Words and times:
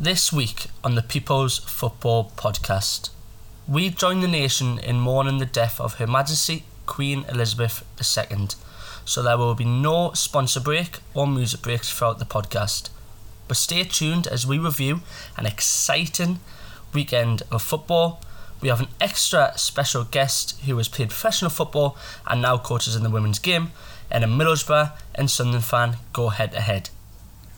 This 0.00 0.32
week 0.32 0.66
on 0.84 0.94
the 0.94 1.02
People's 1.02 1.58
Football 1.58 2.30
Podcast, 2.36 3.10
we 3.66 3.90
join 3.90 4.20
the 4.20 4.28
nation 4.28 4.78
in 4.78 5.00
mourning 5.00 5.38
the 5.38 5.44
death 5.44 5.80
of 5.80 5.94
Her 5.94 6.06
Majesty 6.06 6.62
Queen 6.86 7.24
Elizabeth 7.28 7.84
II, 7.98 8.46
so 9.04 9.24
there 9.24 9.36
will 9.36 9.56
be 9.56 9.64
no 9.64 10.12
sponsor 10.12 10.60
break 10.60 11.00
or 11.14 11.26
music 11.26 11.62
breaks 11.62 11.90
throughout 11.90 12.20
the 12.20 12.24
podcast. 12.24 12.90
But 13.48 13.56
stay 13.56 13.82
tuned 13.82 14.28
as 14.28 14.46
we 14.46 14.56
review 14.60 15.00
an 15.36 15.46
exciting 15.46 16.38
weekend 16.94 17.42
of 17.50 17.60
football. 17.60 18.20
We 18.60 18.68
have 18.68 18.80
an 18.80 18.88
extra 19.00 19.54
special 19.56 20.04
guest 20.04 20.60
who 20.60 20.76
has 20.76 20.86
played 20.86 21.08
professional 21.08 21.50
football 21.50 21.96
and 22.24 22.40
now 22.40 22.56
coaches 22.56 22.94
in 22.94 23.02
the 23.02 23.10
women's 23.10 23.40
game, 23.40 23.72
and 24.12 24.22
a 24.22 24.28
Middlesbrough 24.28 24.92
and 25.16 25.28
Sunderland 25.28 25.64
fan 25.64 25.96
go 26.12 26.28
head 26.28 26.52
to 26.52 26.60
head. 26.60 26.90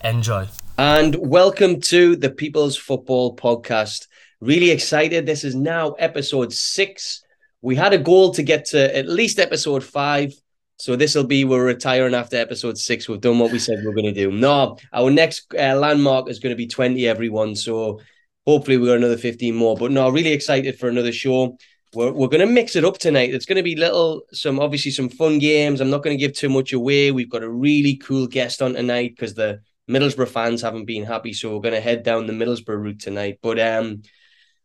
Enjoy. 0.02 0.48
And 0.83 1.15
welcome 1.17 1.79
to 1.93 2.17
the 2.17 2.31
People's 2.31 2.75
Football 2.75 3.37
Podcast. 3.37 4.07
Really 4.41 4.71
excited. 4.71 5.27
This 5.27 5.45
is 5.45 5.54
now 5.54 5.91
episode 5.99 6.54
six. 6.54 7.23
We 7.61 7.77
had 7.77 7.93
a 7.93 7.99
goal 7.99 8.32
to 8.32 8.43
get 8.43 8.64
to 8.68 8.96
at 8.96 9.07
least 9.07 9.39
episode 9.39 9.85
five. 9.85 10.32
So 10.79 10.96
this 10.96 11.14
will 11.14 11.27
be 11.27 11.45
we're 11.45 11.67
retiring 11.67 12.14
after 12.14 12.39
episode 12.39 12.79
six. 12.79 13.11
We've 13.11 13.21
done 13.21 13.39
what 13.39 13.53
we 13.53 13.59
said 13.59 13.81
we 13.81 13.90
are 13.90 13.95
going 13.95 14.07
to 14.07 14.14
do. 14.14 14.32
No, 14.32 14.79
our 14.90 15.11
next 15.11 15.53
uh, 15.53 15.77
landmark 15.77 16.31
is 16.31 16.39
going 16.39 16.53
to 16.53 16.57
be 16.57 16.67
20, 16.67 17.07
everyone. 17.07 17.57
So 17.57 18.01
hopefully 18.46 18.79
we 18.79 18.87
got 18.87 18.96
another 18.96 19.18
15 19.18 19.54
more. 19.54 19.76
But 19.76 19.90
no, 19.90 20.09
really 20.09 20.32
excited 20.32 20.79
for 20.79 20.89
another 20.89 21.12
show. 21.12 21.59
We're, 21.93 22.12
we're 22.12 22.29
going 22.29 22.40
to 22.49 22.54
mix 22.54 22.75
it 22.75 22.87
up 22.87 22.96
tonight. 22.96 23.35
It's 23.35 23.45
going 23.45 23.57
to 23.57 23.62
be 23.62 23.76
little, 23.76 24.23
some 24.32 24.59
obviously 24.59 24.93
some 24.93 25.11
fun 25.11 25.40
games. 25.40 25.82
I'm 25.82 25.90
not 25.90 26.03
going 26.03 26.17
to 26.17 26.21
give 26.26 26.35
too 26.35 26.49
much 26.49 26.73
away. 26.73 27.11
We've 27.11 27.29
got 27.29 27.43
a 27.43 27.51
really 27.51 27.96
cool 27.96 28.26
guest 28.26 28.62
on 28.62 28.73
tonight 28.73 29.11
because 29.15 29.35
the 29.35 29.61
Middlesbrough 29.90 30.29
fans 30.29 30.62
haven't 30.62 30.85
been 30.85 31.04
happy. 31.04 31.32
So 31.32 31.54
we're 31.54 31.62
going 31.62 31.75
to 31.75 31.80
head 31.80 32.03
down 32.03 32.27
the 32.27 32.33
Middlesbrough 32.33 32.81
route 32.81 33.00
tonight. 33.00 33.41
But 33.42 33.58
um, 33.58 34.03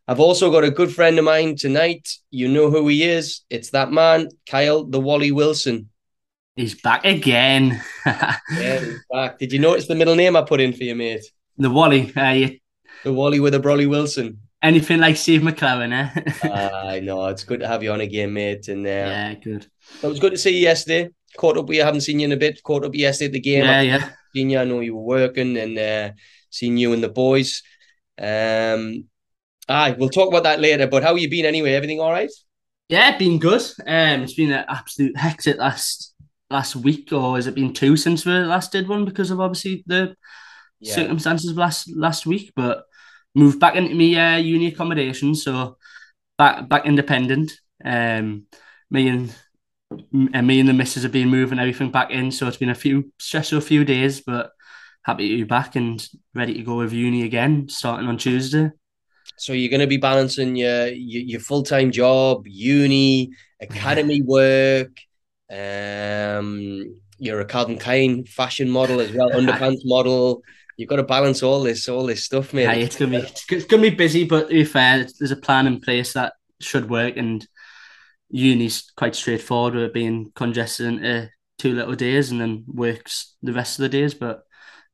I've 0.08 0.20
also 0.20 0.50
got 0.50 0.64
a 0.64 0.70
good 0.70 0.94
friend 0.94 1.18
of 1.18 1.24
mine 1.24 1.56
tonight. 1.56 2.08
You 2.30 2.48
know 2.48 2.70
who 2.70 2.86
he 2.88 3.02
is. 3.02 3.42
It's 3.50 3.70
that 3.70 3.90
man, 3.90 4.28
Kyle 4.48 4.84
the 4.84 5.00
Wally 5.00 5.32
Wilson. 5.32 5.90
He's 6.54 6.80
back 6.80 7.04
again. 7.04 7.82
yeah, 8.06 8.38
he's 8.50 9.04
back. 9.10 9.38
Did 9.38 9.52
you 9.52 9.58
notice 9.58 9.88
the 9.88 9.94
middle 9.94 10.14
name 10.14 10.36
I 10.36 10.42
put 10.42 10.60
in 10.60 10.72
for 10.72 10.84
you, 10.84 10.94
mate? 10.94 11.24
The 11.58 11.70
Wally. 11.70 12.14
Uh, 12.16 12.30
you... 12.30 12.58
The 13.04 13.12
Wally 13.12 13.40
with 13.40 13.54
a 13.54 13.60
Brolly 13.60 13.88
Wilson. 13.88 14.38
Anything 14.62 15.00
like 15.00 15.16
Steve 15.16 15.42
McClaren, 15.42 15.92
eh? 15.92 16.48
I 16.88 17.00
know. 17.00 17.26
It's 17.26 17.44
good 17.44 17.60
to 17.60 17.68
have 17.68 17.82
you 17.82 17.92
on 17.92 18.00
again, 18.00 18.32
mate. 18.32 18.68
And 18.68 18.86
uh, 18.86 18.88
yeah, 18.88 19.34
good. 19.34 19.66
It 20.02 20.06
was 20.06 20.18
good 20.18 20.32
to 20.32 20.38
see 20.38 20.56
you 20.56 20.62
yesterday. 20.62 21.10
Caught 21.36 21.58
up 21.58 21.66
with 21.66 21.76
you. 21.76 21.82
I 21.82 21.86
haven't 21.86 22.00
seen 22.00 22.20
you 22.20 22.24
in 22.24 22.32
a 22.32 22.36
bit. 22.36 22.62
Caught 22.62 22.84
up 22.84 22.94
yesterday 22.94 23.26
at 23.26 23.32
the 23.32 23.40
game. 23.40 23.64
Yeah, 23.64 23.80
yeah. 23.82 24.10
Seen 24.36 24.50
you. 24.50 24.58
I 24.58 24.64
know 24.64 24.80
you 24.80 24.94
were 24.94 25.02
working 25.02 25.56
and 25.56 25.78
uh, 25.78 26.10
seen 26.50 26.76
you 26.76 26.92
and 26.92 27.02
the 27.02 27.08
boys. 27.08 27.62
Um, 28.18 29.08
aye, 29.66 29.96
we'll 29.98 30.10
talk 30.10 30.28
about 30.28 30.42
that 30.42 30.60
later. 30.60 30.86
But 30.86 31.02
how 31.02 31.14
you 31.14 31.30
been 31.30 31.46
anyway? 31.46 31.72
Everything 31.72 32.00
all 32.00 32.12
right? 32.12 32.30
Yeah, 32.90 33.16
been 33.16 33.38
good. 33.38 33.62
Um, 33.86 34.24
it's 34.24 34.34
been 34.34 34.52
an 34.52 34.66
absolute 34.68 35.16
hectic 35.16 35.56
last 35.56 36.12
last 36.50 36.76
week, 36.76 37.14
or 37.14 37.36
has 37.36 37.46
it 37.46 37.54
been 37.54 37.72
two 37.72 37.96
since 37.96 38.26
we 38.26 38.32
last 38.32 38.72
did 38.72 38.88
one 38.88 39.06
because 39.06 39.30
of 39.30 39.40
obviously 39.40 39.82
the 39.86 40.14
yeah. 40.80 40.94
circumstances 40.94 41.50
of 41.50 41.56
last 41.56 41.90
last 41.96 42.26
week? 42.26 42.52
But 42.54 42.84
moved 43.34 43.58
back 43.58 43.74
into 43.74 43.94
me 43.94 44.18
uh, 44.18 44.36
uni 44.36 44.66
accommodation, 44.66 45.34
so 45.34 45.78
back 46.36 46.68
back 46.68 46.84
independent. 46.84 47.52
Um, 47.82 48.44
me 48.90 49.08
and 49.08 49.34
and 49.90 50.46
me 50.46 50.60
and 50.60 50.68
the 50.68 50.72
missus 50.72 51.02
have 51.02 51.12
been 51.12 51.28
moving 51.28 51.58
everything 51.58 51.90
back 51.90 52.10
in, 52.10 52.30
so 52.30 52.46
it's 52.46 52.56
been 52.56 52.70
a 52.70 52.74
few 52.74 53.12
stressful 53.18 53.60
few 53.60 53.84
days, 53.84 54.20
but 54.20 54.50
happy 55.02 55.28
to 55.30 55.36
be 55.36 55.44
back 55.44 55.76
and 55.76 56.06
ready 56.34 56.54
to 56.54 56.62
go 56.62 56.76
with 56.76 56.92
uni 56.92 57.22
again, 57.24 57.68
starting 57.68 58.08
on 58.08 58.18
Tuesday. 58.18 58.70
So 59.38 59.52
you're 59.52 59.70
going 59.70 59.80
to 59.80 59.86
be 59.86 59.96
balancing 59.98 60.56
your 60.56 60.88
your, 60.88 61.22
your 61.22 61.40
full 61.40 61.62
time 61.62 61.90
job, 61.90 62.42
uni, 62.46 63.30
academy 63.60 64.22
work, 64.26 64.90
um, 65.50 67.00
you're 67.18 67.40
a 67.40 67.44
Calvin 67.44 67.78
Klein 67.78 68.24
fashion 68.24 68.68
model 68.68 69.00
as 69.00 69.12
well, 69.12 69.30
underpants 69.30 69.80
model. 69.84 70.42
You've 70.76 70.88
got 70.88 70.96
to 70.96 71.04
balance 71.04 71.42
all 71.42 71.62
this, 71.62 71.88
all 71.88 72.04
this 72.04 72.24
stuff, 72.24 72.52
mate. 72.52 72.64
Yeah, 72.64 72.72
it's 72.72 72.96
gonna 72.96 73.20
be 73.20 73.26
it's 73.50 73.64
gonna 73.64 73.82
be 73.82 73.90
busy, 73.90 74.24
but 74.24 74.48
to 74.48 74.54
be 74.54 74.64
fair, 74.64 75.06
there's 75.18 75.30
a 75.30 75.36
plan 75.36 75.66
in 75.66 75.80
place 75.80 76.12
that 76.12 76.34
should 76.60 76.90
work, 76.90 77.16
and 77.16 77.46
uni's 78.28 78.90
quite 78.96 79.14
straightforward 79.14 79.74
with 79.74 79.84
it 79.84 79.94
being 79.94 80.32
congested 80.34 80.86
into 80.86 81.30
two 81.58 81.74
little 81.74 81.94
days 81.94 82.30
and 82.30 82.40
then 82.40 82.64
works 82.66 83.36
the 83.42 83.52
rest 83.52 83.78
of 83.78 83.84
the 83.84 83.88
days. 83.88 84.14
But 84.14 84.42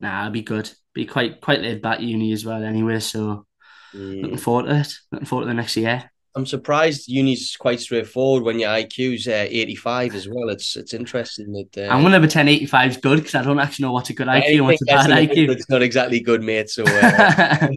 nah, 0.01 0.23
it'll 0.23 0.33
be 0.33 0.43
good. 0.43 0.71
Be 0.95 1.07
quite 1.07 1.41
quite 1.41 1.61
laid 1.61 1.83
back 1.83 2.01
uni 2.01 2.33
as 2.33 2.45
well, 2.45 2.63
anyway. 2.63 3.01
So 3.01 3.47
mm. 3.95 4.23
looking 4.23 4.39
forward 4.39 4.67
to 4.67 4.81
it. 4.81 4.93
Looking 5.11 5.27
forward 5.27 5.45
to 5.45 5.49
the 5.49 5.55
next 5.55 5.77
year. 5.77 6.12
I'm 6.35 6.47
surprised 6.47 7.09
uni's 7.09 7.57
quite 7.59 7.79
straightforward 7.79 8.43
when 8.43 8.59
your 8.59 8.71
IQ's 8.71 9.29
uh, 9.29 9.47
85 9.51 10.15
as 10.15 10.29
well. 10.29 10.49
It's 10.49 10.77
it's 10.77 10.95
interesting 10.95 11.53
that 11.53 11.87
uh, 11.87 11.93
I'm 11.93 12.03
gonna 12.03 12.21
pretend 12.21 12.49
85 12.49 12.91
is 12.91 12.97
good 12.97 13.19
because 13.19 13.35
I 13.35 13.43
don't 13.43 13.59
actually 13.59 13.85
know 13.85 13.93
what's 13.93 14.09
a 14.09 14.15
good 14.15 14.29
IQ 14.29 14.55
and 14.55 14.65
what's 14.65 14.81
a 14.81 14.87
bad 14.87 15.11
IQ. 15.11 15.51
It's 15.51 15.69
not 15.69 15.83
exactly 15.83 16.21
good, 16.21 16.43
mate. 16.43 16.71
So 16.71 16.85
uh, 16.87 17.69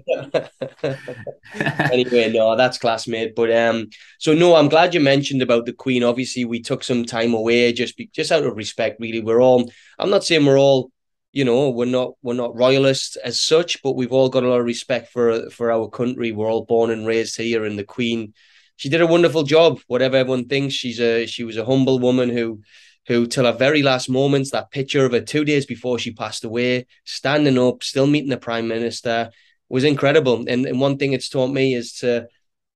anyway, 1.92 2.32
no, 2.32 2.56
that's 2.56 2.78
classmate. 2.78 3.36
But 3.36 3.52
um, 3.52 3.90
so 4.20 4.34
no, 4.34 4.56
I'm 4.56 4.70
glad 4.70 4.94
you 4.94 5.02
mentioned 5.02 5.42
about 5.42 5.66
the 5.66 5.74
Queen. 5.74 6.04
Obviously, 6.04 6.46
we 6.46 6.62
took 6.62 6.84
some 6.86 7.04
time 7.04 7.34
away 7.34 7.74
just 7.74 7.98
be, 7.98 8.10
just 8.14 8.32
out 8.32 8.46
of 8.46 8.56
respect. 8.56 9.02
Really, 9.02 9.20
we're 9.20 9.42
all. 9.42 9.70
I'm 10.00 10.10
not 10.10 10.24
saying 10.24 10.46
we're 10.46 10.60
all 10.60 10.92
you 11.35 11.44
know 11.44 11.69
we're 11.69 11.85
not 11.85 12.13
we're 12.23 12.34
not 12.34 12.56
royalists 12.56 13.18
as 13.18 13.40
such 13.40 13.84
but 13.84 13.91
we've 13.91 14.13
all 14.13 14.29
got 14.29 14.44
a 14.44 14.47
lot 14.47 14.62
of 14.62 14.66
respect 14.66 15.12
for 15.12 15.50
for 15.50 15.69
our 15.69 15.90
country. 15.90 16.31
We're 16.31 16.50
all 16.50 16.63
born 16.63 16.90
and 16.91 17.06
raised 17.06 17.35
here 17.38 17.66
and 17.66 17.78
the 17.78 17.84
queen 17.84 18.34
she 18.78 18.90
did 18.90 19.01
a 19.01 19.07
wonderful 19.07 19.44
job 19.44 19.79
whatever 19.88 20.16
everyone 20.16 20.47
thinks. 20.47 20.73
She's 20.73 21.00
a 21.01 21.25
she 21.28 21.44
was 21.44 21.57
a 21.57 21.66
humble 21.66 22.00
woman 22.00 22.29
who 22.29 22.62
who 23.07 23.28
till 23.28 23.44
her 23.44 23.51
very 23.51 23.84
last 23.84 24.09
moments 24.09 24.51
that 24.51 24.72
picture 24.72 25.06
of 25.06 25.12
her 25.12 25.19
two 25.19 25.44
days 25.44 25.66
before 25.66 26.00
she 26.00 26.13
passed 26.13 26.46
away 26.46 26.88
standing 27.03 27.59
up 27.59 27.84
still 27.84 28.07
meeting 28.07 28.29
the 28.29 28.38
prime 28.38 28.67
minister 28.69 29.29
was 29.67 29.84
incredible. 29.84 30.46
And, 30.47 30.66
and 30.66 30.79
one 30.79 30.97
thing 30.97 31.12
it's 31.12 31.29
taught 31.29 31.52
me 31.52 31.73
is 31.73 31.94
to 32.00 32.28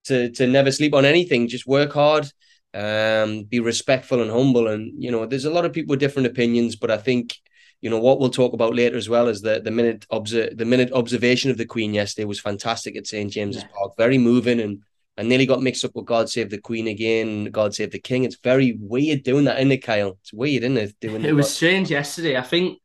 to 0.05 0.31
to 0.31 0.47
never 0.47 0.71
sleep 0.73 0.93
on 0.93 1.05
anything. 1.05 1.47
Just 1.47 1.65
work 1.65 1.93
hard 1.93 2.25
um 2.73 3.43
be 3.43 3.61
respectful 3.61 4.21
and 4.21 4.29
humble. 4.29 4.67
And 4.67 5.01
you 5.01 5.11
know 5.11 5.25
there's 5.25 5.45
a 5.45 5.55
lot 5.57 5.65
of 5.65 5.71
people 5.71 5.93
with 5.93 6.01
different 6.01 6.27
opinions 6.27 6.75
but 6.75 6.91
i 6.91 6.97
think 6.97 7.35
you 7.81 7.90
know 7.90 8.00
what 8.00 8.19
we'll 8.19 8.29
talk 8.29 8.53
about 8.53 8.75
later 8.75 8.97
as 8.97 9.09
well 9.09 9.28
is 9.28 9.41
the 9.41 9.59
the 9.59 9.72
minute 9.72 10.06
obser- 10.12 10.53
the 10.56 10.66
minute 10.66 10.91
observation 10.91 11.51
of 11.51 11.57
the 11.57 11.66
Queen 11.66 11.94
yesterday 11.94 12.25
was 12.25 12.40
fantastic 12.40 12.95
at 12.95 13.07
St 13.07 13.31
James's 13.31 13.63
yeah. 13.63 13.69
Park, 13.75 13.94
very 13.97 14.17
moving 14.17 14.59
and. 14.59 14.81
I 15.17 15.23
nearly 15.23 15.45
got 15.45 15.62
mixed 15.62 15.84
up 15.84 15.91
with 15.95 16.06
God 16.06 16.29
Save 16.29 16.50
the 16.50 16.62
Queen 16.62 16.88
again, 16.88 17.51
God 17.51 17.75
Save 17.75 17.91
the 17.91 18.00
King. 18.00 18.23
It's 18.23 18.38
very 18.41 18.78
weird 18.79 19.23
doing 19.23 19.44
that, 19.44 19.57
isn't 19.57 19.73
it, 19.73 19.84
Kyle? 19.84 20.18
It's 20.22 20.31
weird, 20.31 20.63
isn't 20.63 20.78
it? 20.78 20.95
Doing 21.01 21.25
it 21.25 21.35
was 21.35 21.47
God- 21.47 21.51
strange 21.51 21.91
yesterday. 21.91 22.38
I 22.38 22.41
think 22.41 22.79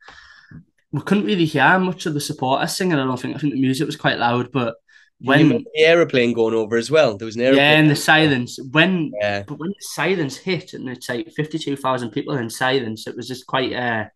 we 0.91 1.01
couldn't 1.03 1.27
really 1.27 1.45
hear 1.45 1.79
much 1.79 2.07
of 2.07 2.15
the 2.15 2.21
supporters 2.21 2.77
singing. 2.77 2.99
I 2.99 3.05
don't 3.05 3.21
think. 3.21 3.37
I 3.37 3.39
think 3.39 3.53
the 3.53 3.61
music 3.61 3.87
was 3.87 3.95
quite 3.95 4.19
loud, 4.19 4.51
but 4.51 4.75
when 5.21 5.49
the 5.49 5.65
aeroplane 5.77 6.33
going 6.33 6.55
over 6.55 6.77
as 6.77 6.91
well, 6.91 7.17
there 7.17 7.27
was 7.27 7.37
an 7.37 7.43
aeroplane. 7.43 7.65
Yeah, 7.65 7.79
and 7.79 7.89
the 7.89 7.95
silence. 7.95 8.59
When 8.73 9.13
yeah. 9.21 9.45
but 9.47 9.61
when 9.61 9.71
the 9.71 9.77
silence 9.79 10.37
hit, 10.37 10.73
and 10.73 10.89
it's 10.89 11.09
like 11.09 11.31
fifty-two 11.37 11.77
thousand 11.77 12.11
people 12.11 12.37
in 12.37 12.51
silence, 12.51 13.07
it 13.07 13.15
was 13.15 13.29
just 13.29 13.47
quite. 13.47 13.73
Uh, 13.73 14.07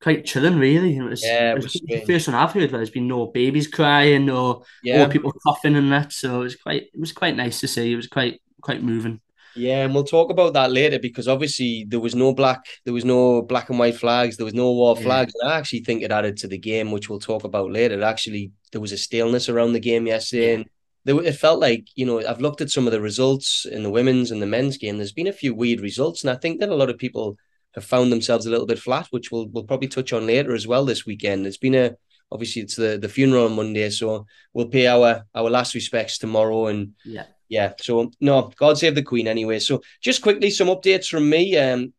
quite 0.00 0.24
chilling, 0.24 0.58
really. 0.58 0.96
It 0.96 1.02
was, 1.02 1.24
yeah, 1.24 1.52
it 1.52 1.56
was, 1.56 1.74
it 1.74 1.82
was 1.88 2.00
the 2.00 2.12
first 2.12 2.28
one 2.28 2.36
I've 2.36 2.52
heard 2.52 2.70
where 2.70 2.78
there's 2.78 2.90
been 2.90 3.08
no 3.08 3.26
babies 3.26 3.68
crying 3.68 4.30
or 4.30 4.62
yeah. 4.82 5.04
or 5.04 5.08
people 5.08 5.32
coughing 5.32 5.76
and 5.76 5.92
that. 5.92 6.12
So 6.12 6.40
it 6.40 6.44
was 6.44 6.56
quite 6.56 6.82
it 6.82 7.00
was 7.00 7.12
quite 7.12 7.36
nice 7.36 7.60
to 7.60 7.68
see. 7.68 7.92
It 7.92 7.96
was 7.96 8.08
quite 8.08 8.40
quite 8.60 8.82
moving. 8.82 9.20
Yeah, 9.56 9.84
and 9.84 9.94
we'll 9.94 10.04
talk 10.04 10.30
about 10.30 10.52
that 10.52 10.70
later 10.70 10.98
because 10.98 11.26
obviously 11.28 11.86
there 11.88 12.00
was 12.00 12.14
no 12.14 12.34
black, 12.34 12.66
there 12.84 12.92
was 12.92 13.06
no 13.06 13.40
black 13.40 13.70
and 13.70 13.78
white 13.78 13.96
flags, 13.96 14.36
there 14.36 14.44
was 14.44 14.52
no 14.52 14.70
war 14.70 14.94
flags. 14.94 15.32
and 15.40 15.50
I 15.50 15.56
actually 15.56 15.80
think 15.80 16.02
it 16.02 16.12
added 16.12 16.36
to 16.38 16.48
the 16.48 16.58
game, 16.58 16.92
which 16.92 17.08
we'll 17.08 17.18
talk 17.18 17.44
about 17.44 17.72
later. 17.72 18.02
Actually, 18.02 18.52
there 18.72 18.82
was 18.82 18.92
a 18.92 18.98
staleness 18.98 19.48
around 19.48 19.72
the 19.72 19.80
game 19.80 20.06
yesterday, 20.06 20.54
and 20.56 20.66
there, 21.04 21.18
it 21.22 21.36
felt 21.36 21.58
like 21.58 21.86
you 21.94 22.04
know 22.04 22.24
I've 22.26 22.42
looked 22.42 22.60
at 22.60 22.70
some 22.70 22.86
of 22.86 22.92
the 22.92 23.00
results 23.00 23.64
in 23.64 23.82
the 23.82 23.90
women's 23.90 24.30
and 24.30 24.42
the 24.42 24.46
men's 24.46 24.76
game. 24.76 24.98
There's 24.98 25.12
been 25.12 25.26
a 25.26 25.32
few 25.32 25.54
weird 25.54 25.80
results, 25.80 26.22
and 26.22 26.30
I 26.30 26.36
think 26.36 26.60
that 26.60 26.68
a 26.68 26.74
lot 26.74 26.90
of 26.90 26.98
people 26.98 27.38
have 27.76 27.84
found 27.84 28.10
themselves 28.10 28.46
a 28.46 28.50
little 28.50 28.66
bit 28.66 28.78
flat, 28.78 29.06
which 29.10 29.30
we'll 29.30 29.46
we'll 29.48 29.64
probably 29.64 29.88
touch 29.88 30.12
on 30.12 30.26
later 30.26 30.54
as 30.54 30.66
well 30.66 30.84
this 30.84 31.06
weekend. 31.06 31.46
It's 31.46 31.58
been 31.58 31.74
a 31.74 31.96
obviously 32.32 32.62
it's 32.62 32.76
the 32.76 32.98
the 32.98 33.08
funeral 33.08 33.44
on 33.44 33.54
Monday, 33.54 33.88
so 33.90 34.26
we'll 34.52 34.68
pay 34.68 34.86
our 34.86 35.24
our 35.34 35.50
last 35.50 35.74
respects 35.74 36.18
tomorrow. 36.18 36.66
And 36.66 36.94
yeah, 37.04 37.24
yeah. 37.48 37.74
So 37.80 38.10
no, 38.20 38.50
God 38.56 38.78
save 38.78 38.94
the 38.94 39.02
Queen 39.02 39.28
anyway. 39.28 39.58
So 39.60 39.82
just 40.00 40.22
quickly 40.22 40.50
some 40.50 40.68
updates 40.68 41.08
from 41.08 41.28
me. 41.28 41.56
Um, 41.56 41.92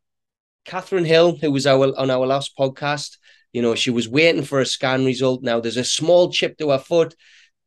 Catherine 0.65 1.05
Hill, 1.05 1.37
who 1.37 1.51
was 1.51 1.65
our 1.65 1.97
on 1.97 2.09
our 2.09 2.25
last 2.25 2.57
podcast, 2.57 3.17
you 3.53 3.61
know, 3.61 3.75
she 3.75 3.91
was 3.91 4.09
waiting 4.09 4.43
for 4.43 4.59
a 4.59 4.65
scan 4.65 5.05
result. 5.05 5.43
Now 5.43 5.59
there's 5.59 5.77
a 5.77 5.83
small 5.83 6.31
chip 6.31 6.57
to 6.57 6.71
her 6.71 6.79
foot, 6.79 7.15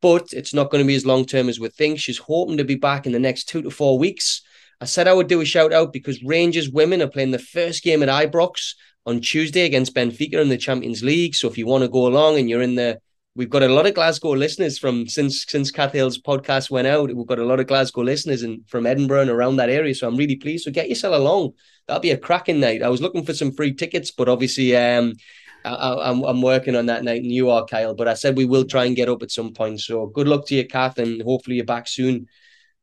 but 0.02 0.32
it's 0.32 0.52
not 0.52 0.70
going 0.70 0.82
to 0.84 0.88
be 0.88 0.96
as 0.96 1.06
long 1.06 1.24
term 1.24 1.48
as 1.48 1.60
we 1.60 1.68
think. 1.68 1.98
She's 1.98 2.18
hoping 2.18 2.58
to 2.58 2.64
be 2.64 2.74
back 2.74 3.06
in 3.06 3.12
the 3.12 3.18
next 3.18 3.44
two 3.44 3.62
to 3.62 3.70
four 3.70 3.98
weeks. 3.98 4.42
I 4.80 4.86
said 4.86 5.08
I 5.08 5.12
would 5.12 5.28
do 5.28 5.40
a 5.40 5.44
shout 5.44 5.72
out 5.72 5.92
because 5.92 6.22
Rangers 6.22 6.70
women 6.70 7.02
are 7.02 7.08
playing 7.08 7.32
the 7.32 7.38
first 7.38 7.82
game 7.82 8.02
at 8.02 8.08
Ibrox 8.08 8.74
on 9.04 9.20
Tuesday 9.20 9.62
against 9.62 9.94
Benfica 9.94 10.40
in 10.40 10.48
the 10.48 10.56
Champions 10.56 11.02
League. 11.02 11.34
So 11.34 11.48
if 11.48 11.58
you 11.58 11.66
want 11.66 11.82
to 11.82 11.88
go 11.88 12.06
along 12.06 12.38
and 12.38 12.48
you're 12.48 12.62
in 12.62 12.76
the 12.76 12.98
we've 13.36 13.50
got 13.50 13.62
a 13.62 13.68
lot 13.68 13.86
of 13.86 13.94
Glasgow 13.94 14.30
listeners 14.30 14.78
from 14.78 15.06
since 15.06 15.44
since 15.46 15.70
Kath 15.70 15.92
Hill's 15.92 16.20
podcast 16.20 16.70
went 16.70 16.86
out. 16.86 17.14
We've 17.14 17.26
got 17.26 17.38
a 17.38 17.44
lot 17.44 17.60
of 17.60 17.66
Glasgow 17.66 18.02
listeners 18.02 18.42
and 18.42 18.66
from 18.68 18.86
Edinburgh 18.86 19.22
and 19.22 19.30
around 19.30 19.56
that 19.56 19.70
area. 19.70 19.94
So 19.94 20.08
I'm 20.08 20.16
really 20.16 20.36
pleased. 20.36 20.64
So 20.64 20.70
get 20.70 20.88
yourself 20.88 21.14
along. 21.14 21.52
That'll 21.86 22.00
be 22.00 22.12
a 22.12 22.16
cracking 22.16 22.60
night. 22.60 22.82
I 22.82 22.88
was 22.88 23.02
looking 23.02 23.24
for 23.24 23.34
some 23.34 23.52
free 23.52 23.74
tickets, 23.74 24.10
but 24.10 24.28
obviously 24.28 24.76
um 24.76 25.14
I, 25.62 25.92
am 25.92 25.98
I'm, 25.98 26.24
I'm 26.24 26.42
working 26.42 26.74
on 26.74 26.86
that 26.86 27.04
night, 27.04 27.22
and 27.22 27.30
you 27.30 27.50
are 27.50 27.66
Kyle. 27.66 27.94
But 27.94 28.08
I 28.08 28.14
said 28.14 28.34
we 28.34 28.46
will 28.46 28.64
try 28.64 28.86
and 28.86 28.96
get 28.96 29.10
up 29.10 29.22
at 29.22 29.30
some 29.30 29.52
point. 29.52 29.80
So 29.80 30.06
good 30.06 30.26
luck 30.26 30.46
to 30.46 30.54
you, 30.54 30.66
Kath, 30.66 30.98
and 30.98 31.20
hopefully 31.20 31.56
you're 31.56 31.66
back 31.66 31.86
soon. 31.86 32.28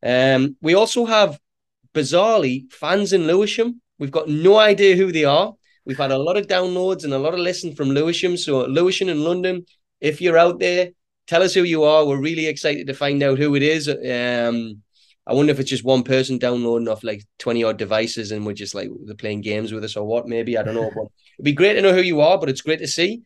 Um, 0.04 0.58
we 0.62 0.76
also 0.76 1.06
have 1.06 1.40
bizarrely 1.94 2.72
fans 2.72 3.14
in 3.14 3.28
Lewisham. 3.28 3.82
We've 4.00 4.12
got 4.12 4.30
no 4.30 4.58
idea 4.58 4.96
who 4.96 5.12
they 5.12 5.26
are. 5.26 5.54
We've 5.86 5.98
had 5.98 6.12
a 6.12 6.18
lot 6.18 6.38
of 6.38 6.48
downloads 6.48 7.04
and 7.04 7.14
a 7.14 7.20
lot 7.20 7.34
of 7.34 7.40
listen 7.40 7.74
from 7.74 7.90
Lewisham. 7.90 8.38
So 8.38 8.66
Lewisham 8.66 9.10
in 9.10 9.24
London, 9.24 9.66
if 10.02 10.22
you're 10.22 10.38
out 10.38 10.60
there, 10.60 10.92
tell 11.28 11.44
us 11.44 11.54
who 11.54 11.64
you 11.64 11.84
are. 11.84 12.06
We're 12.06 12.22
really 12.22 12.48
excited 12.48 12.88
to 12.88 12.94
find 12.94 13.24
out 13.24 13.38
who 13.38 13.56
it 13.56 13.64
is. 13.64 13.88
Um, 13.88 14.82
I 15.26 15.34
wonder 15.34 15.52
if 15.52 15.60
it's 15.60 15.70
just 15.70 15.84
one 15.84 16.04
person 16.04 16.38
downloading 16.38 16.88
off 16.88 17.04
like 17.04 17.24
20 17.40 17.64
odd 17.64 17.78
devices 17.78 18.32
and 18.32 18.46
we're 18.46 18.54
just 18.54 18.76
like 18.76 18.90
they're 19.06 19.16
playing 19.16 19.42
games 19.42 19.74
with 19.74 19.84
us 19.84 19.96
or 19.96 20.06
what, 20.06 20.28
maybe. 20.28 20.58
I 20.58 20.64
don't 20.64 20.76
know. 20.76 20.90
But 20.94 21.08
it'd 21.36 21.46
be 21.46 21.54
great 21.54 21.74
to 21.74 21.82
know 21.82 21.94
who 21.94 22.02
you 22.02 22.22
are, 22.22 22.38
but 22.38 22.50
it's 22.50 22.62
great 22.62 22.80
to 22.80 22.88
see. 22.88 23.24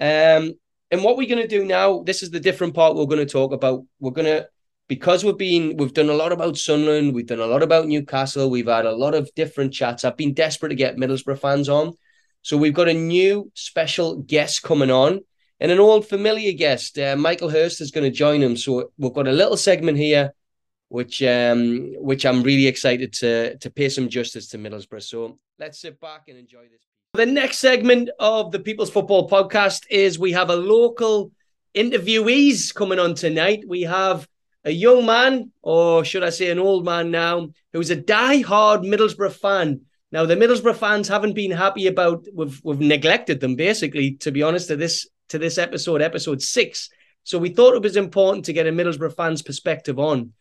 Um, 0.00 0.54
and 0.90 1.02
what 1.02 1.16
we're 1.16 1.28
going 1.28 1.42
to 1.42 1.48
do 1.48 1.64
now, 1.64 2.02
this 2.02 2.22
is 2.22 2.30
the 2.30 2.40
different 2.40 2.74
part 2.74 2.96
we're 2.96 3.06
going 3.06 3.24
to 3.24 3.32
talk 3.32 3.52
about. 3.52 3.84
We're 4.00 4.10
going 4.10 4.26
to, 4.26 4.48
because 4.88 5.24
we've 5.24 5.36
been, 5.36 5.76
we've 5.76 5.94
done 5.94 6.08
a 6.08 6.14
lot 6.14 6.32
about 6.32 6.56
Sunderland, 6.56 7.14
we've 7.14 7.26
done 7.26 7.40
a 7.40 7.46
lot 7.46 7.62
about 7.62 7.86
Newcastle, 7.86 8.50
we've 8.50 8.66
had 8.66 8.86
a 8.86 8.94
lot 8.94 9.14
of 9.14 9.30
different 9.34 9.72
chats. 9.72 10.04
I've 10.04 10.16
been 10.16 10.34
desperate 10.34 10.70
to 10.70 10.74
get 10.74 10.96
Middlesbrough 10.96 11.38
fans 11.38 11.68
on. 11.68 11.94
So 12.42 12.56
we've 12.56 12.74
got 12.74 12.88
a 12.88 12.94
new 12.94 13.50
special 13.54 14.16
guest 14.16 14.62
coming 14.62 14.90
on 14.90 15.20
and 15.58 15.72
an 15.72 15.80
old 15.80 16.06
familiar 16.06 16.52
guest. 16.52 16.98
Uh, 16.98 17.16
Michael 17.16 17.50
Hurst 17.50 17.80
is 17.80 17.90
going 17.90 18.04
to 18.04 18.16
join 18.16 18.42
him. 18.42 18.56
So 18.56 18.92
we've 18.98 19.12
got 19.12 19.26
a 19.26 19.32
little 19.32 19.56
segment 19.56 19.98
here 19.98 20.32
which 20.88 21.22
um 21.22 21.92
which 21.96 22.24
I'm 22.24 22.42
really 22.42 22.66
excited 22.66 23.12
to 23.14 23.56
to 23.58 23.70
pay 23.70 23.88
some 23.88 24.08
justice 24.08 24.48
to 24.48 24.58
Middlesbrough. 24.58 25.02
So 25.02 25.38
let's 25.58 25.80
sit 25.80 26.00
back 26.00 26.28
and 26.28 26.38
enjoy 26.38 26.62
this. 26.62 26.80
The 27.14 27.26
next 27.26 27.58
segment 27.58 28.10
of 28.18 28.52
the 28.52 28.58
People's 28.60 28.90
Football 28.90 29.28
Podcast 29.28 29.82
is 29.90 30.18
we 30.18 30.32
have 30.32 30.50
a 30.50 30.56
local 30.56 31.32
interviewees 31.74 32.74
coming 32.74 32.98
on 32.98 33.14
tonight. 33.14 33.64
We 33.66 33.82
have 33.82 34.28
a 34.66 34.70
young 34.72 35.06
man, 35.06 35.52
or 35.62 36.04
should 36.04 36.24
I 36.24 36.30
say 36.30 36.50
an 36.50 36.58
old 36.58 36.84
man 36.84 37.10
now, 37.10 37.48
who's 37.72 37.90
a 37.90 37.96
die-hard 37.96 38.80
Middlesbrough 38.82 39.32
fan. 39.32 39.82
Now 40.10 40.26
the 40.26 40.34
Middlesbrough 40.34 40.76
fans 40.76 41.08
haven't 41.08 41.34
been 41.34 41.52
happy 41.52 41.86
about 41.86 42.26
we've 42.34 42.60
we've 42.64 42.80
neglected 42.80 43.40
them 43.40 43.54
basically, 43.54 44.16
to 44.16 44.32
be 44.32 44.42
honest, 44.42 44.68
to 44.68 44.76
this 44.76 45.08
to 45.28 45.38
this 45.38 45.56
episode, 45.56 46.02
episode 46.02 46.42
six. 46.42 46.90
So 47.22 47.38
we 47.38 47.50
thought 47.50 47.74
it 47.74 47.82
was 47.82 47.96
important 47.96 48.44
to 48.46 48.52
get 48.52 48.66
a 48.66 48.72
Middlesbrough 48.72 49.16
fans 49.16 49.42
perspective 49.42 49.98
on. 49.98 50.32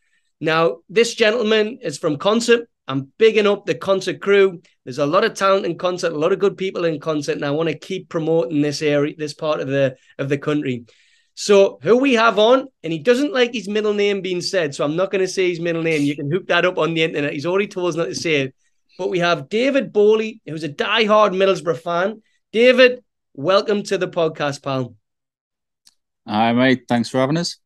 Now, 0.42 0.78
this 0.90 1.16
gentleman 1.16 1.80
is 1.82 1.98
from 1.98 2.18
Consett. 2.18 2.66
I'm 2.88 3.12
bigging 3.18 3.48
up 3.48 3.66
the 3.66 3.74
Consett 3.74 4.22
crew. 4.22 4.62
There's 4.84 5.00
a 5.00 5.06
lot 5.06 5.24
of 5.24 5.34
talent 5.34 5.66
in 5.66 5.78
Consett, 5.78 6.14
a 6.14 6.18
lot 6.18 6.34
of 6.34 6.40
good 6.40 6.58
people 6.58 6.86
in 6.86 7.00
Consett, 7.00 7.34
and 7.34 7.46
I 7.46 7.52
want 7.52 7.70
to 7.70 7.78
keep 7.78 8.10
promoting 8.10 8.62
this 8.62 8.82
area, 8.82 9.16
this 9.18 9.34
part 9.34 9.60
of 9.60 9.68
the 9.68 9.96
of 10.20 10.30
the 10.30 10.38
country. 10.38 10.86
So 11.36 11.80
who 11.82 11.98
we 11.98 12.14
have 12.14 12.40
on, 12.40 12.68
and 12.82 12.94
he 12.94 13.00
doesn't 13.00 13.34
like 13.34 13.54
his 13.54 13.68
middle 13.68 13.94
name 13.94 14.22
being 14.22 14.42
said, 14.42 14.74
so 14.74 14.86
I'm 14.86 14.96
not 14.96 15.12
going 15.12 15.22
to 15.22 15.28
say 15.28 15.50
his 15.50 15.60
middle 15.60 15.84
name. 15.84 16.02
You 16.02 16.16
can 16.16 16.32
hook 16.32 16.48
that 16.48 16.66
up 16.66 16.78
on 16.78 16.94
the 16.94 17.04
internet. 17.04 17.34
He's 17.34 17.46
already 17.46 17.68
told 17.68 17.90
us 17.90 17.96
not 17.96 18.06
to 18.06 18.16
say 18.16 18.42
it. 18.42 18.56
But 18.98 19.10
we 19.10 19.20
have 19.20 19.50
David 19.50 19.92
Bowley, 19.92 20.42
who's 20.46 20.64
a 20.64 20.70
die-hard 20.70 21.34
Middlesbrough 21.34 21.82
fan. 21.82 22.22
David, 22.54 23.04
welcome 23.34 23.84
to 23.84 23.98
the 23.98 24.08
podcast, 24.08 24.64
pal. 24.64 24.96
Hi, 26.26 26.54
mate. 26.54 26.86
Thanks 26.88 27.10
for 27.10 27.18
having 27.18 27.36
us. 27.36 27.58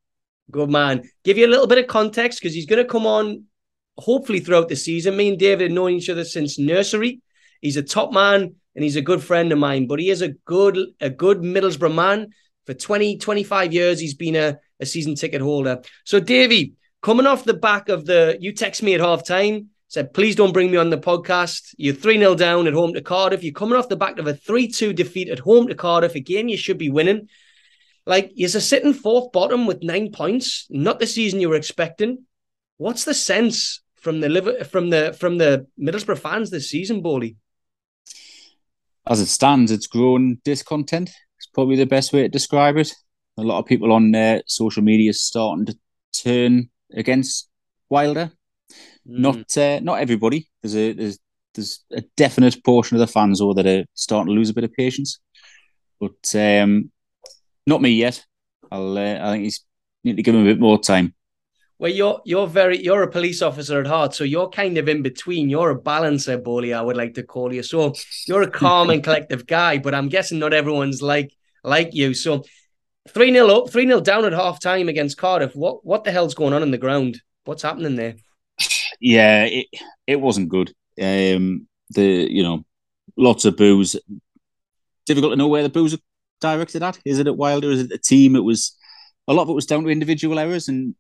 Good 0.50 0.72
man. 0.72 1.04
Give 1.24 1.38
you 1.38 1.46
a 1.46 1.54
little 1.54 1.68
bit 1.68 1.78
of 1.78 1.86
context 1.86 2.40
because 2.40 2.56
he's 2.56 2.66
going 2.66 2.84
to 2.84 2.90
come 2.90 3.06
on 3.06 3.44
hopefully 4.00 4.40
throughout 4.40 4.68
the 4.68 4.76
season. 4.76 5.16
Me 5.16 5.30
and 5.30 5.38
David 5.38 5.70
have 5.70 5.76
known 5.76 5.92
each 5.92 6.10
other 6.10 6.26
since 6.26 6.58
nursery. 6.58 7.22
He's 7.62 7.78
a 7.78 7.84
top 7.84 8.12
man 8.12 8.56
and 8.74 8.84
he's 8.84 8.96
a 8.96 9.02
good 9.02 9.22
friend 9.22 9.52
of 9.52 9.60
mine, 9.60 9.86
but 9.86 10.00
he 10.00 10.10
is 10.10 10.24
a 10.24 10.30
good, 10.30 10.80
a 11.00 11.12
good 11.12 11.42
Middlesbrough 11.42 11.94
man. 11.94 12.30
For 12.70 12.76
20, 12.76 13.18
25 13.18 13.74
years, 13.74 14.00
he's 14.00 14.14
been 14.14 14.36
a, 14.36 14.60
a 14.80 14.86
season 14.86 15.16
ticket 15.16 15.42
holder. 15.42 15.82
So, 16.04 16.20
Davey, 16.20 16.76
coming 17.02 17.26
off 17.26 17.44
the 17.44 17.56
back 17.56 17.90
of 17.90 18.06
the, 18.06 18.38
you 18.40 18.54
text 18.54 18.84
me 18.84 18.94
at 18.94 19.00
half 19.00 19.26
time, 19.26 19.70
said, 19.88 20.14
please 20.14 20.36
don't 20.36 20.54
bring 20.54 20.70
me 20.70 20.78
on 20.78 20.92
the 20.92 21.00
podcast. 21.00 21.74
You're 21.78 21.96
3 21.96 22.20
0 22.20 22.36
down 22.36 22.68
at 22.68 22.76
home 22.76 22.94
to 22.94 23.02
Cardiff. 23.02 23.44
You're 23.44 23.54
coming 23.54 23.76
off 23.76 23.90
the 23.90 23.96
back 23.96 24.20
of 24.20 24.28
a 24.28 24.36
3 24.36 24.68
2 24.68 24.94
defeat 24.94 25.30
at 25.30 25.40
home 25.40 25.66
to 25.70 25.74
Cardiff. 25.74 26.14
Again, 26.14 26.48
you 26.48 26.58
should 26.58 26.78
be 26.78 26.92
winning. 26.92 27.28
Like, 28.06 28.34
a 28.38 28.48
sitting 28.48 28.94
fourth 28.94 29.32
bottom 29.32 29.66
with 29.66 29.82
nine 29.82 30.12
points, 30.12 30.68
not 30.70 31.00
the 31.00 31.08
season 31.08 31.42
you 31.42 31.50
were 31.50 31.56
expecting. 31.56 32.26
What's 32.78 33.04
the 33.04 33.16
sense 33.16 33.82
from 33.96 34.20
the 34.20 34.68
from 34.70 34.92
the 34.92 35.18
from 35.20 35.40
the 35.40 35.66
Middlesbrough 35.82 36.20
fans 36.20 36.52
this 36.52 36.70
season, 36.70 37.02
Bowley? 37.02 37.36
As 39.08 39.20
it 39.22 39.26
stands, 39.26 39.72
it's 39.72 39.88
grown 39.88 40.38
discontent. 40.46 41.10
It's 41.40 41.48
probably 41.54 41.78
the 41.78 41.86
best 41.86 42.12
way 42.12 42.24
to 42.24 42.30
describe 42.30 42.78
it. 42.78 42.94
A 43.38 43.42
lot 43.42 43.60
of 43.60 43.66
people 43.66 43.94
on 43.94 44.14
uh, 44.14 44.42
social 44.46 44.84
media 44.84 45.14
starting 45.14 45.66
to 45.68 45.78
turn 46.14 46.70
against 46.94 47.50
Wilder. 47.90 48.32
Mm. 49.08 49.20
Not 49.20 49.58
uh, 49.58 49.80
not 49.82 50.02
everybody. 50.02 50.50
There's 50.62 50.76
a 50.76 50.92
there's 50.92 51.20
there's 51.56 51.84
a 51.92 52.02
definite 52.18 52.64
portion 52.64 52.98
of 52.98 53.00
the 53.00 53.08
fans 53.08 53.40
though 53.40 53.54
that 53.54 53.66
are 53.66 53.86
starting 53.94 54.28
to 54.28 54.38
lose 54.38 54.50
a 54.50 54.54
bit 54.54 54.66
of 54.66 54.74
patience. 54.74 55.20
But 56.00 56.36
um, 56.36 56.92
not 57.66 57.82
me 57.82 57.92
yet. 57.92 58.26
I'll. 58.72 58.98
Uh, 58.98 59.20
I 59.22 59.32
think 59.32 59.44
he's 59.46 59.64
need 60.04 60.18
to 60.18 60.24
give 60.24 60.36
him 60.36 60.42
a 60.42 60.52
bit 60.52 60.60
more 60.60 60.80
time. 60.80 61.14
Well, 61.80 61.92
you're 61.92 62.22
you're 62.26 62.48
very 62.48 62.84
you're 62.84 63.04
a 63.04 63.10
police 63.10 63.42
officer 63.42 63.80
at 63.80 63.88
heart, 63.88 64.14
so 64.14 64.26
you're 64.26 64.50
kind 64.50 64.78
of 64.78 64.90
in 64.90 65.02
between. 65.02 65.50
You're 65.50 65.70
a 65.70 65.82
balancer, 65.82 66.38
bully. 66.38 66.74
I 66.74 66.82
would 66.82 66.98
like 66.98 67.14
to 67.14 67.24
call 67.24 67.54
you. 67.54 67.64
So 67.64 67.94
you're 68.28 68.42
a 68.42 68.52
calm 68.52 68.90
and 68.90 69.02
collective 69.02 69.48
guy, 69.48 69.78
but 69.78 69.96
I'm 69.96 70.10
guessing 70.10 70.40
not 70.40 70.54
everyone's 70.54 71.02
like 71.02 71.34
like 71.64 71.94
you. 71.94 72.14
So 72.14 72.44
three 73.08 73.32
0 73.32 73.48
up, 73.48 73.70
three 73.70 73.88
0 73.88 74.02
down 74.02 74.26
at 74.26 74.34
half 74.34 74.60
time 74.60 74.90
against 74.90 75.18
Cardiff. 75.18 75.56
What 75.56 75.86
what 75.86 76.04
the 76.04 76.12
hell's 76.12 76.34
going 76.34 76.54
on 76.54 76.64
in 76.64 76.72
the 76.72 76.78
ground? 76.78 77.22
What's 77.46 77.64
happening 77.64 77.96
there? 77.96 78.16
Yeah, 79.00 79.46
it 79.46 79.68
it 80.06 80.20
wasn't 80.20 80.50
good. 80.50 80.74
Um, 81.02 81.68
the 81.92 82.28
you 82.30 82.44
know 82.44 82.66
lots 83.16 83.46
of 83.46 83.56
boos. 83.56 83.96
Difficult 85.06 85.32
to 85.32 85.38
know 85.38 85.48
where 85.48 85.64
the 85.64 85.70
boos 85.70 85.94
are 85.94 86.00
directed 86.42 86.84
at? 86.84 87.00
Is 87.06 87.20
it 87.20 87.28
at 87.28 87.38
Wilder? 87.38 87.72
Is 87.72 87.82
it 87.82 87.90
the 87.90 87.98
team? 87.98 88.36
It 88.36 88.44
was 88.44 88.76
a 89.30 89.34
lot 89.34 89.44
of 89.44 89.50
it 89.50 89.54
was 89.54 89.66
down 89.66 89.84
to 89.84 89.90
individual 89.90 90.40
errors, 90.40 90.68
and 90.68 90.96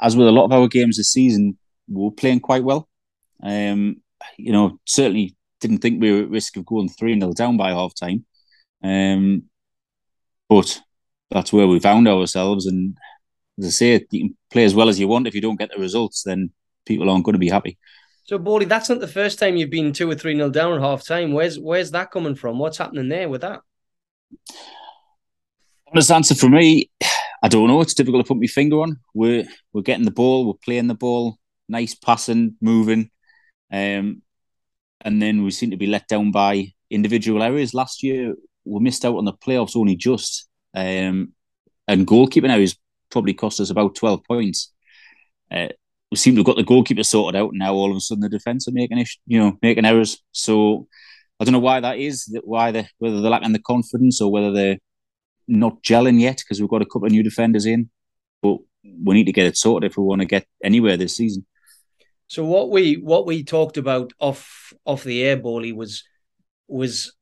as 0.00 0.16
with 0.16 0.28
a 0.28 0.32
lot 0.32 0.44
of 0.44 0.52
our 0.52 0.68
games 0.68 0.96
this 0.96 1.12
season, 1.12 1.58
we 1.88 2.02
were 2.02 2.10
playing 2.10 2.40
quite 2.40 2.64
well. 2.64 2.88
Um, 3.42 4.02
you 4.36 4.52
know, 4.52 4.78
certainly 4.86 5.36
didn't 5.60 5.78
think 5.78 6.00
we 6.00 6.12
were 6.12 6.22
at 6.22 6.30
risk 6.30 6.56
of 6.56 6.66
going 6.66 6.88
three 6.88 7.18
0 7.18 7.32
down 7.32 7.56
by 7.56 7.70
half 7.70 7.94
time. 7.94 8.24
Um, 8.82 9.44
but 10.48 10.80
that's 11.30 11.52
where 11.52 11.66
we 11.66 11.80
found 11.80 12.06
ourselves, 12.06 12.66
and 12.66 12.96
as 13.58 13.66
I 13.66 13.70
say, 13.70 14.06
you 14.10 14.28
can 14.28 14.36
play 14.50 14.64
as 14.64 14.74
well 14.74 14.88
as 14.88 15.00
you 15.00 15.08
want. 15.08 15.26
If 15.26 15.34
you 15.34 15.40
don't 15.40 15.58
get 15.58 15.70
the 15.74 15.80
results, 15.80 16.22
then 16.22 16.50
people 16.84 17.10
aren't 17.10 17.24
going 17.24 17.34
to 17.34 17.38
be 17.38 17.48
happy. 17.48 17.78
So, 18.24 18.38
Bowley, 18.38 18.66
that's 18.66 18.88
not 18.88 19.00
the 19.00 19.08
first 19.08 19.38
time 19.38 19.56
you've 19.56 19.70
been 19.70 19.92
two 19.92 20.10
or 20.10 20.14
three 20.14 20.34
nil 20.34 20.50
down 20.50 20.74
at 20.74 20.80
half 20.80 21.04
time. 21.04 21.32
Where's 21.32 21.58
where's 21.58 21.92
that 21.92 22.10
coming 22.10 22.34
from? 22.34 22.58
What's 22.58 22.78
happening 22.78 23.08
there 23.08 23.28
with 23.28 23.42
that? 23.42 23.60
Honest 25.92 26.10
answer 26.10 26.34
for 26.34 26.48
me, 26.48 26.90
I 27.46 27.48
don't 27.48 27.68
know. 27.68 27.80
It's 27.80 27.94
difficult 27.94 28.26
to 28.26 28.28
put 28.28 28.40
my 28.40 28.48
finger 28.48 28.80
on. 28.80 28.96
We're 29.14 29.46
we're 29.72 29.82
getting 29.82 30.04
the 30.04 30.10
ball, 30.10 30.48
we're 30.48 30.64
playing 30.64 30.88
the 30.88 30.96
ball, 30.96 31.38
nice 31.68 31.94
passing, 31.94 32.56
moving, 32.60 33.08
um, 33.70 34.22
and 35.02 35.22
then 35.22 35.44
we 35.44 35.52
seem 35.52 35.70
to 35.70 35.76
be 35.76 35.86
let 35.86 36.08
down 36.08 36.32
by 36.32 36.72
individual 36.90 37.44
errors. 37.44 37.72
Last 37.72 38.02
year 38.02 38.34
we 38.64 38.80
missed 38.80 39.04
out 39.04 39.14
on 39.14 39.26
the 39.26 39.32
playoffs 39.32 39.76
only 39.76 39.94
just, 39.94 40.48
um, 40.74 41.34
and 41.86 42.04
goalkeeping 42.04 42.50
errors 42.50 42.76
probably 43.12 43.34
cost 43.34 43.60
us 43.60 43.70
about 43.70 43.94
twelve 43.94 44.24
points. 44.24 44.72
Uh, 45.48 45.68
we 46.10 46.16
seem 46.16 46.34
to 46.34 46.40
have 46.40 46.46
got 46.46 46.56
the 46.56 46.64
goalkeeper 46.64 47.04
sorted 47.04 47.40
out, 47.40 47.50
and 47.50 47.60
now 47.60 47.74
all 47.74 47.92
of 47.92 47.96
a 47.96 48.00
sudden 48.00 48.22
the 48.22 48.28
defence 48.28 48.66
are 48.66 48.72
making 48.72 49.06
you 49.28 49.38
know 49.38 49.56
making 49.62 49.84
errors. 49.84 50.20
So 50.32 50.88
I 51.38 51.44
don't 51.44 51.52
know 51.52 51.60
why 51.60 51.78
that 51.78 51.98
is. 51.98 52.36
Why 52.42 52.72
they 52.72 52.88
whether 52.98 53.20
they're 53.20 53.30
lacking 53.30 53.52
the 53.52 53.60
confidence 53.60 54.20
or 54.20 54.32
whether 54.32 54.50
they're 54.50 54.78
not 55.48 55.82
gelling 55.82 56.20
yet 56.20 56.38
because 56.38 56.60
we've 56.60 56.70
got 56.70 56.82
a 56.82 56.86
couple 56.86 57.06
of 57.06 57.12
new 57.12 57.22
defenders 57.22 57.66
in, 57.66 57.90
but 58.42 58.58
we 58.82 59.14
need 59.14 59.24
to 59.26 59.32
get 59.32 59.46
it 59.46 59.56
sorted 59.56 59.90
if 59.90 59.96
we 59.96 60.04
want 60.04 60.20
to 60.20 60.26
get 60.26 60.46
anywhere 60.62 60.96
this 60.96 61.16
season. 61.16 61.46
So 62.28 62.44
what 62.44 62.70
we 62.70 62.94
what 62.94 63.26
we 63.26 63.44
talked 63.44 63.76
about 63.76 64.12
off 64.18 64.72
off 64.84 65.04
the 65.04 65.22
air, 65.22 65.36
Bowley, 65.36 65.72
was 65.72 66.04
was 66.66 67.14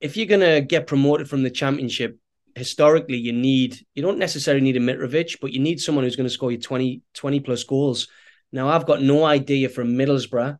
if 0.00 0.16
you're 0.16 0.26
gonna 0.26 0.60
get 0.60 0.86
promoted 0.86 1.28
from 1.28 1.42
the 1.42 1.50
championship, 1.50 2.18
historically 2.58 3.16
you 3.16 3.32
need 3.32 3.78
you 3.94 4.02
don't 4.02 4.18
necessarily 4.18 4.62
need 4.62 4.76
a 4.76 4.80
Mitrovic, 4.80 5.36
but 5.40 5.52
you 5.52 5.60
need 5.60 5.80
someone 5.80 6.04
who's 6.04 6.16
going 6.16 6.28
to 6.28 6.34
score 6.34 6.52
you 6.52 6.58
20, 6.58 7.02
20 7.14 7.40
plus 7.40 7.64
goals. 7.64 8.08
Now 8.52 8.68
I've 8.68 8.86
got 8.86 9.00
no 9.02 9.24
idea 9.24 9.68
from 9.68 9.96
Middlesbrough, 9.96 10.58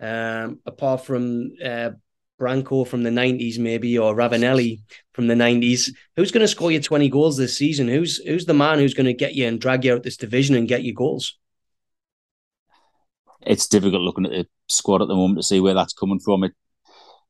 um, 0.00 0.60
apart 0.66 1.04
from 1.04 1.52
uh, 1.64 1.90
Branco 2.38 2.84
from 2.84 3.02
the 3.02 3.10
90s, 3.10 3.58
maybe, 3.58 3.98
or 3.98 4.14
Ravanelli 4.14 4.80
from 5.12 5.26
the 5.26 5.34
90s. 5.34 5.92
Who's 6.16 6.30
going 6.30 6.42
to 6.42 6.48
score 6.48 6.70
you 6.70 6.80
20 6.80 7.08
goals 7.08 7.36
this 7.36 7.56
season? 7.56 7.88
Who's 7.88 8.18
who's 8.18 8.46
the 8.46 8.54
man 8.54 8.78
who's 8.78 8.94
going 8.94 9.06
to 9.06 9.12
get 9.12 9.34
you 9.34 9.46
and 9.46 9.60
drag 9.60 9.84
you 9.84 9.94
out 9.94 10.02
this 10.02 10.16
division 10.16 10.54
and 10.54 10.68
get 10.68 10.84
you 10.84 10.94
goals? 10.94 11.36
It's 13.42 13.66
difficult 13.66 14.02
looking 14.02 14.26
at 14.26 14.32
the 14.32 14.46
squad 14.68 15.02
at 15.02 15.08
the 15.08 15.14
moment 15.14 15.38
to 15.38 15.42
see 15.42 15.60
where 15.60 15.74
that's 15.74 15.92
coming 15.92 16.20
from. 16.20 16.44
It 16.44 16.52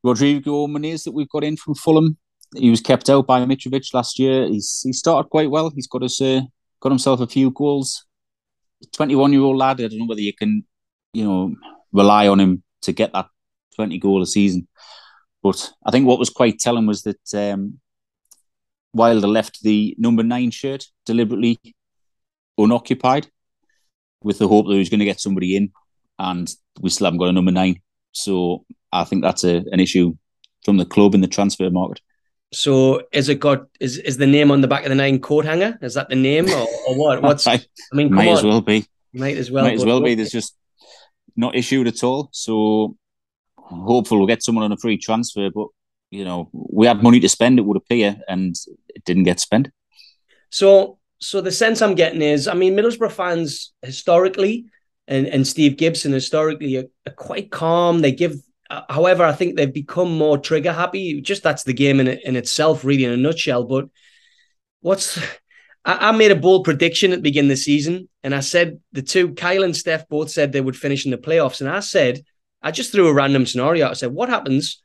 Rodrigo 0.03 0.67
Muniz 0.67 1.05
that 1.05 1.13
we've 1.13 1.29
got 1.29 1.45
in 1.45 1.57
from 1.57 1.75
Fulham. 1.75 2.17
He 2.55 2.71
was 2.71 2.81
kept 2.81 3.11
out 3.11 3.27
by 3.27 3.45
Mitrovic 3.45 3.93
last 3.93 4.19
year. 4.19 4.47
He's 4.47 4.81
he 4.85 4.93
started 4.93 5.29
quite 5.29 5.51
well. 5.51 5.71
He's 5.71 5.87
got 5.87 6.03
us 6.03 6.21
uh, 6.21 6.43
got 6.81 6.93
himself 6.93 7.21
a 7.21 7.27
few 7.27 7.51
goals. 7.51 8.05
Twenty 8.93 9.17
one 9.17 9.33
year 9.33 9.43
old 9.43 9.57
lad. 9.57 9.81
I 9.81 9.89
don't 9.89 9.99
know 9.99 10.07
whether 10.07 10.21
you 10.21 10.33
can, 10.33 10.65
you 11.13 11.25
know, 11.25 11.55
rely 11.93 12.29
on 12.29 12.41
him 12.41 12.63
to 12.83 12.93
get 12.93 13.13
that 13.13 13.27
twenty 13.79 13.99
goal 13.99 14.23
a 14.23 14.27
season. 14.27 14.67
But 15.41 15.71
I 15.87 15.93
think 15.93 16.07
what 16.07 16.19
was 16.19 16.31
quite 16.31 16.59
telling 16.59 16.87
was 16.87 17.03
that 17.03 17.35
um, 17.35 17.79
Wilder 18.93 19.29
left 19.29 19.63
the 19.63 19.95
number 19.97 20.25
nine 20.25 20.51
shirt 20.51 20.87
deliberately 21.07 21.59
unoccupied 22.59 23.29
with 24.21 24.39
the 24.39 24.49
hope 24.49 24.67
that 24.67 24.73
he 24.73 24.81
was 24.81 24.89
going 24.89 24.99
to 24.99 25.05
get 25.05 25.21
somebody 25.21 25.57
in, 25.57 25.73
and 26.19 26.53
we 26.81 26.91
still 26.91 27.07
haven't 27.07 27.21
got 27.21 27.29
a 27.29 27.33
number 27.33 27.53
nine. 27.53 27.81
So 28.11 28.65
I 28.93 29.05
think 29.05 29.23
that's 29.23 29.45
a, 29.45 29.63
an 29.71 29.79
issue 29.79 30.17
from 30.65 30.77
the 30.77 30.85
club 30.85 31.15
in 31.15 31.21
the 31.21 31.29
transfer 31.29 31.71
market. 31.71 32.01
So 32.53 33.03
is 33.13 33.29
it 33.29 33.39
got 33.39 33.67
is 33.79 33.99
is 33.99 34.17
the 34.17 34.27
name 34.27 34.51
on 34.51 34.61
the 34.61 34.69
back 34.69 34.83
of 34.83 34.89
the 34.89 34.97
nine 34.97 35.21
coat 35.21 35.45
hanger? 35.45 35.79
Is 35.83 35.95
that 35.95 36.09
the 36.09 36.17
name 36.17 36.49
or, 36.51 36.67
or 36.89 36.97
what? 36.97 37.23
What's 37.29 37.47
I, 37.47 37.55
I 37.55 37.97
mean, 37.97 38.13
might 38.13 38.29
on. 38.29 38.39
as 38.39 38.43
well 38.43 38.61
be. 38.61 38.87
Might 39.13 39.37
as 39.37 39.51
well. 39.51 39.65
Might 39.65 39.75
as 39.75 39.85
well 39.85 40.01
be. 40.01 40.17
There's 40.17 40.33
just 40.33 40.57
not 41.37 41.55
issued 41.55 41.87
at 41.87 42.03
all. 42.03 42.31
So 42.33 42.97
hopefully 43.69 44.19
we'll 44.19 44.27
get 44.27 44.43
someone 44.43 44.65
on 44.65 44.73
a 44.73 44.77
free 44.77 44.97
transfer. 44.97 45.51
But 45.55 45.69
you 46.11 46.25
know, 46.25 46.49
we 46.53 46.87
had 46.87 47.03
money 47.03 47.21
to 47.21 47.29
spend. 47.29 47.59
It 47.59 47.67
would 47.67 47.77
appear, 47.77 48.21
and 48.29 48.55
it 48.89 49.05
didn't 49.05 49.25
get 49.25 49.41
spent. 49.41 49.71
So, 50.51 50.99
so 51.21 51.41
the 51.41 51.53
sense 51.53 51.83
I'm 51.83 51.95
getting 51.95 52.23
is, 52.23 52.49
I 52.49 52.55
mean, 52.55 52.75
Middlesbrough 52.75 53.13
fans 53.13 53.73
historically, 53.83 54.67
and 55.07 55.27
and 55.27 55.47
Steve 55.47 55.77
Gibson 55.77 56.13
historically 56.13 56.77
are, 56.77 56.87
are 57.07 57.13
quite 57.13 57.51
calm. 57.51 58.01
They 58.01 58.13
give 58.13 58.37
uh, 58.71 58.83
however, 58.89 59.25
I 59.25 59.33
think 59.33 59.57
they've 59.57 59.73
become 59.73 60.17
more 60.17 60.39
trigger 60.39 60.73
happy. 60.73 61.21
Just 61.21 61.43
that's 61.43 61.65
the 61.65 61.73
game 61.73 62.01
in 62.01 62.09
in 62.09 62.37
itself, 62.37 62.85
really, 62.85 63.05
in 63.05 63.13
a 63.13 63.17
nutshell. 63.17 63.65
But 63.65 63.89
what's 64.81 65.19
I, 65.85 66.09
I 66.09 66.13
made 66.13 66.31
a 66.31 66.37
bold 66.37 66.65
prediction 66.65 67.13
at 67.13 67.17
the 67.17 67.23
beginning 67.23 67.51
of 67.51 67.57
the 67.57 67.63
season, 67.63 68.09
and 68.23 68.35
I 68.35 68.41
said 68.41 68.81
the 68.93 69.03
two 69.03 69.35
Kyle 69.35 69.63
and 69.63 69.77
Steph 69.77 70.09
both 70.09 70.31
said 70.31 70.53
they 70.53 70.61
would 70.61 70.77
finish 70.77 71.05
in 71.05 71.11
the 71.11 71.19
playoffs, 71.19 71.61
and 71.61 71.71
I 71.71 71.81
said 71.81 72.21
I 72.63 72.71
just 72.71 72.93
threw 72.93 73.09
a 73.09 73.15
random 73.15 73.47
scenario. 73.47 73.89
I 73.89 73.95
said, 73.95 74.13
what 74.13 74.29
happens 74.29 74.83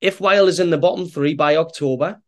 if 0.00 0.20
Wilder 0.20 0.48
is 0.48 0.60
in 0.60 0.70
the 0.70 0.78
bottom 0.78 1.06
three 1.06 1.34
by 1.34 1.56
October? 1.56 2.20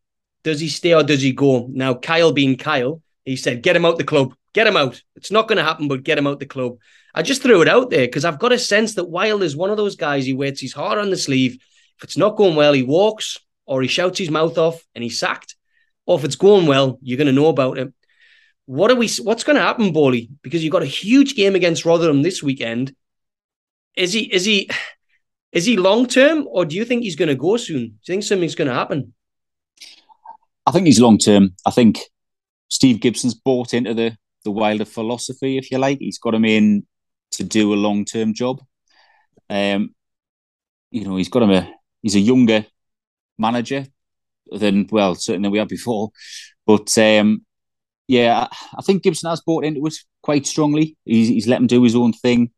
Does 0.43 0.61
he 0.61 0.69
stay 0.69 0.95
or 0.95 1.03
does 1.03 1.23
he 1.23 1.33
go? 1.33 1.69
Now, 1.71 1.95
Kyle 1.95 2.33
being 2.33 2.57
Kyle, 2.57 3.03
he 3.25 3.37
said, 3.37 3.63
get 3.63 3.77
him 3.77 3.85
out 3.85 3.99
the 3.99 4.05
club. 4.05 4.35
Get 4.53 4.67
him 4.67 4.77
out. 4.77 5.01
It's 5.15 5.31
not 5.31 5.47
going 5.47 5.59
to 5.59 5.65
happen, 5.65 5.87
but 5.87 6.03
get 6.03 6.19
him 6.19 6.27
out 6.27 6.41
the 6.41 6.47
club. 6.47 6.79
I 7.15 7.23
just 7.23 7.43
threw 7.43 7.63
it 7.63 7.69
out 7.69 7.91
there 7.91 8.07
because 8.07 8.25
I've 8.25 8.39
got 8.39 8.53
a 8.53 8.59
sense 8.59 8.95
that 8.95 9.11
Wilder 9.11 9.45
is 9.45 9.57
one 9.57 9.71
of 9.71 9.77
those 9.77 9.97
guys. 9.97 10.27
He 10.27 10.33
waits 10.33 10.61
his 10.61 10.73
heart 10.73 10.99
on 10.99 11.11
the 11.11 11.17
sleeve. 11.17 11.55
If 11.99 12.05
it's 12.05 12.17
not 12.17 12.37
going 12.37 12.57
well, 12.57 12.73
he 12.73 12.83
walks 12.83 13.39
or 13.67 13.83
he 13.83 13.89
shouts 13.89 14.19
his 14.19 14.31
mouth 14.31 14.59
off 14.59 14.85
and 14.95 15.05
he's 15.05 15.19
sacked. 15.19 15.55
Or 16.07 16.19
if 16.19 16.25
it's 16.25 16.37
going 16.37 16.67
well, 16.67 16.99
you're 17.03 17.19
going 17.19 17.27
to 17.27 17.33
know 17.33 17.49
about 17.49 17.79
it. 17.79 17.93
What 18.67 18.91
are 18.91 18.97
we? 18.97 19.09
What's 19.23 19.45
going 19.45 19.57
to 19.57 19.63
happen, 19.63 19.93
Bowley? 19.93 20.31
Because 20.43 20.65
you've 20.65 20.73
got 20.73 20.83
a 20.83 20.87
huge 20.87 21.35
game 21.35 21.55
against 21.55 21.85
Rotherham 21.85 22.23
this 22.23 22.43
weekend. 22.43 22.95
Is 24.01 24.15
he? 24.15 24.21
Is 24.33 24.47
he? 24.47 24.71
Is 25.53 25.67
he 25.67 25.77
long 25.77 26.07
term, 26.07 26.47
or 26.51 26.65
do 26.65 26.75
you 26.75 26.87
think 26.87 27.03
he's 27.03 27.17
going 27.17 27.29
to 27.29 27.35
go 27.35 27.57
soon? 27.59 27.81
Do 27.81 27.85
you 27.85 28.15
think 28.15 28.23
something's 28.23 28.55
going 28.55 28.69
to 28.69 28.75
happen? 28.75 29.13
I 30.67 30.71
think 30.71 30.87
he's 30.87 31.01
long 31.01 31.19
term. 31.19 31.51
I 31.67 31.71
think 31.71 31.99
Steve 32.69 33.01
Gibson's 33.01 33.35
bought 33.35 33.75
into 33.75 33.93
the 33.93 34.17
the 34.45 34.51
Wilder 34.51 34.87
philosophy, 34.87 35.59
if 35.59 35.71
you 35.71 35.77
like. 35.77 35.99
He's 35.99 36.19
got 36.19 36.35
him 36.35 36.47
in 36.47 36.87
to 37.33 37.45
do 37.45 37.75
a 37.75 37.83
long 37.87 38.07
term 38.07 38.33
job. 38.33 38.63
Um, 39.51 39.95
you 40.91 41.05
know, 41.05 41.17
he's 41.17 41.29
got 41.29 41.43
him 41.43 41.51
a 41.51 41.71
he's 42.01 42.17
a 42.17 42.21
younger 42.21 42.65
manager 43.39 43.85
than 44.51 44.89
well 44.91 45.15
certainly 45.15 45.47
than 45.47 45.53
we 45.53 45.59
had 45.59 45.69
before, 45.69 46.11
but 46.67 46.97
um, 46.97 47.45
yeah, 48.09 48.49
I 48.79 48.83
think 48.83 49.03
Gibson 49.03 49.29
has 49.29 49.43
bought 49.43 49.65
into 49.65 49.87
it 49.87 49.95
quite 50.23 50.47
strongly. 50.47 50.97
He's, 51.05 51.29
he's 51.29 51.47
let 51.47 51.61
him 51.61 51.67
do 51.67 51.83
his 51.83 51.95
own 51.95 52.13
thing, 52.13 52.51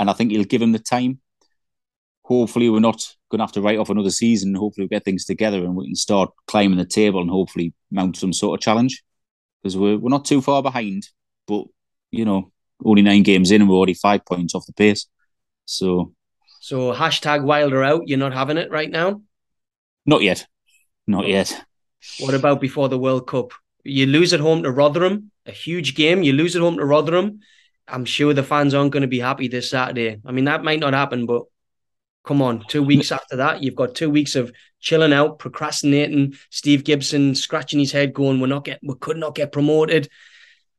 and 0.00 0.08
I 0.08 0.14
think 0.14 0.32
he'll 0.32 0.44
give 0.44 0.62
him 0.62 0.72
the 0.72 0.78
time. 0.78 1.20
Hopefully, 2.24 2.70
we're 2.70 2.80
not 2.80 3.06
going 3.30 3.38
to 3.38 3.44
have 3.44 3.52
to 3.52 3.60
write 3.60 3.78
off 3.78 3.90
another 3.90 4.10
season. 4.10 4.54
Hopefully, 4.54 4.86
we 4.86 4.88
get 4.88 5.04
things 5.04 5.26
together 5.26 5.58
and 5.58 5.76
we 5.76 5.86
can 5.88 5.94
start 5.94 6.30
climbing 6.46 6.78
the 6.78 6.86
table 6.86 7.20
and 7.20 7.30
hopefully 7.30 7.74
mount 7.90 8.16
some 8.16 8.32
sort 8.32 8.58
of 8.58 8.62
challenge 8.62 9.04
because 9.62 9.76
we're 9.76 9.98
we're 9.98 10.08
not 10.08 10.24
too 10.24 10.40
far 10.40 10.62
behind. 10.62 11.06
But 11.46 11.64
you 12.10 12.24
know, 12.24 12.50
only 12.84 13.02
nine 13.02 13.22
games 13.22 13.50
in 13.50 13.60
and 13.60 13.70
we're 13.70 13.76
already 13.76 13.94
five 13.94 14.24
points 14.24 14.54
off 14.54 14.66
the 14.66 14.72
pace. 14.72 15.06
So, 15.66 16.14
so 16.60 16.94
hashtag 16.94 17.44
Wilder 17.44 17.84
out. 17.84 18.02
You're 18.06 18.18
not 18.18 18.32
having 18.32 18.56
it 18.56 18.70
right 18.70 18.90
now. 18.90 19.20
Not 20.06 20.22
yet. 20.22 20.46
Not 21.06 21.28
yet. 21.28 21.62
What 22.20 22.34
about 22.34 22.60
before 22.60 22.88
the 22.88 22.98
World 22.98 23.26
Cup? 23.26 23.52
You 23.84 24.06
lose 24.06 24.32
at 24.32 24.40
home 24.40 24.62
to 24.62 24.70
Rotherham, 24.70 25.30
a 25.44 25.52
huge 25.52 25.94
game. 25.94 26.22
You 26.22 26.32
lose 26.32 26.56
at 26.56 26.62
home 26.62 26.78
to 26.78 26.84
Rotherham. 26.86 27.40
I'm 27.90 28.04
sure 28.04 28.32
the 28.32 28.42
fans 28.42 28.74
aren't 28.74 28.92
going 28.92 29.02
to 29.02 29.08
be 29.08 29.20
happy 29.20 29.48
this 29.48 29.70
Saturday. 29.70 30.20
I 30.24 30.32
mean, 30.32 30.44
that 30.44 30.64
might 30.64 30.80
not 30.80 30.94
happen, 30.94 31.26
but 31.26 31.44
come 32.24 32.42
on, 32.42 32.64
two 32.68 32.82
weeks 32.82 33.12
after 33.12 33.36
that, 33.36 33.62
you've 33.62 33.74
got 33.74 33.94
two 33.94 34.10
weeks 34.10 34.36
of 34.36 34.52
chilling 34.80 35.12
out, 35.12 35.38
procrastinating. 35.38 36.34
Steve 36.50 36.84
Gibson 36.84 37.34
scratching 37.34 37.80
his 37.80 37.92
head, 37.92 38.14
going, 38.14 38.40
"We're 38.40 38.46
not 38.46 38.64
get, 38.64 38.80
we 38.82 38.94
could 39.00 39.16
not 39.16 39.34
get 39.34 39.52
promoted." 39.52 40.08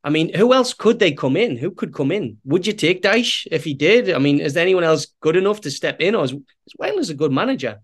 I 0.04 0.10
mean, 0.10 0.34
who 0.34 0.52
else 0.52 0.74
could 0.74 0.98
they 0.98 1.12
come 1.12 1.36
in? 1.36 1.56
Who 1.56 1.70
could 1.70 1.94
come 1.94 2.10
in? 2.10 2.38
Would 2.44 2.66
you 2.66 2.72
take 2.72 3.02
Dyche 3.02 3.46
if 3.52 3.62
he 3.62 3.74
did? 3.74 4.12
I 4.12 4.18
mean, 4.18 4.40
is 4.40 4.54
there 4.54 4.62
anyone 4.62 4.82
else 4.82 5.06
good 5.20 5.36
enough 5.36 5.60
to 5.60 5.70
step 5.70 6.00
in, 6.00 6.14
or 6.14 6.24
is 6.24 6.34
Wales 6.78 7.10
a 7.10 7.14
good 7.14 7.32
manager? 7.32 7.78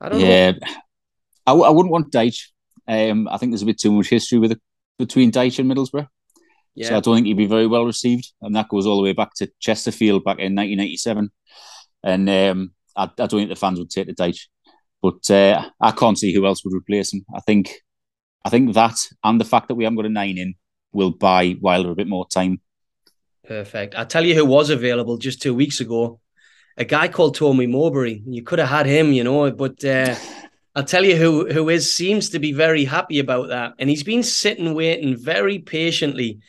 I 0.00 0.08
don't 0.08 0.20
yeah, 0.20 0.52
know. 0.52 0.58
Yeah, 0.66 0.74
I 1.46 1.70
wouldn't 1.70 1.92
want 1.92 2.12
Dyche. 2.12 2.48
Um, 2.88 3.28
I 3.28 3.36
think 3.36 3.52
there's 3.52 3.62
a 3.62 3.66
bit 3.66 3.78
too 3.78 3.92
much 3.92 4.08
history 4.08 4.38
with 4.38 4.52
it 4.52 4.60
between 4.98 5.30
Dyche 5.30 5.58
and 5.58 5.70
Middlesbrough. 5.70 6.08
Yeah. 6.80 6.88
So 6.88 6.96
I 6.96 7.00
don't 7.00 7.14
think 7.16 7.26
he'd 7.26 7.36
be 7.36 7.44
very 7.44 7.66
well 7.66 7.84
received, 7.84 8.32
and 8.40 8.56
that 8.56 8.70
goes 8.70 8.86
all 8.86 8.96
the 8.96 9.02
way 9.02 9.12
back 9.12 9.34
to 9.34 9.50
Chesterfield 9.60 10.24
back 10.24 10.38
in 10.38 10.56
1987. 10.56 11.30
And 12.02 12.30
um, 12.30 12.72
I, 12.96 13.02
I, 13.04 13.26
don't 13.26 13.28
think 13.28 13.50
the 13.50 13.56
fans 13.56 13.78
would 13.78 13.90
take 13.90 14.06
the 14.06 14.14
Dyche, 14.14 14.46
but 15.02 15.30
uh, 15.30 15.68
I 15.78 15.90
can't 15.90 16.18
see 16.18 16.32
who 16.32 16.46
else 16.46 16.64
would 16.64 16.72
replace 16.72 17.12
him. 17.12 17.26
I 17.36 17.40
think, 17.40 17.82
I 18.46 18.48
think 18.48 18.72
that 18.72 18.96
and 19.22 19.38
the 19.38 19.44
fact 19.44 19.68
that 19.68 19.74
we 19.74 19.84
haven't 19.84 19.96
got 19.96 20.06
a 20.06 20.08
nine 20.08 20.38
in 20.38 20.54
will 20.90 21.10
buy 21.10 21.54
Wilder 21.60 21.90
a 21.90 21.94
bit 21.94 22.08
more 22.08 22.26
time. 22.26 22.62
Perfect. 23.46 23.94
I'll 23.94 24.06
tell 24.06 24.24
you 24.24 24.34
who 24.34 24.46
was 24.46 24.70
available 24.70 25.18
just 25.18 25.42
two 25.42 25.54
weeks 25.54 25.80
ago. 25.80 26.18
A 26.78 26.86
guy 26.86 27.08
called 27.08 27.34
Tony 27.34 27.66
Mowbray. 27.66 28.22
You 28.24 28.42
could 28.42 28.58
have 28.58 28.70
had 28.70 28.86
him, 28.86 29.12
you 29.12 29.22
know, 29.22 29.50
but 29.50 29.84
uh, 29.84 30.14
I'll 30.74 30.84
tell 30.84 31.04
you 31.04 31.16
who 31.16 31.52
who 31.52 31.68
is 31.68 31.94
seems 31.94 32.30
to 32.30 32.38
be 32.38 32.52
very 32.52 32.86
happy 32.86 33.18
about 33.18 33.48
that. 33.48 33.74
And 33.78 33.90
he's 33.90 34.02
been 34.02 34.22
sitting 34.22 34.72
waiting 34.72 35.14
very 35.14 35.58
patiently. 35.58 36.40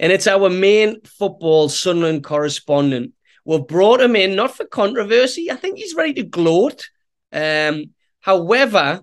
And 0.00 0.10
it's 0.10 0.26
our 0.26 0.48
main 0.48 1.02
football 1.02 1.68
Sunderland 1.68 2.24
correspondent. 2.24 3.12
We've 3.44 3.66
brought 3.66 4.00
him 4.00 4.16
in 4.16 4.34
not 4.34 4.56
for 4.56 4.64
controversy. 4.64 5.50
I 5.50 5.56
think 5.56 5.76
he's 5.76 5.94
ready 5.94 6.14
to 6.14 6.22
gloat. 6.22 6.88
Um, 7.30 7.90
however, 8.20 9.02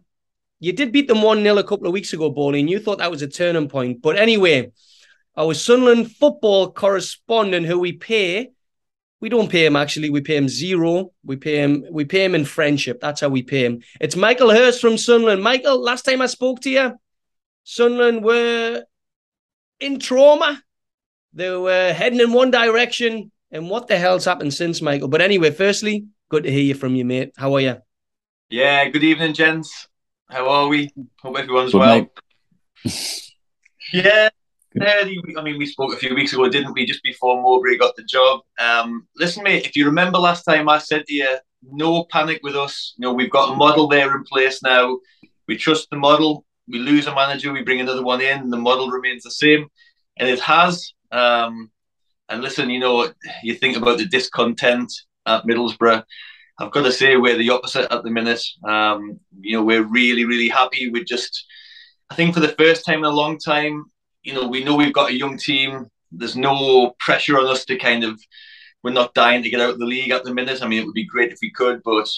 you 0.60 0.74
did 0.74 0.92
beat 0.92 1.08
them 1.08 1.22
1 1.22 1.44
0 1.44 1.58
a 1.58 1.63
couple 1.63 1.86
of 1.86 1.94
weeks 1.94 2.13
ago, 2.13 2.32
Bowley, 2.32 2.62
and 2.62 2.70
you 2.70 2.80
thought 2.80 2.98
that 2.98 3.12
was 3.12 3.22
a 3.22 3.27
turning 3.27 3.70
point. 3.70 4.01
But 4.01 4.18
anyway, 4.18 4.72
our 5.38 5.54
Sunderland 5.54 6.12
football 6.13 6.72
correspondent 6.72 7.68
who 7.68 7.77
we 7.77 7.94
pay, 7.94 8.50
we 9.22 9.30
don't 9.30 9.51
pay 9.51 9.68
him 9.68 9.75
actually, 9.75 10.10
we 10.10 10.22
pay 10.22 10.36
him 10.36 10.50
zero. 10.50 11.12
We 11.24 11.36
pay 11.36 11.58
him, 11.58 11.86
we 11.92 12.06
pay 12.06 12.25
him 12.25 12.34
in 12.34 12.44
friendship. 12.46 13.00
That's 13.01 13.22
how 13.22 13.30
we 13.30 13.44
pay 13.44 13.66
him. 13.66 13.82
It's 14.01 14.16
Michael 14.16 14.50
Hurst 14.50 14.82
from 14.82 14.98
Sunderland. 14.98 15.44
Michael, 15.44 15.80
last 15.80 16.06
time 16.06 16.24
I 16.24 16.27
spoke 16.27 16.62
to 16.62 16.72
you, 16.72 17.00
Sunderland 17.63 18.24
were 18.24 18.84
in 19.80 20.00
trauma. 20.00 20.63
They 21.38 21.51
were 21.51 21.94
heading 21.94 22.20
in 22.20 22.34
one 22.34 22.50
direction. 22.50 23.32
And 23.51 23.70
what 23.70 23.88
the 23.88 24.00
hell's 24.00 24.25
happened 24.25 24.56
since, 24.56 24.82
Michael? 24.82 25.08
But 25.08 25.22
anyway, 25.22 25.51
firstly, 25.51 26.08
good 26.29 26.44
to 26.44 26.51
hear 26.51 26.63
you 26.63 26.74
from 26.74 26.96
you, 26.96 27.06
mate. 27.06 27.34
How 27.38 27.53
are 27.53 27.62
you? 27.62 27.77
Yeah, 28.50 28.89
good 28.89 29.03
evening, 29.03 29.36
gents. 29.36 29.88
How 30.32 30.50
are 30.50 30.67
we? 30.67 30.89
Hope 31.22 31.38
everyone's 31.38 31.74
Good 31.74 31.79
well. 31.79 32.12
yeah, 33.94 34.29
I 34.82 35.44
mean, 35.44 35.60
we 35.60 35.67
spoke 35.67 35.94
a 35.94 35.98
few 35.98 36.15
weeks 36.15 36.34
ago, 36.34 36.50
didn't 36.50 36.74
we? 36.74 36.88
Just 36.88 37.03
before 37.03 37.39
Mowbray 37.39 37.77
got 37.77 37.96
the 37.96 38.03
job. 38.03 38.41
Um, 38.58 39.08
listen, 39.15 39.44
mate, 39.44 39.67
if 39.67 39.75
you 39.75 39.86
remember 39.86 40.17
last 40.17 40.41
time 40.41 40.67
I 40.67 40.79
said 40.79 41.06
to 41.06 41.13
you, 41.13 41.38
no 41.62 42.06
panic 42.06 42.39
with 42.41 42.56
us. 42.56 42.96
You 42.98 43.03
know, 43.03 43.13
we've 43.13 43.29
got 43.29 43.53
a 43.53 43.56
model 43.56 43.88
there 43.88 44.17
in 44.17 44.24
place 44.24 44.63
now. 44.63 44.98
We 45.48 45.56
trust 45.56 45.91
the 45.91 45.98
model. 45.98 46.46
We 46.67 46.79
lose 46.79 47.06
a 47.06 47.13
manager, 47.13 47.53
we 47.53 47.62
bring 47.62 47.79
another 47.79 48.03
one 48.03 48.22
in, 48.22 48.39
and 48.39 48.51
the 48.51 48.58
model 48.58 48.89
remains 48.89 49.22
the 49.22 49.32
same. 49.32 49.67
And 50.17 50.27
it 50.27 50.39
has. 50.39 50.94
Um, 51.12 51.72
and 52.30 52.42
listen, 52.42 52.70
you 52.70 52.80
know, 52.80 53.12
you 53.44 53.56
think 53.56 53.78
about 53.78 53.98
the 53.98 54.06
discontent 54.06 54.92
at 55.26 55.46
Middlesbrough 55.46 56.04
I've 56.60 56.72
got 56.72 56.84
to 56.84 56.92
say 56.92 57.18
we're 57.18 57.38
the 57.38 57.52
opposite 57.52 57.92
at 57.94 58.04
the 58.04 58.10
minute. 58.10 58.44
Um, 58.68 59.20
you 59.40 59.56
know, 59.56 59.64
we're 59.64 59.84
really, 59.84 60.26
really 60.26 60.50
happy. 60.50 60.90
We 60.90 61.04
just, 61.04 61.46
I 62.10 62.16
think 62.16 62.34
for 62.34 62.40
the 62.40 62.56
first 62.58 62.84
time 62.84 63.00
in 63.00 63.06
a 63.06 63.10
long 63.10 63.38
time, 63.38 63.86
you 64.24 64.34
know, 64.34 64.48
we 64.48 64.64
know 64.64 64.76
we've 64.76 64.94
got 64.94 65.12
a 65.12 65.18
young 65.18 65.38
team. 65.38 65.88
There's 66.12 66.36
no 66.36 66.96
pressure 67.00 67.38
on 67.38 67.46
us 67.46 67.66
to 67.66 67.78
kind 67.78 68.04
of, 68.04 68.20
we're 68.84 68.92
not 68.92 69.14
dying 69.14 69.44
to 69.44 69.50
get 69.50 69.62
out 69.62 69.72
of 69.72 69.80
the 69.80 69.86
league 69.86 70.12
at 70.12 70.24
the 70.24 70.34
minute. 70.34 70.64
I 70.64 70.68
mean, 70.68 70.82
it 70.82 70.86
would 70.86 70.96
be 70.96 71.06
great 71.06 71.32
if 71.32 71.40
we 71.42 71.52
could, 71.52 71.82
but 71.84 72.10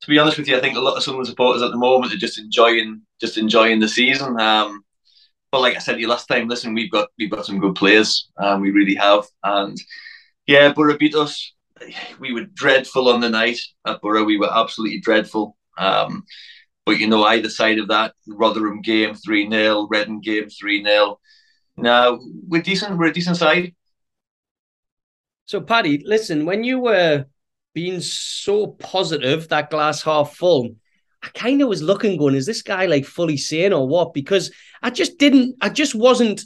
to 0.00 0.08
be 0.08 0.18
honest 0.18 0.38
with 0.38 0.48
you, 0.48 0.56
I 0.56 0.60
think 0.60 0.76
a 0.76 0.80
lot 0.80 0.96
of 0.96 1.02
Sunderland 1.02 1.28
supporters 1.28 1.62
at 1.62 1.70
the 1.70 1.76
moment 1.76 2.12
are 2.12 2.18
just 2.18 2.38
enjoying, 2.38 3.02
just 3.20 3.36
enjoying 3.36 3.78
the 3.78 3.88
season. 3.88 4.40
Um, 4.40 4.82
but 5.50 5.60
like 5.60 5.76
I 5.76 5.78
said 5.78 5.94
to 5.94 6.00
you 6.00 6.08
last 6.08 6.26
time, 6.26 6.48
listen, 6.48 6.74
we've 6.74 6.90
got 6.90 7.08
we've 7.18 7.30
got 7.30 7.46
some 7.46 7.60
good 7.60 7.74
players, 7.74 8.30
um, 8.36 8.60
we 8.60 8.70
really 8.70 8.94
have, 8.94 9.26
and 9.42 9.76
yeah, 10.46 10.72
Boro 10.72 10.96
beat 10.96 11.14
us 11.14 11.52
we 12.18 12.32
were 12.32 12.44
dreadful 12.54 13.08
on 13.08 13.20
the 13.20 13.28
night 13.28 13.58
at 13.86 14.00
Boro. 14.00 14.24
We 14.24 14.38
were 14.38 14.52
absolutely 14.52 15.00
dreadful. 15.00 15.56
Um, 15.76 16.24
but 16.86 16.98
you 16.98 17.06
know, 17.06 17.24
either 17.24 17.50
side 17.50 17.78
of 17.78 17.88
that, 17.88 18.14
Rotherham 18.26 18.80
game 18.80 19.14
three 19.14 19.48
0 19.48 19.86
Reading 19.90 20.20
game 20.20 20.48
three 20.48 20.82
0 20.82 21.18
Now 21.76 22.18
we're 22.46 22.62
decent. 22.62 22.98
We're 22.98 23.06
a 23.06 23.12
decent 23.12 23.36
side. 23.36 23.74
So, 25.46 25.60
Paddy, 25.60 26.02
listen, 26.04 26.44
when 26.44 26.62
you 26.64 26.78
were 26.78 27.26
being 27.74 28.00
so 28.00 28.66
positive, 28.66 29.48
that 29.48 29.70
glass 29.70 30.02
half 30.02 30.34
full, 30.36 30.76
I 31.22 31.28
kind 31.28 31.60
of 31.62 31.68
was 31.68 31.82
looking, 31.82 32.16
going, 32.16 32.34
"Is 32.34 32.46
this 32.46 32.62
guy 32.62 32.86
like 32.86 33.04
fully 33.04 33.36
sane 33.36 33.72
or 33.72 33.86
what?" 33.88 34.14
Because 34.14 34.52
I 34.82 34.90
just 34.90 35.18
didn't. 35.18 35.56
I 35.60 35.68
just 35.68 35.94
wasn't 35.94 36.44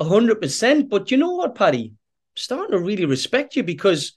hundred 0.00 0.40
percent. 0.40 0.90
But 0.90 1.10
you 1.10 1.16
know 1.16 1.32
what, 1.32 1.54
Paddy? 1.54 1.92
I'm 1.92 2.36
starting 2.36 2.72
to 2.72 2.78
really 2.78 3.06
respect 3.06 3.56
you 3.56 3.62
because 3.62 4.16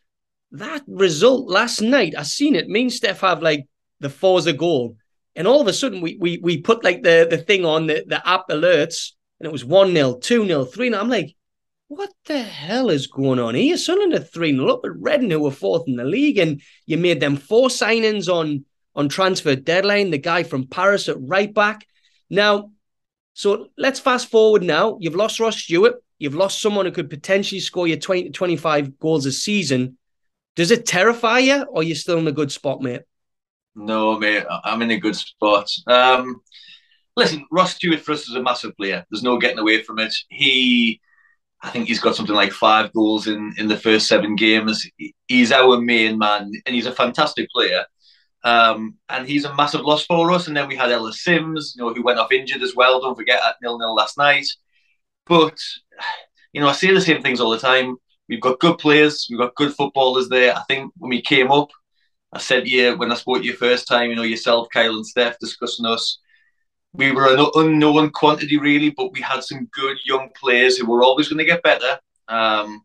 that 0.52 0.84
result 0.88 1.50
last 1.50 1.82
night, 1.82 2.14
I 2.18 2.24
seen 2.24 2.56
it. 2.56 2.68
Me 2.68 2.82
and 2.82 2.94
Steph 2.94 3.22
have 3.22 3.42
like 3.42 3.68
the 4.00 4.10
Forza 4.10 4.54
goal. 4.54 4.98
And 5.36 5.48
all 5.48 5.62
of 5.62 5.68
a 5.68 5.74
sudden 5.74 6.02
we 6.02 6.18
we 6.20 6.38
we 6.38 6.62
put 6.62 6.84
like 6.84 7.04
the, 7.04 7.28
the 7.30 7.38
thing 7.38 7.66
on 7.66 7.88
the, 7.88 8.04
the 8.08 8.28
app 8.28 8.50
alerts 8.50 9.12
and 9.40 9.48
it 9.48 9.52
was 9.52 9.66
1 9.66 9.94
0, 9.94 10.16
2 10.16 10.48
0, 10.48 10.66
3 10.66 10.90
0. 10.90 11.00
I'm 11.00 11.10
like, 11.10 11.36
what 11.90 12.12
the 12.26 12.40
hell 12.40 12.90
is 12.90 13.08
going 13.08 13.40
on 13.40 13.56
here? 13.56 13.78
Sunderland 13.78 14.16
are 14.16 14.20
3 14.20 14.56
0 14.56 14.68
up 14.68 14.82
at 14.84 14.96
Reading, 14.96 15.32
who 15.32 15.42
were 15.42 15.52
fourth 15.52 15.84
in 15.88 15.96
the 15.96 16.04
league, 16.04 16.38
and 16.38 16.62
you 16.86 16.98
made 16.98 17.20
them 17.20 17.36
four 17.36 17.68
signings 17.70 18.28
on, 18.28 18.66
on 18.98 19.08
transfer 19.08 19.56
deadline. 19.56 20.12
The 20.12 20.18
guy 20.18 20.44
from 20.44 20.68
Paris 20.68 21.08
at 21.08 21.16
right 21.22 21.54
back. 21.54 21.88
Now, 22.30 22.72
so 23.34 23.68
let's 23.78 24.00
fast 24.00 24.30
forward 24.30 24.64
now. 24.64 24.98
You've 25.00 25.16
lost 25.16 25.40
Ross 25.40 25.58
Stewart. 25.58 26.04
You've 26.18 26.36
lost 26.36 26.60
someone 26.60 26.88
who 26.88 26.92
could 26.92 27.10
potentially 27.10 27.62
score 27.62 27.88
you 27.88 27.96
20 27.96 28.32
25 28.32 29.00
goals 29.00 29.28
a 29.28 29.32
season. 29.32 29.98
Does 30.56 30.72
it 30.72 30.88
terrify 30.88 31.38
you, 31.40 31.62
or 31.62 31.82
are 31.82 31.84
you 31.84 31.94
still 31.94 32.18
in 32.18 32.28
a 32.28 32.32
good 32.32 32.52
spot, 32.52 32.82
mate? 32.82 33.04
No, 33.76 34.18
mate, 34.18 34.44
I'm 34.64 34.82
in 34.82 34.90
a 34.90 35.00
good 35.00 35.16
spot. 35.16 35.70
Um, 35.86 36.42
listen, 37.16 37.46
Ross 37.52 37.76
Stewart 37.76 38.00
for 38.00 38.14
us 38.14 38.28
is 38.28 38.34
a 38.34 38.42
massive 38.42 38.76
player. 38.76 39.06
There's 39.12 39.22
no 39.22 39.38
getting 39.38 39.60
away 39.60 39.84
from 39.84 40.00
it. 40.00 40.16
He, 40.30 41.00
I 41.62 41.70
think 41.70 41.88
he's 41.88 42.00
got 42.00 42.16
something 42.16 42.34
like 42.34 42.52
five 42.52 42.92
goals 42.94 43.28
in 43.28 43.54
in 43.60 43.68
the 43.68 43.78
first 43.78 44.08
seven 44.08 44.36
games. 44.36 44.90
He's 45.28 45.52
our 45.52 45.80
main 45.80 46.18
man, 46.18 46.52
and 46.66 46.74
he's 46.76 46.88
a 46.88 46.92
fantastic 46.92 47.48
player. 47.52 47.86
Um, 48.48 48.96
and 49.10 49.28
he's 49.28 49.44
a 49.44 49.54
massive 49.56 49.82
loss 49.82 50.06
for 50.06 50.32
us. 50.32 50.48
And 50.48 50.56
then 50.56 50.70
we 50.70 50.76
had 50.78 50.90
Ellis 50.90 51.22
Sims, 51.22 51.74
you 51.76 51.84
know, 51.84 51.94
who 51.94 52.02
went 52.02 52.18
off 52.20 52.32
injured 52.32 52.62
as 52.62 52.76
well. 52.76 53.02
Don't 53.02 53.18
forget 53.18 53.44
at 53.44 53.58
nil 53.62 53.78
nil 53.78 53.94
last 53.94 54.18
night. 54.18 54.48
But 55.26 55.58
you 56.54 56.62
know, 56.62 56.70
I 56.70 56.72
say 56.72 56.94
the 56.94 57.02
same 57.02 57.22
things 57.22 57.42
all 57.42 57.50
the 57.50 57.60
time. 57.60 57.98
We've 58.30 58.42
got 58.42 58.60
good 58.60 58.78
players. 58.78 59.28
We've 59.30 59.40
got 59.40 59.56
good 59.56 59.74
footballers 59.74 60.30
there. 60.30 60.56
I 60.56 60.64
think 60.64 60.94
when 60.98 61.10
we 61.10 61.22
came 61.22 61.52
up, 61.52 61.70
I 62.32 62.40
said 62.40 62.64
to 62.64 62.70
you 62.70 62.98
when 62.98 63.12
I 63.12 63.16
spoke 63.16 63.40
to 63.40 63.44
you 63.44 63.54
first 63.54 63.88
time, 63.88 64.10
you 64.10 64.16
know, 64.16 64.24
yourself, 64.24 64.68
Kyle, 64.74 64.96
and 64.96 65.06
Steph 65.06 65.40
discussing 65.40 65.86
us. 65.86 66.20
We 66.94 67.12
were 67.12 67.34
an 67.34 67.46
unknown 67.56 68.12
quantity, 68.12 68.58
really, 68.58 68.92
but 68.92 69.12
we 69.12 69.22
had 69.22 69.44
some 69.44 69.68
good 69.74 69.98
young 70.06 70.30
players 70.40 70.78
who 70.78 70.90
were 70.90 71.04
always 71.04 71.28
going 71.28 71.40
to 71.40 71.46
get 71.46 71.64
better. 71.64 72.00
Um, 72.30 72.82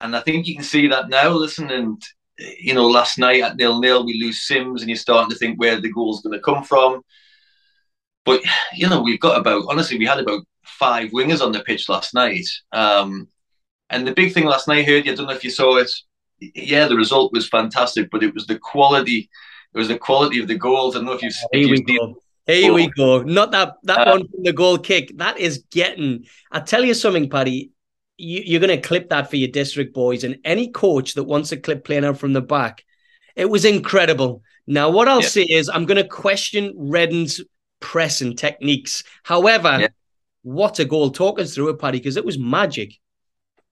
and 0.00 0.16
I 0.16 0.20
think 0.20 0.46
you 0.46 0.54
can 0.56 0.64
see 0.64 0.88
that 0.88 1.08
now. 1.08 1.30
Listen, 1.30 1.70
and 1.70 2.02
you 2.38 2.74
know, 2.74 2.86
last 2.86 3.18
night 3.18 3.42
at 3.42 3.56
nil 3.56 3.80
nil, 3.80 4.04
we 4.04 4.20
lose 4.20 4.42
Sims, 4.46 4.80
and 4.80 4.88
you're 4.88 4.96
starting 4.96 5.30
to 5.30 5.36
think 5.36 5.58
where 5.58 5.80
the 5.80 5.92
goal's 5.92 6.22
going 6.22 6.34
to 6.36 6.42
come 6.42 6.64
from. 6.64 7.02
But 8.24 8.42
you 8.74 8.88
know, 8.88 9.00
we've 9.00 9.20
got 9.20 9.38
about 9.38 9.64
honestly, 9.68 9.98
we 9.98 10.06
had 10.06 10.20
about 10.20 10.42
five 10.64 11.10
wingers 11.10 11.44
on 11.44 11.52
the 11.52 11.60
pitch 11.60 11.88
last 11.88 12.14
night. 12.14 12.46
Um, 12.72 13.28
and 13.90 14.06
the 14.06 14.12
big 14.12 14.32
thing 14.32 14.44
last 14.44 14.68
night, 14.68 14.80
I 14.80 14.90
heard, 14.90 15.08
I 15.08 15.14
don't 15.14 15.26
know 15.26 15.32
if 15.32 15.44
you 15.44 15.50
saw 15.50 15.76
it. 15.76 15.90
Yeah, 16.40 16.86
the 16.86 16.96
result 16.96 17.32
was 17.32 17.48
fantastic, 17.48 18.10
but 18.10 18.22
it 18.22 18.34
was 18.34 18.46
the 18.46 18.58
quality. 18.58 19.28
It 19.74 19.78
was 19.78 19.88
the 19.88 19.98
quality 19.98 20.40
of 20.40 20.48
the 20.48 20.56
goals. 20.56 20.94
I 20.94 20.98
don't 20.98 21.06
know 21.06 21.12
if 21.12 21.22
you've. 21.22 21.34
Here 21.52 21.68
we 21.68 21.82
go. 21.82 22.16
Here 22.46 22.72
we 22.72 22.88
go. 22.88 23.22
Not 23.22 23.50
that 23.50 23.74
that 23.82 24.06
uh, 24.06 24.10
one 24.12 24.28
from 24.28 24.42
the 24.44 24.52
goal 24.52 24.78
kick. 24.78 25.16
That 25.18 25.38
is 25.38 25.64
getting. 25.70 26.26
I 26.50 26.60
tell 26.60 26.84
you 26.84 26.94
something, 26.94 27.28
Paddy. 27.28 27.72
You, 28.18 28.42
you're 28.44 28.60
going 28.60 28.78
to 28.78 28.86
clip 28.86 29.08
that 29.08 29.30
for 29.30 29.36
your 29.36 29.48
district 29.48 29.94
boys, 29.94 30.24
and 30.24 30.38
any 30.44 30.70
coach 30.70 31.14
that 31.14 31.24
wants 31.24 31.52
a 31.52 31.56
clip 31.56 31.84
playing 31.84 32.04
out 32.04 32.18
from 32.18 32.34
the 32.34 32.42
back. 32.42 32.84
It 33.36 33.48
was 33.48 33.64
incredible. 33.64 34.42
Now, 34.66 34.90
what 34.90 35.08
I'll 35.08 35.22
yeah. 35.22 35.28
say 35.28 35.44
is, 35.44 35.68
I'm 35.68 35.86
going 35.86 36.02
to 36.02 36.08
question 36.08 36.74
Reading's 36.76 37.40
pressing 37.80 38.36
techniques. 38.36 39.04
However, 39.22 39.78
yeah. 39.80 39.88
what 40.42 40.80
a 40.80 40.84
goal! 40.84 41.10
Talk 41.10 41.38
us 41.38 41.54
through 41.54 41.70
it, 41.70 41.78
Paddy, 41.78 41.98
because 41.98 42.16
it 42.16 42.24
was 42.24 42.38
magic. 42.38 42.94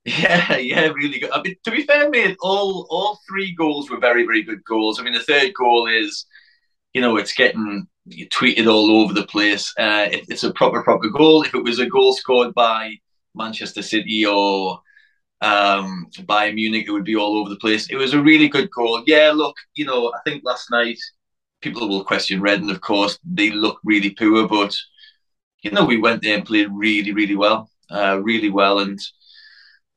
Yeah, 0.05 0.57
yeah, 0.59 0.87
really 0.87 1.19
good. 1.19 1.33
I 1.33 1.43
mean, 1.43 1.57
to 1.65 1.71
be 1.73 1.83
fair, 1.83 2.09
mate, 2.09 2.37
all 2.41 2.87
all 2.89 3.19
three 3.29 3.53
goals 3.53 3.91
were 3.91 3.99
very, 3.99 4.25
very 4.25 4.45
good 4.45 4.65
goals. 4.65 5.01
I 5.01 5.03
mean, 5.03 5.15
the 5.15 5.21
third 5.21 5.53
goal 5.53 5.89
is, 5.89 6.27
you 6.95 7.01
know, 7.01 7.17
it's 7.17 7.35
getting 7.35 7.89
tweeted 8.33 8.73
all 8.73 9.03
over 9.03 9.13
the 9.13 9.27
place. 9.27 9.75
Uh, 9.77 10.07
it, 10.13 10.27
it's 10.29 10.45
a 10.45 10.53
proper, 10.53 10.85
proper 10.85 11.09
goal. 11.09 11.43
If 11.43 11.57
it 11.57 11.65
was 11.65 11.81
a 11.81 11.87
goal 11.87 12.13
scored 12.13 12.55
by 12.55 12.95
Manchester 13.37 13.83
City 13.83 14.25
or 14.27 14.81
um, 15.41 16.07
Bayern 16.21 16.55
Munich, 16.55 16.87
it 16.87 16.93
would 16.93 17.05
be 17.05 17.17
all 17.17 17.39
over 17.39 17.51
the 17.51 17.57
place. 17.57 17.89
It 17.91 17.97
was 17.97 18.15
a 18.15 18.23
really 18.23 18.49
good 18.49 18.71
goal. 18.71 19.03
Yeah, 19.07 19.33
look, 19.35 19.57
you 19.75 19.85
know, 19.85 20.13
I 20.15 20.19
think 20.25 20.43
last 20.45 20.71
night 20.71 20.99
people 21.61 21.89
will 21.89 22.05
question 22.05 22.41
Reading, 22.41 22.71
of 22.71 22.81
course. 22.81 23.19
They 23.25 23.51
look 23.51 23.79
really 23.85 24.11
poor, 24.11 24.49
but 24.49 24.75
you 25.63 25.71
know, 25.71 25.85
we 25.85 25.99
went 25.99 26.23
there 26.23 26.37
and 26.37 26.47
played 26.47 26.69
really, 26.73 27.13
really 27.13 27.37
well, 27.37 27.71
uh, 27.91 28.21
really 28.23 28.51
well, 28.51 28.79
and 28.81 28.99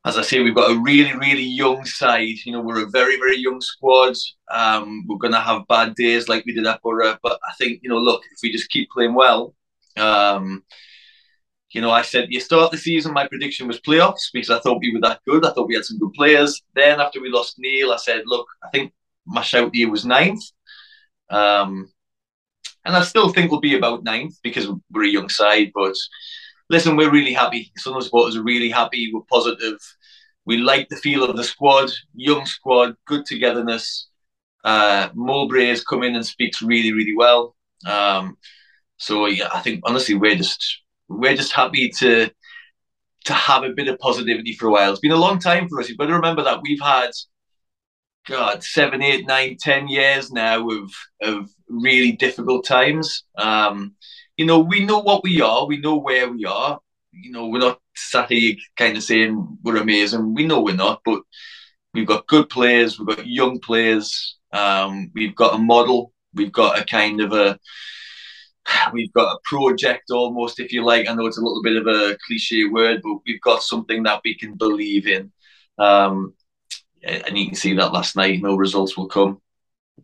as 0.06 0.18
I 0.18 0.22
say, 0.22 0.40
we've 0.40 0.56
got 0.56 0.72
a 0.72 0.80
really, 0.80 1.14
really 1.18 1.44
young 1.44 1.84
side. 1.86 2.36
You 2.46 2.54
know, 2.54 2.62
we're 2.62 2.86
a 2.86 2.90
very, 2.90 3.18
very 3.18 3.38
young 3.38 3.60
squad. 3.60 4.16
Um, 4.50 5.06
we're 5.08 5.18
going 5.18 5.34
to 5.34 5.40
have 5.42 5.68
bad 5.68 5.94
days 5.96 6.30
like 6.30 6.46
we 6.46 6.54
did 6.54 6.66
at 6.66 6.82
Boro, 6.82 7.18
but 7.22 7.38
I 7.48 7.54
think 7.58 7.82
you 7.84 7.90
know, 7.90 7.98
look, 7.98 8.22
if 8.32 8.40
we 8.42 8.52
just 8.52 8.70
keep 8.70 8.90
playing 8.90 9.14
well, 9.14 9.54
um, 9.98 10.64
you 11.72 11.82
know, 11.82 11.92
I 11.92 12.02
said 12.02 12.28
you 12.30 12.40
start 12.40 12.72
the 12.72 12.78
season. 12.78 13.14
My 13.14 13.28
prediction 13.28 13.68
was 13.68 13.80
playoffs 13.80 14.32
because 14.34 14.50
I 14.50 14.60
thought 14.60 14.80
we 14.82 14.94
were 14.94 15.02
that 15.02 15.22
good. 15.28 15.46
I 15.46 15.52
thought 15.52 15.68
we 15.68 15.76
had 15.76 15.86
some 15.86 16.00
good 16.00 16.14
players. 16.14 16.62
Then 16.74 17.00
after 17.00 17.22
we 17.22 17.30
lost 17.30 17.60
Neil, 17.60 17.92
I 17.92 17.98
said, 17.98 18.24
look, 18.26 18.48
I 18.64 18.70
think 18.70 18.92
my 19.26 19.42
shout 19.42 19.72
here 19.74 19.90
was 19.90 20.06
ninth. 20.06 20.44
Um, 21.30 21.92
and 22.86 22.96
I 22.96 23.04
still 23.04 23.30
think 23.30 23.52
we'll 23.52 23.60
be 23.60 23.78
about 23.78 24.04
ninth 24.04 24.36
because 24.42 24.68
we're 24.92 25.04
a 25.04 25.10
young 25.10 25.30
side, 25.30 25.72
but 25.76 25.96
listen, 26.70 26.96
we're 26.96 27.12
really 27.12 27.34
happy. 27.34 27.72
Sunderland 27.78 28.06
supporters 28.06 28.36
are 28.36 28.44
really 28.44 28.70
happy. 28.70 29.12
We're 29.14 29.22
positive. 29.30 29.78
We 30.46 30.58
like 30.58 30.90
the 30.90 30.96
feel 30.96 31.24
of 31.24 31.36
the 31.36 31.44
squad, 31.44 31.92
young 32.16 32.46
squad, 32.48 32.96
good 33.06 33.26
togetherness. 33.26 34.08
Uh, 34.64 35.10
Mowbray 35.14 35.68
has 35.68 35.84
come 35.84 36.02
in 36.04 36.16
and 36.16 36.26
speaks 36.26 36.62
really, 36.62 36.92
really 36.94 37.16
well. 37.16 37.56
Um, 37.86 38.38
so 38.98 39.28
yeah, 39.28 39.50
I 39.54 39.60
think 39.62 39.82
honestly 39.86 40.16
we're 40.16 40.36
just 40.36 40.82
we're 41.10 41.36
just 41.36 41.52
happy 41.52 41.90
to 42.00 42.30
to 43.26 43.34
have 43.34 43.64
a 43.64 43.74
bit 43.74 43.88
of 43.88 44.00
positivity 44.00 44.54
for 44.54 44.68
a 44.68 44.72
while. 44.72 44.92
It's 44.92 45.02
been 45.02 45.12
a 45.12 45.18
long 45.18 45.40
time 45.40 45.68
for 45.68 45.80
us. 45.80 45.90
You've 45.90 45.98
got 45.98 46.08
to 46.08 46.14
remember 46.14 46.44
that 46.44 46.62
we've 46.62 46.80
had 46.82 47.12
God 48.28 48.64
seven, 48.64 49.02
eight, 49.02 49.28
nine, 49.28 49.58
ten 49.60 49.88
years 49.88 50.32
now 50.32 50.70
of 50.70 50.92
of 51.22 51.50
really 51.68 52.14
difficult 52.14 52.66
times. 52.66 53.24
Um, 53.38 53.96
you 54.38 54.46
know, 54.46 54.60
we 54.60 54.86
know 54.86 55.00
what 55.00 55.24
we 55.24 55.42
are, 55.42 55.66
we 55.66 55.78
know 55.78 55.98
where 55.98 56.32
we 56.32 56.46
are. 56.46 56.80
You 57.12 57.32
know, 57.32 57.48
we're 57.48 57.60
not 57.60 57.80
sat 57.96 58.32
here 58.32 58.56
kind 58.78 58.96
of 58.96 59.04
saying 59.04 59.58
we're 59.64 59.78
amazing. 59.78 60.34
We 60.34 60.46
know 60.46 60.62
we're 60.62 60.76
not, 60.76 61.02
but 61.04 61.22
we've 61.94 62.08
got 62.08 62.28
good 62.28 62.50
players, 62.50 63.00
we've 63.00 63.16
got 63.16 63.28
young 63.28 63.60
players, 63.60 64.38
um, 64.54 65.12
we've 65.14 65.36
got 65.36 65.56
a 65.56 65.58
model, 65.58 66.14
we've 66.34 66.52
got 66.52 66.80
a 66.80 66.86
kind 66.86 67.20
of 67.20 67.34
a 67.34 67.60
we've 68.94 69.14
got 69.14 69.36
a 69.36 69.40
project 69.44 70.12
almost, 70.12 70.60
if 70.60 70.72
you 70.72 70.84
like. 70.84 71.08
I 71.08 71.14
know 71.14 71.26
it's 71.26 71.38
a 71.38 71.42
little 71.42 71.64
bit 71.64 71.78
of 71.78 71.88
a 71.88 72.18
cliche 72.26 72.66
word, 72.66 73.02
but 73.04 73.18
we've 73.26 73.42
got 73.42 73.64
something 73.64 74.04
that 74.04 74.22
we 74.24 74.36
can 74.36 74.56
believe 74.56 75.08
in. 75.08 75.32
Um, 75.78 76.34
and 77.04 77.38
you 77.38 77.48
can 77.48 77.56
see 77.56 77.74
that 77.76 77.94
last 77.94 78.16
night, 78.16 78.42
no 78.42 78.56
results 78.56 78.98
will 78.98 79.08
come. 79.08 79.42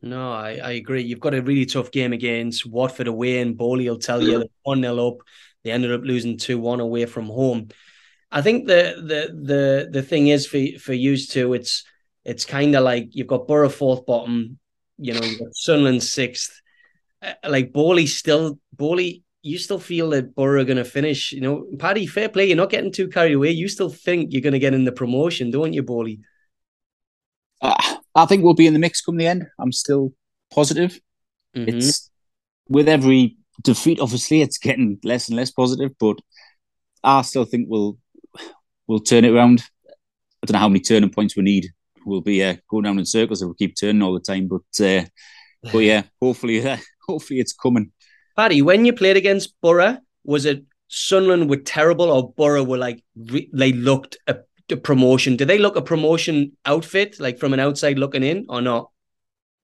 No, 0.02 0.32
I, 0.32 0.60
I 0.64 0.72
agree. 0.72 1.04
You've 1.04 1.20
got 1.20 1.34
a 1.34 1.42
really 1.42 1.66
tough 1.66 1.92
game 1.92 2.14
against 2.14 2.66
Watford 2.66 3.08
away, 3.08 3.40
and 3.40 3.58
Bowley 3.58 3.90
will 3.90 4.00
tell 4.00 4.22
you 4.22 4.46
1 4.64 4.82
0 4.82 5.08
up. 5.08 5.18
They 5.64 5.72
ended 5.72 5.92
up 5.92 6.02
losing 6.04 6.38
2 6.38 6.60
1 6.60 6.80
away 6.80 7.06
from 7.06 7.26
home. 7.26 7.70
I 8.32 8.42
think 8.42 8.68
the 8.68 8.96
the 8.98 9.34
the 9.34 9.90
the 9.92 10.02
thing 10.02 10.28
is 10.28 10.46
for 10.46 10.60
for 10.80 10.94
you 10.94 11.16
two, 11.18 11.54
it's 11.54 11.84
it's 12.24 12.44
kind 12.44 12.76
of 12.76 12.84
like 12.84 13.16
you've 13.16 13.28
got 13.28 13.48
Boro 13.48 13.70
fourth 13.70 14.06
bottom, 14.06 14.60
you 14.98 15.14
know, 15.14 15.22
Sunderland 15.54 16.04
sixth. 16.04 16.62
Uh, 17.26 17.50
like 17.50 17.74
Bowley 17.74 18.06
still, 18.06 18.60
Bowley, 18.74 19.24
you 19.42 19.58
still 19.58 19.80
feel 19.80 20.10
that 20.12 20.36
Boro 20.36 20.62
are 20.62 20.66
going 20.66 20.78
to 20.78 20.86
finish. 20.86 21.32
You 21.32 21.42
know, 21.42 21.68
Paddy, 21.80 22.08
fair 22.08 22.30
play. 22.30 22.48
You're 22.48 22.58
not 22.58 22.70
getting 22.70 22.92
too 22.92 23.08
carried 23.08 23.34
away. 23.34 23.52
You 23.52 23.68
still 23.68 23.90
think 23.90 24.32
you're 24.32 24.42
going 24.42 24.54
to 24.54 24.60
get 24.60 24.74
in 24.74 24.86
the 24.86 24.92
promotion, 24.92 25.52
don't 25.52 25.74
you, 25.74 25.84
Bowley? 25.84 26.20
Uh, 27.62 27.76
I 28.14 28.26
think 28.26 28.44
we'll 28.44 28.54
be 28.54 28.68
in 28.68 28.74
the 28.74 28.80
mix 28.80 29.02
come 29.02 29.18
the 29.18 29.28
end. 29.28 29.46
I'm 29.60 29.72
still 29.72 30.14
positive. 30.52 31.00
Mm-hmm. 31.56 31.78
It's 31.78 32.10
with 32.68 32.88
every 32.88 33.38
defeat, 33.64 34.00
obviously, 34.00 34.42
it's 34.42 34.58
getting 34.58 35.00
less 35.04 35.28
and 35.28 35.38
less 35.38 35.52
positive, 35.52 35.92
but 36.00 36.18
I 37.04 37.22
still 37.22 37.46
think 37.46 37.68
we'll 37.70 37.98
we'll 38.88 39.00
turn 39.00 39.26
it 39.26 39.34
around. 39.34 39.64
I 39.88 40.46
don't 40.46 40.54
know 40.54 40.60
how 40.60 40.70
many 40.70 40.80
turning 40.80 41.10
points 41.10 41.36
we 41.36 41.44
need. 41.44 41.68
We'll 42.06 42.22
be 42.22 42.44
uh, 42.44 42.56
going 42.70 42.84
down 42.84 43.00
in 43.00 43.06
circles 43.06 43.42
if 43.42 43.48
we 43.48 43.56
keep 43.56 43.76
turning 43.80 44.02
all 44.02 44.14
the 44.14 44.20
time. 44.20 44.48
But 44.48 44.86
uh, 44.86 45.06
but 45.72 45.80
yeah, 45.80 46.04
hopefully 46.22 46.68
uh, 46.68 46.78
hopefully 47.08 47.40
it's 47.40 47.54
coming. 47.54 47.92
Paddy, 48.36 48.62
when 48.62 48.86
you 48.86 48.94
played 48.94 49.18
against 49.18 49.54
Boro, 49.62 49.98
was 50.24 50.46
it 50.46 50.64
Sunderland 50.88 51.50
were 51.50 51.58
terrible 51.58 52.12
or 52.12 52.34
Boro 52.34 52.64
were 52.64 52.78
like 52.78 53.04
re- 53.16 53.50
they 53.54 53.72
looked 53.72 54.18
a, 54.28 54.38
a, 54.72 54.78
promotion? 54.78 55.36
Did 55.36 55.48
they 55.48 55.58
look 55.58 55.76
a 55.76 55.82
promotion 55.82 56.52
outfit 56.66 57.20
like 57.20 57.40
from 57.40 57.54
an 57.54 57.60
outside 57.60 57.98
looking 57.98 58.24
in 58.24 58.46
or 58.50 58.62
not? 58.62 58.90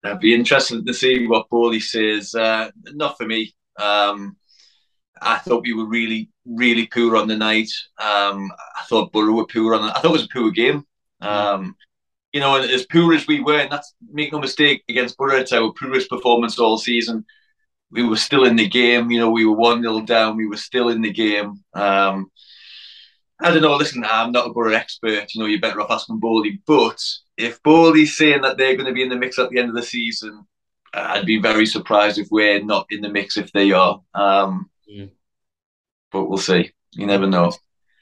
That'd 0.03 0.19
be 0.19 0.33
interesting 0.33 0.85
to 0.85 0.93
see 0.93 1.27
what 1.27 1.49
Bowley 1.49 1.79
says. 1.79 2.33
Uh, 2.33 2.71
not 2.93 3.17
for 3.17 3.25
me. 3.25 3.53
Um, 3.77 4.35
I 5.21 5.37
thought 5.37 5.63
we 5.63 5.73
were 5.73 5.85
really, 5.85 6.29
really 6.45 6.87
poor 6.87 7.15
on 7.15 7.27
the 7.27 7.37
night. 7.37 7.69
Um, 7.99 8.51
I 8.75 8.83
thought 8.89 9.11
Borough 9.11 9.33
were 9.33 9.45
poor 9.45 9.75
on. 9.75 9.85
The, 9.85 9.95
I 9.95 10.01
thought 10.01 10.05
it 10.05 10.11
was 10.11 10.23
a 10.23 10.33
poor 10.33 10.49
game. 10.49 10.85
Um, 11.21 11.75
you 12.33 12.39
know, 12.39 12.55
as 12.55 12.85
poor 12.85 13.13
as 13.13 13.27
we 13.27 13.41
were, 13.41 13.59
and 13.59 13.71
that's 13.71 13.93
make 14.11 14.31
no 14.31 14.39
mistake 14.39 14.83
against 14.89 15.17
Boro, 15.17 15.35
it's 15.35 15.51
our 15.51 15.71
poorest 15.73 16.09
performance 16.09 16.59
all 16.59 16.77
season. 16.77 17.25
We 17.91 18.03
were 18.03 18.17
still 18.17 18.45
in 18.45 18.55
the 18.55 18.69
game. 18.69 19.11
You 19.11 19.19
know, 19.19 19.31
we 19.31 19.45
were 19.45 19.55
one 19.55 19.81
0 19.81 20.01
down. 20.01 20.37
We 20.37 20.47
were 20.47 20.57
still 20.57 20.89
in 20.89 21.01
the 21.01 21.11
game. 21.11 21.61
Um, 21.73 22.31
I 23.41 23.51
don't 23.51 23.61
know. 23.61 23.75
Listen, 23.75 24.05
I'm 24.05 24.31
not 24.31 24.47
a 24.47 24.53
Boro 24.53 24.71
expert. 24.71 25.33
You 25.33 25.41
know, 25.41 25.47
you're 25.47 25.59
better 25.59 25.81
off 25.81 25.91
asking 25.91 26.19
Bowley. 26.19 26.61
But 26.65 27.03
if 27.37 27.61
Bowley's 27.63 28.15
saying 28.15 28.41
that 28.43 28.57
they're 28.57 28.75
going 28.75 28.87
to 28.87 28.93
be 28.93 29.03
in 29.03 29.09
the 29.09 29.17
mix 29.17 29.39
at 29.39 29.49
the 29.49 29.59
end 29.59 29.69
of 29.69 29.75
the 29.75 29.83
season, 29.83 30.45
I'd 30.93 31.25
be 31.25 31.41
very 31.41 31.65
surprised 31.65 32.17
if 32.17 32.27
we're 32.31 32.63
not 32.63 32.85
in 32.89 33.01
the 33.01 33.09
mix 33.09 33.37
if 33.37 33.51
they 33.51 33.71
are. 33.71 34.01
Um, 34.13 34.69
mm. 34.89 35.09
But 36.11 36.25
we'll 36.25 36.37
see. 36.37 36.71
You 36.91 37.07
never 37.07 37.27
know. 37.27 37.51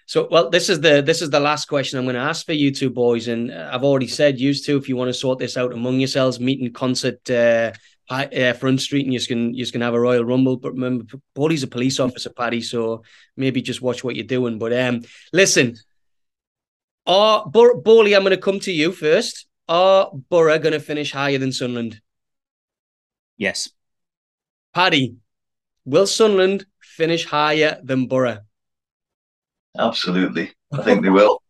So, 0.10 0.28
well, 0.32 0.50
this 0.50 0.70
is 0.70 0.82
the 0.82 1.04
this 1.04 1.22
is 1.22 1.30
the 1.30 1.40
last 1.40 1.68
question 1.68 2.00
I'm 2.00 2.06
going 2.06 2.16
to 2.16 2.22
ask 2.22 2.44
for 2.44 2.54
you 2.54 2.72
two 2.72 2.90
boys, 2.90 3.28
and 3.28 3.54
I've 3.54 3.84
already 3.84 4.08
said, 4.08 4.40
used 4.40 4.66
to, 4.66 4.76
if 4.76 4.90
you 4.90 4.96
want 4.96 5.10
to 5.10 5.14
sort 5.14 5.38
this 5.38 5.56
out 5.56 5.72
among 5.72 6.00
yourselves, 6.00 6.40
meet 6.40 6.60
in 6.60 6.74
Consett 6.74 7.30
uh, 7.30 7.74
uh, 8.12 8.54
Front 8.54 8.82
Street, 8.82 9.06
and 9.06 9.14
you 9.14 9.20
can 9.20 9.54
you 9.54 9.68
can 9.68 9.82
have 9.82 9.94
a 9.94 10.00
Royal 10.00 10.26
Rumble. 10.26 10.58
But 10.58 10.72
remember, 10.72 11.06
Bodie's 11.36 11.62
a 11.62 11.68
police 11.68 12.00
officer, 12.00 12.32
Paddy, 12.32 12.62
so 12.62 13.04
maybe 13.38 13.62
just 13.62 13.84
watch 13.84 14.04
what 14.04 14.16
you're 14.16 14.26
doing. 14.26 14.58
But 14.58 14.74
um, 14.74 15.04
listen, 15.32 15.76
are 17.06 17.46
Bor- 17.46 17.80
Bowley, 17.80 18.16
I'm 18.16 18.24
going 18.24 18.32
to 18.32 18.42
come 18.42 18.60
to 18.62 18.72
you 18.72 18.92
first. 18.92 19.46
Are 19.68 20.10
Boro 20.12 20.58
going 20.58 20.74
to 20.74 20.80
finish 20.80 21.12
higher 21.12 21.38
than 21.38 21.52
Sunderland? 21.52 22.02
Yes. 23.38 23.70
Paddy, 24.74 25.18
will 25.86 26.08
Sunderland 26.08 26.66
finish 26.82 27.26
higher 27.26 27.80
than 27.84 28.08
Boro? 28.08 28.40
Absolutely. 29.80 30.52
I 30.74 30.82
think 30.84 31.04
they 31.04 31.10
will. 31.10 31.42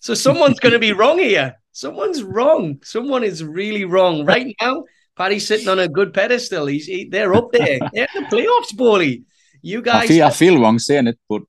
so 0.00 0.14
someone's 0.14 0.60
going 0.60 0.72
to 0.72 0.78
be 0.78 0.92
wrong 0.92 1.18
here. 1.18 1.56
Someone's 1.72 2.22
wrong. 2.22 2.78
Someone 2.84 3.24
is 3.24 3.42
really 3.42 3.84
wrong. 3.84 4.24
Right 4.24 4.54
now, 4.60 4.84
Paddy's 5.16 5.46
sitting 5.46 5.68
on 5.68 5.78
a 5.78 5.88
good 5.88 6.12
pedestal. 6.12 6.66
He's 6.66 6.86
he, 6.86 7.08
they're 7.08 7.34
up 7.34 7.50
there. 7.52 7.78
they're 7.92 8.08
in 8.14 8.24
the 8.24 8.28
playoffs, 8.28 8.76
Bowley. 8.76 9.24
You 9.62 9.82
guys. 9.82 10.04
I 10.04 10.06
feel, 10.08 10.26
I 10.26 10.30
feel 10.30 10.60
wrong 10.60 10.78
saying 10.78 11.08
it, 11.08 11.18
but 11.28 11.42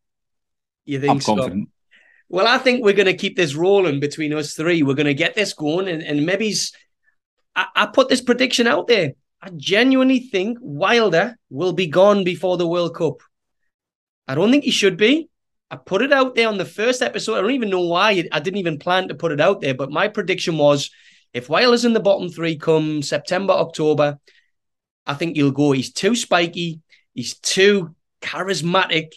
you 0.86 1.00
think 1.00 1.12
I'm 1.12 1.22
so? 1.22 1.36
confident. 1.36 1.70
Well, 2.28 2.48
I 2.48 2.58
think 2.58 2.84
we're 2.84 2.94
going 2.94 3.06
to 3.06 3.14
keep 3.14 3.36
this 3.36 3.54
rolling 3.54 4.00
between 4.00 4.34
us 4.34 4.56
three. 4.56 4.82
We're 4.82 4.96
going 4.96 5.06
to 5.06 5.14
get 5.14 5.36
this 5.36 5.54
going, 5.54 5.88
and, 5.88 6.02
and 6.02 6.26
maybe's 6.26 6.72
I, 7.56 7.68
I 7.76 7.86
put 7.88 8.10
this 8.10 8.22
prediction 8.22 8.68
out 8.68 8.88
there. 8.88 9.14
I 9.42 9.50
genuinely 9.56 10.20
think 10.20 10.58
Wilder 10.62 11.38
will 11.50 11.74
be 11.74 11.88
gone 11.88 12.24
before 12.24 12.58
the 12.58 12.68
World 12.68 12.96
Cup. 12.96 13.22
I 14.28 14.36
don't 14.36 14.52
think 14.52 14.64
he 14.64 14.72
should 14.72 14.98
be. 14.98 15.30
I 15.70 15.78
put 15.78 16.02
it 16.02 16.14
out 16.14 16.36
there 16.36 16.48
on 16.48 16.58
the 16.58 16.66
first 16.66 17.02
episode. 17.02 17.38
I 17.38 17.42
don't 17.42 17.52
even 17.52 17.70
know 17.70 17.88
why. 17.88 18.24
I 18.32 18.40
didn't 18.40 18.58
even 18.60 18.80
plan 18.80 19.08
to 19.08 19.16
put 19.16 19.32
it 19.32 19.42
out 19.42 19.62
there, 19.62 19.74
but 19.74 19.92
my 19.92 20.08
prediction 20.08 20.58
was 20.58 20.92
if 21.34 21.50
Wilder's 21.50 21.86
in 21.86 21.94
the 21.94 22.00
bottom 22.00 22.30
three 22.30 22.56
come 22.56 23.02
September, 23.02 23.54
October, 23.54 24.20
I 25.06 25.16
think 25.16 25.36
he'll 25.36 25.52
go. 25.52 25.72
He's 25.72 25.92
too 25.92 26.16
spiky. 26.16 26.82
He's 27.14 27.38
too 27.40 27.96
charismatic 28.22 29.14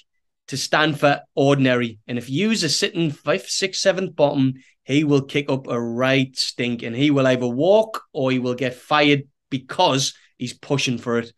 to 0.49 0.57
stand 0.57 0.99
for 0.99 1.21
ordinary. 1.35 1.99
And 2.07 2.19
if 2.19 2.29
you 2.29 2.51
are 2.51 2.57
sitting 2.57 3.11
fifth, 3.11 3.51
sixth, 3.51 3.81
seventh 3.81 4.17
bottom, 4.17 4.55
he 4.83 5.05
will 5.05 5.23
kick 5.23 5.51
up 5.51 5.67
a 5.69 5.81
right 5.81 6.35
stink 6.37 6.83
and 6.83 6.97
he 6.97 7.11
will 7.11 7.27
either 7.27 7.47
walk 7.47 8.03
or 8.13 8.31
he 8.31 8.39
will 8.39 8.55
get 8.55 8.75
fired 8.75 9.25
because 9.51 10.15
he's 10.39 10.55
pushing 10.55 10.99
for 10.99 11.19
it. 11.19 11.33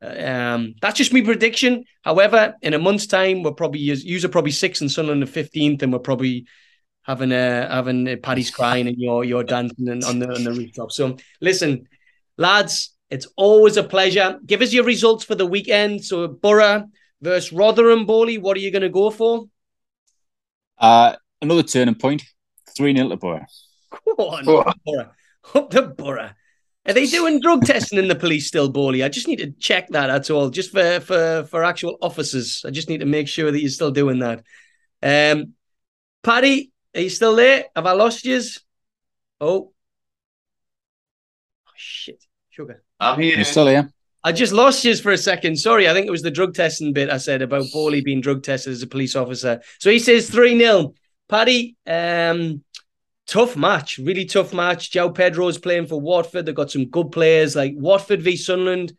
Um, 0.00 0.74
that's 0.80 0.98
just 0.98 1.12
my 1.12 1.22
prediction. 1.22 1.84
However, 2.02 2.54
in 2.62 2.74
a 2.74 2.78
month's 2.78 3.06
time, 3.06 3.42
we're 3.42 3.52
probably 3.52 3.80
use 3.80 4.24
are 4.24 4.28
probably 4.28 4.52
sixth 4.52 4.80
and 4.80 4.90
Sunderland 4.90 5.22
the 5.22 5.26
fifteenth, 5.26 5.82
and 5.82 5.92
we're 5.92 5.98
probably 5.98 6.46
having 7.02 7.32
a 7.32 7.68
having 7.68 8.06
a 8.06 8.16
Paddy's 8.16 8.50
crying 8.50 8.86
and 8.86 8.96
you're 8.98 9.24
you're 9.24 9.42
dancing 9.42 9.88
on 9.88 10.18
the 10.18 10.32
on 10.32 10.44
the 10.44 10.52
rooftop. 10.52 10.92
So 10.92 11.16
listen, 11.40 11.88
lads, 12.36 12.94
it's 13.10 13.26
always 13.36 13.76
a 13.76 13.82
pleasure. 13.82 14.38
Give 14.44 14.62
us 14.62 14.72
your 14.72 14.84
results 14.84 15.24
for 15.24 15.34
the 15.34 15.46
weekend. 15.46 16.04
So 16.04 16.28
Boro 16.28 16.88
versus 17.20 17.52
Rotherham, 17.52 18.06
Bowley. 18.06 18.38
What 18.38 18.56
are 18.56 18.60
you 18.60 18.70
going 18.70 18.82
to 18.82 18.88
go 18.90 19.10
for? 19.10 19.46
Uh, 20.78 21.16
another 21.42 21.62
turning 21.62 21.94
point. 21.94 22.22
3 22.76 22.94
0 22.94 23.08
to 23.08 23.16
Boro. 23.16 23.44
Come 23.90 24.14
on, 24.18 24.44
oh. 24.46 24.72
Boro. 24.84 25.10
Up 25.54 25.70
to 25.70 25.82
Boro. 25.82 26.30
Are 26.86 26.94
they 26.94 27.06
doing 27.06 27.40
drug 27.40 27.64
testing 27.66 27.98
in 27.98 28.08
the 28.08 28.14
police 28.14 28.46
still, 28.46 28.70
Bowley? 28.70 29.02
I 29.02 29.08
just 29.08 29.28
need 29.28 29.40
to 29.40 29.50
check 29.52 29.88
that. 29.88 30.06
That's 30.06 30.30
all. 30.30 30.48
Just 30.48 30.70
for 30.70 31.00
for 31.00 31.44
for 31.50 31.64
actual 31.64 31.98
officers. 32.00 32.64
I 32.66 32.70
just 32.70 32.88
need 32.88 33.00
to 33.00 33.06
make 33.06 33.28
sure 33.28 33.50
that 33.50 33.60
you're 33.60 33.68
still 33.70 33.90
doing 33.90 34.20
that. 34.20 34.42
Um, 35.02 35.54
Paddy, 36.22 36.72
are 36.94 37.02
you 37.02 37.10
still 37.10 37.36
there? 37.36 37.66
Have 37.76 37.86
I 37.86 37.92
lost 37.92 38.24
you? 38.24 38.40
Oh. 39.40 39.72
oh 41.66 41.72
shit, 41.76 42.24
sugar. 42.50 42.82
I'm 42.98 43.20
here. 43.20 43.36
You're 43.36 43.44
still 43.44 43.66
here. 43.66 43.92
I 44.24 44.32
just 44.32 44.52
lost 44.52 44.84
you 44.84 44.96
for 44.96 45.12
a 45.12 45.18
second. 45.18 45.56
Sorry, 45.56 45.88
I 45.88 45.92
think 45.92 46.06
it 46.06 46.10
was 46.10 46.22
the 46.22 46.30
drug 46.30 46.54
testing 46.54 46.92
bit 46.92 47.10
I 47.10 47.18
said 47.18 47.40
about 47.40 47.66
Bowley 47.72 48.00
being 48.00 48.20
drug 48.20 48.42
tested 48.42 48.72
as 48.72 48.82
a 48.82 48.86
police 48.86 49.14
officer. 49.14 49.60
So 49.78 49.90
he 49.90 49.98
says 49.98 50.28
3 50.28 50.58
0. 50.58 50.94
Paddy, 51.28 51.76
um, 51.86 52.64
tough 53.28 53.56
match, 53.56 53.98
really 53.98 54.24
tough 54.24 54.52
match. 54.52 54.90
João 54.90 55.14
Pedro's 55.14 55.58
playing 55.58 55.86
for 55.86 56.00
Watford. 56.00 56.46
They've 56.46 56.54
got 56.54 56.70
some 56.70 56.86
good 56.86 57.12
players 57.12 57.54
like 57.54 57.74
Watford 57.76 58.22
v 58.22 58.36
Sunderland. 58.36 58.94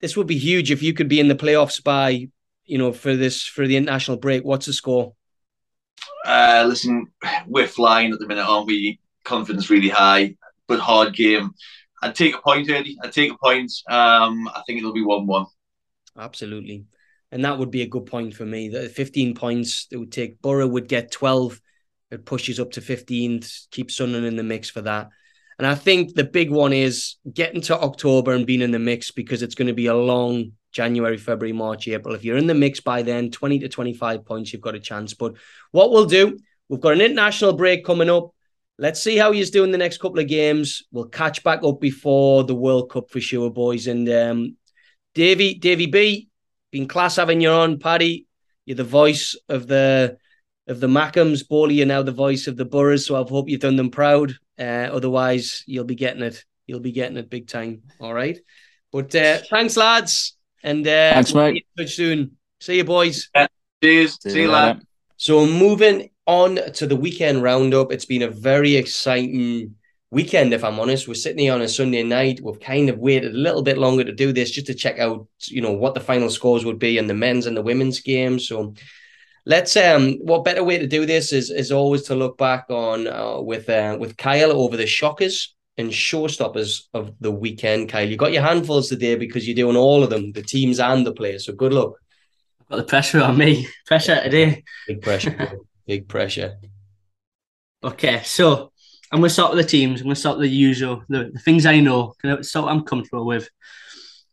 This 0.00 0.16
would 0.16 0.26
be 0.26 0.36
huge 0.36 0.70
if 0.70 0.82
you 0.82 0.92
could 0.92 1.08
be 1.08 1.20
in 1.20 1.28
the 1.28 1.34
playoffs 1.34 1.82
by, 1.82 2.28
you 2.66 2.78
know, 2.78 2.92
for 2.92 3.16
this 3.16 3.44
for 3.44 3.66
the 3.66 3.76
international 3.76 4.18
break. 4.18 4.44
What's 4.44 4.66
the 4.66 4.72
score? 4.72 5.14
Uh, 6.26 6.66
listen, 6.68 7.06
we're 7.46 7.66
flying 7.66 8.12
at 8.12 8.18
the 8.18 8.26
minute, 8.26 8.44
aren't 8.44 8.66
we? 8.66 9.00
Confidence 9.24 9.70
really 9.70 9.88
high, 9.88 10.36
but 10.66 10.80
hard 10.80 11.14
game. 11.14 11.54
I'd 12.02 12.14
take 12.14 12.36
a 12.36 12.42
point, 12.42 12.68
Eddie. 12.70 12.98
I'd 13.02 13.12
take 13.12 13.32
a 13.32 13.38
point. 13.38 13.72
Um, 13.88 14.48
I 14.48 14.62
think 14.66 14.78
it'll 14.78 14.92
be 14.92 15.02
one-one. 15.02 15.46
Absolutely 16.16 16.84
and 17.30 17.44
that 17.44 17.58
would 17.58 17.70
be 17.70 17.82
a 17.82 17.86
good 17.86 18.06
point 18.06 18.34
for 18.34 18.44
me. 18.44 18.68
The 18.68 18.88
15 18.88 19.34
points 19.34 19.86
it 19.90 19.96
would 19.96 20.12
take 20.12 20.40
Boro 20.40 20.66
would 20.66 20.88
get 20.88 21.10
12. 21.10 21.60
It 22.10 22.24
pushes 22.24 22.58
up 22.58 22.72
to 22.72 22.80
15th, 22.80 23.70
keep 23.70 23.90
Sunderland 23.90 24.26
in 24.26 24.36
the 24.36 24.42
mix 24.42 24.70
for 24.70 24.80
that. 24.82 25.08
And 25.58 25.66
I 25.66 25.74
think 25.74 26.14
the 26.14 26.24
big 26.24 26.50
one 26.50 26.72
is 26.72 27.16
getting 27.32 27.60
to 27.62 27.78
October 27.78 28.32
and 28.32 28.46
being 28.46 28.62
in 28.62 28.70
the 28.70 28.78
mix 28.78 29.10
because 29.10 29.42
it's 29.42 29.56
going 29.56 29.66
to 29.66 29.74
be 29.74 29.86
a 29.86 29.94
long 29.94 30.52
January, 30.72 31.16
February, 31.16 31.52
March, 31.52 31.88
April. 31.88 32.14
If 32.14 32.24
you're 32.24 32.36
in 32.36 32.46
the 32.46 32.54
mix 32.54 32.80
by 32.80 33.02
then, 33.02 33.30
20 33.30 33.58
to 33.60 33.68
25 33.68 34.24
points, 34.24 34.52
you've 34.52 34.62
got 34.62 34.76
a 34.76 34.80
chance. 34.80 35.14
But 35.14 35.34
what 35.72 35.90
we'll 35.90 36.06
do, 36.06 36.38
we've 36.68 36.80
got 36.80 36.92
an 36.92 37.00
international 37.00 37.54
break 37.54 37.84
coming 37.84 38.08
up. 38.08 38.30
Let's 38.78 39.02
see 39.02 39.16
how 39.16 39.32
he's 39.32 39.50
doing 39.50 39.72
the 39.72 39.78
next 39.78 39.98
couple 39.98 40.20
of 40.20 40.28
games. 40.28 40.84
We'll 40.92 41.08
catch 41.08 41.42
back 41.42 41.64
up 41.64 41.80
before 41.80 42.44
the 42.44 42.54
World 42.54 42.90
Cup 42.90 43.10
for 43.10 43.20
sure, 43.20 43.50
boys. 43.50 43.88
And 43.88 44.08
um, 44.08 44.56
Davy, 45.14 45.54
Davy 45.54 45.86
B, 45.86 46.28
been 46.70 46.86
class 46.86 47.16
having 47.16 47.40
you 47.40 47.50
on, 47.50 47.80
Paddy. 47.80 48.26
You're 48.64 48.76
the 48.76 48.84
voice 48.84 49.34
of 49.48 49.66
the 49.66 50.18
of 50.68 50.80
the 50.80 50.86
Mackems. 50.86 51.46
Bowley, 51.48 51.74
you're 51.74 51.86
now 51.86 52.02
the 52.02 52.12
voice 52.12 52.46
of 52.46 52.56
the 52.56 52.66
Boros. 52.66 53.06
So 53.06 53.16
I 53.16 53.28
hope 53.28 53.48
you've 53.48 53.60
done 53.60 53.76
them 53.76 53.90
proud. 53.90 54.34
Uh, 54.58 54.88
otherwise, 54.92 55.64
you'll 55.66 55.84
be 55.84 55.94
getting 55.94 56.22
it. 56.22 56.44
You'll 56.66 56.80
be 56.80 56.92
getting 56.92 57.16
it 57.16 57.30
big 57.30 57.48
time. 57.48 57.82
All 58.00 58.12
right. 58.12 58.38
But 58.92 59.14
uh, 59.14 59.38
thanks, 59.50 59.76
lads. 59.76 60.36
And 60.62 60.86
uh, 60.86 61.14
thanks, 61.14 61.32
we'll 61.32 61.52
mate. 61.52 61.88
soon. 61.88 62.36
See 62.60 62.76
you, 62.76 62.84
boys. 62.84 63.28
Yeah. 63.34 63.46
Cheers. 63.82 64.18
See, 64.22 64.30
See 64.30 64.42
you, 64.42 64.50
lad. 64.50 64.82
So 65.16 65.46
moving 65.46 66.10
on 66.26 66.56
to 66.74 66.86
the 66.86 66.96
weekend 66.96 67.42
roundup. 67.42 67.92
It's 67.92 68.04
been 68.04 68.22
a 68.22 68.30
very 68.30 68.76
exciting 68.76 69.76
weekend, 70.10 70.52
if 70.52 70.64
I'm 70.64 70.80
honest. 70.80 71.08
We're 71.08 71.14
sitting 71.14 71.38
here 71.38 71.54
on 71.54 71.62
a 71.62 71.68
Sunday 71.68 72.02
night. 72.02 72.40
We've 72.42 72.60
kind 72.60 72.88
of 72.88 72.98
waited 72.98 73.34
a 73.34 73.38
little 73.38 73.62
bit 73.62 73.78
longer 73.78 74.04
to 74.04 74.12
do 74.12 74.32
this 74.32 74.50
just 74.50 74.66
to 74.66 74.74
check 74.74 74.98
out, 74.98 75.26
you 75.46 75.60
know, 75.60 75.72
what 75.72 75.94
the 75.94 76.00
final 76.00 76.30
scores 76.30 76.64
would 76.64 76.78
be 76.78 76.98
in 76.98 77.06
the 77.06 77.14
men's 77.14 77.46
and 77.46 77.56
the 77.56 77.62
women's 77.62 78.00
games. 78.00 78.48
So 78.48 78.74
let's 79.48 79.76
um 79.76 80.12
what 80.20 80.44
better 80.44 80.62
way 80.62 80.78
to 80.78 80.86
do 80.86 81.06
this 81.06 81.32
is 81.32 81.50
is 81.50 81.72
always 81.72 82.02
to 82.02 82.14
look 82.14 82.38
back 82.38 82.66
on 82.68 83.08
uh, 83.08 83.40
with 83.40 83.68
uh, 83.68 83.96
with 83.98 84.16
Kyle 84.16 84.52
over 84.52 84.76
the 84.76 84.86
shockers 84.86 85.56
and 85.78 85.90
showstoppers 85.90 86.82
of 86.92 87.12
the 87.20 87.30
weekend. 87.30 87.88
Kyle, 87.88 88.06
you 88.06 88.16
got 88.16 88.32
your 88.32 88.42
handfuls 88.42 88.88
today 88.88 89.14
because 89.14 89.46
you're 89.46 89.56
doing 89.56 89.76
all 89.76 90.02
of 90.02 90.10
them, 90.10 90.32
the 90.32 90.42
teams 90.42 90.78
and 90.78 91.06
the 91.06 91.12
players. 91.12 91.46
So 91.46 91.52
good 91.52 91.72
luck. 91.72 91.94
Got 92.68 92.76
the 92.76 92.84
pressure 92.84 93.22
on 93.22 93.38
me. 93.38 93.66
Pressure 93.86 94.20
today. 94.22 94.64
Big 94.86 95.00
pressure. 95.00 95.52
Big 95.86 96.08
pressure. 96.08 96.58
Okay, 97.82 98.22
so 98.24 98.72
I'm 99.12 99.20
going 99.20 99.28
to 99.28 99.34
start 99.34 99.54
with 99.54 99.64
the 99.64 99.70
teams. 99.70 100.00
I'm 100.00 100.06
going 100.06 100.14
to 100.16 100.20
start 100.20 100.38
with 100.38 100.50
the 100.50 100.54
usual, 100.54 101.04
the, 101.08 101.30
the 101.32 101.38
things 101.38 101.64
I 101.64 101.78
know, 101.78 102.12
so 102.42 102.68
I'm 102.68 102.82
comfortable 102.82 103.24
with. 103.24 103.48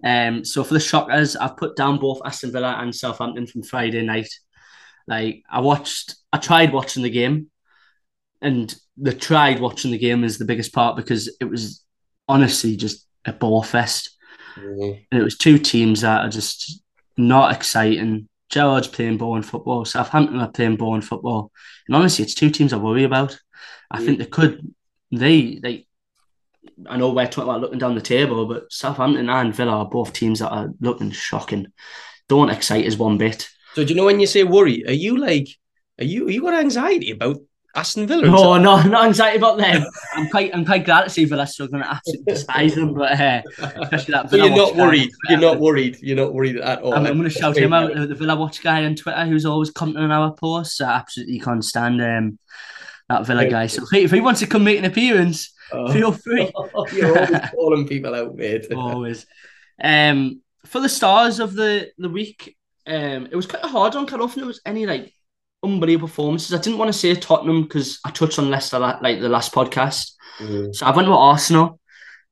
Um, 0.03 0.43
so 0.43 0.63
for 0.63 0.73
the 0.73 0.79
shockers, 0.79 1.35
I've 1.35 1.55
put 1.55 1.75
down 1.75 1.99
both 1.99 2.21
Aston 2.25 2.51
Villa 2.51 2.75
and 2.79 2.93
Southampton 2.93 3.45
from 3.47 3.61
Friday 3.61 4.01
night. 4.01 4.27
Like 5.07 5.43
I 5.49 5.61
watched, 5.61 6.15
I 6.33 6.37
tried 6.37 6.73
watching 6.73 7.03
the 7.03 7.09
game, 7.09 7.47
and 8.41 8.73
the 8.97 9.13
tried 9.13 9.59
watching 9.59 9.91
the 9.91 9.97
game 9.97 10.23
is 10.23 10.37
the 10.37 10.45
biggest 10.45 10.73
part 10.73 10.95
because 10.95 11.35
it 11.39 11.45
was 11.45 11.83
honestly 12.27 12.75
just 12.75 13.05
a 13.25 13.33
ball 13.33 13.63
fest, 13.63 14.15
mm-hmm. 14.55 15.03
and 15.11 15.21
it 15.21 15.23
was 15.23 15.37
two 15.37 15.57
teams 15.57 16.01
that 16.01 16.21
are 16.21 16.29
just 16.29 16.81
not 17.17 17.53
exciting. 17.53 18.27
Gerrard's 18.49 18.87
playing 18.87 19.17
boring 19.17 19.43
football. 19.43 19.85
Southampton 19.85 20.39
are 20.39 20.51
playing 20.51 20.77
boring 20.77 21.01
football, 21.01 21.51
and 21.87 21.95
honestly, 21.95 22.23
it's 22.23 22.35
two 22.35 22.49
teams 22.49 22.73
I 22.73 22.77
worry 22.77 23.03
about. 23.03 23.37
I 23.91 24.03
think 24.03 24.19
they 24.19 24.25
could. 24.25 24.73
They 25.11 25.59
they. 25.61 25.87
I 26.87 26.97
know 26.97 27.11
we're 27.11 27.27
talking 27.27 27.43
about 27.43 27.61
looking 27.61 27.79
down 27.79 27.95
the 27.95 28.01
table, 28.01 28.47
but 28.47 28.71
Southampton 28.71 29.29
and 29.29 29.55
Villa 29.55 29.77
are 29.77 29.85
both 29.85 30.13
teams 30.13 30.39
that 30.39 30.49
are 30.49 30.69
looking 30.79 31.11
shocking. 31.11 31.67
Don't 32.27 32.49
excite 32.49 32.87
us 32.87 32.97
one 32.97 33.17
bit. 33.17 33.47
So 33.75 33.83
do 33.83 33.89
you 33.89 33.95
know 33.95 34.05
when 34.05 34.21
you 34.21 34.27
say 34.27 34.45
worry? 34.45 34.85
Are 34.87 34.93
you 34.93 35.17
like, 35.17 35.49
are 35.99 36.05
you 36.05 36.27
are 36.27 36.31
you 36.31 36.41
got 36.41 36.53
anxiety 36.53 37.11
about 37.11 37.37
Aston 37.75 38.07
Villa? 38.07 38.25
No, 38.25 38.57
no, 38.57 38.81
not 38.81 39.05
anxiety 39.05 39.37
about 39.37 39.57
them. 39.57 39.85
I'm 40.13 40.29
quite, 40.29 40.55
I'm 40.55 40.63
quite 40.63 40.85
glad 40.85 41.03
to 41.03 41.09
see 41.09 41.25
Villa 41.25 41.45
struggling. 41.45 41.83
I 41.83 41.97
absolutely 41.97 42.25
despise 42.33 42.75
them, 42.75 42.93
but 42.93 43.19
uh, 43.19 43.41
especially 43.81 44.13
that. 44.13 44.29
Villa 44.29 44.43
so 44.43 44.47
you're 44.47 44.55
not 44.55 44.75
worried. 44.77 45.11
You're 45.27 45.39
not 45.39 45.59
worried. 45.59 45.97
You're 46.01 46.15
not 46.15 46.33
worried 46.33 46.55
at 46.55 46.81
all. 46.81 46.93
I'm, 46.93 47.05
I'm 47.05 47.17
going 47.17 47.29
to 47.29 47.29
shout 47.29 47.57
him 47.57 47.73
out. 47.73 47.93
The 47.93 48.15
Villa 48.15 48.37
Watch 48.37 48.63
guy 48.63 48.85
on 48.85 48.95
Twitter, 48.95 49.25
who's 49.25 49.45
always 49.45 49.71
commenting 49.71 50.03
on 50.03 50.11
our 50.11 50.33
posts. 50.33 50.79
I 50.79 50.93
absolutely 50.93 51.41
can't 51.41 51.63
stand 51.63 52.01
um, 52.01 52.39
that 53.09 53.25
Villa 53.25 53.45
guy. 53.49 53.67
So 53.67 53.83
if 53.91 54.11
he 54.11 54.21
wants 54.21 54.39
to 54.39 54.47
come 54.47 54.63
make 54.63 54.79
an 54.79 54.85
appearance, 54.85 55.53
oh. 55.73 55.91
feel 55.91 56.11
free. 56.13 56.49
You're 56.93 57.17
always 57.17 57.49
calling 57.51 57.87
people 57.89 58.15
out, 58.15 58.35
mate. 58.35 58.71
always. 58.73 59.25
Um, 59.83 60.41
for 60.63 60.79
the 60.79 60.89
stars 60.89 61.39
of 61.41 61.53
the 61.53 61.91
the 61.97 62.09
week, 62.09 62.54
um, 62.87 63.27
it 63.31 63.35
was 63.35 63.47
quite 63.47 63.63
a 63.63 63.67
hard 63.67 63.95
one. 63.95 64.07
Quite 64.07 64.21
often 64.21 64.41
there 64.41 64.47
was 64.47 64.61
any 64.65 64.85
like 64.85 65.13
unbelievable 65.63 66.07
performances. 66.07 66.53
I 66.53 66.61
didn't 66.61 66.79
want 66.79 66.89
to 66.89 66.97
say 66.97 67.13
Tottenham 67.15 67.63
because 67.63 67.99
I 68.05 68.11
touched 68.11 68.37
on 68.39 68.49
Leicester 68.49 68.79
like 68.79 69.19
the 69.19 69.29
last 69.29 69.53
podcast. 69.53 70.11
Mm. 70.39 70.75
So 70.75 70.85
I 70.85 70.95
went 70.95 71.07
with 71.07 71.17
Arsenal. 71.17 71.79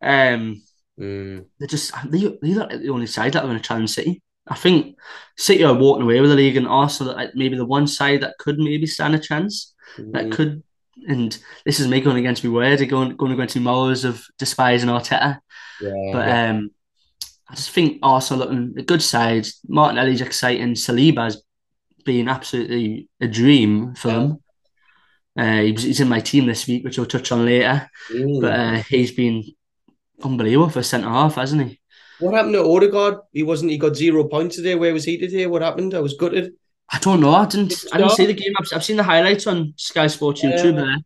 Um, 0.01 0.61
mm. 0.99 1.45
They're 1.59 1.67
just 1.67 1.93
they, 2.09 2.37
they're 2.41 2.67
the 2.77 2.89
only 2.89 3.07
side 3.07 3.33
that 3.33 3.43
are 3.43 3.47
going 3.47 3.57
to 3.57 3.63
challenge 3.63 3.89
City. 3.91 4.21
I 4.47 4.55
think 4.55 4.97
City 5.37 5.63
are 5.63 5.73
walking 5.73 6.03
away 6.03 6.21
with 6.21 6.29
the 6.29 6.35
league, 6.35 6.57
and 6.57 6.67
Arsenal 6.67 7.15
like 7.15 7.31
maybe 7.33 7.57
the 7.57 7.65
one 7.65 7.87
side 7.87 8.21
that 8.21 8.37
could 8.37 8.59
maybe 8.59 8.85
stand 8.85 9.15
a 9.15 9.19
chance. 9.19 9.73
Mm. 9.97 10.11
That 10.13 10.31
could, 10.31 10.63
and 11.07 11.37
this 11.65 11.79
is 11.79 11.87
me 11.87 12.01
going 12.01 12.17
against 12.17 12.43
me 12.43 12.49
word, 12.49 12.87
going 12.89 13.15
going 13.15 13.31
against 13.31 13.55
me 13.55 13.63
morals 13.63 14.05
of 14.05 14.23
despising 14.37 14.89
Arteta. 14.89 15.39
Yeah, 15.81 16.09
but 16.11 16.27
yeah. 16.27 16.49
um, 16.49 16.71
I 17.53 17.55
just 17.55 17.69
think 17.69 17.99
Arsenal 18.01 18.47
looking 18.47 18.73
a 18.79 18.81
good 18.81 19.03
side. 19.03 19.45
Martinelli's 19.67 20.21
exciting. 20.21 20.73
Saliba's 20.73 21.43
been 22.03 22.27
absolutely 22.27 23.09
a 23.21 23.27
dream 23.27 23.93
for 23.93 24.07
them. 24.07 24.43
Uh, 25.37 25.61
he's 25.61 25.99
in 25.99 26.09
my 26.09 26.19
team 26.19 26.47
this 26.47 26.65
week, 26.65 26.83
which 26.83 26.97
we'll 26.97 27.05
touch 27.05 27.31
on 27.31 27.45
later. 27.45 27.87
Mm. 28.11 28.41
But 28.41 28.59
uh, 28.59 28.75
he's 28.89 29.11
been 29.11 29.43
unbelievable 30.23 30.69
for 30.69 30.81
centre 30.81 31.07
half, 31.07 31.35
hasn't 31.35 31.69
he? 31.69 31.79
What 32.19 32.33
happened 32.33 32.55
to 32.55 32.63
Odegaard? 32.63 33.19
He 33.31 33.43
wasn't. 33.43 33.69
He 33.69 33.77
got 33.77 33.95
zero 33.95 34.23
points 34.23 34.55
today. 34.55 34.73
Where 34.73 34.91
was 34.91 35.03
he 35.05 35.19
today? 35.19 35.45
What 35.45 35.61
happened? 35.61 35.93
I 35.93 35.99
was 35.99 36.15
gutted. 36.15 36.53
I 36.91 36.97
don't 36.97 37.19
know. 37.19 37.35
I 37.35 37.45
didn't. 37.45 37.85
I 37.93 37.99
didn't 37.99 38.13
see 38.13 38.25
the 38.25 38.33
game. 38.33 38.53
I've, 38.59 38.77
I've 38.77 38.83
seen 38.83 38.97
the 38.97 39.03
highlights 39.03 39.45
on 39.45 39.75
Sky 39.77 40.07
Sports 40.07 40.41
YouTube. 40.41 40.83
Yeah. 40.83 40.97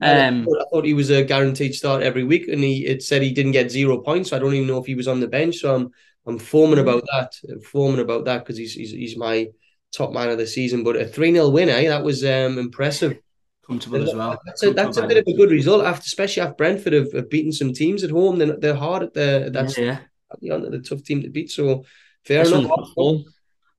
Um, 0.00 0.42
I, 0.42 0.44
thought, 0.44 0.60
I 0.60 0.64
thought 0.70 0.84
he 0.84 0.94
was 0.94 1.10
a 1.10 1.24
guaranteed 1.24 1.74
start 1.74 2.02
every 2.02 2.24
week, 2.24 2.48
and 2.48 2.62
he 2.62 2.86
it 2.86 3.02
said 3.02 3.22
he 3.22 3.32
didn't 3.32 3.52
get 3.52 3.70
zero 3.70 3.98
points. 3.98 4.30
So 4.30 4.36
I 4.36 4.38
don't 4.38 4.54
even 4.54 4.66
know 4.66 4.78
if 4.78 4.86
he 4.86 4.94
was 4.94 5.08
on 5.08 5.20
the 5.20 5.28
bench. 5.28 5.56
So 5.56 5.74
I'm 5.74 5.90
I'm 6.26 6.38
foaming 6.38 6.80
about 6.80 7.04
that. 7.12 7.32
I'm 7.48 7.60
foaming 7.60 8.00
about 8.00 8.24
that 8.26 8.38
because 8.40 8.58
he's, 8.58 8.74
he's 8.74 8.90
he's 8.90 9.16
my 9.16 9.48
top 9.92 10.12
man 10.12 10.28
of 10.28 10.38
the 10.38 10.46
season. 10.46 10.84
But 10.84 10.96
a 10.96 11.06
3 11.06 11.32
0 11.32 11.48
win, 11.48 11.68
eh? 11.68 11.88
That 11.88 12.04
was 12.04 12.24
um, 12.24 12.58
impressive. 12.58 13.18
Comfortable 13.66 14.02
as 14.02 14.14
well. 14.14 14.38
That's 14.46 14.62
a, 14.62 14.72
that's 14.72 14.96
a 14.96 15.06
bit 15.08 15.16
of 15.16 15.24
a 15.26 15.36
good 15.36 15.50
result, 15.50 15.84
after 15.84 16.04
especially 16.06 16.42
after 16.42 16.54
Brentford 16.54 16.92
have, 16.92 17.12
have 17.12 17.28
beaten 17.28 17.50
some 17.50 17.72
teams 17.72 18.04
at 18.04 18.10
home. 18.10 18.38
They're, 18.38 18.56
they're 18.56 18.76
hard 18.76 19.02
at 19.02 19.14
the 19.14 19.50
that's 19.52 19.76
yeah, 19.76 19.98
yeah. 20.40 20.56
the 20.58 20.78
tough 20.78 21.02
team 21.02 21.22
to 21.22 21.30
beat. 21.30 21.50
So 21.50 21.84
fair 22.24 22.44
that's 22.44 22.52
enough. 22.52 22.90
Four, 22.94 23.24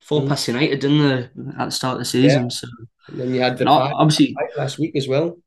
four 0.02 0.22
mm. 0.22 0.28
past 0.28 0.50
United, 0.50 0.80
didn't 0.82 1.08
they, 1.08 1.54
at 1.58 1.66
the 1.66 1.72
start 1.72 1.94
of 1.94 2.00
the 2.00 2.06
season? 2.06 2.44
Yeah. 2.44 2.50
So 2.50 2.68
and 3.08 3.20
then 3.22 3.34
you 3.34 3.40
had 3.40 3.58
the 3.58 3.64
five, 3.64 3.94
obviously 3.96 4.36
last 4.58 4.78
week 4.78 4.98
as 4.98 5.08
well. 5.08 5.38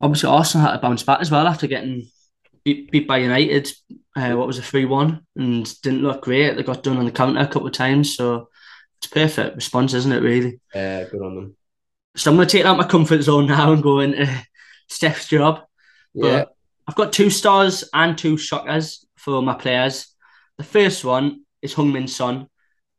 Obviously, 0.00 0.28
Arsenal 0.28 0.66
had 0.66 0.74
to 0.74 0.82
bounce 0.82 1.02
back 1.02 1.20
as 1.20 1.30
well 1.30 1.46
after 1.46 1.66
getting 1.66 2.08
beat, 2.64 2.90
beat 2.90 3.08
by 3.08 3.18
United. 3.18 3.70
Uh, 4.14 4.34
what 4.34 4.46
was 4.46 4.58
a 4.58 4.62
three 4.62 4.84
one 4.84 5.24
and 5.36 5.80
didn't 5.82 6.02
look 6.02 6.22
great. 6.22 6.56
They 6.56 6.62
got 6.62 6.82
done 6.82 6.98
on 6.98 7.04
the 7.04 7.10
counter 7.10 7.40
a 7.40 7.46
couple 7.46 7.66
of 7.66 7.72
times. 7.72 8.16
So 8.16 8.48
it's 8.98 9.06
perfect 9.06 9.56
response, 9.56 9.94
isn't 9.94 10.12
it? 10.12 10.22
Really. 10.22 10.60
Yeah, 10.74 11.04
good 11.04 11.22
on 11.22 11.34
them. 11.34 11.56
So 12.16 12.30
I'm 12.30 12.36
going 12.36 12.48
to 12.48 12.56
take 12.56 12.64
out 12.64 12.76
my 12.76 12.86
comfort 12.86 13.22
zone 13.22 13.46
now 13.48 13.72
and 13.72 13.82
go 13.82 14.00
into 14.00 14.28
Steph's 14.88 15.28
job. 15.28 15.62
But 16.14 16.26
yeah. 16.26 16.44
I've 16.86 16.96
got 16.96 17.12
two 17.12 17.30
stars 17.30 17.84
and 17.92 18.16
two 18.16 18.36
shockers 18.36 19.06
for 19.16 19.42
my 19.42 19.54
players. 19.54 20.14
The 20.56 20.64
first 20.64 21.04
one 21.04 21.44
is 21.62 21.74
Heung-min 21.74 22.08
Son. 22.08 22.48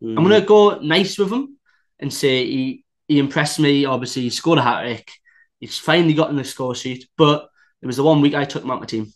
Mm. 0.01 0.17
I'm 0.17 0.23
going 0.23 0.39
to 0.39 0.47
go 0.47 0.79
nice 0.79 1.17
with 1.17 1.31
him 1.31 1.57
and 1.99 2.13
say 2.13 2.45
he, 2.45 2.85
he 3.07 3.19
impressed 3.19 3.59
me. 3.59 3.85
Obviously, 3.85 4.23
he 4.23 4.29
scored 4.29 4.59
a 4.59 4.61
hat 4.61 4.83
trick. 4.83 5.11
He's 5.59 5.77
finally 5.77 6.13
got 6.13 6.29
in 6.29 6.37
the 6.37 6.43
score 6.43 6.75
sheet, 6.75 7.07
but 7.17 7.49
it 7.81 7.85
was 7.85 7.97
the 7.97 8.03
one 8.03 8.21
week 8.21 8.33
I 8.33 8.45
took 8.45 8.63
him 8.63 8.71
out 8.71 8.79
my 8.79 8.85
team. 8.85 9.11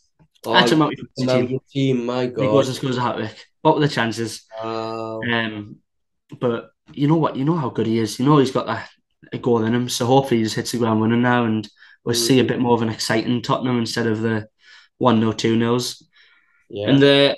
Oh, 0.46 0.54
I 0.54 0.64
took 0.64 0.74
him 0.74 0.82
out 0.82 0.94
my 1.18 1.46
team. 1.46 1.60
team. 1.70 2.06
My 2.06 2.28
God, 2.28 2.42
he 2.42 2.48
goes 2.48 2.68
and 2.68 2.76
scores 2.76 2.98
a 2.98 3.02
hat 3.02 3.18
trick. 3.18 3.46
What 3.62 3.76
were 3.76 3.82
the 3.82 3.88
chances? 3.88 4.44
Um, 4.62 5.78
but 6.40 6.72
you 6.92 7.08
know 7.08 7.16
what? 7.16 7.38
You 7.38 7.46
know 7.46 7.56
how 7.56 7.70
good 7.70 7.88
he 7.88 8.00
is. 8.00 8.20
You 8.20 8.26
know 8.26 8.40
he's 8.40 8.52
got 8.52 8.66
that 8.66 8.90
a 9.32 9.38
goal 9.38 9.64
in 9.64 9.74
him. 9.74 9.88
So 9.88 10.06
hopefully 10.06 10.40
he 10.40 10.44
just 10.44 10.56
hits 10.56 10.72
the 10.72 10.80
ground 10.80 11.02
running 11.02 11.22
now, 11.22 11.46
and 11.46 11.68
we'll 12.04 12.16
see 12.16 12.40
a 12.40 12.44
bit 12.44 12.60
more 12.60 12.74
of 12.74 12.82
an 12.82 12.90
exciting 12.90 13.42
Tottenham 13.42 13.80
instead 13.80 14.08
of 14.08 14.22
the 14.22 14.50
one 14.98 15.22
no 15.22 15.32
two 15.32 15.56
nils. 15.56 16.06
Yeah. 16.70 16.90
And 16.90 17.02
the 17.02 17.38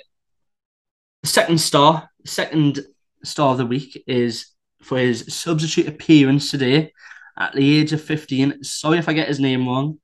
second 1.24 1.60
star, 1.60 2.08
second 2.24 2.80
star 3.22 3.52
of 3.52 3.58
the 3.58 3.66
week 3.66 4.02
is 4.06 4.48
for 4.82 4.98
his 4.98 5.34
substitute 5.34 5.88
appearance 5.88 6.50
today 6.50 6.92
at 7.36 7.52
the 7.52 7.78
age 7.78 7.92
of 7.92 8.02
15. 8.02 8.62
Sorry 8.64 8.98
if 8.98 9.08
I 9.08 9.12
get 9.12 9.28
his 9.28 9.40
name 9.40 9.66
wrong. 9.68 9.98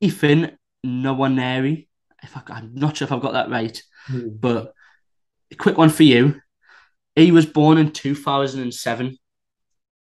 Ethan 0.00 0.58
Nwaneri. 0.84 1.86
If 2.22 2.36
I, 2.36 2.42
I'm 2.48 2.74
not 2.74 2.96
sure 2.96 3.06
if 3.06 3.12
I've 3.12 3.20
got 3.20 3.32
that 3.32 3.50
right, 3.50 3.82
mm. 4.08 4.40
but 4.40 4.74
a 5.50 5.56
quick 5.56 5.78
one 5.78 5.90
for 5.90 6.02
you. 6.02 6.40
He 7.16 7.32
was 7.32 7.46
born 7.46 7.78
in 7.78 7.92
2007. 7.92 9.18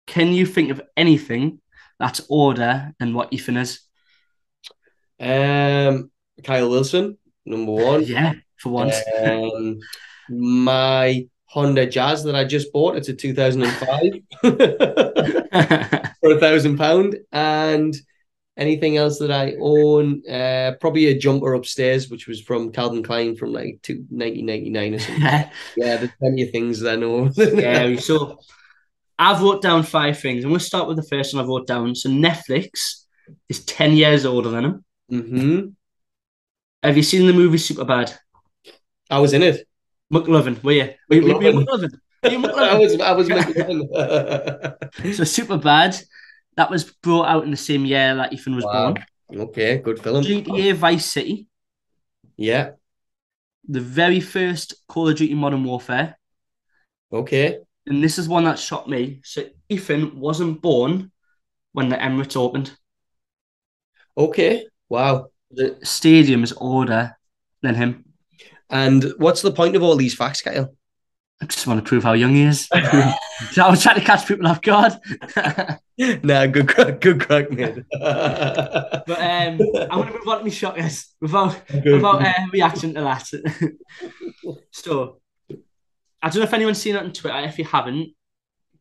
Can 0.07 0.33
you 0.33 0.47
think 0.47 0.71
of 0.71 0.81
anything 0.97 1.61
that's 1.99 2.21
older 2.29 2.93
than 2.99 3.15
what 3.15 3.33
Ethan 3.33 3.57
is? 3.57 3.81
Um, 5.21 6.11
Kyle 6.45 6.71
Wilson, 6.71 7.19
number 7.45 7.73
one. 7.73 8.03
yeah, 8.05 8.35
for 8.57 8.71
once. 8.71 8.97
Um, 9.21 9.79
my 10.29 11.27
Honda 11.47 11.87
Jazz 11.87 12.25
that 12.25 12.37
I 12.37 12.45
just 12.45 12.73
bought. 12.73 12.97
It's 12.97 13.09
a 13.09 13.15
2005 13.15 14.13
for 16.29 16.37
a 16.37 16.41
thousand 16.41 16.77
pound. 16.77 17.17
And 17.33 17.95
anything 18.57 18.97
else 18.97 19.19
that 19.21 19.31
I 19.31 19.55
own, 19.61 20.23
uh, 20.29 20.73
probably 20.81 21.07
a 21.07 21.19
jumper 21.19 21.55
upstairs, 21.55 22.11
which 22.11 22.27
was 22.27 22.41
from 22.41 22.73
Calvin 22.73 23.03
Klein 23.03 23.37
from 23.37 23.53
like 23.53 23.81
1999 23.89 24.95
or 24.95 24.99
something. 24.99 25.23
yeah, 25.77 25.97
there's 25.97 26.11
plenty 26.19 26.43
of 26.43 26.51
things 26.51 26.81
that 26.81 26.95
I 26.95 26.97
know. 26.97 27.31
yeah, 27.37 27.97
so 27.97 28.39
I've 29.19 29.41
wrote 29.41 29.63
down 29.63 29.83
five 29.85 30.19
things. 30.19 30.45
I'm 30.45 30.51
going 30.51 30.59
to 30.59 30.65
start 30.65 30.89
with 30.89 30.97
the 30.97 31.03
first 31.05 31.35
one 31.35 31.45
I 31.45 31.49
wrote 31.49 31.67
down. 31.67 31.95
So 31.95 32.11
Netflix 32.11 33.05
is 33.49 33.65
10 33.65 33.93
years 33.93 34.27
older 34.27 34.51
than 34.51 34.65
him. 34.65 34.85
Mm-hmm. 35.11 35.67
Have 36.83 36.97
you 36.97 37.03
seen 37.03 37.27
the 37.27 37.33
movie 37.33 37.59
Superbad? 37.59 38.15
I 39.11 39.21
was 39.21 39.33
in 39.33 39.43
it. 39.43 39.67
McLovin, 40.13 40.63
were 40.63 40.73
you? 40.73 40.91
You, 41.11 41.23
were 41.23 41.43
you 41.43 41.53
McLovin? 41.53 41.91
Were 42.23 42.31
you 42.31 42.39
McLovin? 42.39 42.59
I 42.59 42.79
was, 42.79 43.01
I 43.01 43.13
was 43.13 43.29
McLovin. 43.29 45.15
so 45.15 45.23
Superbad 45.23 46.03
that 46.59 46.71
was 46.71 46.83
brought 46.83 47.29
out 47.29 47.45
in 47.45 47.53
the 47.53 47.57
same 47.57 47.87
year 47.87 48.17
that 48.17 48.33
Ethan 48.33 48.57
was 48.57 48.65
wow. 48.65 48.93
born. 48.93 49.05
Okay, 49.43 49.79
good 49.79 50.03
film. 50.03 50.25
GTA 50.25 50.73
oh. 50.73 50.77
Vice 50.77 51.07
City. 51.07 51.47
Yeah. 52.37 52.71
The 53.69 53.81
very 53.81 54.19
first 54.19 54.75
Call 54.89 55.09
of 55.09 55.17
Duty 55.17 55.35
Modern 55.35 55.63
Warfare. 55.63 56.19
Okay. 57.13 57.59
And 57.87 58.03
this 58.03 58.19
is 58.19 58.29
one 58.29 58.43
that 58.45 58.59
shocked 58.59 58.89
me. 58.89 59.21
So 59.23 59.45
Ethan 59.69 60.19
wasn't 60.19 60.61
born 60.61 61.13
when 61.73 61.91
the 61.91 61.97
Emirates 61.97 62.37
opened. 62.37 62.77
Okay. 64.17 64.67
Wow. 64.89 65.29
The 65.53 65.79
stadium 65.85 66.43
is 66.43 66.53
older 66.57 67.17
than 67.63 67.77
him. 67.77 68.05
And 68.69 69.13
what's 69.19 69.43
the 69.43 69.53
point 69.53 69.77
of 69.77 69.85
all 69.85 69.95
these 69.95 70.15
facts, 70.17 70.43
Kyle? 70.43 70.75
I 71.41 71.47
just 71.47 71.67
want 71.67 71.85
to 71.85 71.89
prove 71.89 72.03
how 72.03 72.15
young 72.15 72.35
he 72.35 72.43
is. 72.43 72.67
so 73.53 73.63
I 73.63 73.71
was 73.71 73.83
trying 73.83 73.95
to 73.95 74.05
catch 74.05 74.27
people 74.27 74.47
off 74.47 74.61
guard. 74.61 74.95
nah, 76.25 76.47
good 76.47 76.69
crack, 76.69 77.01
good 77.01 77.21
crack, 77.21 77.51
mate. 77.51 77.85
but 77.93 79.09
um, 79.09 79.61
I'm 79.61 79.89
going 79.89 80.07
to 80.07 80.13
move 80.19 80.29
on 80.29 80.39
to 80.39 80.45
my 80.45 80.51
shockers 80.51 81.15
without, 81.21 81.57
without 81.73 82.27
uh, 82.27 82.33
reaction 82.53 82.95
to 82.95 83.01
that. 83.03 83.29
so, 84.73 85.21
I 86.21 86.29
don't 86.29 86.39
know 86.39 86.43
if 86.43 86.55
anyone's 86.55 86.83
seen 86.83 86.97
it 86.97 87.03
on 87.03 87.13
Twitter. 87.13 87.39
If 87.39 87.59
you 87.59 87.65
haven't, 87.65 88.15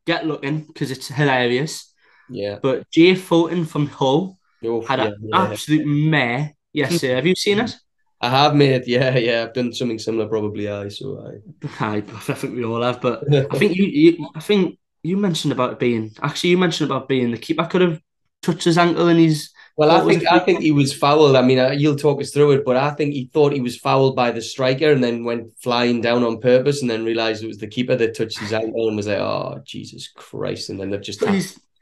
get 0.06 0.26
looking 0.26 0.62
because 0.62 0.90
it's 0.90 1.10
hilarious. 1.10 1.94
Yeah. 2.30 2.58
But 2.62 2.90
Jay 2.90 3.14
Fulton 3.14 3.66
from 3.66 3.86
Hull 3.88 4.38
Oh, 4.64 4.82
had 4.82 5.00
yeah, 5.00 5.06
an 5.06 5.18
yeah. 5.22 5.44
absolute 5.44 5.86
mare 5.86 6.54
yesterday. 6.74 7.14
Have 7.14 7.28
you 7.28 7.36
seen 7.36 7.60
it? 7.60 7.76
I 8.20 8.30
have, 8.30 8.56
made. 8.56 8.88
Yeah, 8.88 9.16
yeah. 9.18 9.44
I've 9.44 9.54
done 9.54 9.72
something 9.74 10.00
similar, 10.00 10.28
probably. 10.28 10.70
I 10.70 10.88
so 10.90 11.40
I. 11.80 11.86
I, 11.86 11.96
I 11.98 12.02
think 12.02 12.56
we 12.56 12.64
all 12.64 12.82
have, 12.82 13.02
but 13.02 13.24
I 13.52 13.58
think 13.58 13.76
you, 13.76 13.86
you 13.86 14.30
I 14.36 14.40
think 14.40 14.80
you 15.04 15.18
mentioned 15.18 15.52
about 15.52 15.74
it 15.74 15.80
being 15.80 16.12
actually 16.22 16.50
you 16.50 16.58
mentioned 16.58 16.90
about 16.90 17.08
being 17.08 17.32
the 17.32 17.38
keeper 17.38 17.62
I 17.62 17.68
could 17.68 17.82
have 17.82 18.02
touched 18.42 18.66
his 18.66 18.78
ankle 18.78 19.08
and 19.08 19.20
he's 19.20 19.52
Well, 19.76 19.92
I 19.92 20.06
think? 20.06 20.26
I 20.32 20.40
think 20.40 20.62
he 20.62 20.72
was 20.72 20.94
fouled. 20.94 21.36
I 21.36 21.42
mean, 21.44 21.60
uh, 21.60 21.72
you'll 21.72 21.96
talk 21.96 22.20
us 22.20 22.32
through 22.32 22.52
it, 22.52 22.66
but 22.66 22.78
I 22.78 22.92
think 22.92 23.14
he 23.14 23.30
thought 23.32 23.54
he 23.54 23.62
was 23.62 23.78
fouled 23.78 24.16
by 24.16 24.32
the 24.32 24.42
striker, 24.42 24.92
and 24.92 25.04
then 25.04 25.24
went 25.24 25.54
flying 25.62 26.02
down 26.02 26.24
on 26.24 26.42
purpose, 26.42 26.82
and 26.82 26.90
then 26.90 27.06
realized 27.06 27.44
it 27.44 27.48
was 27.48 27.60
the 27.60 27.68
keeper 27.68 27.96
that 27.96 28.16
touched 28.16 28.40
his 28.40 28.54
ankle, 28.54 28.88
and 28.88 28.98
was 28.98 29.08
like, 29.08 29.20
"Oh, 29.20 29.62
Jesus 29.64 30.10
Christ!" 30.16 30.70
And 30.70 30.80
then 30.80 30.90
they've 30.90 31.02
just 31.02 31.24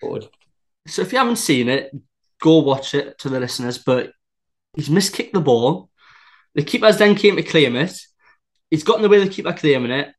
forward. 0.01 0.27
so 0.87 1.01
if 1.01 1.13
you 1.13 1.17
haven't 1.17 1.37
seen 1.37 1.69
it, 1.69 1.95
go 2.41 2.59
watch 2.59 2.93
it 2.93 3.17
to 3.19 3.29
the 3.29 3.39
listeners. 3.39 3.77
But 3.77 4.11
he's 4.75 4.89
miskicked 4.89 5.31
the 5.31 5.41
ball. 5.41 5.89
The 6.55 6.63
keepers 6.63 6.97
then 6.97 7.15
came 7.15 7.35
to 7.35 7.43
claim 7.43 7.75
it. 7.75 7.97
He's 8.69 8.83
gotten 8.83 9.05
away 9.05 9.19
with 9.19 9.27
the 9.27 9.33
keeper 9.33 9.53
claiming 9.53 9.91
it. 9.91 10.13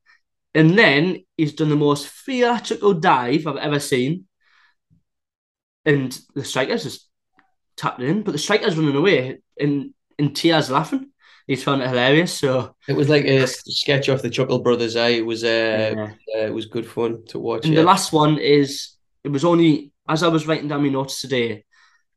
And 0.55 0.79
then 0.79 1.25
he's 1.37 1.55
done 1.55 1.68
the 1.68 1.77
most 1.77 2.09
theatrical 2.09 2.94
dive 2.94 3.46
I've 3.46 3.57
ever 3.57 3.81
seen. 3.81 4.27
And 5.85 6.18
the 6.35 6.44
striker's 6.44 6.85
just 6.85 7.09
tapped 7.77 8.01
it 8.01 8.09
in, 8.09 8.22
but 8.22 8.33
the 8.33 8.38
striker's 8.38 8.77
running 8.77 8.96
away 8.96 9.38
and 9.59 9.92
in 10.18 10.33
tears 10.33 10.70
laughing. 10.70 11.11
He's 11.46 11.62
found 11.62 11.83
it 11.83 11.88
hilarious. 11.88 12.35
So 12.35 12.75
It 12.88 12.96
was 12.96 13.09
like 13.09 13.25
a 13.25 13.46
sketch 13.46 14.09
off 14.09 14.22
the 14.22 14.31
Chuckle 14.31 14.61
Brothers. 14.61 14.96
Eh? 14.96 15.09
It 15.09 15.27
was 15.27 15.44
uh, 15.44 15.94
yeah. 15.96 16.12
uh, 16.35 16.46
it 16.46 16.55
was 16.55 16.66
good 16.66 16.87
fun 16.87 17.25
to 17.29 17.38
watch. 17.38 17.64
And 17.64 17.75
yeah. 17.75 17.81
the 17.81 17.87
last 17.87 18.12
one 18.12 18.38
is 18.38 18.94
it 19.22 19.29
was 19.29 19.44
only 19.44 19.92
as 20.09 20.22
I 20.22 20.29
was 20.29 20.46
writing 20.46 20.68
down 20.68 20.83
my 20.83 20.88
notes 20.88 21.20
today, 21.20 21.64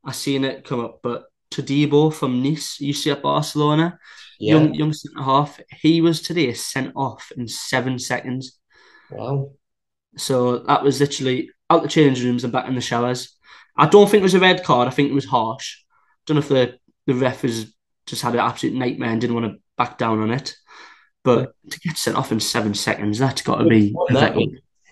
I 0.03 0.11
seen 0.11 0.45
it 0.45 0.63
come 0.63 0.79
up, 0.79 0.99
but 1.03 1.25
Todibo 1.51 2.13
from 2.13 2.43
Nice, 2.43 2.79
you 2.79 2.93
see 2.93 3.11
at 3.11 3.21
Barcelona, 3.21 3.97
yeah. 4.39 4.55
young 4.55 4.73
young 4.73 4.93
centre 4.93 5.23
half, 5.23 5.59
he 5.81 6.01
was 6.01 6.21
today 6.21 6.53
sent 6.53 6.93
off 6.95 7.31
in 7.35 7.47
seven 7.47 7.99
seconds. 7.99 8.59
Wow. 9.11 9.51
So 10.17 10.59
that 10.59 10.83
was 10.83 10.99
literally 10.99 11.51
out 11.69 11.83
the 11.83 11.89
changing 11.89 12.25
rooms 12.25 12.43
and 12.43 12.53
back 12.53 12.67
in 12.67 12.75
the 12.75 12.81
showers. 12.81 13.35
I 13.75 13.87
don't 13.87 14.09
think 14.09 14.21
it 14.21 14.23
was 14.23 14.33
a 14.33 14.39
red 14.39 14.63
card. 14.63 14.87
I 14.87 14.91
think 14.91 15.09
it 15.09 15.15
was 15.15 15.25
harsh. 15.25 15.77
Don't 16.25 16.35
know 16.35 16.41
if 16.41 16.49
the 16.49 16.77
the 17.05 17.15
ref 17.15 17.41
has 17.41 17.73
just 18.05 18.21
had 18.21 18.33
an 18.33 18.39
absolute 18.39 18.75
nightmare 18.75 19.09
and 19.09 19.21
didn't 19.21 19.35
want 19.35 19.51
to 19.51 19.59
back 19.77 19.97
down 19.97 20.19
on 20.19 20.31
it. 20.31 20.55
But 21.23 21.53
to 21.69 21.79
get 21.79 21.97
sent 21.97 22.17
off 22.17 22.31
in 22.31 22.39
seven 22.39 22.73
seconds, 22.73 23.19
that's 23.19 23.41
got 23.41 23.57
to 23.57 23.65
be. 23.65 23.93
That? 24.09 24.35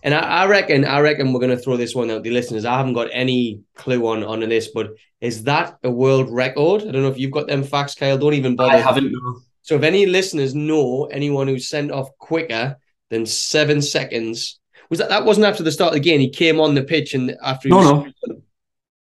And 0.03 0.13
I, 0.13 0.19
I 0.19 0.47
reckon, 0.47 0.85
I 0.85 0.99
reckon 0.99 1.33
we're 1.33 1.39
going 1.39 1.55
to 1.55 1.61
throw 1.61 1.77
this 1.77 1.95
one 1.95 2.09
out 2.11 2.17
to 2.17 2.21
the 2.21 2.31
listeners. 2.31 2.65
I 2.65 2.77
haven't 2.77 2.93
got 2.93 3.09
any 3.11 3.61
clue 3.75 4.07
on 4.07 4.23
on 4.23 4.41
this, 4.41 4.69
but 4.73 4.91
is 5.21 5.43
that 5.43 5.77
a 5.83 5.89
world 5.89 6.29
record? 6.29 6.83
I 6.83 6.91
don't 6.91 7.01
know 7.01 7.09
if 7.09 7.17
you've 7.17 7.31
got 7.31 7.47
them 7.47 7.63
facts, 7.63 7.95
Kyle. 7.95 8.17
Don't 8.17 8.33
even 8.33 8.55
bother. 8.55 8.73
I 8.73 8.77
haven't. 8.77 9.11
No. 9.11 9.39
So 9.61 9.75
if 9.75 9.83
any 9.83 10.05
listeners 10.05 10.55
know 10.55 11.05
anyone 11.05 11.47
who's 11.47 11.67
sent 11.67 11.91
off 11.91 12.09
quicker 12.19 12.77
than 13.09 13.25
seven 13.25 13.81
seconds, 13.81 14.59
was 14.89 14.99
that 14.99 15.09
that 15.09 15.25
wasn't 15.25 15.45
after 15.45 15.63
the 15.63 15.71
start 15.71 15.89
of 15.89 15.95
the 15.95 15.99
game? 15.99 16.19
He 16.19 16.29
came 16.29 16.59
on 16.59 16.75
the 16.75 16.83
pitch 16.83 17.13
and 17.13 17.35
after 17.43 17.67
he 17.67 17.73
No, 17.73 17.81
no. 17.81 18.41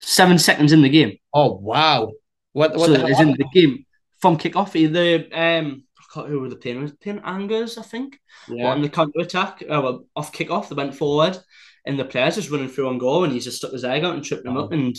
Seven 0.01 0.38
seconds 0.38 0.72
in 0.72 0.83
the 0.83 0.88
game. 0.88 1.18
Oh 1.35 1.55
wow! 1.55 2.12
What 2.53 2.77
what 2.77 2.87
so 2.87 2.92
the 2.92 3.14
hell 3.14 3.20
in 3.20 3.33
the 3.33 3.46
game 3.53 3.85
from 4.18 4.37
kick 4.37 4.57
off. 4.57 4.72
The 4.72 5.29
um, 5.33 5.85
who 6.24 6.40
were 6.40 6.48
the? 6.48 6.74
Was 6.81 6.92
it 7.00 7.20
Angers, 7.24 7.79
I 7.79 7.83
think. 7.83 8.18
Yeah. 8.48 8.66
on 8.68 8.83
the 8.83 8.88
counter 8.88 9.20
attack, 9.20 9.62
uh, 9.62 9.81
well, 9.83 10.05
off 10.14 10.33
kick 10.33 10.50
off, 10.50 10.68
they 10.68 10.74
went 10.74 10.94
forward, 10.94 11.38
and 11.85 11.98
the 11.98 12.05
players 12.05 12.37
just 12.37 12.50
running 12.50 12.68
through 12.68 12.88
on 12.88 12.98
goal, 12.98 13.24
and 13.24 13.33
he 13.33 13.40
just 13.40 13.59
stuck 13.59 13.72
his 13.72 13.83
leg 13.85 14.05
out 14.05 14.14
and 14.14 14.24
tripped 14.24 14.46
him 14.46 14.57
Oh. 14.57 14.64
up, 14.64 14.72
and 14.72 14.96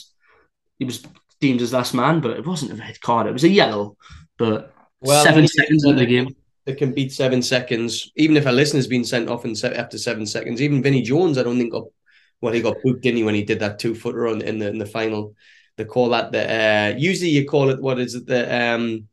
he 0.79 0.85
was 0.85 1.03
deemed 1.39 1.61
as 1.61 1.73
last 1.73 1.93
man, 1.93 2.19
but 2.21 2.31
it 2.31 2.45
wasn't 2.45 2.71
a 2.71 2.75
red 2.75 2.99
card. 3.01 3.27
It 3.27 3.33
was 3.33 3.43
a 3.43 3.49
yellow, 3.49 3.95
but 4.37 4.73
Well, 5.01 5.23
seven 5.23 5.47
seconds 5.47 5.85
in 5.85 5.95
the 5.95 6.05
game. 6.05 6.35
It 6.65 6.77
can 6.77 6.91
beat 6.93 7.11
seven 7.13 7.41
seconds, 7.41 8.11
even 8.17 8.35
if 8.35 8.45
a 8.45 8.51
listener's 8.51 8.87
been 8.87 9.05
sent 9.05 9.29
off 9.29 9.45
in 9.45 9.55
se- 9.55 9.75
after 9.75 9.97
seven 9.97 10.25
seconds. 10.25 10.61
Even 10.61 10.83
Vinnie 10.83 11.01
Jones, 11.01 11.37
I 11.37 11.43
don't 11.43 11.57
think 11.57 11.71
got 11.71 11.85
well, 12.41 12.53
he 12.53 12.61
got 12.61 12.75
booked, 12.83 13.01
didn't 13.01 13.17
he, 13.17 13.23
when 13.23 13.33
he 13.35 13.43
did 13.43 13.59
that 13.61 13.79
two 13.79 13.95
footer 13.95 14.27
on 14.27 14.41
in 14.41 14.59
the 14.59 14.67
in 14.67 14.77
the 14.77 14.85
final. 14.85 15.33
They 15.77 15.85
call 15.85 16.09
that 16.09 16.31
the 16.31 16.43
uh 16.43 16.95
usually 16.97 17.29
you 17.29 17.45
call 17.45 17.69
it 17.69 17.79
what 17.81 17.99
is 17.99 18.15
it 18.15 18.25
the 18.25 18.41
um 18.73 19.07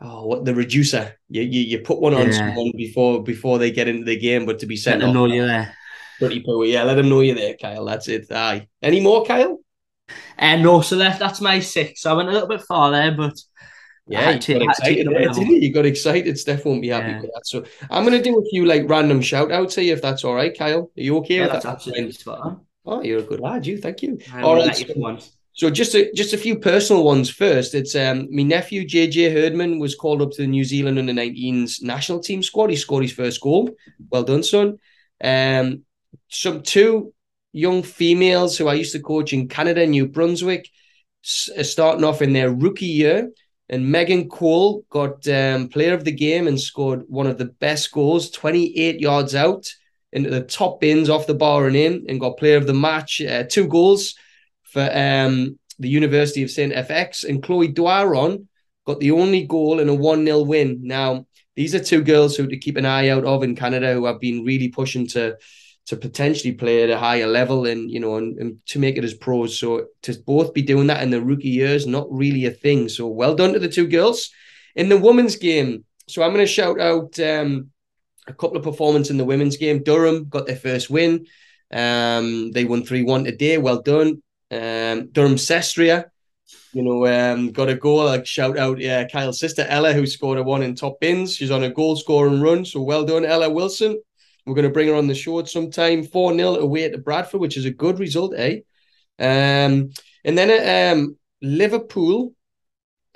oh 0.00 0.26
what 0.26 0.44
the 0.44 0.54
reducer. 0.54 1.16
You 1.28 1.42
you, 1.42 1.60
you 1.62 1.78
put 1.80 2.00
one 2.00 2.14
on 2.14 2.32
Yeah. 2.32 2.32
someone 2.32 2.72
before 2.76 3.22
before 3.22 3.58
they 3.58 3.70
get 3.70 3.88
into 3.88 4.04
the 4.04 4.18
game, 4.18 4.46
but 4.46 4.58
to 4.60 4.66
be 4.66 4.76
Let 4.86 4.98
sent 4.98 5.00
them 5.00 5.12
off 5.12 5.14
know 5.14 5.26
you're 5.26 5.46
there. 5.46 5.74
pretty 6.18 6.40
poor. 6.40 6.64
Yeah, 6.64 6.84
let 6.84 6.94
them 6.96 7.08
know 7.08 7.20
you're 7.20 7.34
there, 7.34 7.56
Kyle. 7.60 7.84
That's 7.84 8.08
it. 8.08 8.30
Aye. 8.30 8.68
Any 8.82 9.00
more, 9.00 9.24
Kyle? 9.24 9.58
And 10.38 10.62
no, 10.62 10.80
so 10.80 10.96
that, 10.96 11.18
that's 11.18 11.40
my 11.40 11.60
six. 11.60 12.06
I 12.06 12.12
went 12.12 12.28
a 12.28 12.32
little 12.32 12.48
bit 12.48 12.62
far 12.62 12.90
there, 12.90 13.12
but 13.12 13.34
Yeah, 14.06 14.30
you 14.30 14.40
got 14.52 14.62
I 14.66 14.72
had 14.72 14.76
to 14.76 14.82
take 14.94 14.98
excited 14.98 15.06
there, 15.08 15.28
didn't 15.28 15.50
you? 15.50 15.58
You 15.58 15.72
got 15.72 15.86
excited. 15.86 16.38
Steph 16.38 16.64
won't 16.64 16.82
be 16.82 16.88
happy 16.88 17.12
Yeah. 17.12 17.20
with 17.20 17.30
that. 17.32 17.46
So 17.46 17.64
I'm 17.90 18.04
going 18.04 18.20
to 18.20 18.22
do 18.22 18.38
a 18.38 18.50
few 18.50 18.64
like 18.66 18.88
random 18.88 19.20
shout 19.20 19.52
outs 19.52 19.76
here, 19.76 19.94
if 19.94 20.02
that's 20.02 20.24
all 20.24 20.34
right, 20.34 20.56
Kyle. 20.56 20.90
Are 20.96 21.02
you 21.02 21.16
okay 21.18 21.36
yeah, 21.36 21.42
with 21.42 21.52
that's 21.52 21.64
that? 21.64 21.74
absolutely 21.74 22.12
spot 22.12 22.40
on. 22.40 22.66
Oh, 22.84 23.02
you're 23.02 23.20
a 23.20 23.22
good 23.22 23.40
lad. 23.40 23.66
You, 23.66 23.78
thank 23.78 24.02
you. 24.02 24.18
I 24.32 24.42
All 24.42 24.54
right, 24.56 24.64
let 24.66 24.80
you 24.80 24.86
so-. 24.94 25.39
So 25.60 25.68
just 25.68 25.94
a, 25.94 26.10
just 26.14 26.32
a 26.32 26.38
few 26.38 26.58
personal 26.58 27.04
ones 27.04 27.28
first. 27.28 27.74
It's 27.74 27.94
um 27.94 28.28
my 28.30 28.44
nephew 28.44 28.82
JJ 28.88 29.30
Herdman 29.30 29.78
was 29.78 29.94
called 29.94 30.22
up 30.22 30.30
to 30.30 30.40
the 30.40 30.48
New 30.48 30.64
Zealand 30.64 30.98
under 30.98 31.12
19s 31.12 31.82
national 31.82 32.20
team 32.20 32.42
squad. 32.42 32.70
He 32.70 32.76
scored 32.76 33.02
his 33.02 33.12
first 33.12 33.42
goal. 33.42 33.68
Well 34.10 34.22
done, 34.22 34.42
son. 34.42 34.78
Um, 35.22 35.82
some 36.30 36.62
two 36.62 37.12
young 37.52 37.82
females 37.82 38.56
who 38.56 38.68
I 38.68 38.72
used 38.72 38.92
to 38.92 39.00
coach 39.00 39.34
in 39.34 39.48
Canada, 39.48 39.86
New 39.86 40.08
Brunswick, 40.08 40.66
s- 41.22 41.50
starting 41.70 42.04
off 42.04 42.22
in 42.22 42.32
their 42.32 42.50
rookie 42.50 42.86
year. 42.86 43.30
And 43.68 43.92
Megan 43.92 44.30
Cole 44.30 44.86
got 44.88 45.28
um, 45.28 45.68
player 45.68 45.92
of 45.92 46.04
the 46.04 46.18
game 46.26 46.48
and 46.48 46.58
scored 46.58 47.04
one 47.06 47.26
of 47.26 47.36
the 47.36 47.52
best 47.60 47.92
goals, 47.92 48.30
28 48.30 48.98
yards 48.98 49.34
out 49.34 49.70
into 50.10 50.30
the 50.30 50.40
top 50.40 50.80
bins 50.80 51.10
off 51.10 51.26
the 51.26 51.34
bar 51.34 51.66
and 51.66 51.76
in, 51.76 52.06
and 52.08 52.18
got 52.18 52.38
player 52.38 52.56
of 52.56 52.66
the 52.66 52.72
match, 52.72 53.20
uh, 53.20 53.44
two 53.44 53.66
goals 53.66 54.14
for 54.72 54.82
um, 54.82 55.58
the 55.78 55.88
University 55.88 56.42
of 56.42 56.50
St. 56.50 56.72
FX. 56.72 57.28
And 57.28 57.42
Chloe 57.42 57.72
Dwaron 57.72 58.46
got 58.86 59.00
the 59.00 59.10
only 59.10 59.46
goal 59.46 59.80
in 59.80 59.88
a 59.88 59.94
1 59.94 60.24
0 60.24 60.42
win. 60.42 60.80
Now, 60.82 61.26
these 61.56 61.74
are 61.74 61.82
two 61.82 62.02
girls 62.02 62.36
who 62.36 62.46
to 62.46 62.56
keep 62.56 62.76
an 62.76 62.86
eye 62.86 63.08
out 63.08 63.24
of 63.24 63.42
in 63.42 63.56
Canada 63.56 63.92
who 63.92 64.06
have 64.06 64.20
been 64.20 64.44
really 64.44 64.68
pushing 64.68 65.06
to 65.08 65.36
to 65.86 65.96
potentially 65.96 66.52
play 66.52 66.84
at 66.84 66.90
a 66.90 66.98
higher 66.98 67.26
level 67.26 67.66
and 67.66 67.90
you 67.90 67.98
know 67.98 68.16
and, 68.16 68.38
and 68.38 68.58
to 68.66 68.78
make 68.78 68.96
it 68.96 69.04
as 69.04 69.14
pros. 69.14 69.58
So 69.58 69.86
to 70.02 70.14
both 70.26 70.54
be 70.54 70.62
doing 70.62 70.86
that 70.86 71.02
in 71.02 71.10
the 71.10 71.20
rookie 71.20 71.48
years, 71.48 71.86
not 71.86 72.06
really 72.10 72.44
a 72.46 72.50
thing. 72.50 72.88
So 72.88 73.08
well 73.08 73.34
done 73.34 73.52
to 73.54 73.58
the 73.58 73.68
two 73.68 73.88
girls. 73.88 74.30
In 74.76 74.88
the 74.88 74.98
women's 74.98 75.34
game, 75.34 75.84
so 76.08 76.22
I'm 76.22 76.32
going 76.32 76.46
to 76.46 76.52
shout 76.52 76.80
out 76.80 77.18
um, 77.18 77.70
a 78.26 78.32
couple 78.32 78.56
of 78.56 78.62
performances 78.62 79.10
in 79.10 79.18
the 79.18 79.24
women's 79.24 79.56
game. 79.56 79.82
Durham 79.82 80.28
got 80.28 80.46
their 80.46 80.56
first 80.56 80.90
win. 80.90 81.26
Um, 81.72 82.52
they 82.52 82.64
won 82.64 82.84
3 82.84 83.02
1 83.02 83.24
today. 83.24 83.58
Well 83.58 83.82
done. 83.82 84.22
Um, 84.50 85.08
Durham 85.12 85.36
Cestria, 85.36 86.06
you 86.72 86.82
know, 86.82 87.06
um, 87.06 87.52
got 87.52 87.68
a 87.68 87.74
goal. 87.74 88.04
Like 88.04 88.26
shout 88.26 88.58
out, 88.58 88.78
yeah, 88.78 89.06
Kyle's 89.06 89.40
sister 89.40 89.66
Ella, 89.68 89.92
who 89.92 90.06
scored 90.06 90.38
a 90.38 90.42
one 90.42 90.62
in 90.62 90.74
top 90.74 91.00
bins. 91.00 91.36
She's 91.36 91.50
on 91.50 91.62
a 91.62 91.70
goal 91.70 91.96
scoring 91.96 92.40
run. 92.40 92.64
So 92.64 92.82
well 92.82 93.04
done, 93.04 93.24
Ella 93.24 93.50
Wilson. 93.50 94.00
We're 94.46 94.54
going 94.54 94.66
to 94.66 94.72
bring 94.72 94.88
her 94.88 94.94
on 94.94 95.06
the 95.06 95.14
show 95.14 95.38
at 95.38 95.48
some 95.48 95.70
time. 95.70 96.02
4 96.02 96.34
0 96.34 96.54
away 96.56 96.88
to 96.88 96.98
Bradford, 96.98 97.40
which 97.40 97.56
is 97.56 97.66
a 97.66 97.70
good 97.70 97.98
result, 97.98 98.34
eh? 98.36 98.60
Um, 99.18 99.90
and 100.24 100.36
then 100.36 100.50
at 100.50 100.92
um, 100.92 101.16
Liverpool, 101.42 102.34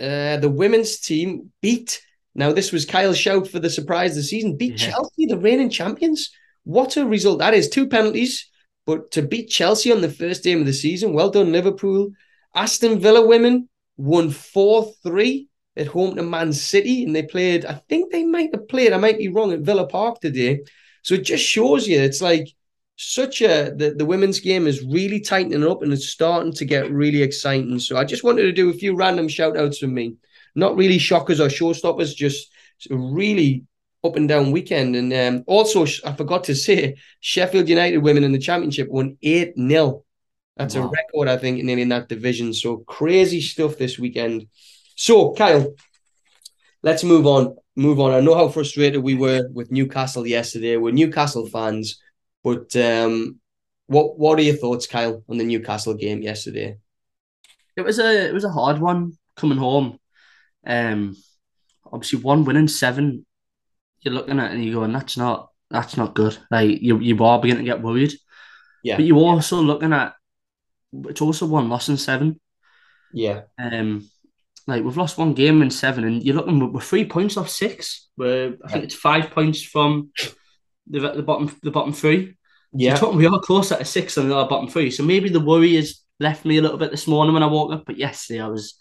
uh, 0.01 0.37
the 0.37 0.51
women's 0.51 1.01
team 1.01 1.51
beat. 1.61 2.01
Now, 2.35 2.53
this 2.53 2.73
was 2.73 2.85
Kyle's 2.85 3.19
shout 3.19 3.49
for 3.49 3.59
the 3.59 3.71
surprise 3.71 4.13
of 4.13 4.17
the 4.17 4.23
season. 4.25 4.57
Beat 4.57 4.81
Yeah. 4.81 4.91
Chelsea, 4.91 5.27
the 5.27 5.39
reigning 5.39 5.71
champions. 5.71 6.31
What 6.65 6.97
a 6.97 7.07
result 7.07 7.39
that 7.39 7.55
is. 7.55 7.69
Two 7.69 7.89
penalties, 7.89 8.49
but 8.87 9.11
to 9.13 9.23
beat 9.23 9.49
Chelsea 9.49 9.93
on 9.93 10.01
the 10.01 10.11
first 10.11 10.45
game 10.45 10.61
of 10.61 10.67
the 10.67 10.73
season, 10.73 11.15
well 11.15 11.31
done, 11.31 11.53
Liverpool. 11.53 12.11
Aston 12.55 12.99
Villa 13.01 13.27
women 13.27 13.69
won 13.97 14.31
4 14.31 14.93
3 15.03 15.49
at 15.77 15.87
home 15.87 16.17
to 16.17 16.23
Man 16.23 16.53
City, 16.53 17.05
and 17.05 17.15
they 17.15 17.23
played. 17.23 17.65
I 17.65 17.75
think 17.89 18.13
they 18.13 18.25
might 18.25 18.55
have 18.55 18.69
played. 18.69 18.93
I 18.93 18.99
might 18.99 19.19
be 19.19 19.29
wrong 19.29 19.53
at 19.53 19.61
Villa 19.61 19.87
Park 19.87 20.21
today. 20.21 20.61
So 21.03 21.15
it 21.15 21.25
just 21.25 21.45
shows 21.45 21.87
you 21.87 22.01
it's 22.01 22.23
like 22.23 22.49
such 22.97 23.43
a 23.43 23.75
the, 23.77 23.95
the 23.97 24.05
women's 24.05 24.41
game 24.41 24.67
is 24.67 24.85
really 24.85 25.21
tightening 25.21 25.67
up 25.67 25.83
and 25.83 25.93
it's 25.93 26.09
starting 26.09 26.53
to 26.53 26.65
get 26.65 26.91
really 26.91 27.23
exciting. 27.23 27.79
So 27.79 27.97
I 27.97 28.05
just 28.05 28.25
wanted 28.25 28.43
to 28.43 28.53
do 28.53 28.71
a 28.71 28.75
few 28.75 28.95
random 28.95 29.29
shout 29.29 29.57
outs 29.57 29.79
from 29.79 29.95
me. 29.95 30.17
Not 30.55 30.77
really 30.77 30.99
shockers 30.99 31.41
or 31.41 31.49
showstoppers, 31.49 32.15
just 32.15 32.53
really 32.89 33.65
up 34.05 34.17
and 34.17 34.29
down 34.29 34.53
weekend. 34.53 34.95
And 34.95 35.13
um, 35.13 35.45
also, 35.47 35.87
I 36.07 36.13
forgot 36.13 36.45
to 36.45 36.55
say, 36.55 36.97
Sheffield 37.21 37.69
United 37.69 37.99
women 37.99 38.23
in 38.23 38.33
the 38.33 38.39
championship 38.39 38.89
won 38.89 39.17
8 39.23 39.55
0. 39.57 40.05
That's 40.57 40.77
wow. 40.77 40.85
a 40.85 40.91
record, 40.91 41.29
I 41.29 41.37
think, 41.39 41.59
in, 41.59 41.69
in 41.69 41.89
that 41.89 42.09
division. 42.09 42.53
So 42.53 42.79
crazy 42.79 43.41
stuff 43.41 43.77
this 43.77 43.99
weekend. 43.99 44.47
So, 44.95 45.33
Kyle, 45.33 45.75
let's 46.83 47.03
move 47.03 47.27
on. 47.27 47.57
Move 47.75 47.99
on. 47.99 48.13
I 48.13 48.21
know 48.21 48.37
how 48.37 48.49
frustrated 48.49 49.03
we 49.03 49.15
were 49.15 49.49
with 49.53 49.73
Newcastle 49.73 50.27
yesterday. 50.27 50.77
We're 50.77 50.93
Newcastle 50.93 51.47
fans, 51.47 52.01
but 52.45 52.77
um, 52.77 53.41
what 53.87 54.17
what 54.17 54.39
are 54.39 54.43
your 54.43 54.55
thoughts, 54.55 54.87
Kyle, 54.87 55.25
on 55.29 55.39
the 55.39 55.45
Newcastle 55.45 55.95
game 55.95 56.23
yesterday? 56.23 56.79
It 57.77 57.81
was 57.81 57.99
a 57.99 58.29
it 58.29 58.33
was 58.33 58.45
a 58.45 58.51
hard 58.51 58.81
one 58.81 59.19
coming 59.35 59.59
home. 59.59 59.99
Um, 60.65 61.17
obviously 61.93 62.21
one 62.21 62.45
winning 62.45 62.69
seven. 62.69 63.27
You're 64.05 64.15
looking 64.15 64.39
at 64.39 64.51
it 64.51 64.55
and 64.55 64.65
you're 64.65 64.75
going, 64.75 64.93
that's 64.93 65.17
not 65.17 65.51
that's 65.71 65.97
not 65.97 66.15
good. 66.15 66.39
Like 66.51 66.81
you 66.83 66.99
you 66.99 67.23
are 67.25 67.41
beginning 67.41 67.65
to 67.65 67.71
get 67.71 67.83
worried. 67.83 68.13
Yeah. 68.83 68.97
But 68.97 69.07
you're 69.07 69.17
also 69.17 69.61
looking 69.61 69.93
at 69.93 70.15
it's 71.09 71.21
also 71.21 71.47
one 71.47 71.69
loss 71.69 71.89
in 71.89 71.97
seven. 71.97 72.41
Yeah. 73.13 73.43
Um, 73.59 74.09
like 74.67 74.85
we've 74.85 74.97
lost 74.97 75.19
one 75.19 75.35
game 75.35 75.63
in 75.63 75.71
seven, 75.71 76.05
and 76.05 76.23
you're 76.23 76.37
looking 76.37 76.73
we're 76.73 76.81
three 76.81 77.05
points 77.05 77.37
off 77.37 77.51
six. 77.51 78.09
We're 78.17 78.57
I 78.65 78.73
think 78.73 78.85
it's 78.85 78.95
five 78.95 79.31
points 79.31 79.63
from 79.63 80.11
the 80.87 81.01
the 81.01 81.23
bottom 81.23 81.55
the 81.63 81.71
bottom 81.71 81.93
three. 81.93 82.37
Yeah, 82.73 82.97
so 82.97 83.11
we 83.13 83.27
are 83.27 83.41
closer 83.41 83.77
to 83.77 83.85
six 83.85 84.17
than 84.17 84.29
the 84.29 84.45
bottom 84.47 84.69
three. 84.69 84.91
So 84.91 85.03
maybe 85.03 85.29
the 85.29 85.41
worry 85.41 85.77
has 85.77 86.01
left 86.19 86.45
me 86.45 86.59
a 86.59 86.63
little 86.63 86.79
bit 86.79 86.91
this 86.91 87.07
morning 87.07 87.35
when 87.35 87.43
I 87.43 87.47
woke 87.47 87.73
up. 87.73 87.85
But 87.87 87.99
yesterday 87.99 88.41
I 88.41 88.49
was 88.49 88.75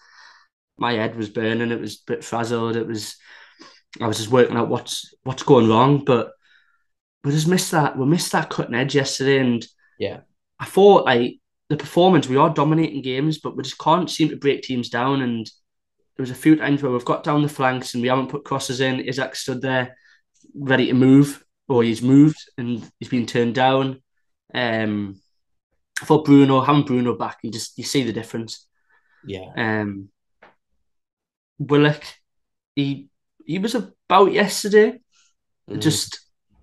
my 0.78 0.93
head 0.93 1.15
was 1.15 1.30
burning. 1.30 1.71
It 1.71 1.80
was 1.80 1.95
a 1.95 2.11
bit 2.11 2.24
frazzled. 2.24 2.76
It 2.76 2.88
was 2.88 3.15
I 4.02 4.08
was 4.08 4.18
just 4.18 4.32
working 4.32 4.58
out 4.58 4.70
what's 4.70 5.14
what's 5.24 5.44
going 5.44 5.70
wrong. 5.70 6.04
But 6.04 6.32
we 7.24 7.32
just 7.32 7.48
missed 7.48 7.72
that. 7.72 7.98
We 7.98 8.06
missed 8.06 8.32
that 8.32 8.50
cutting 8.50 8.76
edge 8.76 8.96
yesterday, 8.96 9.39
and 9.39 9.66
yeah, 10.00 10.22
I 10.60 10.66
thought 10.66 11.06
like 11.06 11.39
the 11.70 11.78
performance. 11.78 12.28
We 12.28 12.38
are 12.38 12.50
dominating 12.50 13.02
games, 13.02 13.39
but 13.39 13.56
we 13.56 13.64
just 13.64 13.80
can't 13.80 14.10
seem 14.10 14.30
to 14.30 14.36
break 14.36 14.64
teams 14.64 14.89
down 14.89 15.22
and 15.22 15.50
there 16.16 16.24
was 16.24 16.32
a 16.32 16.36
few 16.36 16.56
times 16.56 16.84
where 16.84 16.91
we've 16.91 17.06
got 17.06 17.24
down 17.24 17.41
the 17.41 17.50
flanks 17.50 17.94
and 17.94 18.02
we 18.02 18.10
haven't 18.10 18.30
put 18.30 18.44
crosses 18.44 18.82
in. 18.82 19.00
Isak 19.00 19.36
stood 19.36 19.62
there 19.62 19.98
ready 20.54 20.88
to 20.88 20.94
move, 20.94 21.44
or 21.68 21.84
he's 21.84 22.02
moved 22.02 22.38
and 22.58 22.88
he's 23.00 23.10
been 23.10 23.26
turned 23.26 23.56
down. 23.56 24.02
Um, 24.54 25.20
for 26.06 26.22
Bruno, 26.22 26.62
having 26.62 26.84
Bruno 26.84 27.16
back, 27.16 27.39
you 27.41 27.52
just 27.52 27.78
you 27.78 27.84
see 27.84 28.04
the 28.04 28.14
difference. 28.14 28.68
Yeah. 29.26 29.52
Um, 29.56 30.10
Willock, 31.58 32.04
he 32.76 33.10
he 33.46 33.60
was 33.60 33.76
about 33.76 34.32
yesterday. 34.32 35.00
Mm. 35.70 35.82
Just 35.82 36.20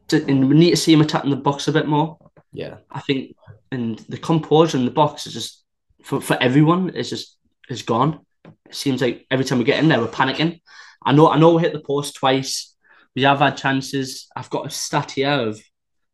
to, 0.09 0.22
and 0.26 0.49
we 0.49 0.55
need 0.55 0.70
to 0.70 0.76
see 0.76 0.93
him 0.93 1.01
attacking 1.01 1.31
the 1.31 1.37
box 1.37 1.68
a 1.68 1.72
bit 1.72 1.87
more. 1.87 2.18
Yeah. 2.53 2.76
I 2.91 3.01
think, 3.01 3.37
and 3.70 3.99
the 4.09 4.18
composure 4.18 4.76
in 4.76 4.85
the 4.85 4.91
box 4.91 5.26
is 5.26 5.35
just 5.35 5.64
for, 6.03 6.20
for 6.20 6.37
everyone 6.41 6.91
is 6.91 7.11
just 7.11 7.37
is 7.68 7.83
gone. 7.83 8.20
It 8.45 8.74
seems 8.74 9.01
like 9.01 9.26
every 9.31 9.45
time 9.45 9.59
we 9.59 9.64
get 9.64 9.78
in 9.78 9.89
there, 9.89 10.01
we're 10.01 10.09
panicking. 10.09 10.61
I 11.03 11.12
know, 11.12 11.31
I 11.31 11.39
know, 11.39 11.55
we 11.55 11.62
hit 11.62 11.72
the 11.72 11.81
post 11.81 12.16
twice. 12.16 12.74
We 13.14 13.22
have 13.22 13.39
had 13.39 13.57
chances. 13.57 14.28
I've 14.37 14.51
got 14.51 14.66
a 14.66 14.70
stat 14.70 15.12
here 15.12 15.31
of 15.31 15.61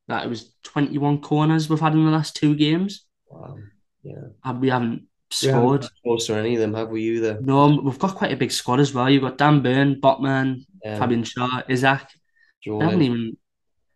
that 0.09 0.25
it 0.25 0.29
was 0.29 0.55
21 0.62 1.21
corners 1.21 1.69
we've 1.69 1.81
had 1.81 1.93
in 1.93 2.05
the 2.05 2.11
last 2.11 2.37
two 2.37 2.55
games. 2.55 3.05
Wow. 3.29 3.57
Yeah. 4.03 4.29
And 4.45 4.61
we 4.61 4.69
haven't 4.69 5.09
scored. 5.31 5.83
We 5.83 5.89
close 6.05 6.31
or 6.31 6.39
any 6.39 6.55
of 6.55 6.61
them, 6.61 6.74
have 6.74 6.91
we 6.91 7.03
either? 7.16 7.39
No, 7.41 7.81
we've 7.83 7.99
got 7.99 8.14
quite 8.14 8.33
a 8.33 8.37
big 8.37 8.53
squad 8.53 8.81
as 8.81 8.95
well. 8.95 9.09
You've 9.11 9.22
got 9.22 9.39
Dan 9.39 9.62
Burn, 9.62 10.01
Botman, 10.01 10.64
yeah. 10.85 10.99
Fabian 10.99 11.22
Schär, 11.22 11.64
Isak. 11.68 12.09
Joe 12.62 12.81
haven't 12.81 13.03
even, 13.03 13.37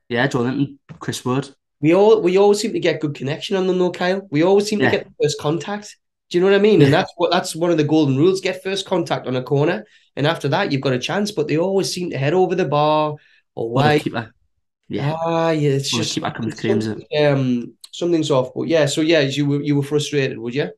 yeah, 0.08 0.28
Joelinton, 0.28 0.78
Chris 0.98 1.24
Wood. 1.24 1.48
We 1.80 1.94
all 1.94 2.20
we 2.20 2.36
always 2.36 2.60
seem 2.60 2.72
to 2.74 2.80
get 2.80 3.00
good 3.00 3.14
connection 3.14 3.56
on 3.56 3.66
them 3.66 3.78
though, 3.78 3.90
Kyle. 3.90 4.26
We 4.30 4.42
always 4.42 4.68
seem 4.68 4.80
yeah. 4.80 4.90
to 4.90 4.96
get 4.98 5.06
the 5.06 5.24
first 5.24 5.40
contact. 5.40 5.96
Do 6.28 6.38
you 6.38 6.44
know 6.44 6.50
what 6.50 6.58
I 6.58 6.62
mean? 6.62 6.82
And 6.82 6.92
that's 6.92 7.12
what 7.16 7.30
that's 7.30 7.56
one 7.56 7.70
of 7.70 7.78
the 7.78 7.84
golden 7.84 8.16
rules: 8.16 8.40
get 8.40 8.62
first 8.62 8.86
contact 8.86 9.26
on 9.26 9.34
a 9.36 9.42
corner, 9.42 9.84
and 10.14 10.26
after 10.26 10.48
that, 10.48 10.70
you've 10.70 10.82
got 10.82 10.92
a 10.92 10.98
chance. 10.98 11.32
But 11.32 11.48
they 11.48 11.56
always 11.56 11.92
seem 11.92 12.10
to 12.10 12.18
head 12.18 12.34
over 12.34 12.54
the 12.54 12.66
bar 12.66 13.16
or 13.54 13.70
why? 13.70 14.02
Yeah, 14.88 15.14
ah, 15.16 15.50
yeah. 15.50 15.70
It's 15.70 15.90
just 15.90 16.14
keep 16.14 16.24
coming 16.34 16.52
something, 16.52 17.06
um, 17.18 17.74
something's 17.92 18.30
off. 18.30 18.52
But 18.54 18.68
yeah, 18.68 18.86
so 18.86 19.00
yeah, 19.00 19.20
you 19.20 19.46
were 19.46 19.62
you 19.62 19.76
were 19.76 19.82
frustrated, 19.82 20.38
would 20.38 20.54
you? 20.54 20.70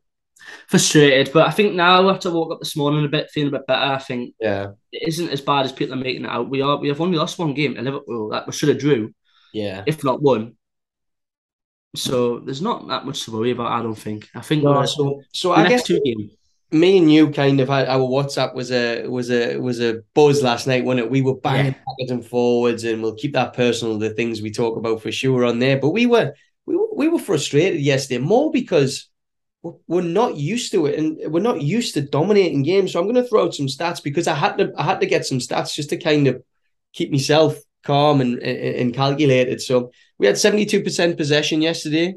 Frustrated, 0.69 1.33
but 1.33 1.47
I 1.47 1.51
think 1.51 1.75
now 1.75 2.09
after 2.09 2.31
I 2.31 2.33
woke 2.33 2.53
up 2.53 2.59
this 2.61 2.77
morning 2.77 3.05
a 3.05 3.09
bit, 3.09 3.31
feeling 3.31 3.53
a 3.55 3.59
bit 3.59 3.67
better, 3.67 3.93
I 3.93 3.99
think 3.99 4.35
yeah, 4.41 4.69
it 4.91 5.07
isn't 5.09 5.31
as 5.31 5.41
bad 5.41 5.67
as 5.67 5.73
people 5.73 5.95
are 5.95 6.03
making 6.03 6.25
it 6.25 6.31
out. 6.31 6.49
We 6.49 6.63
are 6.63 6.79
we 6.79 6.89
have 6.89 7.01
only 7.01 7.19
lost 7.19 7.39
one 7.39 7.55
game 7.55 7.77
at 7.77 7.85
Liverpool 7.85 8.31
that 8.31 8.47
we 8.47 8.53
should 8.53 8.71
have 8.71 8.79
drew. 8.79 9.13
Yeah, 9.53 9.85
if 9.87 10.03
not 10.03 10.23
one. 10.23 10.57
So 11.95 12.39
there's 12.39 12.63
not 12.63 12.89
that 12.89 13.05
much 13.05 13.25
to 13.25 13.33
worry 13.33 13.51
about. 13.51 13.73
I 13.73 13.83
don't 13.83 13.95
think. 13.95 14.29
I 14.35 14.41
think 14.41 14.65
no, 14.65 14.85
so 14.87 15.23
so 15.33 15.53
I 15.53 15.69
guess 15.69 15.83
two 15.83 16.01
games. 16.03 16.33
Me 16.71 16.97
and 16.97 17.13
you 17.13 17.31
kind 17.31 17.61
of 17.61 17.69
had 17.69 17.87
our 17.87 17.99
WhatsApp 17.99 18.55
was 18.55 18.73
a 18.73 19.07
was 19.07 19.31
a 19.31 19.59
was 19.59 19.79
a 19.81 20.03
buzz 20.15 20.43
last 20.43 20.67
night, 20.67 20.85
wasn't 20.85 21.07
it? 21.07 21.11
We 21.11 21.21
were 21.21 21.37
banging 21.37 21.73
yeah. 21.73 21.79
backwards 21.87 22.11
and 22.13 22.25
forwards, 22.25 22.85
and 22.85 23.03
we'll 23.03 23.15
keep 23.15 23.35
that 23.35 23.53
personal. 23.53 23.99
The 23.99 24.15
things 24.15 24.41
we 24.41 24.51
talk 24.51 24.79
about 24.79 25.03
for 25.03 25.13
sure 25.13 25.45
on 25.45 25.59
there, 25.59 25.79
but 25.79 25.91
we 25.91 26.07
were 26.07 26.33
we 26.65 26.77
were, 26.77 26.95
we 26.95 27.09
were 27.09 27.19
frustrated 27.19 27.81
yesterday 27.81 28.25
more 28.25 28.51
because 28.51 29.11
we're 29.63 30.03
not 30.03 30.37
used 30.37 30.73
to 30.73 30.87
it, 30.87 30.99
and 30.99 31.33
we're 31.33 31.41
not 31.41 31.63
used 31.63 31.95
to 31.95 32.03
dominating 32.03 32.63
games. 32.63 32.93
So 32.93 33.01
I'm 33.01 33.07
going 33.07 33.23
to 33.23 33.29
throw 33.29 33.45
out 33.45 33.55
some 33.55 33.67
stats 33.67 34.03
because 34.03 34.27
I 34.27 34.35
had 34.35 34.59
to 34.59 34.73
I 34.77 34.83
had 34.83 35.01
to 35.01 35.07
get 35.07 35.25
some 35.25 35.39
stats 35.39 35.75
just 35.75 35.91
to 35.91 35.97
kind 35.97 36.27
of 36.27 36.43
keep 36.93 37.11
myself 37.11 37.59
calm 37.85 38.21
and, 38.21 38.39
and, 38.39 38.77
and 38.77 38.95
calculated. 38.95 39.61
So 39.61 39.93
we 40.19 40.27
had 40.27 40.37
72% 40.37 41.17
possession 41.17 41.63
yesterday. 41.63 42.15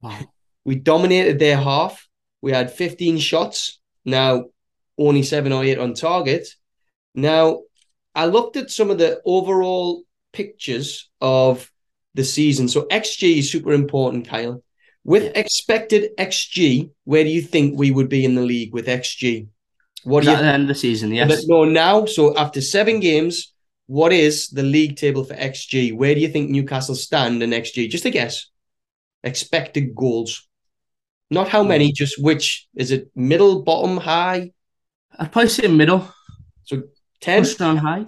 Wow. 0.00 0.18
We 0.64 0.76
dominated 0.76 1.38
their 1.38 1.56
half. 1.56 2.06
We 2.42 2.52
had 2.52 2.72
15 2.72 3.18
shots. 3.18 3.80
Now, 4.04 4.46
only 4.98 5.22
seven 5.22 5.52
or 5.52 5.64
eight 5.64 5.78
on 5.78 5.94
target. 5.94 6.48
Now, 7.14 7.62
I 8.14 8.26
looked 8.26 8.56
at 8.56 8.70
some 8.70 8.90
of 8.90 8.98
the 8.98 9.20
overall 9.24 10.02
pictures 10.32 11.08
of 11.20 11.70
the 12.14 12.24
season. 12.24 12.68
So 12.68 12.82
XG 12.86 13.38
is 13.38 13.50
super 13.50 13.72
important, 13.72 14.28
Kyle. 14.28 14.62
With 15.08 15.34
expected 15.38 16.10
XG, 16.18 16.90
where 17.04 17.24
do 17.24 17.30
you 17.30 17.40
think 17.40 17.78
we 17.78 17.90
would 17.90 18.10
be 18.10 18.26
in 18.26 18.34
the 18.34 18.42
league 18.42 18.74
with 18.74 18.86
XG? 18.88 19.48
What 20.04 20.24
is 20.24 20.28
at 20.28 20.42
the 20.42 20.44
end 20.44 20.64
of 20.64 20.68
the 20.68 20.74
season? 20.74 21.14
Yes. 21.14 21.46
No, 21.46 21.64
now. 21.64 22.04
So 22.04 22.36
after 22.36 22.60
seven 22.60 23.00
games, 23.00 23.54
what 23.86 24.12
is 24.12 24.50
the 24.50 24.62
league 24.62 24.96
table 24.96 25.24
for 25.24 25.32
XG? 25.32 25.96
Where 25.96 26.14
do 26.14 26.20
you 26.20 26.28
think 26.28 26.50
Newcastle 26.50 26.94
stand 26.94 27.42
in 27.42 27.52
XG? 27.52 27.88
Just 27.88 28.04
a 28.04 28.10
guess. 28.10 28.50
Expected 29.24 29.94
goals. 29.94 30.46
Not 31.30 31.48
how 31.48 31.62
many, 31.62 31.90
just 31.90 32.22
which. 32.22 32.68
Is 32.74 32.90
it 32.90 33.10
middle, 33.14 33.62
bottom, 33.62 33.96
high? 33.96 34.52
I'd 35.18 35.32
probably 35.32 35.48
say 35.48 35.68
middle. 35.68 36.06
So 36.64 36.82
10? 37.22 37.44
Pushing 37.44 37.66
on 37.66 37.76
high. 37.78 38.04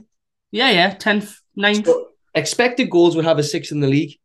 Yeah, 0.50 0.70
yeah. 0.70 0.96
10th, 0.96 1.34
9th. 1.58 1.86
So 1.86 2.08
expected 2.34 2.90
goals 2.90 3.16
would 3.16 3.24
have 3.24 3.38
a 3.38 3.42
six 3.42 3.72
in 3.72 3.80
the 3.80 3.88
league. 3.88 4.18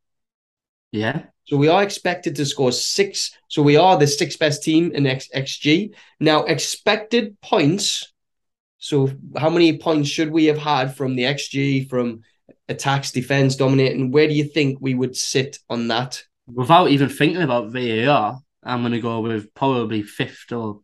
Yeah. 0.91 1.27
So 1.45 1.57
we 1.57 1.67
are 1.67 1.83
expected 1.83 2.35
to 2.35 2.45
score 2.45 2.71
six. 2.71 3.37
So 3.47 3.61
we 3.61 3.77
are 3.77 3.97
the 3.97 4.07
sixth 4.07 4.39
best 4.39 4.63
team 4.63 4.91
in 4.93 5.05
X- 5.05 5.29
XG. 5.35 5.93
Now, 6.19 6.43
expected 6.43 7.39
points 7.41 8.11
so 8.85 9.09
how 9.35 9.49
many 9.49 9.79
points 9.79 10.09
should 10.09 10.29
we 10.29 10.45
have 10.45 10.59
had 10.59 10.95
from 10.95 11.15
the 11.15 11.23
XG, 11.23 11.89
from 11.89 12.21
attacks, 12.69 13.11
defense, 13.11 13.55
dominating? 13.55 14.11
Where 14.11 14.27
do 14.27 14.35
you 14.35 14.43
think 14.43 14.77
we 14.79 14.93
would 14.93 15.17
sit 15.17 15.57
on 15.71 15.87
that? 15.87 16.21
Without 16.45 16.89
even 16.89 17.09
thinking 17.09 17.41
about 17.41 17.71
VAR, 17.71 18.39
I'm 18.61 18.81
going 18.81 18.91
to 18.91 18.99
go 18.99 19.21
with 19.21 19.51
probably 19.55 20.03
fifth 20.03 20.51
or 20.51 20.81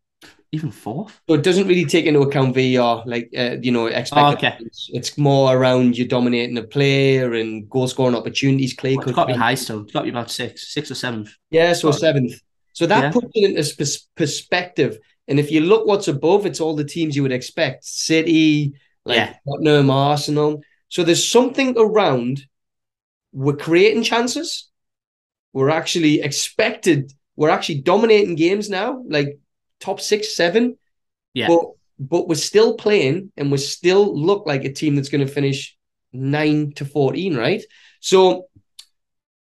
even 0.52 0.72
fourth. 0.72 1.22
So 1.28 1.36
it 1.36 1.43
doesn't 1.43 1.68
really 1.68 1.86
take 1.86 2.06
into 2.06 2.22
account 2.22 2.56
VAR, 2.56 3.04
like 3.06 3.30
uh, 3.38 3.58
you 3.62 3.72
know, 3.72 3.86
expected. 3.88 4.45
Oh, 4.45 4.49
okay. 4.49 4.58
It's 4.89 5.18
more 5.18 5.56
around 5.56 5.97
you 5.97 6.08
dominating 6.08 6.58
a 6.58 6.64
player 6.64 7.34
and 7.34 7.70
goal 7.70 7.88
scoring 7.88 8.16
opportunities. 8.16 8.74
Clay 8.74 8.95
well, 8.95 9.08
it's 9.08 9.16
got 9.16 9.26
to 9.26 9.34
be 9.34 9.39
high 9.39 9.56
still. 9.56 9.82
It's 9.84 9.93
got 9.93 10.02
to 10.02 10.06
be 10.06 10.10
about 10.10 10.30
six, 10.30 10.74
six 10.74 10.91
or 10.91 10.95
seventh. 10.95 11.34
Yeah, 11.49 11.74
so 11.74 11.91
seventh. 11.91 12.34
So 12.74 12.86
that 12.86 13.04
yeah. 13.04 13.12
puts 13.12 13.28
it 13.34 13.58
into 13.58 13.99
perspective. 14.16 14.97
And 15.28 15.39
if 15.39 15.52
you 15.52 15.62
look 15.62 15.88
what's 15.88 16.08
above, 16.08 16.45
it's 16.45 16.60
all 16.60 16.76
the 16.76 16.84
teams 16.84 17.16
you 17.16 17.24
would 17.24 17.32
expect: 17.32 17.86
City, 17.86 18.74
like 19.06 19.18
yeah. 19.18 19.36
Tottenham, 19.47 19.89
Arsenal. 19.89 20.62
So 20.89 21.04
there's 21.04 21.26
something 21.26 21.76
around. 21.78 22.45
We're 23.32 23.56
creating 23.56 24.04
chances. 24.04 24.70
We're 25.54 25.70
actually 25.70 26.22
expected. 26.22 27.14
We're 27.38 27.49
actually 27.49 27.82
dominating 27.82 28.36
games 28.36 28.70
now, 28.70 29.02
like 29.08 29.39
top 29.82 29.99
six, 29.99 30.36
seven. 30.36 30.77
Yeah. 31.34 31.47
But 31.47 31.65
but 31.99 32.27
we're 32.27 32.36
still 32.36 32.75
playing 32.75 33.32
and 33.38 33.51
we 33.51 33.57
still 33.57 34.17
look 34.17 34.47
like 34.47 34.63
a 34.63 34.73
team 34.73 34.95
that's 34.95 35.09
going 35.09 35.25
to 35.25 35.32
finish 35.32 35.77
nine 36.11 36.73
to 36.73 36.84
14, 36.84 37.38
right? 37.38 37.63
So 37.99 38.47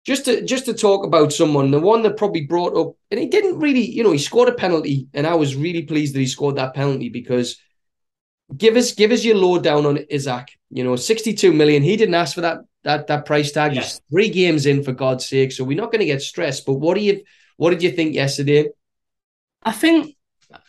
just 0.05 0.25
to 0.25 0.43
just 0.43 0.65
to 0.65 0.73
talk 0.73 1.05
about 1.05 1.31
someone, 1.31 1.71
the 1.71 1.79
one 1.79 2.01
that 2.03 2.17
probably 2.17 2.45
brought 2.45 2.75
up, 2.75 2.95
and 3.11 3.19
he 3.19 3.27
didn't 3.27 3.59
really, 3.59 3.81
you 3.81 4.03
know, 4.03 4.11
he 4.11 4.17
scored 4.17 4.49
a 4.49 4.53
penalty, 4.53 5.07
and 5.13 5.27
I 5.27 5.35
was 5.35 5.55
really 5.55 5.83
pleased 5.83 6.15
that 6.15 6.19
he 6.19 6.27
scored 6.27 6.55
that 6.55 6.73
penalty 6.73 7.09
because 7.09 7.57
give 8.55 8.75
us 8.75 8.93
give 8.93 9.11
us 9.11 9.23
your 9.23 9.35
lowdown 9.35 9.85
on 9.85 10.05
Isak. 10.09 10.49
You 10.69 10.83
know, 10.83 10.95
62 10.95 11.53
million. 11.53 11.83
He 11.83 11.95
didn't 11.95 12.15
ask 12.15 12.35
for 12.35 12.41
that 12.41 12.59
that 12.83 13.07
that 13.07 13.25
price 13.25 13.51
tag. 13.51 13.75
Yeah. 13.75 13.81
He's 13.81 14.01
three 14.09 14.29
games 14.29 14.65
in 14.65 14.83
for 14.83 14.93
God's 14.93 15.25
sake. 15.25 15.51
So 15.51 15.63
we're 15.63 15.77
not 15.77 15.91
going 15.91 15.99
to 15.99 16.05
get 16.05 16.21
stressed. 16.21 16.65
But 16.65 16.75
what 16.75 16.95
do 16.95 17.01
you 17.01 17.23
what 17.57 17.71
did 17.71 17.83
you 17.83 17.91
think 17.91 18.15
yesterday? 18.15 18.69
I 19.61 19.73
think 19.73 20.15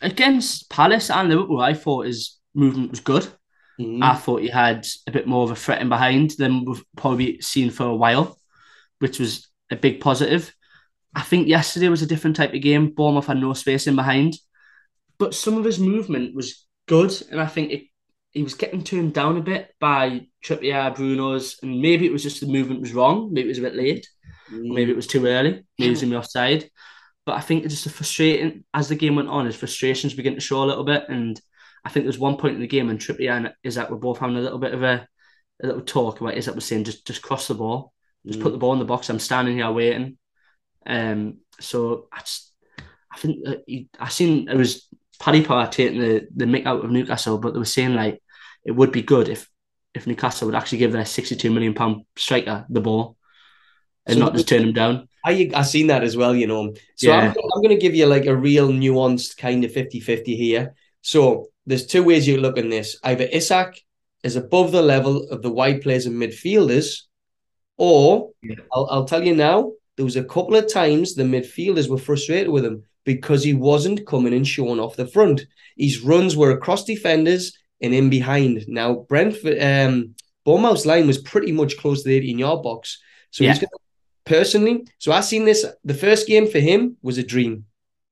against 0.00 0.70
Palace 0.70 1.10
and 1.10 1.28
Liverpool, 1.28 1.60
I 1.60 1.74
thought 1.74 2.06
his 2.06 2.38
movement 2.54 2.90
was 2.90 3.00
good. 3.00 3.26
Mhm. 3.80 4.02
I 4.02 4.14
thought 4.14 4.42
he 4.42 4.48
had 4.48 4.86
a 5.06 5.10
bit 5.10 5.26
more 5.26 5.44
of 5.44 5.50
a 5.50 5.56
threat 5.56 5.80
in 5.80 5.88
behind 5.88 6.32
than 6.38 6.64
we've 6.64 6.84
probably 6.96 7.40
seen 7.40 7.70
for 7.70 7.84
a 7.84 7.96
while, 7.96 8.38
which 8.98 9.18
was 9.18 9.48
a 9.70 9.76
big 9.76 10.00
positive. 10.00 10.54
I 11.14 11.22
think 11.22 11.48
yesterday 11.48 11.88
was 11.88 12.02
a 12.02 12.06
different 12.06 12.36
type 12.36 12.54
of 12.54 12.60
game. 12.60 12.90
Bournemouth 12.90 13.26
had 13.26 13.38
no 13.38 13.52
space 13.54 13.86
in 13.86 13.96
behind, 13.96 14.36
but 15.18 15.34
some 15.34 15.56
of 15.56 15.64
his 15.64 15.78
movement 15.78 16.34
was 16.34 16.66
good, 16.86 17.12
and 17.30 17.40
I 17.40 17.46
think 17.46 17.72
it, 17.72 17.82
he 18.32 18.42
was 18.42 18.54
getting 18.54 18.84
turned 18.84 19.14
down 19.14 19.36
a 19.36 19.40
bit 19.40 19.74
by 19.80 20.26
Trippier, 20.44 20.94
Bruno's, 20.94 21.56
and 21.62 21.80
maybe 21.80 22.06
it 22.06 22.12
was 22.12 22.22
just 22.22 22.40
the 22.40 22.46
movement 22.46 22.80
was 22.80 22.92
wrong. 22.92 23.32
Maybe 23.32 23.48
it 23.48 23.56
was 23.56 23.58
a 23.58 23.62
bit 23.62 23.74
late. 23.74 24.06
Mm. 24.52 24.74
Maybe 24.74 24.90
it 24.90 24.96
was 24.96 25.06
too 25.06 25.26
early. 25.26 25.64
Maybe 25.78 25.88
it 25.88 25.90
was 25.90 26.02
in 26.02 26.10
the 26.10 26.18
offside. 26.18 26.70
But 27.30 27.36
I 27.36 27.42
think 27.42 27.64
it's 27.64 27.74
just 27.74 27.86
a 27.86 27.90
frustrating 27.90 28.64
as 28.74 28.88
the 28.88 28.96
game 28.96 29.14
went 29.14 29.28
on, 29.28 29.46
his 29.46 29.54
frustrations 29.54 30.14
begin 30.14 30.34
to 30.34 30.40
show 30.40 30.64
a 30.64 30.66
little 30.66 30.82
bit. 30.82 31.04
And 31.08 31.40
I 31.84 31.88
think 31.88 32.04
there's 32.04 32.18
one 32.18 32.38
point 32.38 32.56
in 32.56 32.60
the 32.60 32.66
game 32.66 32.90
and 32.90 32.98
Trippier 32.98 33.36
and 33.36 33.52
Isak 33.62 33.88
were 33.88 33.98
both 33.98 34.18
having 34.18 34.34
a 34.36 34.40
little 34.40 34.58
bit 34.58 34.74
of 34.74 34.82
a, 34.82 35.06
a 35.62 35.66
little 35.68 35.82
talk 35.82 36.20
about 36.20 36.36
Isak 36.36 36.56
was 36.56 36.64
saying 36.64 36.82
just 36.82 37.06
just 37.06 37.22
cross 37.22 37.46
the 37.46 37.54
ball, 37.54 37.92
just 38.26 38.40
put 38.40 38.50
the 38.50 38.58
ball 38.58 38.72
in 38.72 38.80
the 38.80 38.84
box. 38.84 39.08
I'm 39.08 39.20
standing 39.20 39.58
here 39.58 39.70
waiting. 39.70 40.18
Um, 40.84 41.36
so 41.60 42.08
I 42.12 42.18
just 42.18 42.52
I 43.12 43.18
think 43.18 43.46
he, 43.64 43.88
I 43.96 44.08
seen 44.08 44.48
it 44.48 44.56
was 44.56 44.88
Paddy 45.20 45.44
Power 45.44 45.68
taking 45.68 46.00
the 46.00 46.26
the 46.34 46.46
mick 46.46 46.66
out 46.66 46.84
of 46.84 46.90
Newcastle, 46.90 47.38
but 47.38 47.52
they 47.52 47.60
were 47.60 47.64
saying 47.64 47.94
like 47.94 48.20
it 48.64 48.72
would 48.72 48.90
be 48.90 49.02
good 49.02 49.28
if 49.28 49.48
if 49.94 50.04
Newcastle 50.04 50.46
would 50.46 50.56
actually 50.56 50.78
give 50.78 50.90
their 50.90 51.04
62 51.04 51.48
million 51.48 51.74
pound 51.74 52.06
striker 52.16 52.66
the 52.68 52.80
ball 52.80 53.16
and 54.04 54.18
So 54.18 54.24
not 54.24 54.34
just 54.34 54.48
turn 54.48 54.62
him 54.64 54.72
down. 54.72 55.08
I 55.24 55.50
I 55.54 55.62
seen 55.62 55.88
that 55.88 56.02
as 56.02 56.16
well, 56.16 56.34
you 56.34 56.46
know. 56.46 56.72
So 56.96 57.08
Yeah. 57.08 57.20
I'm, 57.20 57.28
I'm 57.28 57.62
going 57.62 57.76
to 57.76 57.80
give 57.80 57.94
you 57.94 58.06
like 58.06 58.26
a 58.26 58.36
real 58.36 58.68
nuanced 58.68 59.36
kind 59.36 59.64
of 59.64 59.72
50-50 59.72 60.36
here. 60.36 60.74
So 61.02 61.48
there's 61.66 61.86
two 61.86 62.02
ways 62.02 62.26
you 62.26 62.38
look 62.38 62.56
in 62.58 62.68
this. 62.70 62.98
Either 63.04 63.28
Isak 63.30 63.80
is 64.22 64.36
above 64.36 64.72
the 64.72 64.82
level 64.82 65.28
of 65.30 65.42
the 65.42 65.50
wide 65.50 65.82
players 65.82 66.06
and 66.06 66.16
midfielders, 66.16 67.02
or 67.76 68.30
Yeah. 68.42 68.56
I'll, 68.72 68.88
I'll 68.90 69.04
tell 69.04 69.24
you 69.24 69.34
now, 69.34 69.72
there 69.96 70.04
was 70.04 70.16
a 70.16 70.24
couple 70.24 70.56
of 70.56 70.72
times 70.72 71.14
the 71.14 71.22
midfielders 71.22 71.88
were 71.88 71.98
frustrated 71.98 72.48
with 72.48 72.64
him 72.64 72.84
because 73.04 73.42
he 73.44 73.54
wasn't 73.54 74.06
coming 74.06 74.34
and 74.34 74.46
showing 74.46 74.80
off 74.80 74.96
the 74.96 75.06
front. 75.06 75.46
His 75.76 76.00
runs 76.00 76.36
were 76.36 76.50
across 76.52 76.84
defenders 76.84 77.56
and 77.80 77.94
in 77.94 78.10
behind. 78.10 78.64
Now, 78.68 79.06
Brentford, 79.08 79.58
um, 79.62 80.14
Bournemouth's 80.44 80.86
line 80.86 81.06
was 81.06 81.18
pretty 81.18 81.52
much 81.52 81.76
close 81.78 82.02
to 82.02 82.08
the 82.08 82.16
18 82.16 82.38
yard 82.38 82.62
box. 82.62 82.98
So 83.30 83.44
he's 83.44 83.58
going 83.58 83.70
to 83.70 83.78
personally. 84.24 84.84
So 84.98 85.12
I 85.12 85.20
seen 85.20 85.44
this. 85.44 85.64
The 85.84 85.94
first 85.94 86.26
game 86.26 86.46
for 86.48 86.58
him 86.58 86.96
was 87.02 87.18
a 87.18 87.22
dream. 87.22 87.64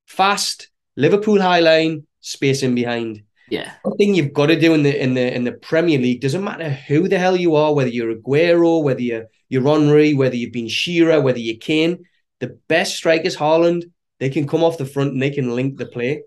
Fast 0.05 0.69
Liverpool 0.95 1.41
high 1.41 1.59
line, 1.59 2.05
space 2.19 2.63
in 2.63 2.75
behind. 2.75 3.23
Yeah. 3.49 3.71
One 3.83 3.97
thing 3.97 4.13
you've 4.15 4.33
got 4.33 4.47
to 4.47 4.59
do 4.59 4.73
in 4.73 4.83
the 4.83 5.01
in 5.01 5.13
the 5.15 5.33
in 5.33 5.43
the 5.43 5.53
Premier 5.53 5.97
League 5.99 6.21
doesn't 6.21 6.43
matter 6.43 6.69
who 6.69 7.07
the 7.07 7.17
hell 7.17 7.35
you 7.35 7.55
are, 7.55 7.73
whether 7.73 7.89
you're 7.89 8.13
Aguero, 8.15 8.83
whether 8.83 9.01
you're 9.01 9.25
you're 9.49 9.63
Henry, 9.67 10.13
whether 10.13 10.35
you've 10.35 10.51
been 10.53 10.67
Shearer, 10.67 11.21
whether 11.21 11.39
you're 11.39 11.57
Kane. 11.57 12.05
The 12.39 12.57
best 12.67 12.95
strikers, 12.95 13.35
Haaland, 13.35 13.83
they 14.19 14.29
can 14.29 14.47
come 14.47 14.63
off 14.63 14.77
the 14.77 14.85
front 14.85 15.13
and 15.13 15.21
they 15.21 15.31
can 15.31 15.55
link 15.55 15.77
the 15.77 15.87
play. 15.87 16.23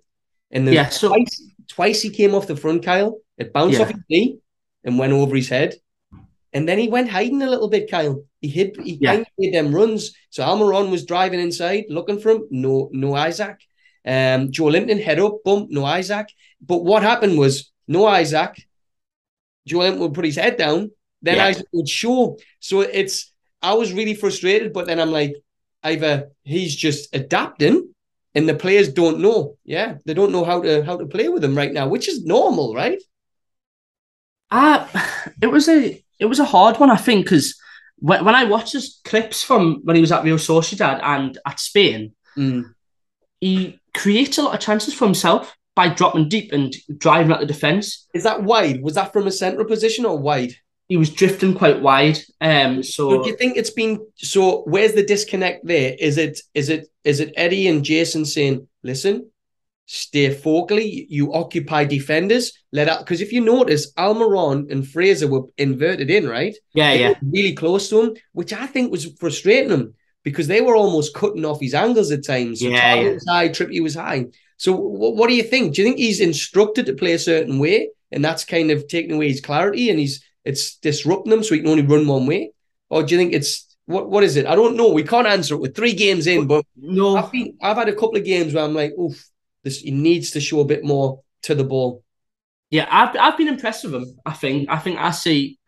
And 0.50 0.66
Yeah, 0.68 0.88
so- 0.88 1.08
twice, 1.08 1.42
twice 1.68 2.02
he 2.02 2.10
came 2.10 2.34
off 2.34 2.46
the 2.46 2.56
front, 2.56 2.84
Kyle. 2.84 3.18
It 3.38 3.52
bounced 3.52 3.78
Yeah. 3.78 3.84
off 3.84 3.90
his 3.90 4.00
knee 4.10 4.38
and 4.84 4.98
went 4.98 5.12
over 5.12 5.34
his 5.34 5.48
head. 5.48 5.76
And 6.52 6.68
then 6.68 6.78
he 6.78 6.88
went 6.88 7.08
hiding 7.10 7.42
a 7.42 7.48
little 7.50 7.68
bit, 7.68 7.90
Kyle. 7.90 8.24
He 8.40 8.48
hid, 8.48 8.76
he 8.82 8.98
Yeah. 9.00 9.12
kind 9.12 9.20
of 9.22 9.28
made 9.38 9.54
them 9.54 9.74
runs. 9.74 10.12
So 10.30 10.44
Almiron 10.44 10.90
was 10.90 11.04
driving 11.06 11.40
inside, 11.40 11.84
looking 11.88 12.18
for 12.20 12.30
him. 12.30 12.46
No, 12.50 12.90
no 12.92 13.16
Isak. 13.16 13.60
Um, 14.04 14.50
Joelinton 14.50 15.02
head 15.02 15.18
up, 15.20 15.42
bump, 15.44 15.70
no 15.70 15.86
Isak. 15.86 16.28
But 16.60 16.84
what 16.84 17.02
happened 17.02 17.38
was 17.38 17.70
no 17.88 18.06
Isak. 18.08 18.56
Joe 19.66 19.78
Linton 19.78 20.00
would 20.00 20.14
put 20.14 20.24
his 20.24 20.36
head 20.36 20.56
down, 20.56 20.90
then 21.22 21.36
Yeah. 21.36 21.48
Isak 21.50 21.66
would 21.72 21.88
show. 21.88 22.36
So 22.60 22.80
it's 22.80 23.32
I 23.62 23.74
was 23.74 23.92
really 23.92 24.14
frustrated, 24.14 24.72
but 24.72 24.86
then 24.86 24.98
I'm 24.98 25.12
like, 25.12 25.36
either 25.84 26.30
he's 26.42 26.74
just 26.74 27.14
adapting 27.14 27.94
and 28.34 28.48
the 28.48 28.54
players 28.54 28.88
don't 28.92 29.20
know. 29.20 29.56
Yeah, 29.64 29.98
they 30.04 30.14
don't 30.14 30.32
know 30.32 30.44
how 30.44 30.60
to 30.62 30.82
how 30.84 30.96
to 30.96 31.06
play 31.06 31.28
with 31.28 31.44
him 31.44 31.56
right 31.56 31.72
now, 31.72 31.86
which 31.88 32.08
is 32.08 32.24
normal, 32.24 32.74
right? 32.74 33.00
Uh, 34.50 34.86
it 35.42 35.46
was 35.46 35.68
a 35.68 36.02
it 36.22 36.26
was 36.32 36.40
a 36.40 36.44
hard 36.54 36.74
one, 36.82 36.90
I 36.90 36.96
think, 37.06 37.24
because 37.26 37.46
when, 38.08 38.24
when 38.24 38.34
I 38.34 38.44
watched 38.44 38.72
his 38.72 39.00
clips 39.04 39.42
from 39.42 39.80
when 39.84 39.96
he 39.96 40.00
was 40.06 40.12
at 40.12 40.24
Real 40.24 40.36
Sociedad 40.50 40.98
and 41.02 41.30
at 41.50 41.58
Spain, 41.60 42.00
Mm. 42.38 42.62
he 43.40 43.78
creates 43.94 44.38
a 44.38 44.42
lot 44.42 44.54
of 44.54 44.60
chances 44.60 44.94
for 44.94 45.04
himself 45.04 45.54
by 45.74 45.88
dropping 45.88 46.28
deep 46.28 46.52
and 46.52 46.74
driving 47.04 47.32
at 47.32 47.40
the 47.40 47.46
defence. 47.54 48.06
Is 48.14 48.22
that 48.24 48.42
wide? 48.42 48.82
Was 48.82 48.94
that 48.94 49.12
from 49.12 49.26
a 49.26 49.30
central 49.32 49.66
position 49.66 50.04
or 50.06 50.18
wide? 50.18 50.54
He 50.88 50.96
was 50.96 51.10
drifting 51.10 51.54
quite 51.54 51.80
wide. 51.82 52.18
Um, 52.40 52.82
So 52.82 53.10
so 53.10 53.22
do 53.22 53.30
you 53.30 53.36
think 53.36 53.56
it's 53.56 53.70
been 53.82 53.98
so 54.16 54.62
where's 54.72 54.94
the 54.94 55.04
disconnect 55.04 55.66
there? 55.66 55.94
Is 55.98 56.16
it 56.18 56.40
is 56.54 56.68
it 56.68 56.88
is 57.04 57.20
it 57.20 57.32
Eddie 57.36 57.68
and 57.68 57.84
Jason 57.84 58.24
saying, 58.24 58.66
listen, 58.82 59.30
stay 59.86 60.34
focally, 60.34 61.06
you 61.08 61.32
occupy 61.34 61.84
defenders, 61.84 62.52
let 62.72 62.88
out 62.88 63.00
because 63.00 63.20
if 63.20 63.32
you 63.32 63.40
notice, 63.40 63.92
Almiron 63.94 64.70
and 64.70 64.86
Fraser 64.86 65.28
were 65.28 65.42
inverted 65.58 66.10
in, 66.10 66.28
right? 66.28 66.54
yeah, 66.74 66.92
They 66.92 66.98
yeah, 66.98 67.14
really 67.22 67.54
close 67.54 67.88
to 67.90 68.00
him, 68.02 68.16
which 68.32 68.52
I 68.52 68.66
think 68.66 68.90
was 68.90 69.06
frustrating 69.18 69.70
him 69.70 69.94
because 70.24 70.46
they 70.46 70.60
were 70.60 70.76
almost 70.76 71.14
cutting 71.14 71.44
off 71.44 71.60
his 71.60 71.74
angles 71.74 72.10
at 72.12 72.24
times. 72.24 72.62
So 72.62 72.68
Yeah, 72.68 72.94
yeah. 72.94 73.14
was 73.14 73.26
high, 73.28 73.48
Trippier 73.48 73.82
was 73.82 73.94
high. 73.94 74.26
So 74.56 74.72
what, 74.72 75.16
what 75.16 75.28
do 75.28 75.34
you 75.34 75.42
think? 75.42 75.74
Do 75.74 75.82
you 75.82 75.88
think 75.88 75.98
he's 75.98 76.20
instructed 76.20 76.86
to 76.86 76.94
play 76.94 77.12
a 77.14 77.18
certain 77.18 77.58
way, 77.58 77.90
and 78.10 78.24
that's 78.24 78.44
kind 78.44 78.70
of 78.70 78.86
taking 78.88 79.12
away 79.12 79.28
his 79.28 79.40
clarity, 79.40 79.90
and 79.90 79.98
he's 79.98 80.22
it's 80.44 80.76
disrupting 80.76 81.32
him 81.32 81.42
so 81.42 81.54
he 81.54 81.60
can 81.60 81.70
only 81.70 81.86
run 81.86 82.06
one 82.06 82.26
way, 82.26 82.52
or 82.90 83.02
do 83.02 83.14
you 83.14 83.20
think 83.20 83.32
it's 83.32 83.66
what 83.86 84.10
what 84.10 84.24
is 84.24 84.36
it? 84.36 84.46
I 84.46 84.54
don't 84.54 84.76
know. 84.76 84.90
We 84.92 85.02
can't 85.02 85.26
answer 85.26 85.54
it. 85.54 85.60
We're 85.60 85.72
three 85.72 85.94
games 85.94 86.26
in, 86.26 86.46
but 86.46 86.64
no, 86.76 87.08
I've 87.14 87.30
been 87.30 87.56
I've 87.62 87.76
had 87.76 87.88
a 87.88 87.94
couple 87.94 88.16
of 88.16 88.24
games 88.24 88.54
where 88.54 88.64
I'm 88.64 88.74
like, 88.74 88.92
oof, 88.98 89.28
this 89.64 89.78
he 89.78 89.90
needs 89.90 90.30
to 90.32 90.40
show 90.40 90.60
a 90.60 90.64
bit 90.64 90.84
more 90.84 91.20
to 91.42 91.54
the 91.54 91.64
ball. 91.64 92.02
yeah. 92.70 92.86
I've 92.90 93.16
I've 93.16 93.36
been 93.38 93.48
impressed 93.48 93.84
with 93.84 93.94
him. 93.94 94.06
I 94.26 94.32
think 94.32 94.68
I 94.70 94.78
think 94.78 94.98
I 94.98 95.10
see. 95.10 95.58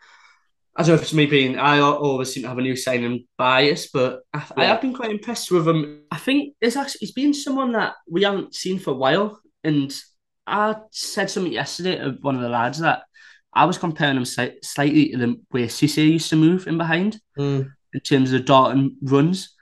I 0.77 0.83
don't 0.83 0.89
know 0.89 0.95
if 0.95 1.03
it's 1.03 1.13
me 1.15 1.27
being. 1.27 1.57
I 1.57 1.79
always 1.81 2.33
seem 2.33 2.43
to 2.43 2.49
have 2.49 2.59
a 2.59 2.63
new 2.63 2.75
signing 2.75 3.27
bias, 3.39 3.91
but 3.93 4.23
I, 4.33 4.43
I 4.57 4.65
have 4.65 4.81
been 4.81 4.93
quite 4.95 5.11
impressed 5.13 5.51
with 5.53 5.69
him. 5.69 6.03
I 6.11 6.17
think 6.17 6.55
it's 6.61 6.75
actually 6.77 6.99
he's 7.01 7.13
been 7.13 7.33
someone 7.33 7.73
that 7.73 7.95
we 8.11 8.25
haven't 8.25 8.55
seen 8.57 8.81
for 8.81 8.91
a 8.91 8.95
while, 8.97 9.41
and 9.63 9.95
I 10.47 10.75
said 10.91 11.31
something 11.31 11.53
yesterday 11.53 11.99
to 11.99 12.19
one 12.23 12.35
of 12.35 12.41
the 12.43 12.49
lads 12.49 12.81
that 12.81 13.05
I 13.53 13.67
was 13.67 13.79
comparing 13.79 14.17
him 14.17 14.25
slightly 14.25 15.11
to 15.11 15.17
the 15.19 15.41
way 15.53 15.67
Cisse 15.67 15.99
used 16.05 16.31
to 16.31 16.37
move 16.37 16.67
in 16.67 16.77
behind 16.77 17.21
Mm. 17.39 17.71
in 17.93 18.01
terms 18.01 18.33
of 18.33 18.45
darting 18.45 18.97
runs. 19.03 19.54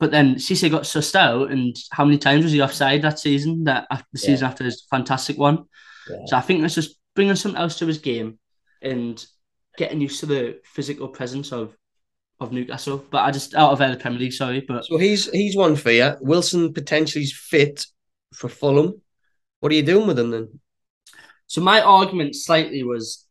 But 0.00 0.10
then 0.12 0.36
Cisse 0.36 0.70
got 0.70 0.82
sussed 0.82 1.16
out, 1.16 1.50
and 1.50 1.74
how 1.90 2.04
many 2.04 2.18
times 2.18 2.44
was 2.44 2.52
he 2.52 2.60
offside 2.62 3.02
that 3.02 3.18
season? 3.18 3.64
That 3.64 3.86
after 3.90 4.06
the 4.12 4.20
Yeah. 4.20 4.26
season 4.26 4.46
after 4.46 4.64
his 4.64 4.86
fantastic 4.90 5.36
one. 5.36 5.64
Yeah. 6.08 6.16
So 6.26 6.36
I 6.36 6.40
think 6.40 6.60
that's 6.62 6.74
just 6.74 6.96
bringing 7.14 7.34
something 7.34 7.60
else 7.60 7.78
to 7.78 7.86
his 7.86 7.98
game 7.98 8.38
and 8.80 9.24
getting 9.76 10.00
used 10.00 10.20
to 10.20 10.26
the 10.26 10.60
physical 10.64 11.08
presence 11.08 11.52
of 11.52 11.74
of 12.40 12.52
Newcastle. 12.52 13.04
But 13.10 13.18
I 13.24 13.32
just 13.32 13.56
out 13.56 13.72
of 13.72 13.78
the 13.78 13.96
Premier 14.00 14.20
League, 14.20 14.32
sorry, 14.32 14.60
but 14.60 14.84
So 14.84 14.96
he's 14.98 15.28
he's 15.30 15.56
one 15.56 15.74
for 15.74 15.90
you. 15.90 16.14
Wilson 16.20 16.72
potentially 16.72 17.24
is 17.24 17.36
fit 17.36 17.84
for 18.32 18.48
Fulham. 18.48 19.02
What 19.58 19.72
are 19.72 19.74
you 19.74 19.82
doing 19.82 20.06
with 20.06 20.18
him 20.18 20.30
then? 20.30 20.60
so 21.48 21.60
my 21.60 21.80
argument 21.80 22.36
slightly 22.36 22.84
was. 22.84 23.26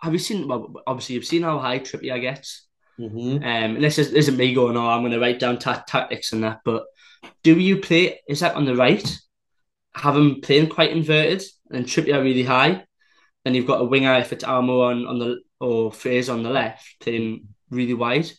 Have 0.00 0.12
you 0.12 0.18
seen? 0.20 0.46
Well, 0.46 0.72
obviously, 0.86 1.16
you've 1.16 1.24
seen 1.24 1.42
how 1.42 1.58
high 1.58 1.80
Trippier 1.80 2.20
gets. 2.20 2.63
Mm-hmm. 2.98 3.36
Um, 3.36 3.42
and 3.42 3.84
this 3.84 3.98
is, 3.98 4.12
isn't 4.12 4.36
me 4.36 4.54
going, 4.54 4.76
oh, 4.76 4.88
I'm 4.88 5.02
going 5.02 5.12
to 5.12 5.20
write 5.20 5.40
down 5.40 5.58
ta- 5.58 5.84
tactics 5.86 6.32
and 6.32 6.44
that. 6.44 6.60
But 6.64 6.84
do 7.42 7.58
you 7.58 7.78
play, 7.78 8.20
is 8.28 8.40
that 8.40 8.54
on 8.54 8.64
the 8.64 8.76
right? 8.76 9.18
Have 9.94 10.16
him 10.16 10.40
playing 10.40 10.68
quite 10.68 10.92
inverted 10.92 11.42
and 11.70 11.86
Trippier 11.86 12.22
really 12.22 12.42
high. 12.42 12.84
Then 13.44 13.54
you've 13.54 13.66
got 13.66 13.80
a 13.80 13.84
winger 13.84 14.14
if 14.14 14.32
it's 14.32 14.44
Almo 14.44 14.82
on, 14.82 15.06
on 15.06 15.18
the, 15.18 15.40
or 15.60 15.92
Fraser 15.92 16.32
on 16.32 16.42
the 16.42 16.50
left, 16.50 17.00
playing 17.00 17.48
really 17.70 17.94
wide. 17.94 18.30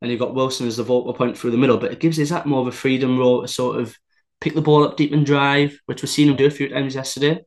And 0.00 0.10
you've 0.10 0.20
got 0.20 0.34
Wilson 0.34 0.66
as 0.66 0.76
the 0.76 0.82
vocal 0.82 1.14
point 1.14 1.38
through 1.38 1.52
the 1.52 1.58
middle. 1.58 1.78
But 1.78 1.92
it 1.92 2.00
gives 2.00 2.18
is 2.18 2.30
that 2.30 2.46
more 2.46 2.60
of 2.60 2.66
a 2.66 2.72
freedom 2.72 3.18
role 3.18 3.42
to 3.42 3.48
sort 3.48 3.80
of 3.80 3.96
pick 4.40 4.54
the 4.54 4.60
ball 4.60 4.84
up 4.84 4.96
deep 4.96 5.12
and 5.12 5.24
drive, 5.24 5.78
which 5.86 6.02
we've 6.02 6.10
seen 6.10 6.28
him 6.28 6.36
do 6.36 6.46
a 6.46 6.50
few 6.50 6.68
times 6.68 6.94
yesterday. 6.94 7.40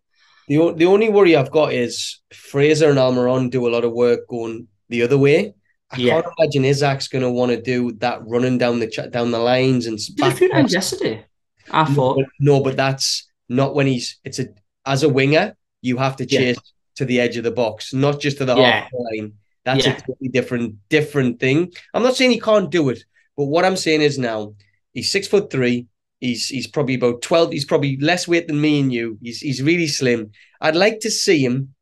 The, 0.48 0.74
the 0.74 0.86
only 0.86 1.10
worry 1.10 1.36
I've 1.36 1.52
got 1.52 1.74
is 1.74 2.22
Fraser 2.34 2.90
and 2.90 3.00
Almiron 3.00 3.50
do 3.50 3.68
a 3.68 3.70
lot 3.70 3.84
of 3.84 3.92
work 3.92 4.28
going 4.30 4.68
the 4.90 5.02
other 5.02 5.18
way. 5.18 5.56
I 5.96 6.02
Yeah. 6.02 6.22
can't 6.22 6.34
imagine 6.40 6.64
Isak's 6.64 7.08
going 7.08 7.24
to 7.24 7.30
want 7.30 7.52
to 7.52 7.62
do 7.62 7.92
that 8.00 8.26
running 8.26 8.58
down 8.58 8.80
the 8.80 8.88
ch- 8.88 9.10
down 9.12 9.32
the 9.32 9.40
lines 9.40 9.86
and 9.88 9.98
Did 10.16 10.28
a 10.28 10.32
few 10.32 10.50
times 10.50 10.74
yesterday. 10.74 11.26
I 11.72 11.88
No, 11.90 11.96
thought. 11.96 12.16
but, 12.18 12.26
no, 12.40 12.60
but 12.62 12.76
that's 12.78 13.28
not 13.50 13.76
when 13.76 13.88
he's. 13.88 14.18
It's 14.24 14.40
a 14.40 14.48
as 14.86 15.04
a 15.04 15.10
winger, 15.10 15.56
you 15.82 15.98
have 15.98 16.16
to 16.18 16.26
Yeah. 16.30 16.40
chase 16.40 16.58
to 16.96 17.06
the 17.06 17.20
edge 17.20 17.38
of 17.38 17.44
the 17.44 17.52
box, 17.52 17.94
not 17.94 18.20
just 18.22 18.38
to 18.38 18.46
the 18.46 18.56
Yeah. 18.56 18.82
half 18.82 18.92
line. 18.94 19.34
That's 19.64 19.86
Yeah. 19.86 19.98
a 19.98 20.02
totally 20.02 20.30
different 20.30 20.76
different 20.90 21.40
thing. 21.40 21.72
I'm 21.94 22.04
not 22.04 22.16
saying 22.16 22.32
he 22.32 22.40
can't 22.40 22.70
do 22.70 22.90
it, 22.90 23.04
but 23.36 23.46
what 23.46 23.66
I'm 23.66 23.78
saying 23.78 24.02
is 24.02 24.18
now 24.20 24.54
he's 24.94 25.12
six 25.12 25.28
foot 25.28 25.50
three. 25.50 25.88
He's 26.22 26.48
he's 26.48 26.68
probably 26.68 26.96
about 26.96 27.22
twelve. 27.22 27.52
He's 27.52 27.66
probably 27.66 27.98
less 27.98 28.28
weight 28.28 28.48
than 28.48 28.62
me 28.62 28.80
and 28.80 28.94
you. 28.94 29.18
He's 29.22 29.40
he's 29.40 29.62
really 29.62 29.88
slim. 29.88 30.32
I'd 30.62 30.76
like 30.76 31.00
to 31.02 31.12
see 31.12 31.40
him. 31.44 31.74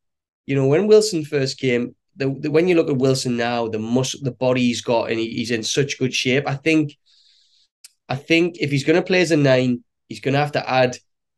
You 0.46 0.54
know, 0.56 0.66
when 0.66 0.86
Wilson 0.88 1.24
first 1.24 1.58
came, 1.58 1.94
the, 2.16 2.34
the 2.38 2.50
when 2.50 2.68
you 2.68 2.74
look 2.74 2.88
at 2.88 2.96
Wilson 2.96 3.36
now, 3.36 3.68
the 3.68 3.78
muscle, 3.78 4.20
the 4.22 4.30
body 4.32 4.62
he's 4.62 4.82
got, 4.82 5.10
and 5.10 5.18
he, 5.18 5.28
he's 5.30 5.50
in 5.50 5.62
such 5.62 5.98
good 5.98 6.14
shape. 6.14 6.44
I 6.46 6.54
think, 6.54 6.96
I 8.08 8.16
think 8.16 8.56
if 8.60 8.70
he's 8.70 8.84
going 8.84 9.00
to 9.00 9.06
play 9.06 9.20
as 9.20 9.30
a 9.30 9.36
nine, 9.36 9.84
he's 10.08 10.20
going 10.20 10.34
to 10.34 10.40
have 10.40 10.52
to 10.52 10.68
add. 10.68 10.96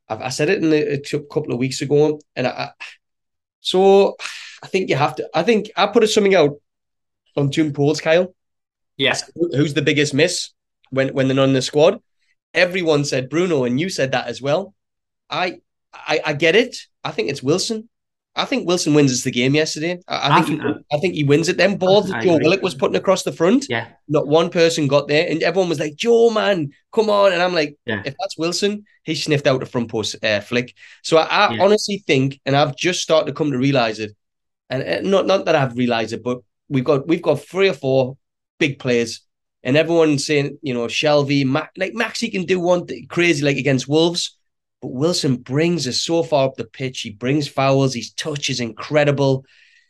I've, 0.09 0.21
I 0.21 0.29
said 0.29 0.51
it 0.51 0.63
in 0.63 0.73
a, 0.73 0.95
a 0.95 1.21
couple 1.33 1.53
of 1.53 1.59
weeks 1.59 1.83
ago, 1.83 2.21
and 2.35 2.47
I, 2.47 2.51
I 2.51 2.71
so 3.61 4.17
I 4.63 4.67
think 4.67 4.89
you 4.91 4.97
have 4.97 5.17
to. 5.17 5.29
I 5.35 5.43
think 5.43 5.71
I 5.77 5.87
put 5.87 6.09
something 6.09 6.35
out 6.35 6.61
on 7.37 7.51
Toon 7.51 7.73
Polls, 7.73 8.01
Kyle. 8.01 8.35
Yeah. 8.97 9.17
Who's 9.35 9.75
the 9.75 9.83
biggest 9.83 10.15
miss 10.15 10.51
when 10.91 11.09
when 11.09 11.29
they're 11.29 11.37
not 11.37 11.49
in 11.49 11.53
the 11.53 11.63
squad? 11.63 12.01
Everyone 12.55 13.05
said 13.05 13.29
Bruno, 13.29 13.65
and 13.65 13.79
you 13.79 13.89
said 13.89 14.13
that 14.13 14.29
as 14.29 14.41
well. 14.41 14.75
I 15.29 15.61
I, 15.93 16.21
I 16.25 16.33
get 16.33 16.57
it. 16.57 16.77
I 17.05 17.11
think 17.11 17.31
it's 17.31 17.43
Wilson. 17.43 17.89
I 18.37 18.45
think 18.45 18.67
Wilson 18.69 18.93
wins 18.95 19.11
us 19.13 19.23
the 19.23 19.31
game 19.31 19.55
yesterday. 19.55 19.99
I, 20.07 20.17
I 20.17 20.37
I 20.39 20.43
think, 20.43 20.61
think 20.61 20.77
he, 20.77 20.97
I 20.97 21.01
think 21.01 21.15
he 21.15 21.25
wins 21.25 21.49
it. 21.49 21.57
Them 21.57 21.77
balls 21.77 22.09
that 22.11 22.23
Joe. 22.23 22.39
Willock 22.39 22.63
was 22.63 22.75
putting 22.75 22.97
across 22.97 23.23
the 23.23 23.33
front, 23.33 23.67
Yeah. 23.69 23.89
not 24.09 24.29
one 24.29 24.51
person 24.51 24.87
got 24.89 25.09
there, 25.09 25.27
and 25.29 25.43
everyone 25.43 25.71
was 25.71 25.81
like, 25.81 25.97
"Joe, 25.97 26.31
man, 26.31 26.71
come 26.93 27.09
on!" 27.09 27.33
And 27.33 27.43
I'm 27.43 27.55
like, 27.55 27.77
Yeah. 27.87 28.03
if 28.05 28.15
that's 28.21 28.37
Wilson, 28.37 28.85
he 29.05 29.15
sniffed 29.15 29.47
out 29.47 29.63
a 29.63 29.67
front 29.67 29.91
post 29.91 30.23
uh, 30.23 30.41
flick. 30.41 30.75
So 31.03 31.17
I, 31.17 31.25
I 31.25 31.55
Yeah. 31.55 31.63
honestly 31.65 32.05
think, 32.07 32.39
and 32.45 32.55
I've 32.55 32.77
just 32.77 33.01
started 33.03 33.27
to 33.29 33.33
come 33.33 33.51
to 33.53 33.59
realize 33.59 33.99
it, 34.01 34.15
and 34.69 34.83
uh, 34.83 35.01
not 35.01 35.27
not 35.27 35.47
that 35.47 35.55
I've 35.57 35.77
realized 35.77 36.13
it, 36.13 36.23
but 36.23 36.39
we've 36.69 36.85
got 36.85 37.09
we've 37.09 37.23
got 37.23 37.41
three 37.41 37.69
or 37.71 37.75
four 37.75 38.17
big 38.59 38.79
players, 38.79 39.23
and 39.63 39.77
everyone's 39.79 40.27
saying, 40.27 40.59
you 40.63 40.75
know, 40.75 40.87
Shelvey, 40.89 41.47
Mac, 41.47 41.71
like 41.77 41.95
Maxi 41.95 42.31
can 42.31 42.45
do 42.45 42.61
one 42.61 42.85
thing 42.87 43.07
crazy 43.09 43.43
like 43.45 43.57
against 43.57 43.89
Wolves, 43.89 44.36
but 44.83 44.93
Wilson 44.93 45.37
brings 45.37 45.87
us 45.89 46.01
so 46.01 46.23
far 46.23 46.47
up 46.49 46.57
the 46.57 46.65
pitch. 46.65 47.01
He 47.01 47.11
brings 47.11 47.49
fouls. 47.49 47.95
His 47.95 48.13
touch 48.13 48.51
is 48.51 48.61
incredible, 48.61 49.45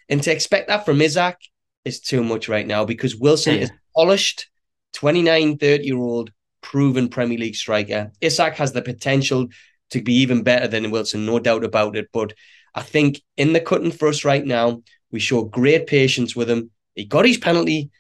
and 0.09 0.23
to 0.23 0.33
expect 0.33 0.69
that 0.69 0.85
from 0.85 1.01
Isak 1.01 1.39
is 1.85 2.01
too 2.01 2.23
much 2.25 2.49
right 2.49 2.67
now 2.67 2.85
because 2.85 3.17
Wilson 3.17 3.57
Yeah. 3.57 3.63
is 3.63 3.71
polished, 3.95 4.49
29, 4.95 5.59
30 5.59 5.85
year 5.85 5.97
old, 5.99 6.31
proven 6.63 7.09
Premier 7.09 7.39
League 7.39 7.55
striker. 7.57 8.11
Isak 8.21 8.55
has 8.57 8.73
the 8.73 8.83
potential 8.83 9.49
to 9.91 10.03
be 10.03 10.15
even 10.15 10.43
better 10.43 10.67
than 10.67 10.91
Wilson, 10.91 11.27
no 11.27 11.39
doubt 11.39 11.65
about 11.65 11.97
it. 11.97 12.09
But 12.13 12.35
I 12.75 12.83
think 12.83 13.21
in 13.37 13.53
the 13.53 13.61
cutting 13.61 13.93
for 13.93 14.09
us 14.09 14.25
right 14.25 14.45
now, 14.45 14.83
we 15.13 15.21
show 15.21 15.45
great 15.45 15.87
patience 15.87 16.35
with 16.35 16.51
him. 16.51 16.71
He 16.95 17.05
got 17.05 17.25
his 17.25 17.39
penalty, 17.39 17.91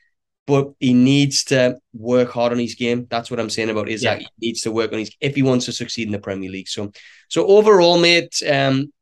but 0.47 0.72
he 0.78 0.94
needs 0.94 1.44
to 1.44 1.78
work 1.92 2.30
hard 2.30 2.53
on 2.53 2.59
his 2.59 2.74
game. 2.74 3.07
That's 3.11 3.30
what 3.30 3.40
I'm 3.40 3.51
saying 3.51 3.70
about 3.70 3.88
Isak. 3.88 4.20
Yeah. 4.20 4.26
He 4.38 4.49
needs 4.49 4.62
to 4.62 4.70
work 4.70 4.92
on 4.92 5.01
his 5.01 5.11
if 5.20 5.34
he 5.34 5.42
wants 5.42 5.64
to 5.66 5.72
succeed 5.72 6.07
in 6.07 6.12
the 6.12 6.18
Premier 6.18 6.51
League. 6.51 6.68
So, 6.68 6.92
so 7.28 7.47
overall, 7.47 7.99
mate, 7.99 8.40
um, 8.49 8.92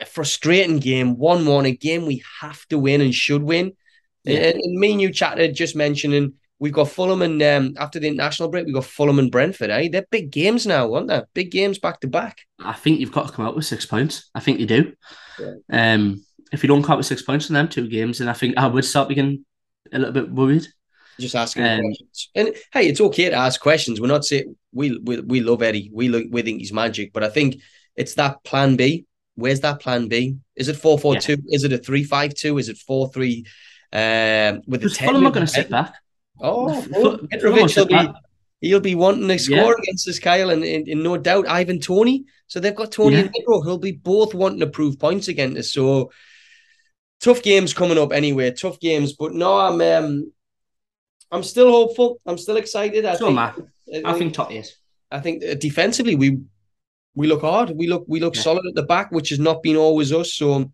a 0.00 0.04
frustrating 0.04 0.78
game, 0.78 1.16
one-one, 1.16 1.66
a 1.66 1.72
game 1.72 2.06
we 2.06 2.22
have 2.40 2.64
to 2.68 2.78
win 2.78 3.00
and 3.00 3.14
should 3.14 3.42
win. 3.42 3.72
Yeah. 4.24 4.38
And, 4.38 4.60
and 4.60 4.78
me 4.78 4.92
and 4.92 5.00
you 5.00 5.12
chatted 5.12 5.56
just 5.56 5.74
mentioning 5.74 6.34
we've 6.62 6.72
got 6.72 6.88
Fulham 6.88 7.22
and 7.22 7.42
um, 7.42 7.74
after 7.76 7.98
the 7.98 8.06
international 8.06 8.48
break, 8.48 8.66
we've 8.66 8.74
got 8.74 8.84
Fulham 8.84 9.18
and 9.18 9.32
Brentford. 9.32 9.70
Eh? 9.70 9.88
They're 9.90 10.06
big 10.08 10.30
games 10.30 10.64
now, 10.64 10.94
aren't 10.94 11.08
they? 11.08 11.20
Big 11.34 11.50
games 11.50 11.80
back 11.80 11.98
to 12.00 12.06
back. 12.06 12.42
I 12.60 12.74
think 12.74 13.00
you've 13.00 13.10
got 13.10 13.26
to 13.26 13.32
come 13.32 13.44
out 13.44 13.56
with 13.56 13.64
six 13.64 13.84
points. 13.84 14.30
I 14.32 14.38
think 14.38 14.60
you 14.60 14.66
do. 14.66 14.92
Yeah. 15.40 15.54
Um, 15.72 16.24
if 16.52 16.62
you 16.62 16.68
don't 16.68 16.84
come 16.84 16.92
out 16.92 16.98
with 16.98 17.06
six 17.06 17.22
points 17.22 17.48
in 17.48 17.54
them 17.54 17.68
two 17.68 17.88
games, 17.88 18.18
then 18.18 18.28
I 18.28 18.32
think 18.32 18.56
I 18.56 18.68
would 18.68 18.84
start 18.84 19.08
getting 19.08 19.44
a 19.92 19.98
little 19.98 20.14
bit 20.14 20.30
worried. 20.30 20.68
Just 21.20 21.34
asking 21.34 21.64
Um, 21.64 21.80
questions. 21.82 22.28
And 22.34 22.54
hey, 22.72 22.88
it's 22.88 23.00
okay 23.00 23.30
to 23.30 23.36
ask 23.36 23.60
questions. 23.60 24.00
We're 24.00 24.06
not 24.06 24.24
saying 24.24 24.56
we 24.72 24.98
we, 24.98 25.20
we 25.20 25.40
love 25.40 25.62
Eddie. 25.62 25.90
We 25.92 26.08
look, 26.08 26.24
we 26.30 26.42
think 26.42 26.60
he's 26.60 26.72
magic, 26.72 27.12
but 27.12 27.22
I 27.22 27.28
think 27.28 27.56
it's 27.96 28.14
that 28.14 28.42
plan 28.44 28.76
B. 28.76 29.06
Where's 29.34 29.60
that 29.60 29.80
plan 29.80 30.08
B? 30.08 30.36
Is 30.56 30.68
it 30.68 30.76
four 30.76 30.98
four 30.98 31.16
two? 31.16 31.36
Is 31.48 31.64
it 31.64 31.72
a 31.72 31.78
three 31.78 32.04
five 32.04 32.34
two? 32.34 32.58
Is 32.58 32.68
it 32.68 32.78
four 32.78 33.10
three? 33.12 33.44
Um, 33.92 34.62
with 34.66 34.80
the 34.82 34.90
ten. 34.90 35.08
Fulham 35.08 35.26
are 35.26 35.30
going 35.30 35.46
to 35.46 35.52
sit 35.52 35.68
back. 35.68 35.94
Oh, 36.40 36.64
well, 36.90 37.18
Mitrovic 37.18 37.76
will 37.76 37.86
be 37.86 38.08
he'll 38.62 38.80
be 38.80 38.94
wanting 38.94 39.28
to 39.28 39.38
score 39.38 39.56
Yeah. 39.56 39.74
against 39.82 40.06
this 40.06 40.18
Kyle, 40.18 40.50
and, 40.50 40.64
and, 40.64 40.88
and 40.88 41.02
no 41.02 41.16
doubt 41.18 41.48
Ivan 41.48 41.78
Toney. 41.78 42.24
So 42.46 42.58
they've 42.58 42.74
got 42.74 42.92
Toney 42.92 43.16
Yeah. 43.16 43.22
and 43.22 43.30
Mitro 43.34 43.62
who'll 43.62 43.78
be 43.78 43.92
both 43.92 44.34
wanting 44.34 44.60
to 44.60 44.66
prove 44.66 44.98
points 44.98 45.28
against 45.28 45.58
us. 45.58 45.72
So 45.72 46.10
tough 47.20 47.42
games 47.42 47.74
coming 47.74 47.98
up 47.98 48.12
anyway. 48.12 48.50
Tough 48.52 48.80
games, 48.80 49.12
but 49.12 49.34
no, 49.34 49.58
I'm 49.58 49.80
um, 49.80 50.32
I'm 51.32 51.42
still 51.42 51.70
hopeful. 51.70 52.20
I'm 52.26 52.38
still 52.38 52.56
excited. 52.56 53.04
I 53.04 53.16
So 53.16 53.26
think, 53.26 53.38
I. 53.38 53.52
I 54.04 54.12
think 54.18 54.34
top 54.34 54.52
eight. 54.52 54.76
I 55.10 55.20
think 55.20 55.42
defensively 55.58 56.14
we 56.14 56.38
we 57.14 57.26
look 57.26 57.40
hard. 57.42 57.70
We 57.70 57.86
look 57.88 58.04
we 58.06 58.20
look 58.20 58.36
Yeah. 58.36 58.42
solid 58.42 58.66
at 58.66 58.74
the 58.74 58.84
back, 58.84 59.10
which 59.10 59.30
has 59.30 59.38
not 59.38 59.62
been 59.62 59.76
always 59.76 60.12
us. 60.12 60.34
So 60.34 60.72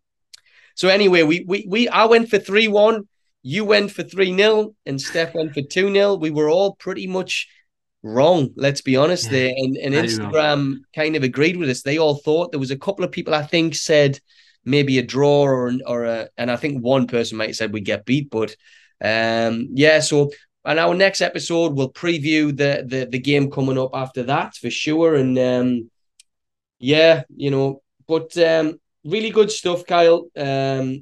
so 0.74 0.88
anyway, 0.88 1.22
we 1.22 1.44
we 1.46 1.66
we 1.68 1.88
I 1.88 2.04
went 2.04 2.28
for 2.28 2.38
three 2.38 2.68
one. 2.68 3.08
You 3.42 3.64
went 3.64 3.92
for 3.92 4.02
three 4.02 4.36
0 4.36 4.74
and 4.84 5.00
Steph 5.00 5.34
went 5.34 5.54
for 5.54 5.62
two 5.62 5.92
0 5.92 6.16
We 6.16 6.30
were 6.30 6.50
all 6.50 6.74
pretty 6.74 7.06
much 7.06 7.48
wrong. 8.02 8.50
Let's 8.56 8.80
be 8.82 8.96
honest. 8.96 9.24
Yeah, 9.26 9.38
there 9.38 9.52
and, 9.56 9.76
and. 9.76 9.94
Instagram 9.94 10.78
kind 10.94 11.16
of 11.16 11.22
agreed 11.22 11.56
with 11.56 11.70
us. 11.70 11.82
They 11.82 11.98
all 11.98 12.16
thought 12.16 12.50
there 12.50 12.60
was 12.60 12.72
a 12.72 12.78
couple 12.78 13.04
of 13.04 13.12
people 13.12 13.34
I 13.34 13.42
think 13.44 13.74
said 13.74 14.18
maybe 14.64 14.98
a 14.98 15.02
draw 15.02 15.42
or 15.42 15.72
or 15.86 16.04
a, 16.04 16.28
and 16.36 16.50
I 16.50 16.56
think 16.56 16.82
one 16.82 17.06
person 17.06 17.38
might 17.38 17.50
have 17.50 17.56
said 17.56 17.72
we 17.72 17.80
get 17.80 18.04
beat, 18.04 18.28
but 18.30 18.54
um 19.00 19.68
yeah. 19.72 20.00
So 20.00 20.30
on 20.68 20.78
our 20.78 20.94
next 20.94 21.22
episode, 21.22 21.72
we'll 21.72 21.90
preview 21.90 22.54
the 22.54 22.84
the 22.86 23.06
the 23.06 23.18
game 23.18 23.50
coming 23.50 23.78
up 23.78 23.90
after 23.94 24.22
that 24.24 24.54
for 24.54 24.70
sure. 24.70 25.14
And 25.14 25.38
um 25.38 25.90
yeah, 26.78 27.24
you 27.34 27.50
know, 27.50 27.82
but 28.06 28.36
um 28.36 28.78
really 29.04 29.30
good 29.30 29.50
stuff, 29.50 29.86
Kyle. 29.86 30.28
Um 30.36 31.00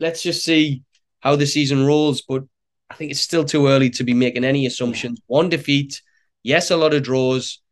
let's 0.00 0.22
just 0.22 0.44
see 0.44 0.82
how 1.20 1.36
the 1.36 1.46
season 1.46 1.86
rolls, 1.86 2.22
but 2.22 2.42
I 2.90 2.94
think 2.94 3.12
it's 3.12 3.20
still 3.20 3.44
too 3.44 3.68
early 3.68 3.88
to 3.90 4.04
be 4.04 4.14
making 4.14 4.44
any 4.44 4.66
assumptions. 4.66 5.20
One 5.26 5.48
defeat, 5.48 6.02
yes, 6.42 6.72
a 6.72 6.76
lot 6.76 6.92
of 6.92 7.04
draws, 7.04 7.62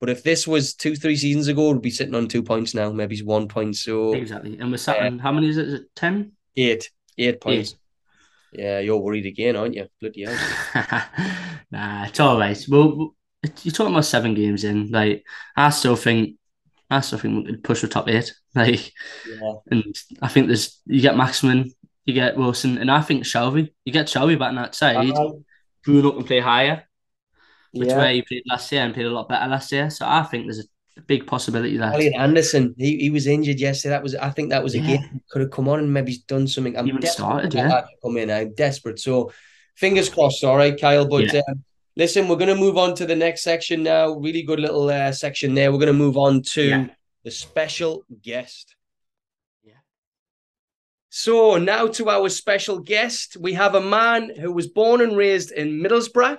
but 0.00 0.08
if 0.08 0.22
this 0.22 0.46
was 0.46 0.74
two, 0.74 0.94
three 0.94 1.16
seasons 1.16 1.48
ago, 1.48 1.72
we'd 1.72 1.82
be 1.82 1.90
sitting 1.90 2.14
on 2.14 2.28
two 2.28 2.42
points 2.44 2.74
now, 2.74 2.92
maybe 2.92 3.16
it's 3.16 3.24
one 3.24 3.48
point. 3.48 3.76
So 3.76 4.14
Exactly. 4.14 4.56
And 4.58 4.70
we're 4.70 4.76
sat 4.76 5.02
on 5.02 5.18
how 5.18 5.32
many 5.32 5.48
is 5.48 5.56
it? 5.56 5.68
Is 5.68 5.74
it 5.74 5.94
10? 5.96 6.32
eight, 6.56 6.90
eight 7.18 7.40
points. 7.40 7.76
Yeah, 8.52 8.80
you're 8.80 8.98
worried 8.98 9.26
again, 9.26 9.56
aren't 9.56 9.74
you? 9.74 9.86
Bloody 10.00 10.24
hell. 10.24 10.36
nah, 11.70 12.04
it's 12.04 12.20
all 12.20 12.38
right. 12.38 12.58
Well, 12.68 13.14
you're 13.62 13.72
talking 13.72 13.92
about 13.92 14.04
seven 14.04 14.34
games 14.34 14.64
in. 14.64 14.90
Like, 14.90 15.24
I 15.56 15.70
still 15.70 15.96
think, 15.96 16.36
I 16.90 17.00
still 17.00 17.18
think 17.18 17.46
we 17.46 17.52
could 17.52 17.64
push 17.64 17.80
the 17.80 17.88
top 17.88 18.08
eight. 18.08 18.32
Like, 18.54 18.92
Yeah. 19.26 19.52
and 19.70 19.96
I 20.20 20.28
think 20.28 20.46
there's 20.48 20.78
you 20.84 21.00
get 21.00 21.16
Maximin, 21.16 21.72
you 22.04 22.12
get 22.12 22.36
Wilson, 22.36 22.76
and 22.76 22.90
I 22.90 23.00
think 23.00 23.24
Shelvey. 23.24 23.70
You 23.86 23.92
get 23.94 24.08
Shelvey 24.08 24.38
back 24.38 24.50
on 24.50 24.56
that 24.56 24.74
side. 24.74 25.10
Uh, 25.10 25.32
Bruno 25.82 26.12
can 26.12 26.24
play 26.24 26.40
higher, 26.40 26.84
which 27.72 27.88
yeah. 27.88 27.98
way 27.98 28.14
he 28.16 28.22
played 28.22 28.42
last 28.46 28.70
year 28.70 28.82
and 28.82 28.92
played 28.92 29.06
a 29.06 29.10
lot 29.10 29.30
better 29.30 29.48
last 29.48 29.72
year. 29.72 29.88
So 29.88 30.04
I 30.06 30.22
think 30.24 30.44
there's 30.44 30.58
a 30.58 30.64
big 31.00 31.26
possibility 31.26 31.76
that 31.78 31.94
Elliot 31.94 32.14
Anderson, 32.16 32.74
he, 32.76 32.98
he 32.98 33.10
was 33.10 33.26
injured 33.26 33.58
yesterday. 33.58 33.90
That 33.90 34.02
was 34.02 34.14
I 34.14 34.30
think 34.30 34.50
that 34.50 34.62
was 34.62 34.74
a 34.74 34.78
Yeah. 34.78 34.96
game 34.98 35.20
could 35.30 35.42
have 35.42 35.50
come 35.50 35.68
on 35.68 35.78
and 35.80 35.92
maybe 35.92 36.18
done 36.28 36.46
something. 36.46 36.76
I'm 36.76 36.86
Even 36.86 37.00
desperate 37.00 37.26
started, 37.26 37.54
yeah. 37.54 37.82
come 38.02 38.16
in. 38.18 38.30
I'm 38.30 38.54
desperate. 38.54 38.98
So 39.00 39.32
fingers 39.74 40.08
crossed. 40.08 40.44
All 40.44 40.56
right, 40.56 40.78
Kyle. 40.78 41.06
But 41.08 41.34
um, 41.34 41.64
listen, 41.96 42.28
we're 42.28 42.36
going 42.36 42.54
to 42.54 42.60
move 42.60 42.76
on 42.76 42.94
to 42.96 43.06
the 43.06 43.16
next 43.16 43.42
section 43.42 43.82
now. 43.82 44.10
Really 44.12 44.42
good 44.42 44.60
little 44.60 44.88
uh, 44.90 45.12
section 45.12 45.54
there. 45.54 45.72
We're 45.72 45.78
going 45.78 45.86
to 45.86 46.04
move 46.06 46.16
on 46.18 46.42
to 46.54 46.62
Yeah. 46.62 46.86
the 47.24 47.30
special 47.30 48.04
guest. 48.22 48.76
Yeah. 49.64 49.80
So 51.08 51.56
now 51.58 51.86
to 51.88 52.10
our 52.10 52.28
special 52.28 52.78
guest, 52.78 53.36
we 53.40 53.54
have 53.54 53.74
a 53.74 53.80
man 53.80 54.30
who 54.38 54.52
was 54.52 54.66
born 54.68 55.00
and 55.00 55.16
raised 55.16 55.52
in 55.52 55.82
Middlesbrough. 55.82 56.38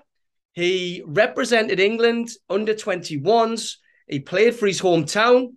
He 0.53 1.01
represented 1.07 1.79
England 1.79 2.29
under 2.49 2.75
21s. 2.75 3.77
He 4.07 4.19
played 4.19 4.55
for 4.55 4.67
his 4.67 4.81
hometown, 4.81 5.53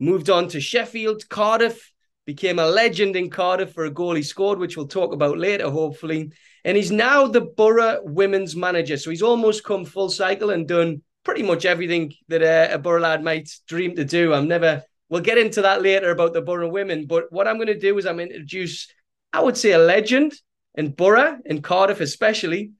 moved 0.00 0.30
on 0.30 0.48
to 0.48 0.60
Sheffield, 0.60 1.28
Cardiff, 1.28 1.92
became 2.26 2.58
a 2.58 2.66
legend 2.66 3.16
in 3.16 3.30
Cardiff 3.30 3.72
for 3.72 3.84
a 3.84 3.90
goal 3.90 4.14
he 4.14 4.22
scored, 4.22 4.58
which 4.58 4.76
we'll 4.76 4.86
talk 4.88 5.12
about 5.12 5.38
later, 5.38 5.70
hopefully. 5.70 6.32
And 6.64 6.76
he's 6.76 6.92
now 6.92 7.26
the 7.26 7.40
Boro 7.40 8.00
women's 8.04 8.54
manager. 8.54 8.96
So 8.96 9.10
he's 9.10 9.22
almost 9.22 9.64
come 9.64 9.84
full 9.84 10.08
cycle 10.08 10.50
and 10.50 10.68
done 10.68 11.02
pretty 11.24 11.42
much 11.42 11.64
everything 11.64 12.12
that 12.28 12.42
uh, 12.42 12.74
a 12.74 12.78
Boro 12.78 13.00
lad 13.00 13.24
might 13.24 13.48
dream 13.66 13.96
to 13.96 14.04
do. 14.04 14.32
I'm 14.32 14.48
never 14.48 14.84
we'll 15.08 15.20
get 15.20 15.38
into 15.38 15.62
that 15.62 15.82
later 15.82 16.10
about 16.10 16.32
the 16.32 16.40
Boro 16.40 16.68
women. 16.68 17.06
But 17.06 17.30
what 17.30 17.46
I'm 17.46 17.56
going 17.56 17.66
to 17.66 17.78
do 17.78 17.98
is 17.98 18.06
I'm 18.06 18.18
introduce, 18.18 18.88
I 19.32 19.40
would 19.40 19.56
say, 19.56 19.72
a 19.72 19.78
legend 19.78 20.32
in 20.74 20.92
Boro, 20.92 21.38
in 21.44 21.60
Cardiff 21.60 22.00
especially, 22.00 22.72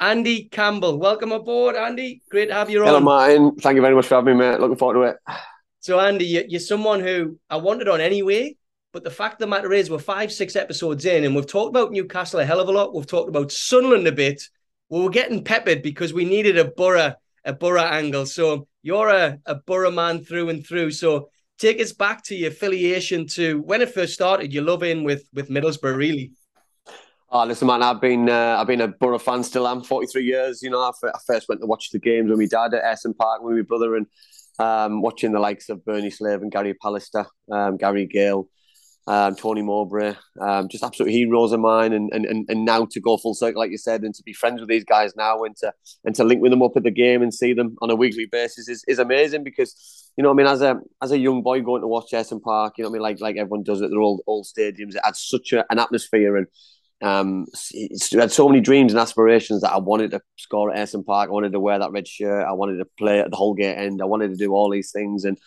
Andy 0.00 0.44
Campbell. 0.44 0.98
Welcome 0.98 1.32
aboard, 1.32 1.74
Andy. 1.74 2.22
Great 2.30 2.46
to 2.46 2.54
have 2.54 2.70
you 2.70 2.80
on. 2.80 2.86
Hello. 2.86 3.00
Martin. 3.00 3.56
Thank 3.56 3.76
you 3.76 3.82
very 3.82 3.94
much 3.94 4.06
for 4.06 4.14
having 4.14 4.38
me, 4.38 4.46
mate. 4.46 4.60
Looking 4.60 4.76
forward 4.76 4.94
to 4.94 5.02
it. 5.02 5.16
So, 5.80 5.98
Andy, 5.98 6.44
you're 6.48 6.60
someone 6.60 7.00
who 7.00 7.38
I 7.50 7.56
wanted 7.56 7.88
on 7.88 8.00
anyway. 8.00 8.56
But 8.92 9.04
the 9.04 9.10
fact 9.10 9.34
of 9.34 9.38
the 9.40 9.46
matter 9.46 9.72
is, 9.72 9.90
we're 9.90 9.98
five, 9.98 10.32
six 10.32 10.56
episodes 10.56 11.04
in, 11.04 11.24
and 11.24 11.36
we've 11.36 11.46
talked 11.46 11.70
about 11.70 11.92
Newcastle 11.92 12.40
a 12.40 12.44
hell 12.44 12.60
of 12.60 12.68
a 12.68 12.72
lot. 12.72 12.94
We've 12.94 13.06
talked 13.06 13.28
about 13.28 13.52
Sunderland 13.52 14.06
a 14.06 14.12
bit. 14.12 14.42
Well, 14.88 15.02
we're 15.02 15.10
getting 15.10 15.44
peppered 15.44 15.82
because 15.82 16.14
we 16.14 16.24
needed 16.24 16.58
a 16.58 16.64
Boro, 16.64 17.14
a 17.44 17.52
Boro 17.52 17.82
angle. 17.82 18.24
So 18.24 18.66
you're 18.82 19.10
a, 19.10 19.38
a 19.44 19.56
Boro 19.56 19.90
man 19.90 20.24
through 20.24 20.48
and 20.48 20.66
through. 20.66 20.92
So 20.92 21.28
take 21.58 21.80
us 21.80 21.92
back 21.92 22.24
to 22.24 22.34
your 22.34 22.50
affiliation 22.50 23.26
to 23.28 23.60
when 23.60 23.82
it 23.82 23.92
first 23.92 24.14
started. 24.14 24.54
Your 24.54 24.64
love 24.64 24.82
in 24.82 25.04
with 25.04 25.28
with 25.34 25.50
Middlesbrough, 25.50 25.96
really. 25.96 26.32
Oh, 27.30 27.44
listen, 27.44 27.66
man. 27.68 27.82
I've 27.82 28.00
been 28.00 28.30
uh, 28.30 28.56
I've 28.58 28.66
been 28.66 28.80
a 28.80 28.88
Boro 28.88 29.18
fan 29.18 29.44
still. 29.44 29.66
I'm 29.66 29.82
43 29.82 30.24
years. 30.24 30.62
You 30.62 30.70
know, 30.70 30.80
I 30.80 30.92
first 31.26 31.46
went 31.46 31.60
to 31.60 31.66
watch 31.66 31.90
the 31.90 31.98
games 31.98 32.30
with 32.30 32.38
my 32.38 32.46
dad 32.46 32.72
at 32.72 32.82
Ayresome 32.82 33.16
Park 33.18 33.42
with 33.42 33.54
my 33.54 33.62
brother, 33.62 33.96
and 33.96 34.06
um, 34.58 35.02
watching 35.02 35.32
the 35.32 35.38
likes 35.38 35.68
of 35.68 35.84
Bernie 35.84 36.10
Slaven 36.10 36.42
and 36.42 36.50
Gary 36.50 36.74
Pallister, 36.82 37.26
um, 37.52 37.76
Gary 37.76 38.06
Gale, 38.06 38.48
um, 39.06 39.36
Tony 39.36 39.60
Mowbray, 39.60 40.14
um, 40.40 40.70
just 40.70 40.82
absolute 40.82 41.10
heroes 41.10 41.52
of 41.52 41.60
mine. 41.60 41.92
And, 41.92 42.10
and 42.14 42.24
and 42.48 42.64
now 42.64 42.86
to 42.86 42.98
go 43.00 43.18
full 43.18 43.34
circle, 43.34 43.60
like 43.60 43.72
you 43.72 43.78
said, 43.78 44.04
and 44.04 44.14
to 44.14 44.22
be 44.22 44.32
friends 44.32 44.60
with 44.60 44.70
these 44.70 44.84
guys 44.84 45.14
now, 45.14 45.44
and 45.44 45.54
to 45.58 45.70
and 46.06 46.14
to 46.14 46.24
link 46.24 46.40
with 46.40 46.50
them 46.50 46.62
up 46.62 46.78
at 46.78 46.82
the 46.82 46.90
game 46.90 47.20
and 47.20 47.34
see 47.34 47.52
them 47.52 47.76
on 47.82 47.90
a 47.90 47.94
weekly 47.94 48.24
basis 48.24 48.70
is, 48.70 48.82
is 48.88 48.98
amazing 48.98 49.44
because 49.44 50.10
you 50.16 50.24
know, 50.24 50.30
I 50.30 50.32
mean, 50.32 50.46
as 50.46 50.62
a 50.62 50.80
as 51.02 51.12
a 51.12 51.18
young 51.18 51.42
boy 51.42 51.60
going 51.60 51.82
to 51.82 51.88
watch 51.88 52.12
Ayresome 52.14 52.40
Park, 52.40 52.78
you 52.78 52.84
know, 52.84 52.88
I 52.88 52.92
mean, 52.94 53.02
like 53.02 53.20
like 53.20 53.36
everyone 53.36 53.64
does 53.64 53.82
at 53.82 53.90
their 53.90 54.00
old 54.00 54.22
old 54.26 54.46
stadiums, 54.46 54.94
it 54.94 55.02
adds 55.04 55.20
such 55.20 55.52
a, 55.52 55.66
an 55.70 55.78
atmosphere 55.78 56.38
and. 56.38 56.46
Um, 57.00 57.46
had 58.12 58.32
so 58.32 58.48
many 58.48 58.60
dreams 58.60 58.92
and 58.92 59.00
aspirations 59.00 59.60
that 59.60 59.72
I 59.72 59.78
wanted 59.78 60.10
to 60.12 60.20
score 60.36 60.72
at 60.72 60.78
Ayresome 60.78 61.06
Park. 61.06 61.28
I 61.28 61.32
wanted 61.32 61.52
to 61.52 61.60
wear 61.60 61.78
that 61.78 61.92
red 61.92 62.08
shirt. 62.08 62.44
I 62.44 62.52
wanted 62.52 62.78
to 62.78 62.86
play 62.98 63.20
at 63.20 63.30
the 63.30 63.36
Holgate 63.36 63.78
end. 63.78 64.02
I 64.02 64.06
wanted 64.06 64.30
to 64.30 64.36
do 64.36 64.52
all 64.52 64.70
these 64.70 64.90
things, 64.90 65.24
and 65.24 65.38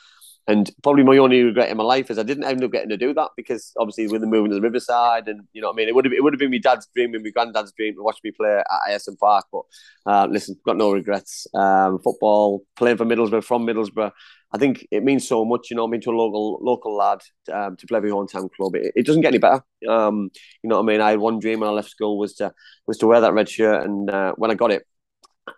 and 0.48 0.72
probably 0.82 1.04
my 1.04 1.18
only 1.18 1.44
regret 1.44 1.70
in 1.70 1.78
my 1.78 1.84
life 1.84 2.10
is 2.10 2.18
I 2.18 2.24
didn't 2.24 2.46
end 2.46 2.64
up 2.64 2.72
getting 2.72 2.89
to 2.89 2.98
do 2.98 3.14
that 3.14 3.30
because 3.38 3.74
obviously 3.78 4.08
with 4.08 4.22
the 4.22 4.28
moving 4.28 4.50
to 4.50 4.56
the 4.56 4.62
Riverside 4.62 5.28
and 5.28 5.42
you 5.54 5.62
know 5.62 5.68
what 5.68 5.76
I 5.76 5.78
mean 5.78 5.88
it 5.88 5.96
would 5.96 6.06
have 6.06 6.14
it 6.14 6.24
would 6.24 6.34
have 6.34 6.39
been 6.39 6.52
my 6.52 6.58
dad's 6.58 6.88
dream 6.94 7.14
and 7.14 7.24
my 7.24 7.30
granddad's 7.30 7.72
dream 7.74 7.96
to 7.96 8.04
watch 8.04 8.20
me 8.24 8.32
play 8.32 8.58
at 8.58 8.66
Ayresome 8.89 9.20
Park. 9.20 9.46
But 9.52 9.62
uh, 10.06 10.28
listen, 10.30 10.56
got 10.66 10.78
no 10.78 10.92
regrets. 10.92 11.48
Um, 11.54 12.00
football, 12.00 12.64
playing 12.76 12.98
for 12.98 13.06
Middlesbrough 13.06 13.44
from 13.44 13.66
Middlesbrough, 13.68 14.12
I 14.54 14.58
think 14.58 14.88
it 14.92 15.04
means 15.04 15.28
so 15.28 15.46
much. 15.46 15.70
You 15.70 15.78
know, 15.78 15.86
I 15.86 15.89
mean 15.89 16.02
to 16.02 16.10
a 16.10 16.12
local 16.12 16.60
local 16.62 16.96
lad 16.96 17.20
um, 17.52 17.78
to 17.78 17.88
play 17.88 18.00
for 18.00 18.08
your 18.08 18.26
hometown 18.26 18.50
club. 18.52 18.76
It, 18.76 18.94
it, 18.96 19.06
doesn't 19.06 19.22
get 19.22 19.30
any 19.30 19.38
better. 19.38 19.64
Um, 19.88 20.32
you 20.64 20.70
know 20.70 20.82
what 20.82 20.84
I 20.84 20.94
mean? 20.94 21.02
I 21.02 21.12
had 21.12 21.20
one 21.20 21.39
dream 21.39 21.60
when 21.60 21.70
I 21.70 21.74
left 21.74 21.92
school 21.92 22.18
was 22.18 22.34
to 22.36 22.52
was 22.88 22.98
to 23.00 23.08
wear 23.08 23.22
that 23.22 23.34
red 23.34 23.48
shirt, 23.48 23.86
and 23.86 24.10
uh, 24.10 24.34
when 24.36 24.52
I 24.52 24.56
got 24.56 24.72
it. 24.72 24.86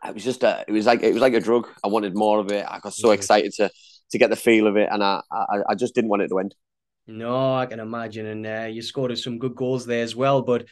It 0.07 0.13
was 0.13 0.23
just 0.23 0.43
a, 0.43 0.63
it 0.67 0.71
was 0.71 0.85
like 0.85 1.03
it 1.03 1.13
was 1.13 1.21
like 1.21 1.33
a 1.33 1.41
drug. 1.41 1.67
I 1.83 1.87
wanted 1.87 2.15
more 2.15 2.39
of 2.39 2.51
it. 2.51 2.65
I 2.67 2.79
got 2.79 2.93
so 2.93 3.11
excited 3.11 3.51
to 3.55 3.69
to 4.13 4.17
get 4.17 4.29
the 4.29 4.35
feel 4.35 4.65
of 4.65 4.77
it, 4.77 4.87
and 4.91 5.03
I, 5.03 5.21
I, 5.31 5.57
I 5.69 5.75
just 5.75 5.93
didn't 5.93 6.09
want 6.09 6.21
it 6.21 6.29
to 6.29 6.39
end. 6.39 6.55
No, 7.05 7.55
I 7.55 7.65
can 7.65 7.79
imagine, 7.79 8.25
and 8.25 8.47
uh, 8.47 8.67
you 8.71 8.81
scored 8.81 9.17
some 9.19 9.37
good 9.37 9.55
goals 9.55 9.85
there 9.85 10.03
as 10.03 10.15
well. 10.15 10.41
But 10.41 10.65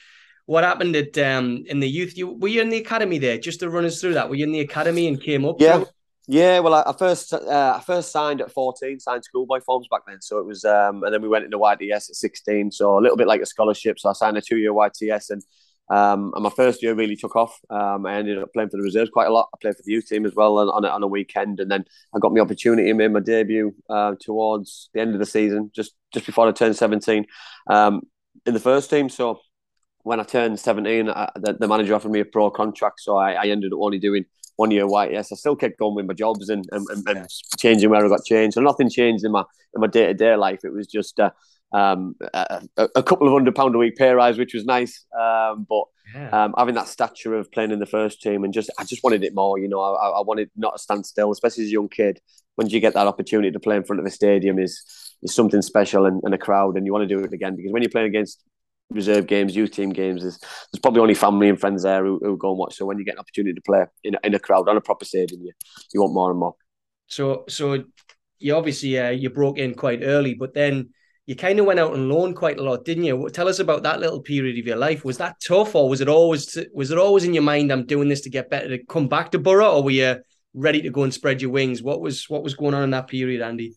what 0.45 0.63
happened 0.63 0.95
at 0.95 1.17
um 1.17 1.63
in 1.67 1.79
the 1.79 1.89
youth? 1.89 2.17
You 2.17 2.29
were 2.29 2.47
you 2.47 2.61
in 2.61 2.69
the 2.69 2.77
academy 2.77 3.17
there? 3.17 3.37
Just 3.37 3.59
to 3.59 3.69
run 3.69 3.85
us 3.85 3.99
through 3.99 4.13
that, 4.13 4.29
were 4.29 4.35
you 4.35 4.45
in 4.45 4.51
the 4.51 4.61
academy 4.61 5.07
and 5.07 5.21
came 5.21 5.45
up? 5.45 5.57
Yeah, 5.59 5.83
yeah. 6.27 6.59
Well, 6.59 6.73
I, 6.73 6.83
I 6.87 6.93
first 6.93 7.33
uh, 7.33 7.73
I 7.77 7.83
first 7.85 8.11
signed 8.11 8.41
at 8.41 8.51
fourteen, 8.51 8.99
signed 8.99 9.25
schoolboy 9.25 9.59
forms 9.59 9.87
back 9.91 10.01
then. 10.07 10.21
So 10.21 10.37
it 10.37 10.45
was, 10.45 10.63
um, 10.63 11.03
and 11.03 11.13
then 11.13 11.21
we 11.21 11.27
went 11.27 11.45
into 11.45 11.57
YTS 11.57 12.09
at 12.09 12.15
sixteen. 12.15 12.71
So 12.71 12.97
a 12.97 13.01
little 13.01 13.17
bit 13.17 13.27
like 13.27 13.41
a 13.41 13.45
scholarship. 13.45 13.99
So 13.99 14.09
I 14.09 14.13
signed 14.13 14.37
a 14.37 14.41
two 14.41 14.57
year 14.57 14.71
YTS 14.71 15.31
and. 15.31 15.43
Um, 15.91 16.31
and 16.35 16.43
my 16.43 16.49
first 16.49 16.81
year 16.81 16.93
really 16.95 17.17
took 17.17 17.35
off. 17.35 17.59
Um, 17.69 18.05
I 18.05 18.15
ended 18.15 18.37
up 18.37 18.53
playing 18.53 18.69
for 18.69 18.77
the 18.77 18.83
reserves 18.83 19.09
quite 19.09 19.27
a 19.27 19.33
lot. 19.33 19.49
I 19.53 19.57
played 19.61 19.75
for 19.75 19.83
the 19.83 19.91
youth 19.91 20.07
team 20.07 20.25
as 20.25 20.33
well 20.33 20.57
on, 20.57 20.69
on, 20.69 20.85
a, 20.85 20.87
on 20.87 21.03
a 21.03 21.07
weekend, 21.07 21.59
and 21.59 21.69
then 21.69 21.83
I 22.15 22.19
got 22.19 22.33
my 22.33 22.39
opportunity 22.39 22.89
and 22.89 22.97
made 22.97 23.11
my 23.11 23.19
debut 23.19 23.75
uh, 23.89 24.15
towards 24.21 24.89
the 24.93 25.01
end 25.01 25.13
of 25.13 25.19
the 25.19 25.25
season, 25.25 25.69
just 25.75 25.91
just 26.13 26.25
before 26.25 26.47
I 26.47 26.53
turned 26.53 26.77
seventeen, 26.77 27.25
um, 27.67 28.03
in 28.45 28.53
the 28.53 28.59
first 28.61 28.89
team. 28.89 29.09
So 29.09 29.41
when 30.03 30.21
I 30.21 30.23
turned 30.23 30.61
seventeen, 30.61 31.09
I, 31.09 31.29
the, 31.35 31.57
the, 31.59 31.67
manager 31.67 31.93
offered 31.93 32.11
me 32.11 32.21
a 32.21 32.25
pro 32.25 32.49
contract, 32.49 33.01
so 33.01 33.17
I, 33.17 33.33
I 33.33 33.45
ended 33.47 33.73
up 33.73 33.79
only 33.81 33.99
doing 33.99 34.23
one 34.55 34.71
year 34.71 34.87
white. 34.87 35.11
Yes, 35.11 35.33
I 35.33 35.35
still 35.35 35.57
kept 35.57 35.77
going 35.77 35.95
with 35.95 36.05
my 36.05 36.13
jobs 36.13 36.47
and 36.47 36.65
and, 36.71 36.87
and, 36.89 37.17
and 37.17 37.27
changing 37.59 37.89
where 37.89 38.05
I 38.05 38.07
got 38.07 38.23
changed. 38.23 38.53
So 38.53 38.61
nothing 38.61 38.89
changed 38.89 39.25
in 39.25 39.33
my 39.33 39.43
in 39.75 39.81
my 39.81 39.87
day 39.87 40.07
to 40.07 40.13
day 40.13 40.37
life. 40.37 40.61
It 40.63 40.71
was 40.71 40.87
just. 40.87 41.19
Uh, 41.19 41.31
um, 41.73 42.15
a, 42.33 42.61
a, 42.95 43.03
couple 43.03 43.27
of 43.27 43.33
hundred 43.33 43.55
pound 43.55 43.75
a 43.75 43.77
week 43.77 43.95
pay 43.95 44.11
rise, 44.11 44.37
which 44.37 44.53
was 44.53 44.65
nice. 44.65 45.05
Um, 45.17 45.65
but 45.69 45.83
yeah. 46.13 46.45
um, 46.45 46.53
having 46.57 46.75
that 46.75 46.87
stature 46.87 47.35
of 47.35 47.51
playing 47.51 47.71
in 47.71 47.79
the 47.79 47.85
first 47.85 48.21
team 48.21 48.43
and 48.43 48.53
just, 48.53 48.69
I 48.77 48.83
just 48.83 49.03
wanted 49.03 49.23
it 49.23 49.33
more. 49.33 49.57
You 49.57 49.69
know, 49.69 49.81
I, 49.81 50.09
I 50.09 50.21
wanted 50.21 50.49
not 50.55 50.73
to 50.73 50.79
stand 50.79 51.05
still, 51.05 51.31
especially 51.31 51.63
as 51.63 51.69
a 51.69 51.73
young 51.73 51.89
kid. 51.89 52.19
When 52.55 52.67
you 52.67 52.79
get 52.79 52.93
that 52.95 53.07
opportunity 53.07 53.51
to 53.51 53.59
play 53.59 53.77
in 53.77 53.83
front 53.83 54.01
of 54.01 54.05
a 54.05 54.11
stadium, 54.11 54.59
is 54.59 54.83
is 55.23 55.33
something 55.33 55.61
special 55.61 56.05
and, 56.05 56.21
and 56.23 56.33
a 56.33 56.37
crowd, 56.37 56.75
and 56.75 56.85
you 56.85 56.91
want 56.91 57.07
to 57.07 57.15
do 57.15 57.23
it 57.23 57.31
again 57.31 57.55
because 57.55 57.71
when 57.71 57.81
you're 57.81 57.89
playing 57.91 58.07
against 58.07 58.43
reserve 58.89 59.27
games, 59.27 59.55
youth 59.55 59.71
team 59.71 59.91
games, 59.91 60.21
there's, 60.21 60.37
there's 60.37 60.81
probably 60.81 61.01
only 61.01 61.13
family 61.13 61.49
and 61.49 61.59
friends 61.59 61.83
there 61.83 62.03
who, 62.03 62.19
who 62.21 62.37
go 62.37 62.49
and 62.49 62.59
watch. 62.59 62.75
So 62.75 62.85
when 62.85 62.97
you 62.99 63.05
get 63.05 63.13
an 63.13 63.19
opportunity 63.19 63.53
to 63.53 63.61
play 63.61 63.85
in, 64.03 64.17
in 64.23 64.35
a 64.35 64.39
crowd 64.39 64.67
on 64.67 64.77
a 64.77 64.81
proper 64.81 65.05
stadium, 65.05 65.41
you, 65.41 65.53
you 65.93 66.01
want 66.01 66.13
more 66.13 66.29
and 66.29 66.39
more. 66.39 66.55
So, 67.07 67.45
so 67.47 67.83
you 68.39 68.55
obviously 68.55 68.99
uh, 68.99 69.09
you 69.09 69.29
broke 69.29 69.57
in 69.57 69.75
quite 69.75 70.01
early, 70.03 70.33
but 70.33 70.53
then 70.53 70.89
you 71.27 71.35
kind 71.35 71.59
of 71.59 71.65
went 71.65 71.79
out 71.79 71.93
on 71.93 72.09
loan 72.09 72.33
quite 72.33 72.59
a 72.59 72.63
lot, 72.63 72.83
didn't 72.83 73.03
you? 73.03 73.29
Tell 73.29 73.47
us 73.47 73.59
about 73.59 73.83
that 73.83 73.99
little 73.99 74.21
period 74.21 74.57
of 74.57 74.65
your 74.65 74.77
life. 74.77 75.05
Was 75.05 75.17
that 75.19 75.39
tough, 75.39 75.75
or 75.75 75.87
was 75.87 76.01
it 76.01 76.07
always 76.07 76.57
was 76.73 76.91
it 76.91 76.97
always 76.97 77.23
in 77.23 77.33
your 77.33 77.43
mind? 77.43 77.71
I'm 77.71 77.85
doing 77.85 78.09
this 78.09 78.21
to 78.21 78.29
get 78.29 78.49
better 78.49 78.69
to 78.69 78.83
come 78.85 79.07
back 79.07 79.31
to 79.31 79.39
Boro, 79.39 79.71
or 79.71 79.83
were 79.83 79.91
you 79.91 80.17
ready 80.53 80.81
to 80.81 80.89
go 80.89 81.03
and 81.03 81.13
spread 81.13 81.41
your 81.41 81.51
wings? 81.51 81.83
What 81.83 82.01
was 82.01 82.29
what 82.29 82.43
was 82.43 82.55
going 82.55 82.73
on 82.73 82.83
in 82.83 82.91
that 82.91 83.07
period, 83.07 83.41
Andy? 83.41 83.75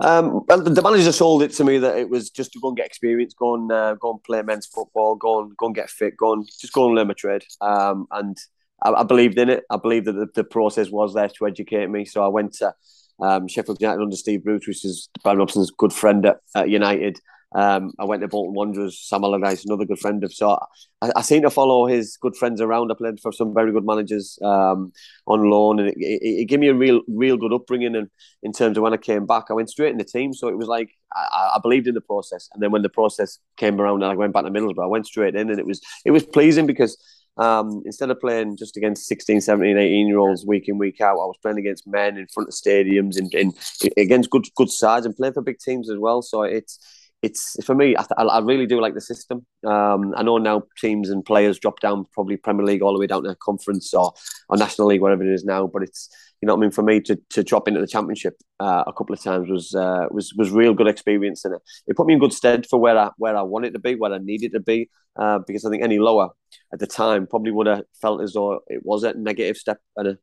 Um, 0.00 0.46
well, 0.48 0.62
the 0.62 0.80
manager 0.80 1.12
sold 1.12 1.42
it 1.42 1.52
to 1.52 1.64
me 1.64 1.76
that 1.78 1.98
it 1.98 2.08
was 2.08 2.30
just 2.30 2.52
to 2.52 2.60
go 2.60 2.68
and 2.68 2.76
get 2.76 2.86
experience, 2.86 3.34
go 3.34 3.54
and 3.54 3.70
uh, 3.70 3.94
go 3.96 4.12
and 4.12 4.22
play 4.22 4.40
men's 4.40 4.66
football, 4.66 5.14
go 5.14 5.42
and 5.42 5.54
go 5.58 5.66
and 5.66 5.74
get 5.74 5.90
fit, 5.90 6.16
go 6.16 6.32
and 6.32 6.46
just 6.46 6.72
go 6.72 6.86
and 6.86 6.94
learn 6.94 7.08
my 7.08 7.14
trade. 7.14 7.44
Um, 7.60 8.06
and 8.10 8.38
I, 8.82 8.92
I, 8.92 9.02
believed 9.02 9.38
in 9.38 9.50
it. 9.50 9.64
I 9.68 9.76
believed 9.76 10.06
that 10.06 10.12
the, 10.12 10.28
the 10.34 10.44
process 10.44 10.88
was 10.88 11.12
there 11.12 11.28
to 11.28 11.46
educate 11.46 11.90
me. 11.90 12.06
So 12.06 12.24
I 12.24 12.28
went 12.28 12.54
to 12.54 12.72
um, 13.20 13.48
Sheffield 13.48 13.80
United 13.80 14.02
under 14.02 14.16
Steve 14.16 14.44
Bruce, 14.44 14.66
which 14.66 14.84
is 14.84 15.08
Brian 15.22 15.38
Robson's 15.38 15.70
good 15.70 15.92
friend 15.92 16.26
at, 16.26 16.38
at 16.54 16.68
United. 16.68 17.20
Um, 17.52 17.92
I 17.98 18.04
went 18.04 18.22
to 18.22 18.28
Bolton 18.28 18.54
Wanderers, 18.54 18.98
Sam 19.00 19.24
Allardyce, 19.24 19.64
another 19.64 19.84
good 19.84 19.98
friend 19.98 20.22
of. 20.22 20.32
So 20.32 20.56
I, 21.02 21.10
I 21.16 21.22
seem 21.22 21.42
to 21.42 21.50
follow 21.50 21.86
his 21.86 22.16
good 22.16 22.36
friends 22.36 22.60
around. 22.60 22.92
I 22.92 22.94
played 22.94 23.18
for 23.18 23.32
some 23.32 23.52
very 23.52 23.72
good 23.72 23.84
managers 23.84 24.38
um, 24.42 24.92
on 25.26 25.50
loan, 25.50 25.80
and 25.80 25.88
it, 25.88 25.96
it, 25.98 26.22
it, 26.22 26.44
gave 26.44 26.60
me 26.60 26.68
a 26.68 26.74
real, 26.74 27.00
real 27.08 27.36
good 27.36 27.52
upbringing. 27.52 27.96
And 27.96 28.08
in 28.44 28.52
terms 28.52 28.76
of 28.76 28.84
when 28.84 28.94
I 28.94 28.98
came 28.98 29.26
back, 29.26 29.46
I 29.50 29.54
went 29.54 29.70
straight 29.70 29.90
in 29.90 29.98
the 29.98 30.04
team. 30.04 30.32
So 30.32 30.46
it 30.48 30.56
was 30.56 30.68
like 30.68 30.90
I, 31.12 31.54
I 31.56 31.58
believed 31.60 31.88
in 31.88 31.94
the 31.94 32.00
process. 32.00 32.48
And 32.54 32.62
then 32.62 32.70
when 32.70 32.82
the 32.82 32.88
process 32.88 33.40
came 33.56 33.80
around, 33.80 34.02
and 34.04 34.12
I 34.12 34.14
went 34.14 34.32
back 34.32 34.44
to 34.44 34.50
Middlesbrough, 34.50 34.84
I 34.84 34.86
went 34.86 35.06
straight 35.06 35.34
in, 35.34 35.50
and 35.50 35.58
it 35.58 35.66
was 35.66 35.80
it 36.04 36.12
was 36.12 36.24
pleasing 36.24 36.66
because 36.66 36.96
um, 37.36 37.82
instead 37.84 38.10
of 38.10 38.20
playing 38.20 38.56
just 38.56 38.76
against 38.76 39.06
16, 39.06 39.40
17, 39.40 39.78
18 39.78 40.06
year 40.06 40.18
olds 40.18 40.44
week 40.44 40.68
in, 40.68 40.78
week 40.78 41.00
out, 41.00 41.12
I 41.12 41.26
was 41.26 41.38
playing 41.40 41.58
against 41.58 41.86
men 41.86 42.16
in 42.16 42.26
front 42.26 42.48
of 42.48 42.54
stadiums 42.54 43.16
and, 43.16 43.32
and 43.34 43.54
against 43.96 44.30
good 44.30 44.46
good 44.56 44.70
sides 44.70 45.06
and 45.06 45.16
playing 45.16 45.34
for 45.34 45.42
big 45.42 45.58
teams 45.58 45.90
as 45.90 45.98
well. 45.98 46.22
So 46.22 46.42
it's 46.42 46.78
it's 47.22 47.62
for 47.64 47.74
me. 47.74 47.94
I, 47.96 48.04
I 48.22 48.38
really 48.38 48.66
do 48.66 48.80
like 48.80 48.94
the 48.94 49.00
system. 49.00 49.44
Um, 49.66 50.14
I 50.16 50.22
know 50.22 50.38
now 50.38 50.62
teams 50.78 51.10
and 51.10 51.24
players 51.24 51.58
drop 51.58 51.80
down 51.80 52.06
probably 52.12 52.36
Premier 52.36 52.64
League 52.64 52.82
all 52.82 52.94
the 52.94 52.98
way 52.98 53.06
down 53.06 53.24
to 53.24 53.30
a 53.30 53.36
conference 53.36 53.92
or, 53.92 54.12
or 54.48 54.56
National 54.56 54.88
League, 54.88 55.02
whatever 55.02 55.24
it 55.24 55.34
is 55.34 55.44
now. 55.44 55.66
But 55.66 55.82
it's 55.82 56.08
you 56.40 56.46
know 56.46 56.54
what 56.54 56.60
I 56.60 56.62
mean. 56.62 56.70
For 56.70 56.82
me 56.82 57.00
to, 57.02 57.18
to 57.30 57.42
drop 57.42 57.68
into 57.68 57.80
the 57.80 57.86
Championship 57.86 58.34
uh, 58.60 58.84
a 58.86 58.92
couple 58.92 59.14
of 59.14 59.22
times 59.22 59.48
was 59.50 59.74
uh, 59.74 60.06
was 60.10 60.32
was 60.34 60.50
real 60.50 60.74
good 60.74 60.88
experience, 60.88 61.44
and 61.44 61.54
it, 61.54 61.62
it 61.88 61.96
put 61.96 62.06
me 62.06 62.14
in 62.14 62.20
good 62.20 62.32
stead 62.32 62.66
for 62.66 62.78
where 62.78 62.98
I 62.98 63.10
where 63.18 63.36
I 63.36 63.42
wanted 63.42 63.74
to 63.74 63.78
be, 63.78 63.94
where 63.94 64.12
I 64.12 64.18
needed 64.18 64.52
to 64.52 64.60
be. 64.60 64.88
Uh, 65.16 65.40
because 65.44 65.64
I 65.64 65.70
think 65.70 65.82
any 65.82 65.98
lower 65.98 66.30
at 66.72 66.78
the 66.78 66.86
time 66.86 67.26
probably 67.26 67.50
would 67.50 67.66
have 67.66 67.82
felt 68.00 68.22
as 68.22 68.32
though 68.32 68.60
it 68.68 68.80
was 68.84 69.02
a 69.02 69.12
negative 69.14 69.56
step 69.56 69.78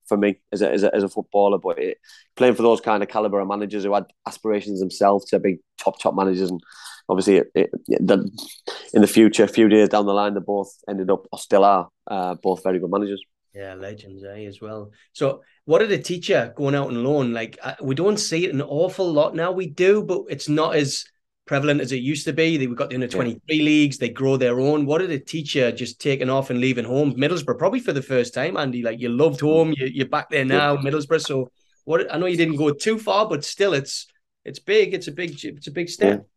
for 0.08 0.18
me 0.18 0.40
as 0.54 0.62
a, 0.62 0.72
as 0.72 0.84
a, 0.84 0.96
as 0.96 1.04
a 1.04 1.10
footballer. 1.10 1.58
But 1.58 1.78
it, 1.78 1.98
playing 2.38 2.56
for 2.56 2.64
those 2.64 2.80
kind 2.80 3.04
of 3.04 3.10
caliber 3.10 3.40
of 3.40 3.48
managers 3.50 3.84
who 3.84 3.94
had 3.94 4.06
aspirations 4.26 4.80
themselves 4.80 5.26
to 5.26 5.40
be 5.40 5.60
top 5.78 6.00
top 6.00 6.16
managers, 6.16 6.50
and 6.50 6.62
obviously 7.10 7.38
it, 7.38 7.52
it, 7.54 7.70
in 8.94 9.02
the 9.02 9.08
future, 9.08 9.44
a 9.44 9.48
few 9.48 9.68
years 9.68 9.90
down 9.90 10.06
the 10.06 10.14
line, 10.14 10.34
they 10.34 10.40
both 10.40 10.72
ended 10.90 11.12
up 11.12 11.28
or 11.32 11.38
still 11.38 11.66
are 11.66 11.90
uh, 12.08 12.36
both 12.36 12.64
very 12.64 12.80
good 12.80 12.90
managers. 12.90 13.22
Yeah, 13.58 13.74
legends, 13.74 14.24
eh, 14.24 14.46
as 14.46 14.62
well. 14.62 14.92
So, 15.14 15.42
what 15.66 15.80
did 15.80 15.92
a 15.92 15.98
teacher 15.98 16.54
going 16.56 16.76
out 16.76 16.90
on 16.90 17.04
loan 17.04 17.34
like? 17.34 17.58
Uh, 17.64 17.74
we 17.82 17.96
don't 17.96 18.20
see 18.20 18.46
it 18.46 18.54
an 18.54 18.62
awful 18.62 19.12
lot 19.12 19.34
now. 19.34 19.52
We 19.52 19.66
do, 19.66 20.04
but 20.04 20.26
it's 20.30 20.48
not 20.48 20.76
as 20.76 21.06
prevalent 21.48 21.82
as 21.82 21.92
it 21.92 22.04
used 22.04 22.26
to 22.26 22.34
be. 22.34 22.58
They 22.58 22.68
got 22.68 22.90
the 22.90 22.96
under 22.96 23.08
23 23.08 23.42
yeah. 23.48 23.64
leagues, 23.64 23.98
they 23.98 24.10
grow 24.10 24.38
their 24.38 24.60
own. 24.60 24.86
What 24.86 25.00
did 25.00 25.10
a 25.10 25.18
teacher 25.18 25.72
just 25.72 26.00
taking 26.00 26.30
off 26.30 26.52
and 26.52 26.60
leaving 26.60 26.86
home? 26.86 27.16
Middlesbrough, 27.16 27.58
probably 27.58 27.80
for 27.80 27.94
the 27.94 28.02
first 28.02 28.32
time, 28.32 28.58
Andy. 28.58 28.84
Like 28.84 29.00
you 29.00 29.10
loved 29.10 29.42
home, 29.42 29.74
you, 29.76 30.04
are 30.06 30.08
back 30.08 30.30
there 30.30 30.46
now, 30.46 30.74
yeah. 30.74 30.82
Middlesbrough. 30.82 31.22
So 31.22 31.50
what 31.86 32.14
I 32.14 32.20
know 32.20 32.28
you 32.28 32.38
didn't 32.38 32.58
go 32.58 32.72
too 32.72 33.00
far, 33.00 33.28
but 33.28 33.44
still 33.44 33.74
it's 33.74 34.06
it's 34.46 34.60
big. 34.60 34.94
It's 34.94 35.08
a 35.08 35.12
big 35.12 35.44
it's 35.44 35.66
a 35.66 35.72
big 35.72 35.90
step. 35.90 36.28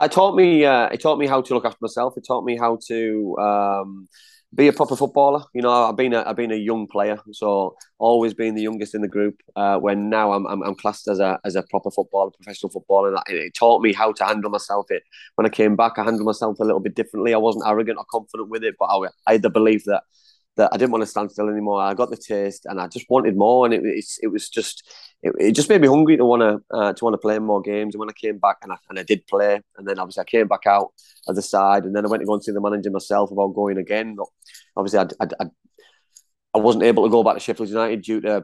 Yeah. 0.00 0.06
It 0.06 0.12
taught 0.12 0.34
me 0.34 0.64
uh, 0.64 0.86
it 0.86 1.02
taught 1.02 1.18
me 1.18 1.26
how 1.26 1.42
to 1.42 1.54
look 1.54 1.66
after 1.66 1.78
myself. 1.82 2.16
It 2.16 2.24
taught 2.26 2.44
me 2.44 2.56
how 2.56 2.78
to 2.86 3.36
um, 3.38 4.08
be 4.54 4.66
a 4.68 4.72
proper 4.72 4.96
footballer. 4.96 5.44
You 5.52 5.62
know, 5.62 5.70
I've 5.70 5.96
been 5.96 6.14
a, 6.14 6.24
I've 6.26 6.36
been 6.36 6.52
a 6.52 6.56
young 6.56 6.86
player, 6.86 7.18
so 7.32 7.76
always 7.98 8.32
being 8.32 8.54
the 8.54 8.62
youngest 8.62 8.94
in 8.94 9.02
the 9.02 9.08
group. 9.08 9.42
Uh, 9.54 9.78
when 9.78 10.08
now 10.08 10.32
I'm, 10.32 10.46
I'm, 10.46 10.62
I'm 10.62 10.74
classed 10.74 11.06
as 11.08 11.20
a 11.20 11.38
as 11.44 11.54
a 11.54 11.62
proper 11.64 11.90
footballer, 11.90 12.30
professional 12.30 12.70
footballer, 12.70 13.14
and 13.14 13.36
it, 13.36 13.54
taught 13.54 13.82
me 13.82 13.92
how 13.92 14.12
to 14.12 14.24
handle 14.24 14.50
myself. 14.50 14.86
It 14.90 15.02
when 15.34 15.46
I 15.46 15.50
came 15.50 15.76
back, 15.76 15.98
I 15.98 16.04
handled 16.04 16.26
myself 16.26 16.58
a 16.60 16.64
little 16.64 16.80
bit 16.80 16.94
differently. 16.94 17.34
I 17.34 17.38
wasn't 17.38 17.66
arrogant 17.66 17.98
or 17.98 18.06
confident 18.10 18.48
with 18.48 18.64
it, 18.64 18.76
but 18.78 18.86
I, 18.86 19.08
I 19.26 19.32
had 19.32 19.42
the 19.42 19.50
belief 19.50 19.84
that 19.84 20.04
that 20.58 20.70
I 20.72 20.76
didn't 20.76 20.90
want 20.92 21.02
to 21.02 21.06
stand 21.06 21.30
still 21.30 21.48
anymore. 21.48 21.80
I 21.80 21.94
got 21.94 22.10
the 22.10 22.16
taste, 22.16 22.66
and 22.66 22.80
I 22.80 22.88
just 22.88 23.06
wanted 23.08 23.36
more. 23.36 23.64
And 23.64 23.72
it 23.74 23.82
it 24.22 24.26
was 24.28 24.48
just 24.48 24.86
it, 25.22 25.32
it 25.38 25.52
just 25.52 25.68
made 25.68 25.80
me 25.80 25.88
hungry 25.88 26.16
to 26.16 26.24
want 26.24 26.42
to 26.42 26.76
uh, 26.76 26.92
to 26.92 27.04
want 27.04 27.14
to 27.14 27.18
play 27.18 27.38
more 27.38 27.62
games. 27.62 27.94
And 27.94 28.00
when 28.00 28.10
I 28.10 28.12
came 28.12 28.38
back, 28.38 28.58
and 28.62 28.72
I, 28.72 28.76
and 28.90 28.98
I 28.98 29.04
did 29.04 29.26
play, 29.26 29.60
and 29.76 29.86
then 29.88 29.98
obviously 29.98 30.20
I 30.20 30.24
came 30.24 30.48
back 30.48 30.66
out 30.66 30.92
of 31.28 31.36
the 31.36 31.42
side, 31.42 31.84
and 31.84 31.96
then 31.96 32.04
I 32.04 32.08
went 32.08 32.20
to 32.20 32.26
go 32.26 32.34
and 32.34 32.44
see 32.44 32.52
the 32.52 32.60
manager 32.60 32.90
myself 32.90 33.30
about 33.30 33.54
going 33.54 33.78
again. 33.78 34.16
But 34.16 34.26
obviously, 34.76 34.98
I, 34.98 35.24
I, 35.24 35.28
I 35.40 35.46
wasn't 36.56 36.84
able 36.84 37.04
to 37.04 37.10
go 37.10 37.22
back 37.22 37.34
to 37.34 37.40
Sheffield 37.40 37.68
United 37.68 38.02
due 38.02 38.22
to 38.22 38.36
uh, 38.36 38.40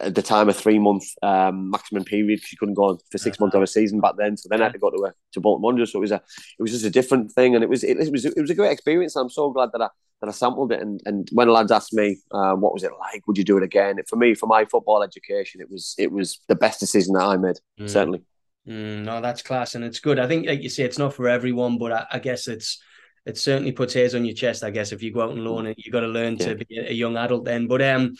at 0.00 0.14
the 0.14 0.22
time 0.22 0.48
a 0.48 0.52
three 0.52 0.78
month 0.78 1.04
um, 1.22 1.70
maximum 1.70 2.04
period 2.04 2.38
because 2.38 2.52
you 2.52 2.58
couldn't 2.58 2.74
go 2.74 2.98
for 3.10 3.18
six 3.18 3.38
months 3.38 3.54
of 3.54 3.62
a 3.62 3.66
season 3.66 4.00
back 4.00 4.14
then. 4.16 4.36
So 4.36 4.48
then 4.50 4.60
I 4.60 4.64
had 4.64 4.72
to 4.72 4.78
go 4.78 4.90
to 4.90 5.04
a, 5.04 5.12
to 5.32 5.40
Bolton 5.40 5.62
Wanderers. 5.62 5.92
So 5.92 5.98
it 5.98 6.00
was 6.00 6.12
a 6.12 6.16
it 6.16 6.62
was 6.62 6.72
just 6.72 6.84
a 6.84 6.90
different 6.90 7.30
thing, 7.32 7.54
and 7.54 7.62
it 7.62 7.68
was 7.68 7.84
it, 7.84 7.98
it 7.98 8.10
was 8.10 8.24
it 8.24 8.40
was 8.40 8.50
a 8.50 8.54
great 8.54 8.72
experience. 8.72 9.14
I'm 9.14 9.30
so 9.30 9.50
glad 9.50 9.70
that 9.72 9.82
I 9.82 9.88
that 10.20 10.28
I 10.28 10.32
sampled 10.32 10.72
it. 10.72 10.80
And 10.80 11.02
and 11.04 11.28
when 11.32 11.48
lads 11.48 11.70
asked 11.70 11.92
me 11.92 12.18
um, 12.32 12.60
what 12.60 12.72
was 12.72 12.82
it 12.82 12.92
like, 12.98 13.26
would 13.26 13.36
you 13.36 13.44
do 13.44 13.58
it 13.58 13.62
again? 13.62 13.96
For 14.08 14.16
me, 14.16 14.34
for 14.34 14.46
my 14.46 14.64
football 14.64 15.02
education, 15.02 15.60
it 15.60 15.70
was 15.70 15.94
it 15.98 16.12
was 16.12 16.40
the 16.48 16.56
best 16.56 16.80
decision 16.80 17.14
that 17.14 17.24
I 17.24 17.36
made. 17.36 17.56
Mm. 17.78 17.90
Certainly. 17.90 18.22
Mm, 18.66 19.02
no, 19.02 19.20
that's 19.20 19.42
class, 19.42 19.74
and 19.74 19.84
it's 19.84 19.98
good. 19.98 20.20
I 20.20 20.28
think, 20.28 20.46
like 20.46 20.62
you 20.62 20.68
say, 20.68 20.84
it's 20.84 20.98
not 20.98 21.14
for 21.14 21.28
everyone, 21.28 21.78
but 21.78 21.92
I, 21.92 22.06
I 22.12 22.18
guess 22.20 22.46
it's 22.46 22.80
it 23.24 23.38
certainly 23.38 23.72
puts 23.72 23.94
hairs 23.94 24.14
on 24.14 24.24
your 24.24 24.34
chest. 24.34 24.64
I 24.64 24.70
guess 24.70 24.92
if 24.92 25.02
you 25.02 25.12
go 25.12 25.22
out 25.22 25.30
and 25.30 25.44
loan 25.44 25.66
it, 25.66 25.78
You've 25.78 25.92
got 25.92 26.00
to 26.00 26.08
learn 26.08 26.36
yeah. 26.36 26.46
to 26.48 26.54
be 26.56 26.78
a 26.78 26.92
young 26.92 27.16
adult 27.16 27.44
then. 27.44 27.68
But 27.68 27.82
um, 27.82 28.14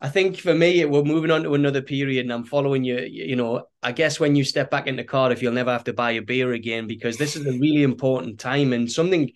I 0.00 0.08
think 0.08 0.38
for 0.38 0.54
me, 0.54 0.84
we're 0.86 1.02
moving 1.02 1.30
on 1.30 1.42
to 1.42 1.54
another 1.54 1.82
period, 1.82 2.24
and 2.24 2.32
I'm 2.32 2.44
following 2.44 2.82
you. 2.84 3.00
You 3.00 3.36
know, 3.36 3.66
I 3.82 3.92
guess 3.92 4.18
when 4.18 4.34
you 4.36 4.44
step 4.44 4.70
back 4.70 4.86
into 4.86 5.04
Cardiff, 5.04 5.42
you'll 5.42 5.52
never 5.52 5.72
have 5.72 5.84
to 5.84 5.92
buy 5.92 6.12
a 6.12 6.22
beer 6.22 6.52
again 6.52 6.86
because 6.86 7.18
this 7.18 7.36
is 7.36 7.46
a 7.46 7.52
really 7.52 7.82
important 7.82 8.40
time 8.40 8.72
and 8.72 8.90
something. 8.90 9.30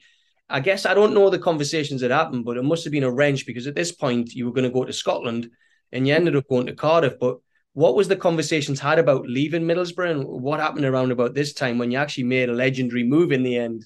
I 0.49 0.61
guess 0.61 0.87
I 0.87 0.95
don't 0.95 1.15
know 1.15 1.31
the 1.31 1.39
conversations 1.39 2.01
that 2.01 2.11
happened, 2.11 2.45
but 2.45 2.57
it 2.57 2.65
must 2.65 2.85
have 2.85 2.93
been 2.93 3.05
a 3.05 3.11
wrench 3.11 3.47
because 3.47 3.67
at 3.67 3.75
this 3.75 3.93
point 3.93 4.35
you 4.35 4.47
were 4.47 4.53
going 4.53 4.65
to 4.65 4.71
go 4.71 4.85
to 4.85 4.93
Scotland, 4.93 5.51
and 5.93 6.09
you 6.09 6.15
ended 6.15 6.37
up 6.37 6.49
going 6.49 6.67
to 6.67 6.75
Cardiff. 6.75 7.19
But 7.21 7.39
what 7.75 7.95
was 7.95 8.09
the 8.09 8.17
conversations 8.17 8.81
had 8.81 8.99
about 8.99 9.27
leaving 9.27 9.65
Middlesbrough, 9.65 10.11
and 10.11 10.25
what 10.25 10.61
happened 10.61 10.87
around 10.87 11.13
about 11.13 11.35
this 11.35 11.53
time 11.53 11.77
when 11.77 11.91
you 11.91 11.99
actually 11.99 12.25
made 12.25 12.49
a 12.49 12.55
legendary 12.55 13.05
move 13.05 13.33
in 13.33 13.43
the 13.43 13.59
end? 13.59 13.85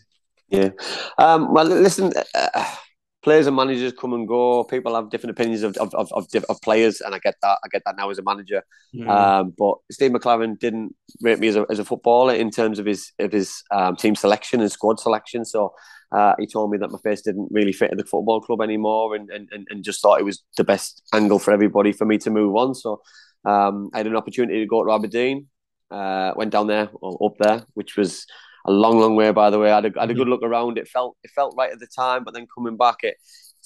Yeah. 0.49 0.71
Um, 1.19 1.53
well, 1.53 1.67
listen, 1.67 2.13
uh, 2.35 2.75
players 3.23 3.47
and 3.47 3.57
managers 3.57 3.93
come 3.93 4.15
and 4.15 4.27
go. 4.27 4.65
People 4.65 4.95
have 4.95 5.11
different 5.11 5.33
opinions 5.33 5.63
of 5.63 5.77
of, 5.77 5.95
of, 5.95 6.11
of, 6.13 6.27
of 6.49 6.61
players, 6.63 7.01
and 7.01 7.15
I 7.15 7.19
get 7.19 7.35
that. 7.43 7.59
I 7.65 7.69
get 7.69 7.83
that 7.85 7.97
now 7.97 8.11
as 8.11 8.19
a 8.19 8.23
manager. 8.23 8.63
Mm. 8.95 9.09
Um, 9.09 9.55
but 9.59 9.75
Steve 9.91 10.13
McClaren 10.13 10.59
didn't 10.59 10.95
rate 11.21 11.39
me 11.39 11.49
as 11.49 11.57
a, 11.57 11.67
as 11.69 11.79
a 11.79 11.85
footballer 11.85 12.35
in 12.35 12.51
terms 12.51 12.79
of 12.79 12.87
his 12.87 13.13
of 13.19 13.33
his 13.33 13.63
um, 13.71 13.97
team 13.97 14.15
selection 14.15 14.61
and 14.61 14.73
squad 14.73 15.01
selection. 15.01 15.45
So 15.45 15.75
uh, 16.13 16.35
he 16.39 16.47
told 16.47 16.71
me 16.71 16.79
that 16.79 16.91
my 16.91 16.99
face 17.05 17.21
didn't 17.23 17.49
really 17.51 17.73
fit 17.73 17.91
at 17.91 17.99
the 17.99 18.05
football 18.05 18.41
club 18.41 18.63
anymore, 18.63 19.15
and, 19.15 19.29
and, 19.31 19.67
and 19.69 19.85
just 19.85 20.01
thought 20.01 20.21
it 20.21 20.25
was 20.25 20.43
the 20.57 20.65
best 20.65 21.03
angle 21.13 21.39
for 21.39 21.53
everybody 21.53 21.93
for 21.93 22.07
me 22.07 22.17
to 22.19 22.31
move 22.31 22.57
on. 22.57 22.75
So 22.75 23.03
um, 23.45 23.91
I 23.93 23.99
had 23.99 24.07
an 24.07 24.17
opportunity 24.17 24.61
to 24.61 24.67
go 24.67 24.85
to 24.85 24.93
Aberdeen. 24.93 25.49
Uh, 25.91 26.35
went 26.37 26.53
down 26.53 26.67
there 26.67 26.91
or 27.01 27.19
up 27.27 27.37
there, 27.39 27.65
which 27.73 27.97
was 27.97 28.27
a 28.69 28.71
long, 28.71 29.01
long 29.01 29.17
way. 29.17 29.31
By 29.33 29.51
the 29.51 29.59
way, 29.59 29.73
I 29.73 29.77
had 29.77 29.87
a, 29.87 29.99
I 29.99 30.03
had 30.03 30.11
a 30.11 30.15
good 30.15 30.29
look 30.29 30.43
around. 30.43 30.79
It 30.79 30.89
felt 30.89 31.17
it 31.25 31.31
felt 31.31 31.55
right 31.57 31.73
at 31.73 31.81
the 31.81 31.87
time, 31.87 32.25
but 32.25 32.35
then 32.35 32.47
coming 32.55 32.77
back, 32.77 32.99
it 33.03 33.17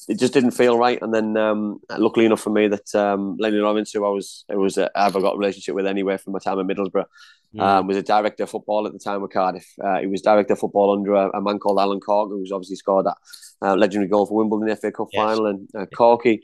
it 0.09 0.18
just 0.18 0.32
didn't 0.32 0.53
feel 0.53 0.78
right. 0.78 1.00
And 1.00 1.14
then, 1.14 1.36
um, 1.36 1.80
luckily 1.96 2.26
enough 2.26 2.40
for 2.40 2.50
me, 2.50 2.68
that 2.68 2.94
um, 2.94 3.36
Lennie 3.38 3.59
Lawrence, 3.59 3.92
who 3.92 4.05
I 4.05 4.09
was, 4.09 4.44
it 4.48 4.57
was, 4.57 4.78
uh, 4.78 4.88
I've 4.94 5.12
got 5.12 5.34
a 5.34 5.38
relationship 5.38 5.74
with 5.74 5.86
anyway 5.86 6.16
from 6.16 6.32
my 6.32 6.38
time 6.40 6.59
at 6.59 6.66
Middlesbrough, 6.66 7.05
mm. 7.55 7.61
um, 7.61 7.86
was 7.86 7.96
a 7.96 8.03
director 8.03 8.42
of 8.44 8.50
football 8.50 8.86
at 8.86 8.92
the 8.92 8.98
time 8.98 9.22
with 9.22 9.32
Cardiff. 9.32 9.66
Uh, 9.82 10.00
he 10.00 10.07
was 10.07 10.22
director 10.22 10.55
of 10.55 10.59
football 10.59 10.92
under 10.92 11.14
a, 11.14 11.30
a 11.30 11.40
man 11.40 11.59
called 11.59 11.78
Alan 11.78 12.00
Cork, 12.00 12.30
who's 12.30 12.53
obviously 12.53 12.76
scored 12.76 13.07
that 13.07 13.16
uh, 13.62 13.76
legendary 13.76 14.09
goal 14.09 14.26
for 14.26 14.34
Wimbledon 14.34 14.68
in 14.68 14.74
the 14.74 14.80
FA 14.80 14.90
Cup 14.90 15.09
yes. 15.12 15.22
final. 15.22 15.46
And 15.46 15.68
uh, 15.76 15.86
Corky, 15.94 16.42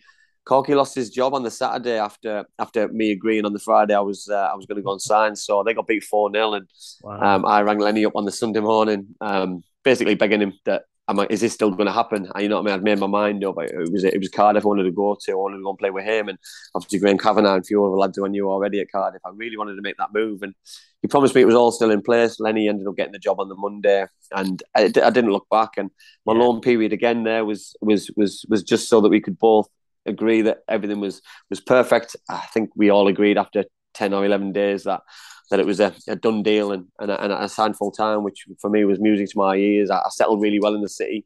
Corky 0.49 0.75
lost 0.75 0.95
his 0.95 1.11
job 1.11 1.35
on 1.35 1.43
the 1.43 1.51
Saturday 1.51 1.99
after 1.99 2.47
after 2.59 2.89
me 2.89 3.13
agreeing 3.13 3.45
on 3.45 3.53
the 3.53 3.59
Friday 3.59 3.95
I 3.95 4.01
was 4.01 4.29
uh, 4.31 4.49
I 4.51 4.55
was 4.55 4.65
going 4.65 4.77
to 4.77 4.83
go 4.83 4.93
and 4.93 5.03
sign. 5.03 5.37
So 5.37 5.63
they 5.63 5.75
got 5.75 5.87
beat 5.87 6.05
four 6.05 6.31
0 6.33 6.55
and 6.55 6.67
wow. 7.03 7.21
um, 7.21 7.45
I 7.45 7.61
rang 7.61 7.79
Lennie 7.79 8.07
up 8.07 8.17
on 8.17 8.25
the 8.25 8.33
Sunday 8.33 8.61
morning, 8.61 9.15
um, 9.21 9.63
basically 9.85 10.15
begging 10.15 10.41
him 10.41 10.55
that 10.65 10.85
I'm 11.07 11.17
like, 11.17 11.31
is 11.31 11.41
this 11.41 11.53
still 11.53 11.71
going 11.71 11.87
to 11.87 11.93
happen? 11.93 12.31
And 12.35 12.43
you 12.43 12.49
know 12.49 12.57
what 12.57 12.63
I 12.63 12.65
mean? 12.65 12.75
I'd 12.75 12.83
made 12.83 12.99
my 12.99 13.07
mind 13.07 13.45
up. 13.45 13.57
It 13.59 13.91
was 13.91 14.05
it 14.05 14.19
was 14.19 14.31
Cardiff 14.31 14.65
I 14.65 14.69
wanted 14.69 14.85
to 14.85 14.91
go 14.91 15.19
to. 15.21 15.33
I 15.33 15.35
wanted 15.35 15.59
to 15.59 15.63
go 15.63 15.71
and 15.71 15.79
play 15.79 15.91
with 15.91 16.05
him, 16.05 16.29
and 16.29 16.39
obviously 16.75 16.99
Graham 16.99 17.19
Kavanagh 17.19 17.55
and 17.55 17.63
a 17.63 17.67
few 17.67 17.85
other 17.85 17.97
lads 17.97 18.17
who 18.17 18.25
I 18.25 18.29
knew 18.29 18.49
already 18.51 18.81
at 18.81 18.91
Cardiff. 18.91 19.21
I 19.27 19.31
really 19.35 19.59
wanted 19.59 19.77
to 19.77 19.83
make 19.83 19.99
that 19.99 20.15
move, 20.15 20.43
and 20.43 20.55
he 21.03 21.09
promised 21.09 21.35
me 21.35 21.43
it 21.43 21.47
was 21.47 21.55
all 21.55 21.73
still 21.73 21.91
in 21.91 22.01
place. 22.01 22.41
Lennie 22.41 22.69
ended 22.69 22.87
up 22.87 22.97
getting 22.97 23.13
the 23.13 23.19
job 23.19 23.39
on 23.39 23.49
the 23.49 23.55
Monday, 23.55 24.07
and 24.33 24.63
I, 24.75 24.85
I 24.85 25.11
didn't 25.11 25.33
look 25.33 25.47
back. 25.51 25.73
And 25.77 25.91
my 26.25 26.33
yeah. 26.33 26.41
loan 26.41 26.61
period 26.63 26.95
again 26.95 27.25
there 27.25 27.45
was 27.45 27.77
was 27.83 28.11
was 28.17 28.47
was 28.49 28.63
just 28.63 28.89
so 28.89 29.03
that 29.03 29.11
we 29.11 29.21
could 29.21 29.39
both 29.39 29.69
agree 30.09 30.43
that 30.43 30.59
everything 30.69 31.01
was 31.01 31.23
was 31.51 31.61
perfect. 31.61 32.17
I 32.29 32.47
think 32.53 32.71
we 32.77 32.91
all 32.91 33.09
agreed 33.09 33.39
after 33.39 33.65
ten 33.95 34.13
or 34.13 34.25
eleven 34.25 34.53
days 34.53 34.85
that 34.85 35.03
that 35.51 35.61
it 35.61 35.67
was 35.67 35.81
a, 35.81 35.95
a 36.09 36.17
done 36.17 36.43
deal 36.43 36.73
and 36.73 36.87
and, 36.99 37.11
and 37.11 37.33
I 37.33 37.47
signed 37.47 37.77
full 37.77 37.93
time, 37.93 38.23
which 38.25 38.47
for 38.61 38.71
me 38.71 38.85
was 38.85 39.01
music 39.01 39.31
to 39.31 39.39
my 39.39 39.57
ears. 39.57 39.91
I, 39.91 39.99
I 39.99 40.09
settled 40.11 40.43
really 40.43 40.61
well 40.61 40.75
in 40.75 40.83
the 40.83 40.89
city. 40.89 41.25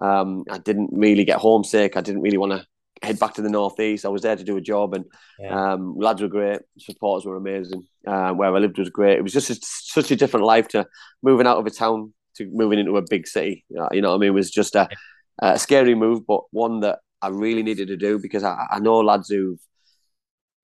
Um, 0.00 0.44
I 0.50 0.58
didn't 0.58 0.90
really 0.92 1.24
get 1.24 1.38
homesick. 1.38 1.96
I 1.96 2.00
didn't 2.00 2.22
really 2.22 2.38
want 2.38 2.52
to 2.52 2.66
head 3.02 3.18
back 3.18 3.34
to 3.34 3.42
the 3.42 3.50
northeast. 3.50 4.04
I 4.04 4.08
was 4.08 4.22
there 4.22 4.36
to 4.36 4.44
do 4.44 4.56
a 4.56 4.60
job, 4.60 4.94
and 4.94 5.04
yeah. 5.38 5.72
um, 5.72 5.96
lads 5.96 6.22
were 6.22 6.28
great. 6.28 6.60
Supporters 6.78 7.26
were 7.26 7.36
amazing. 7.36 7.86
Uh, 8.06 8.32
where 8.32 8.54
I 8.54 8.58
lived 8.58 8.78
was 8.78 8.90
great. 8.90 9.18
It 9.18 9.22
was 9.22 9.32
just 9.32 9.50
a, 9.50 9.58
such 9.62 10.10
a 10.10 10.16
different 10.16 10.46
life 10.46 10.68
to 10.68 10.86
moving 11.22 11.46
out 11.46 11.58
of 11.58 11.66
a 11.66 11.70
town 11.70 12.12
to 12.36 12.50
moving 12.52 12.78
into 12.78 12.96
a 12.96 13.02
big 13.08 13.26
city. 13.26 13.64
You 13.68 14.02
know 14.02 14.10
what 14.10 14.16
I 14.16 14.18
mean? 14.18 14.28
It 14.30 14.34
was 14.34 14.50
just 14.50 14.74
a, 14.74 14.88
a 15.40 15.58
scary 15.58 15.94
move, 15.94 16.26
but 16.26 16.42
one 16.50 16.80
that 16.80 16.98
I 17.24 17.28
really 17.28 17.62
needed 17.62 17.88
to 17.88 17.96
do 17.96 18.18
because 18.18 18.44
I, 18.44 18.66
I 18.70 18.78
know 18.80 18.98
lads 19.00 19.28
who've 19.28 19.58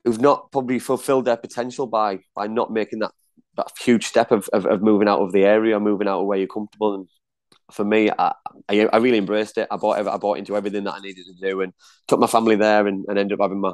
who've 0.04 0.20
not 0.20 0.50
probably 0.52 0.78
fulfilled 0.78 1.24
their 1.26 1.36
potential 1.36 1.86
by 1.86 2.20
by 2.34 2.46
not 2.46 2.72
making 2.72 3.00
that 3.00 3.12
that 3.56 3.66
huge 3.80 4.06
step 4.06 4.30
of, 4.30 4.48
of, 4.52 4.66
of 4.66 4.82
moving 4.82 5.08
out 5.08 5.20
of 5.20 5.32
the 5.32 5.44
area, 5.44 5.80
moving 5.80 6.08
out 6.08 6.20
of 6.20 6.26
where 6.26 6.38
you're 6.38 6.46
comfortable. 6.46 6.94
And 6.94 7.08
for 7.72 7.84
me, 7.84 8.10
I, 8.10 8.32
I, 8.68 8.88
I 8.92 8.96
really 8.98 9.18
embraced 9.18 9.58
it. 9.58 9.68
I 9.70 9.76
bought 9.76 10.06
I 10.06 10.16
bought 10.16 10.38
into 10.38 10.56
everything 10.56 10.84
that 10.84 10.94
I 10.94 11.00
needed 11.00 11.24
to 11.26 11.48
do, 11.48 11.60
and 11.62 11.72
took 12.06 12.20
my 12.20 12.26
family 12.26 12.56
there, 12.56 12.86
and, 12.86 13.04
and 13.08 13.18
ended 13.18 13.38
up 13.38 13.44
having 13.44 13.60
my 13.60 13.72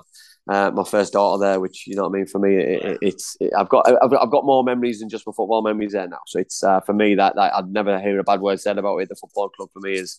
uh, 0.49 0.71
my 0.73 0.85
first 0.85 1.13
daughter 1.13 1.41
there. 1.41 1.61
Which 1.61 1.87
you 1.87 1.97
know 1.97 2.03
what 2.03 2.11
I 2.11 2.19
mean. 2.19 2.27
For 2.27 2.39
me, 2.39 2.57
it, 2.57 2.83
it, 2.85 2.99
it's 3.03 3.37
it, 3.41 3.53
I've 3.57 3.69
got 3.69 3.89
I've, 4.03 4.13
I've 4.13 4.31
got 4.31 4.45
more 4.45 4.63
memories 4.65 5.01
than 5.01 5.09
just 5.09 5.27
my 5.27 5.33
football 5.33 5.63
memories 5.63 5.93
there 5.93 6.09
now. 6.09 6.21
So 6.27 6.39
it's 6.39 6.63
uh, 6.63 6.81
for 6.81 6.93
me 6.93 7.15
that, 7.15 7.35
that 7.37 7.55
I'd 7.55 7.73
never 7.73 8.01
hear 8.01 8.19
a 8.19 8.25
bad 8.25 8.41
word 8.41 8.61
said 8.61 8.79
about 8.79 8.99
it. 8.99 9.09
The 9.09 9.17
football 9.17 9.49
club 9.49 9.71
for 9.73 9.81
me 9.81 9.95
is 9.95 10.19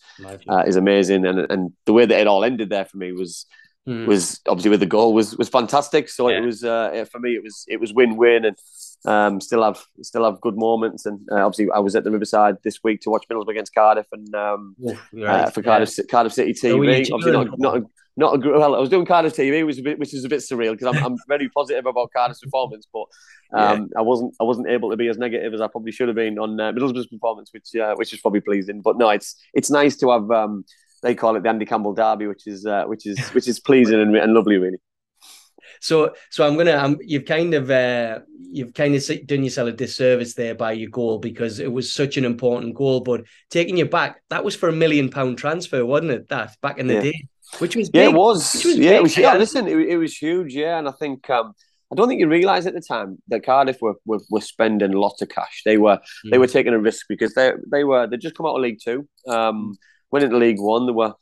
uh, 0.49 0.63
is 0.65 0.75
amazing, 0.75 1.25
and 1.25 1.39
and 1.51 1.73
the 1.85 1.93
way 1.93 2.05
that 2.05 2.19
it 2.19 2.27
all 2.27 2.43
ended 2.43 2.69
there 2.69 2.85
for 2.85 2.97
me 2.97 3.11
was. 3.11 3.45
Mm. 3.87 4.05
Was 4.05 4.41
obviously 4.49 4.71
with 4.71 4.81
the 4.81 4.85
goal 4.85 5.13
was 5.13 5.37
was 5.37 5.47
fantastic. 5.47 6.09
So 6.09 6.27
yeah. 6.27 6.39
it 6.39 6.41
was 6.41 6.61
uh, 6.61 7.05
for 7.09 7.19
me 7.21 7.35
it 7.35 7.41
was 7.41 7.63
it 7.69 7.79
was 7.79 7.93
win 7.93 8.17
win 8.17 8.43
and 8.43 8.57
um, 9.05 9.39
still 9.39 9.63
have 9.63 9.83
still 10.01 10.25
have 10.25 10.41
good 10.41 10.57
moments, 10.57 11.05
and 11.05 11.19
uh, 11.31 11.45
obviously 11.45 11.69
I 11.73 11.79
was 11.79 11.95
at 11.95 12.03
the 12.03 12.11
Riverside 12.11 12.57
this 12.63 12.79
week 12.83 13.01
to 13.01 13.09
watch 13.09 13.25
Middlesbrough 13.29 13.51
against 13.51 13.73
Cardiff, 13.73 14.07
and 14.11 14.33
um, 14.35 14.75
right. 15.13 15.25
uh, 15.25 15.49
for 15.49 15.61
Cardiff 15.61 15.97
yeah. 15.97 16.05
Cardiff 16.09 16.33
City 16.33 16.53
TV. 16.53 17.09
obviously 17.11 17.31
not 17.31 17.59
not 17.59 17.77
a, 17.77 17.85
not 18.17 18.45
a 18.45 18.49
well. 18.49 18.75
I 18.75 18.79
was 18.79 18.89
doing 18.89 19.05
Cardiff 19.05 19.33
TV, 19.33 19.65
which 19.65 19.75
was 19.75 19.79
a 19.79 19.83
bit 19.83 19.99
which 19.99 20.13
is 20.13 20.25
a 20.25 20.29
bit 20.29 20.39
surreal 20.39 20.71
because 20.71 20.95
I'm, 20.95 21.03
I'm 21.03 21.17
very 21.27 21.49
positive 21.49 21.85
about 21.85 22.11
Cardiff's 22.11 22.39
performance, 22.39 22.87
but 22.91 23.05
um, 23.53 23.89
yeah. 23.91 23.99
I 23.99 24.01
wasn't 24.01 24.33
I 24.41 24.43
wasn't 24.43 24.67
able 24.67 24.89
to 24.89 24.97
be 24.97 25.07
as 25.07 25.17
negative 25.17 25.53
as 25.53 25.61
I 25.61 25.67
probably 25.67 25.91
should 25.91 26.07
have 26.07 26.15
been 26.15 26.39
on 26.39 26.59
uh, 26.59 26.71
Middlesbrough's 26.71 27.07
performance, 27.07 27.51
which 27.53 27.75
uh, 27.75 27.95
which 27.95 28.13
is 28.13 28.19
probably 28.19 28.41
pleasing. 28.41 28.81
But 28.81 28.97
no, 28.97 29.09
it's 29.09 29.35
it's 29.53 29.69
nice 29.69 29.95
to 29.97 30.11
have. 30.11 30.29
Um, 30.31 30.65
they 31.03 31.13
call 31.13 31.35
it 31.35 31.43
the 31.43 31.49
Andy 31.49 31.65
Campbell 31.65 31.93
Derby, 31.93 32.25
which 32.25 32.47
is 32.47 32.65
uh, 32.65 32.85
which 32.85 33.05
is 33.05 33.19
which 33.29 33.47
is 33.47 33.59
pleasing 33.59 34.01
and, 34.01 34.15
and 34.15 34.33
lovely, 34.33 34.57
really. 34.57 34.79
So, 35.81 36.13
so 36.29 36.45
I'm 36.47 36.57
gonna. 36.57 36.75
I'm, 36.75 36.97
you've 37.01 37.25
kind 37.25 37.53
of, 37.53 37.69
uh, 37.69 38.19
you've 38.51 38.73
kind 38.73 38.95
of 38.95 39.27
done 39.27 39.43
yourself 39.43 39.69
a 39.69 39.71
disservice 39.71 40.33
there 40.33 40.55
by 40.55 40.73
your 40.73 40.89
goal 40.89 41.19
because 41.19 41.59
it 41.59 41.71
was 41.71 41.93
such 41.93 42.17
an 42.17 42.25
important 42.25 42.75
goal. 42.75 43.01
But 43.01 43.25
taking 43.49 43.77
you 43.77 43.85
back, 43.85 44.21
that 44.29 44.43
was 44.43 44.55
for 44.55 44.69
a 44.69 44.73
million 44.73 45.09
pound 45.09 45.37
transfer, 45.37 45.85
wasn't 45.85 46.11
it? 46.11 46.29
That 46.29 46.55
back 46.61 46.77
in 46.77 46.87
the 46.87 46.95
yeah. 46.95 47.01
day, 47.01 47.27
which 47.59 47.75
was 47.75 47.89
big, 47.89 48.03
yeah, 48.03 48.09
it 48.09 48.15
was. 48.15 48.53
was 48.65 48.77
yeah, 48.77 48.91
big, 48.91 48.97
it 48.97 49.03
was. 49.03 49.17
Yeah, 49.17 49.37
listen, 49.37 49.67
it, 49.67 49.77
it 49.77 49.97
was 49.97 50.15
huge. 50.17 50.53
Yeah, 50.53 50.79
and 50.79 50.87
I 50.87 50.91
think. 50.91 51.29
um 51.29 51.53
I 51.89 51.95
don't 51.95 52.09
think 52.09 52.19
you 52.19 52.27
realise 52.27 52.65
at 52.65 52.73
the 52.73 52.81
time 52.81 53.21
that 53.29 53.45
Cardiff 53.45 53.77
were, 53.81 53.95
were, 54.05 54.19
were 54.29 54.41
spending 54.41 54.91
lots 54.91 55.21
of 55.21 55.29
cash. 55.29 55.61
They 55.63 55.77
were 55.77 55.97
mm. 56.25 56.31
they 56.31 56.37
were 56.37 56.47
taking 56.47 56.73
a 56.73 56.79
risk 56.79 57.05
because 57.07 57.33
they 57.33 57.53
they 57.71 57.85
were 57.85 58.07
they 58.07 58.17
just 58.17 58.35
come 58.35 58.45
out 58.45 58.55
of 58.55 58.61
League 58.61 58.79
Two, 58.83 59.07
um, 59.27 59.77
went 60.11 60.25
into 60.25 60.37
League 60.37 60.59
One. 60.59 60.85
They 60.85 60.91
were 60.91 61.13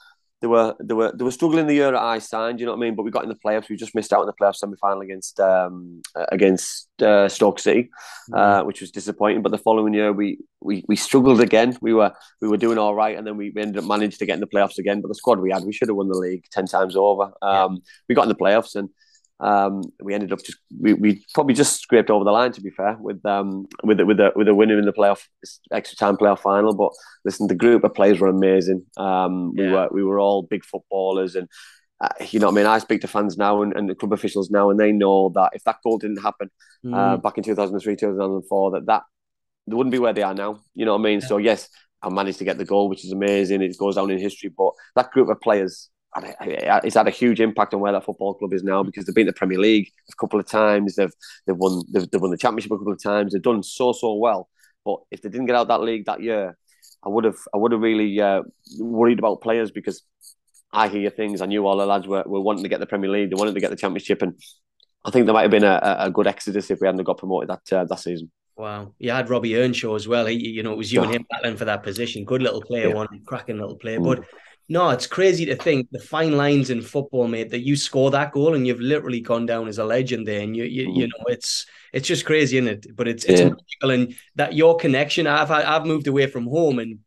they 0.46 0.50
were 0.50 0.76
they 0.80 0.94
were 0.94 1.12
they 1.12 1.24
were 1.24 1.32
struggling 1.32 1.66
the 1.66 1.74
year 1.74 1.92
that 1.92 2.00
I 2.00 2.20
signed. 2.20 2.60
You 2.60 2.68
know 2.68 2.74
what 2.74 2.78
I 2.78 2.82
mean? 2.82 2.96
But 2.96 3.02
we 3.02 3.10
got 3.10 3.24
in 3.24 3.30
the 3.30 3.42
playoffs. 3.44 3.68
We 3.68 3.78
just 3.78 3.96
missed 3.96 4.14
out 4.14 4.22
in 4.22 4.28
the 4.28 4.34
playoff 4.40 4.56
semi 4.56 4.76
final 4.78 5.02
against 5.02 5.40
um, 5.40 6.04
against 6.32 6.88
uh, 7.02 7.28
Stoke 7.28 7.58
City, 7.58 7.90
uh, 8.32 8.62
which 8.62 8.80
was 8.80 8.92
disappointing. 8.92 9.42
But 9.42 9.52
the 9.52 9.58
following 9.58 9.96
year, 9.96 10.14
we, 10.14 10.38
we 10.62 10.86
we 10.88 10.96
struggled 10.96 11.42
again. 11.42 11.76
We 11.82 11.96
were 11.96 12.14
we 12.42 12.48
were 12.48 12.58
doing 12.58 12.78
all 12.78 12.94
right, 12.94 13.18
and 13.18 13.26
then 13.26 13.38
we 13.38 13.52
ended 13.58 13.78
up 13.78 13.86
managed 13.86 14.20
to 14.20 14.28
get 14.28 14.36
in 14.36 14.40
the 14.40 14.46
playoffs 14.46 14.78
again. 14.78 15.02
But 15.02 15.08
the 15.08 15.16
squad 15.16 15.40
we 15.40 15.50
had, 15.50 15.64
we 15.64 15.74
should 15.74 15.88
have 15.88 15.98
won 15.98 16.10
the 16.10 16.18
league 16.18 16.46
ten 16.52 16.68
times 16.68 16.96
over. 16.96 17.32
Um, 17.42 17.74
yeah. 17.74 17.80
We 18.08 18.14
got 18.14 18.24
in 18.24 18.30
the 18.30 18.36
playoffs 18.36 18.76
and. 18.76 18.90
Um, 19.40 19.84
we 20.02 20.14
ended 20.14 20.32
up 20.32 20.40
just 20.40 20.58
we, 20.80 20.94
we 20.94 21.26
probably 21.34 21.56
just 21.56 21.82
scraped 21.82 22.10
over 22.10 22.24
the 22.24 22.32
line 22.32 22.54
to 22.54 22.62
be 22.62 22.70
fair 22.70 22.96
with 22.98 23.26
um 23.26 23.68
with 23.84 24.00
with 24.00 24.18
the 24.18 24.32
with 24.34 24.48
a 24.48 24.56
winner 24.56 24.80
in 24.80 24.86
the 24.86 24.94
playoff 24.94 25.24
extra 25.72 25.98
time 25.98 26.16
playoff 26.16 26.40
final. 26.40 26.74
But 26.74 26.92
listen, 27.26 27.48
the 27.48 27.56
group 27.56 27.84
of 27.84 27.94
players 27.94 28.20
were 28.20 28.30
amazing. 28.30 28.86
Um, 28.96 29.54
we 29.56 29.68
were 29.68 29.90
we 29.92 30.04
were 30.04 30.20
all 30.20 30.44
big 30.44 30.64
footballers, 30.64 31.36
and 31.36 31.50
uh, 32.02 32.10
you 32.30 32.40
know, 32.40 32.48
what 32.48 32.54
I 32.54 32.56
mean, 32.56 32.66
I 32.66 32.80
speak 32.80 33.02
to 33.02 33.08
fans 33.08 33.38
now 33.38 33.62
and, 33.62 33.74
and 33.76 33.90
the 33.90 33.96
club 33.96 34.14
officials 34.14 34.50
now, 34.50 34.70
and 34.70 34.80
they 34.80 34.92
know 34.92 35.32
that 35.36 35.52
if 35.54 35.64
that 35.64 35.78
goal 35.84 35.98
didn't 35.98 36.22
happen 36.22 36.52
uh, 36.86 36.88
mm. 36.88 36.94
uh, 36.94 37.18
back 37.18 37.38
in 37.38 37.44
two 37.44 37.56
thousand 37.56 37.80
three, 37.80 37.96
two 37.96 38.18
thousand 38.18 38.44
four, 38.48 38.72
that 38.72 38.86
that 38.86 39.04
they 39.68 39.76
wouldn't 39.76 39.92
be 39.92 40.00
where 40.00 40.14
they 40.14 40.22
are 40.22 40.34
now. 40.34 40.60
You 40.74 40.86
know 40.86 40.94
what 40.94 41.02
I 41.02 41.04
mean? 41.04 41.20
Yeah. 41.22 41.28
So 41.28 41.38
yes, 41.38 41.70
I 42.02 42.10
managed 42.10 42.40
to 42.40 42.46
get 42.46 42.58
the 42.58 42.66
goal, 42.66 42.90
which 42.90 43.06
is 43.06 43.12
amazing. 43.12 43.62
It 43.62 43.78
goes 43.78 43.96
down 43.96 44.12
in 44.12 44.20
history, 44.20 44.50
but 44.56 44.74
that 44.96 45.12
group 45.12 45.30
of 45.30 45.40
players 45.40 45.90
it's 46.24 46.96
had 46.96 47.08
a 47.08 47.12
huge 47.12 47.42
impact 47.42 47.74
on 47.74 47.80
where 47.80 47.92
that 47.92 48.06
football 48.06 48.34
club 48.34 48.54
is 48.54 48.64
now 48.64 48.84
because 48.84 49.06
they've 49.06 49.16
been 49.16 49.26
to 49.26 49.32
the 49.32 49.38
Premier 49.38 49.60
League 49.60 49.92
a 50.10 50.16
couple 50.20 50.40
of 50.40 50.48
times. 50.48 50.96
They've 50.96 51.14
they've 51.46 51.56
won 51.56 51.82
they've, 51.92 52.10
they've 52.10 52.22
won 52.22 52.32
the 52.32 52.38
Championship 52.38 52.72
a 52.72 52.78
couple 52.78 52.94
of 52.94 53.02
times. 53.02 53.34
They've 53.34 53.42
done 53.42 53.64
so 53.64 53.92
so 53.92 54.14
well. 54.16 54.50
But 54.86 55.00
if 55.12 55.22
they 55.22 55.30
didn't 55.30 55.48
get 55.48 55.56
out 55.56 55.68
that 55.68 55.82
league 55.82 56.06
that 56.06 56.22
year, 56.22 56.58
I 57.04 57.10
would 57.10 57.24
have 57.24 57.38
I 57.54 57.58
would 57.58 57.72
have 57.72 57.82
really 57.82 58.20
uh, 58.22 58.44
worried 58.80 59.20
about 59.20 59.42
players 59.42 59.72
because 59.72 60.04
I 60.72 60.88
hear 60.88 61.10
things. 61.10 61.42
I 61.42 61.46
knew 61.48 61.66
all 61.66 61.78
the 61.78 61.86
lads 61.86 62.08
were, 62.08 62.24
were 62.26 62.42
wanting 62.42 62.64
to 62.64 62.70
get 62.70 62.80
the 62.80 62.86
Premier 62.86 63.10
League. 63.10 63.30
They 63.30 63.36
wanted 63.36 63.56
to 63.56 63.62
get 63.62 63.70
the 63.70 63.76
Championship, 63.78 64.22
and 64.22 64.40
I 65.04 65.12
think 65.12 65.26
there 65.26 65.34
might 65.34 65.44
have 65.44 65.52
been 65.52 65.64
a, 65.64 65.98
a 66.00 66.12
good 66.12 66.28
exodus 66.28 66.70
if 66.72 66.82
we 66.82 66.88
hadn't 66.88 67.04
got 67.04 67.18
promoted 67.18 67.50
that 67.50 67.74
uh, 67.74 67.86
that 67.86 68.00
season. 68.00 68.32
Wow, 68.58 68.94
you 69.00 69.12
had 69.12 69.30
Robbie 69.30 69.58
Earnshaw 69.58 69.96
as 69.96 70.08
well. 70.08 70.26
He, 70.28 70.36
you 70.36 70.64
know, 70.64 70.72
it 70.72 70.78
was 70.78 70.94
you 70.94 71.02
and 71.02 71.14
him 71.14 71.26
battling 71.30 71.58
for 71.58 71.66
that 71.66 71.84
position. 71.84 72.24
Good 72.24 72.42
little 72.42 72.62
player, 72.62 72.90
yeah. 72.90 72.94
one 72.94 73.08
cracking 73.26 73.60
little 73.60 73.76
player. 73.76 74.00
Mm. 74.00 74.06
But 74.06 74.26
no, 74.68 74.90
it's 74.90 75.06
crazy 75.06 75.46
to 75.46 75.56
think 75.56 75.90
the 75.92 76.00
fine 76.00 76.38
lines 76.38 76.72
in 76.72 76.82
football, 76.82 77.28
mate. 77.28 77.52
That 77.52 77.62
you 77.62 77.76
score 77.76 78.10
that 78.12 78.32
goal 78.32 78.56
and 78.56 78.66
you've 78.66 78.80
literally 78.80 79.22
gone 79.22 79.46
down 79.46 79.68
as 79.68 79.78
a 79.78 79.86
legend 79.86 80.28
there, 80.28 80.42
and 80.42 80.56
you 80.56 80.64
you, 80.64 80.92
you 80.92 81.06
mm. 81.06 81.10
know 81.10 81.26
it's 81.28 81.68
it's 81.94 82.08
just 82.08 82.26
crazy, 82.26 82.58
isn't 82.58 82.72
it? 82.72 82.96
But 82.96 83.08
it's 83.08 83.26
it's 83.26 83.42
yeah. 83.42 83.50
magical, 83.50 83.92
and 83.92 84.16
that 84.36 84.54
your 84.54 84.76
connection. 84.78 85.28
I've 85.28 85.52
I've 85.52 85.86
moved 85.86 86.08
away 86.08 86.26
from 86.28 86.48
home, 86.48 86.80
and 86.80 87.00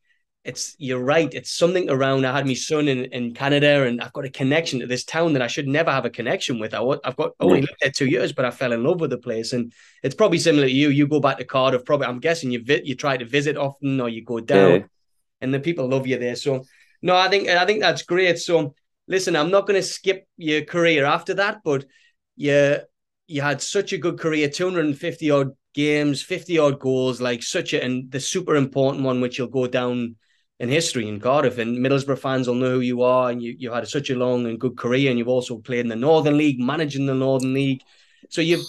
it's 0.44 0.76
you're 0.78 1.02
right. 1.02 1.32
It's 1.34 1.52
something 1.52 1.90
around. 1.90 2.24
I 2.24 2.36
had 2.36 2.46
my 2.46 2.54
son 2.54 2.86
in, 2.86 3.06
in 3.06 3.34
Canada, 3.34 3.82
and 3.82 4.00
I've 4.00 4.12
got 4.12 4.24
a 4.24 4.30
connection 4.30 4.78
to 4.78 4.86
this 4.86 5.04
town 5.04 5.32
that 5.32 5.42
I 5.42 5.48
should 5.48 5.66
never 5.66 5.90
have 5.90 6.04
a 6.04 6.10
connection 6.10 6.60
with. 6.60 6.74
I, 6.74 6.82
I've 7.04 7.16
got 7.16 7.32
only 7.40 7.62
lived 7.62 7.76
there 7.80 7.90
two 7.90 8.06
years, 8.06 8.32
but 8.32 8.44
I 8.44 8.52
fell 8.52 8.72
in 8.72 8.84
love 8.84 9.00
with 9.00 9.10
the 9.10 9.18
place, 9.18 9.52
and 9.52 9.72
it's 10.04 10.14
probably 10.14 10.38
similar 10.38 10.66
to 10.66 10.72
you. 10.72 10.90
You 10.90 11.08
go 11.08 11.18
back 11.18 11.38
to 11.38 11.44
Cardiff, 11.44 11.84
probably. 11.84 12.06
I'm 12.06 12.20
guessing 12.20 12.52
you 12.52 12.62
vi- 12.64 12.82
you 12.84 12.94
try 12.94 13.16
to 13.16 13.24
visit 13.24 13.56
often, 13.56 14.00
or 14.00 14.08
you 14.08 14.24
go 14.24 14.38
down, 14.38 14.70
yeah. 14.70 14.86
and 15.40 15.52
the 15.52 15.58
people 15.58 15.88
love 15.88 16.06
you 16.06 16.20
there. 16.20 16.36
So 16.36 16.64
no, 17.02 17.16
I 17.16 17.28
think 17.28 17.48
I 17.48 17.64
think 17.66 17.80
that's 17.80 18.02
great. 18.02 18.38
So 18.38 18.74
listen, 19.06 19.36
I'm 19.36 19.50
not 19.50 19.66
going 19.66 19.80
to 19.80 19.86
skip 19.86 20.26
your 20.36 20.64
career 20.64 21.04
after 21.04 21.34
that, 21.34 21.60
but 21.64 21.84
you 22.36 22.78
you 23.26 23.42
had 23.42 23.60
such 23.60 23.92
a 23.92 23.98
good 23.98 24.18
career, 24.18 24.48
250 24.48 25.30
odd 25.30 25.50
games, 25.74 26.22
50 26.22 26.58
odd 26.58 26.80
goals, 26.80 27.20
like 27.20 27.42
such 27.42 27.74
a 27.74 27.82
and 27.82 28.10
the 28.10 28.20
super 28.20 28.56
important 28.56 29.04
one, 29.04 29.20
which 29.20 29.38
you'll 29.38 29.48
go 29.48 29.66
down 29.66 30.16
in 30.60 30.68
history 30.68 31.08
in 31.08 31.20
Cardiff. 31.20 31.58
And 31.58 31.78
Middlesbrough 31.78 32.18
fans 32.18 32.48
will 32.48 32.54
know 32.56 32.72
who 32.72 32.80
you 32.80 33.02
are, 33.02 33.30
and 33.30 33.42
you 33.42 33.54
you 33.58 33.72
had 33.72 33.86
such 33.88 34.10
a 34.10 34.16
long 34.16 34.46
and 34.46 34.60
good 34.60 34.76
career, 34.76 35.10
and 35.10 35.18
you've 35.18 35.28
also 35.28 35.58
played 35.58 35.80
in 35.80 35.88
the 35.88 35.96
Northern 35.96 36.36
League, 36.38 36.60
managing 36.60 37.06
the 37.06 37.14
Northern 37.14 37.54
League. 37.54 37.82
So 38.30 38.40
you've 38.40 38.64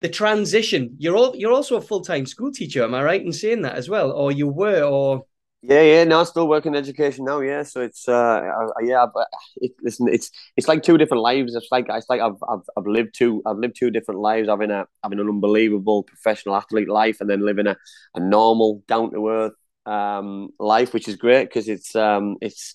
the 0.00 0.08
transition. 0.08 0.94
You're 0.98 1.16
all 1.16 1.34
you're 1.36 1.52
also 1.52 1.76
a 1.76 1.80
full 1.80 2.02
time 2.02 2.26
school 2.26 2.52
teacher. 2.52 2.84
Am 2.84 2.94
I 2.94 3.02
right 3.02 3.22
in 3.24 3.32
saying 3.32 3.62
that 3.62 3.76
as 3.76 3.88
well, 3.88 4.12
or 4.12 4.32
you 4.32 4.48
were, 4.48 4.82
or 4.82 5.26
yeah, 5.62 5.82
yeah. 5.82 6.04
Now 6.04 6.22
still 6.24 6.48
working 6.48 6.74
in 6.74 6.78
education 6.78 7.24
now. 7.24 7.40
Yeah, 7.40 7.62
so 7.64 7.80
it's 7.80 8.08
uh, 8.08 8.40
yeah. 8.82 9.06
But 9.12 9.26
it, 9.56 9.72
listen, 9.82 10.08
it's 10.08 10.30
it's 10.56 10.68
like 10.68 10.82
two 10.82 10.96
different 10.98 11.22
lives. 11.22 11.54
It's 11.56 11.68
like 11.72 11.86
it's 11.88 12.08
like 12.08 12.20
I've 12.20 12.36
I've, 12.48 12.60
I've 12.76 12.86
lived 12.86 13.14
two 13.16 13.42
I've 13.46 13.56
lived 13.56 13.76
two 13.76 13.90
different 13.90 14.20
lives. 14.20 14.48
Having 14.48 14.70
a 14.70 14.86
having 15.02 15.18
an 15.18 15.28
unbelievable 15.28 16.04
professional 16.04 16.54
athlete 16.56 16.88
life, 16.88 17.20
and 17.20 17.28
then 17.28 17.44
living 17.44 17.66
a, 17.66 17.76
a 18.14 18.20
normal 18.20 18.82
down 18.86 19.10
to 19.12 19.28
earth 19.28 19.54
um 19.86 20.50
life, 20.60 20.92
which 20.92 21.08
is 21.08 21.16
great 21.16 21.44
because 21.48 21.68
it's 21.68 21.96
um 21.96 22.36
it's 22.40 22.74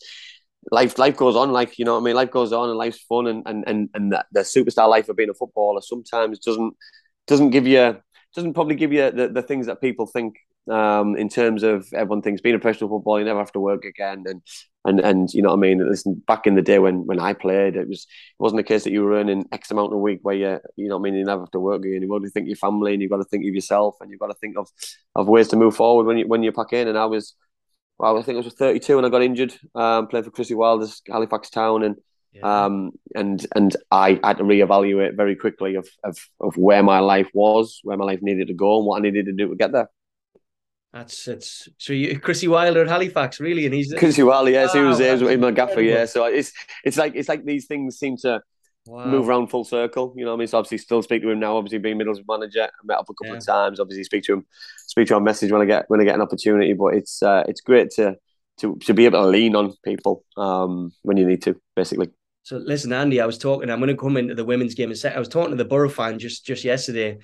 life 0.72 0.98
life 0.98 1.16
goes 1.16 1.36
on. 1.36 1.52
Like 1.52 1.80
you 1.80 1.86
know, 1.86 1.94
what 1.94 2.02
I 2.02 2.04
mean, 2.04 2.16
life 2.16 2.32
goes 2.32 2.52
on, 2.52 2.68
and 2.70 2.78
life's 2.78 3.02
fun, 3.02 3.28
and 3.28 3.44
and 3.46 3.64
and 3.68 3.90
and 3.94 4.12
the, 4.12 4.26
the 4.34 4.42
superstar 4.42 4.90
life 4.90 5.08
of 5.08 5.16
being 5.16 5.30
a 5.30 5.34
footballer 5.34 5.82
sometimes 5.82 6.40
doesn't 6.40 6.74
doesn't 7.28 7.52
give 7.52 7.68
you 7.68 7.98
doesn't 8.36 8.54
probably 8.54 8.76
give 8.76 8.92
you 8.92 9.12
the, 9.12 9.28
the 9.30 9.42
things 9.42 9.68
that 9.68 9.82
people 9.82 10.08
think 10.08 10.36
um, 10.70 11.16
in 11.16 11.30
terms 11.30 11.64
of 11.64 11.92
everyone 11.94 12.22
thinks 12.22 12.42
being 12.42 12.56
a 12.56 12.60
professional 12.60 12.90
footballer, 12.90 13.20
you 13.20 13.26
never 13.26 13.40
have 13.40 13.52
to 13.54 13.60
work 13.60 13.86
again. 13.86 14.24
And 14.28 14.42
and 14.86 15.00
and 15.00 15.34
you 15.34 15.42
know 15.42 15.50
what 15.50 15.58
I 15.58 15.60
mean. 15.60 15.88
Listen, 15.88 16.22
back 16.28 16.48
in 16.48 16.56
the 16.56 16.62
day 16.62 16.80
when 16.80 17.06
when 17.06 17.20
I 17.20 17.34
played, 17.34 17.76
it 17.76 17.88
was 17.88 18.00
it 18.02 18.42
wasn't 18.42 18.58
the 18.58 18.64
case 18.64 18.84
that 18.84 18.92
you 18.92 19.04
were 19.04 19.14
earning 19.14 19.48
X 19.52 19.72
amount 19.72 19.94
a 19.94 19.98
week 19.98 20.20
where 20.24 20.36
you 20.36 20.60
you 20.76 20.88
know 20.88 20.98
what 20.98 21.08
I 21.08 21.12
mean. 21.12 21.20
You 21.20 21.26
never 21.26 21.42
have 21.42 21.52
to 21.52 21.60
work 21.60 21.84
again. 21.84 22.02
You've 22.02 22.12
got 22.12 22.24
to 22.24 22.30
think 22.30 22.46
of 22.46 22.50
your 22.50 22.56
family, 22.58 22.94
and 22.94 23.02
you've 23.02 23.12
got 23.12 23.18
to 23.18 23.26
think 23.26 23.46
of 23.46 23.54
yourself, 23.54 23.98
and 24.02 24.10
you've 24.10 24.20
got 24.20 24.28
to 24.28 24.36
think 24.36 24.58
of 24.58 24.70
of 25.16 25.28
ways 25.28 25.48
to 25.50 25.56
move 25.56 25.76
forward 25.76 26.06
when 26.06 26.18
you 26.18 26.28
when 26.28 26.44
you 26.44 26.52
pack 26.52 26.74
in. 26.74 26.88
And 26.88 26.98
I 26.98 27.06
was. 27.06 27.36
Well, 27.98 28.18
I 28.18 28.24
think 28.24 28.36
I 28.38 28.42
was 28.42 28.56
32 28.56 28.96
when 28.96 29.06
I 29.06 29.10
got 29.10 29.22
injured 29.22 29.54
um, 29.76 30.08
playing 30.08 30.24
for 30.24 30.32
Chrissy 30.32 30.56
Wilders, 30.56 31.04
Halifax 31.08 31.52
Town, 31.52 31.84
and 31.84 31.98
yeah. 32.34 32.66
Um, 32.66 32.94
and 33.14 33.46
and 33.56 33.76
I 33.92 34.20
had 34.24 34.38
to 34.38 34.44
reevaluate 34.44 35.16
very 35.16 35.36
quickly 35.36 35.76
of, 35.76 35.88
of 36.04 36.18
of 36.40 36.56
where 36.56 36.82
my 36.82 37.00
life 37.00 37.30
was, 37.34 37.80
where 37.84 37.98
my 37.98 38.06
life 38.06 38.22
needed 38.22 38.48
to 38.48 38.54
go, 38.54 38.78
and 38.78 38.88
what 38.88 38.98
I 38.98 39.02
needed 39.02 39.26
to 39.26 39.34
do 39.34 39.50
to 39.50 39.56
get 39.56 39.72
there. 39.72 39.90
That's 40.94 41.28
it's 41.28 41.70
so 41.78 41.94
you 41.94 42.20
Chrissy 42.20 42.50
Wilder 42.50 42.82
at 42.82 42.90
Halifax, 42.90 43.40
really, 43.40 43.66
and 43.66 43.74
he's 43.74 43.94
Chrissy 43.94 44.24
Wilder, 44.24 44.52
yes, 44.52 44.74
he 44.74 44.80
was 44.80 44.98
there 44.98 45.30
in 45.30 45.40
my 45.40 45.52
gaffer, 45.52 45.82
yeah. 45.82 46.06
So 46.06 46.26
it's 46.26 46.52
it's 46.84 46.98
like 46.98 47.14
it's 47.16 47.30
like 47.30 47.46
these 47.46 47.66
things 47.66 47.98
seem 47.98 48.18
to 48.18 48.42
wow. 48.86 49.06
move 49.06 49.30
around 49.30 49.48
full 49.48 49.64
circle. 49.64 50.14
You 50.18 50.26
know, 50.26 50.32
what 50.32 50.38
I 50.38 50.40
mean, 50.40 50.48
so 50.48 50.58
obviously 50.58 50.80
still 50.80 51.02
speak 51.02 51.22
to 51.22 51.30
him 51.30 51.40
now. 51.40 51.56
Obviously 51.56 51.80
being 51.80 51.98
Middlesbrough 51.98 52.28
manager, 52.28 52.64
I 52.64 52.86
met 52.86 52.98
up 52.98 53.10
a 53.10 53.14
couple 53.14 53.34
yeah. 53.34 53.38
of 53.38 53.46
times. 53.46 53.80
Obviously 53.80 54.04
speak 54.04 54.24
to 54.26 54.34
him, 54.34 54.46
speak 54.88 55.08
to 55.08 55.16
him 55.16 55.24
message 55.24 55.52
when 55.52 55.62
I 55.62 55.66
get 55.66 55.86
when 55.88 56.02
I 56.02 56.04
get 56.04 56.16
an 56.16 56.22
opportunity. 56.22 56.74
But 56.74 56.96
it's 56.96 57.24
uh, 57.24 57.44
it's 57.48 57.62
great 57.62 57.92
to 57.92 58.18
to 58.60 58.76
to 58.76 58.94
be 58.94 59.06
able 59.06 59.22
to 59.22 59.28
lean 59.28 59.56
on 59.56 59.74
people 59.84 60.26
um, 60.36 60.92
when 61.04 61.18
you 61.18 61.26
need 61.26 61.42
to, 61.44 61.60
basically. 61.76 62.10
So 62.44 62.58
listen, 62.58 62.92
Andy, 62.92 63.22
I 63.22 63.26
was 63.26 63.38
talking. 63.38 63.70
I'm 63.70 63.80
going 63.80 63.90
to 63.90 63.96
come 63.96 64.18
into 64.18 64.36
the 64.36 64.46
women's 64.46 64.74
game 64.74 64.90
and 64.90 64.98
set. 64.98 65.16
I 65.16 65.20
was 65.20 65.30
talking 65.30 65.52
to 65.52 65.56
the 65.56 65.66
Boro 65.66 65.90
fan 65.90 66.20
just 66.20 66.46
just 66.46 66.64
yesterday, 66.64 67.20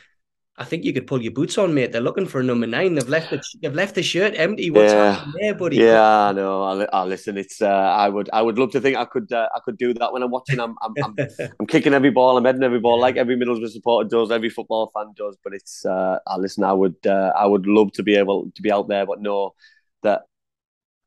I 0.59 0.63
think 0.63 0.83
you 0.83 0.91
could 0.91 1.05
pull 1.05 1.21
your 1.21 1.31
boots 1.31 1.59
on, 1.59 1.75
mate. 1.75 1.91
They're 1.91 2.01
looking 2.01 2.25
for 2.25 2.39
a 2.39 2.43
number 2.43 2.65
nine. 2.65 2.95
They've 2.95 3.07
left 3.07 3.29
the 3.29 3.41
they've 3.61 3.73
left 3.73 3.93
the 3.93 4.01
shirt 4.01 4.33
empty. 4.35 4.71
What's 4.71 4.91
yeah. 4.91 5.13
happening 5.13 5.35
there, 5.39 5.53
buddy? 5.53 5.75
Yeah, 5.75 6.29
I 6.29 6.31
know. 6.31 6.63
I, 6.63 6.83
I 6.85 7.03
listen. 7.03 7.37
It's 7.37 7.61
uh, 7.61 7.67
I 7.67 8.09
would 8.09 8.27
I 8.33 8.41
would 8.41 8.57
love 8.57 8.71
to 8.71 8.81
think 8.81 8.97
I 8.97 9.05
could 9.05 9.31
uh, 9.31 9.47
I 9.55 9.59
could 9.63 9.77
do 9.77 9.93
that 9.93 10.11
when 10.11 10.23
I'm 10.23 10.31
watching. 10.31 10.59
I'm 10.59 10.75
I'm, 10.81 10.93
I'm, 11.03 11.15
I'm 11.59 11.67
kicking 11.67 11.93
every 11.93 12.09
ball. 12.09 12.37
I'm 12.37 12.45
heading 12.45 12.63
every 12.63 12.79
ball 12.79 12.99
like 12.99 13.17
every 13.17 13.37
Middlesbrough 13.37 13.69
supporter 13.69 14.09
does. 14.09 14.31
Every 14.31 14.49
football 14.49 14.91
fan 14.95 15.13
does. 15.15 15.37
But 15.43 15.53
it's 15.53 15.85
uh, 15.85 16.17
I 16.25 16.37
listen. 16.37 16.63
I 16.63 16.73
would 16.73 17.05
uh, 17.05 17.33
I 17.35 17.45
would 17.45 17.67
love 17.67 17.91
to 17.93 18.03
be 18.03 18.15
able 18.15 18.49
to 18.55 18.61
be 18.63 18.71
out 18.71 18.87
there, 18.87 19.05
but 19.05 19.21
know 19.21 19.53
that 20.01 20.23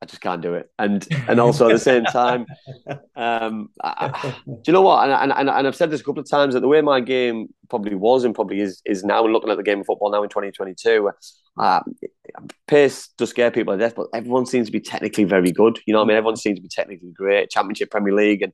I 0.01 0.05
just 0.07 0.21
can't 0.21 0.41
do 0.41 0.55
it. 0.55 0.69
And 0.79 1.07
and 1.27 1.39
also 1.39 1.69
at 1.69 1.73
the 1.73 1.79
same 1.79 2.05
time, 2.05 2.45
um, 3.15 3.69
I, 3.83 4.33
do 4.47 4.61
you 4.65 4.73
know 4.73 4.81
what? 4.81 5.09
And, 5.09 5.31
and 5.31 5.49
and 5.49 5.67
I've 5.67 5.75
said 5.75 5.91
this 5.91 6.01
a 6.01 6.03
couple 6.03 6.21
of 6.21 6.29
times 6.29 6.53
that 6.53 6.61
the 6.61 6.67
way 6.67 6.81
my 6.81 6.99
game 6.99 7.49
probably 7.69 7.95
was 7.95 8.23
and 8.23 8.33
probably 8.33 8.61
is 8.61 8.81
is 8.85 9.03
now, 9.03 9.25
looking 9.25 9.49
at 9.49 9.57
the 9.57 9.63
game 9.63 9.81
of 9.81 9.85
football 9.85 10.11
now 10.11 10.23
in 10.23 10.29
2022, 10.29 11.11
uh, 11.59 11.79
pace 12.67 13.09
does 13.17 13.29
scare 13.29 13.51
people 13.51 13.73
to 13.73 13.79
death, 13.79 13.95
but 13.95 14.07
everyone 14.13 14.45
seems 14.45 14.67
to 14.67 14.71
be 14.71 14.79
technically 14.79 15.23
very 15.23 15.51
good. 15.51 15.79
You 15.85 15.93
know 15.93 15.99
what 15.99 16.05
I 16.05 16.07
mean? 16.09 16.17
Everyone 16.17 16.37
seems 16.37 16.57
to 16.57 16.63
be 16.63 16.69
technically 16.69 17.11
great. 17.11 17.49
Championship, 17.49 17.91
Premier 17.91 18.13
League, 18.13 18.41
and 18.41 18.53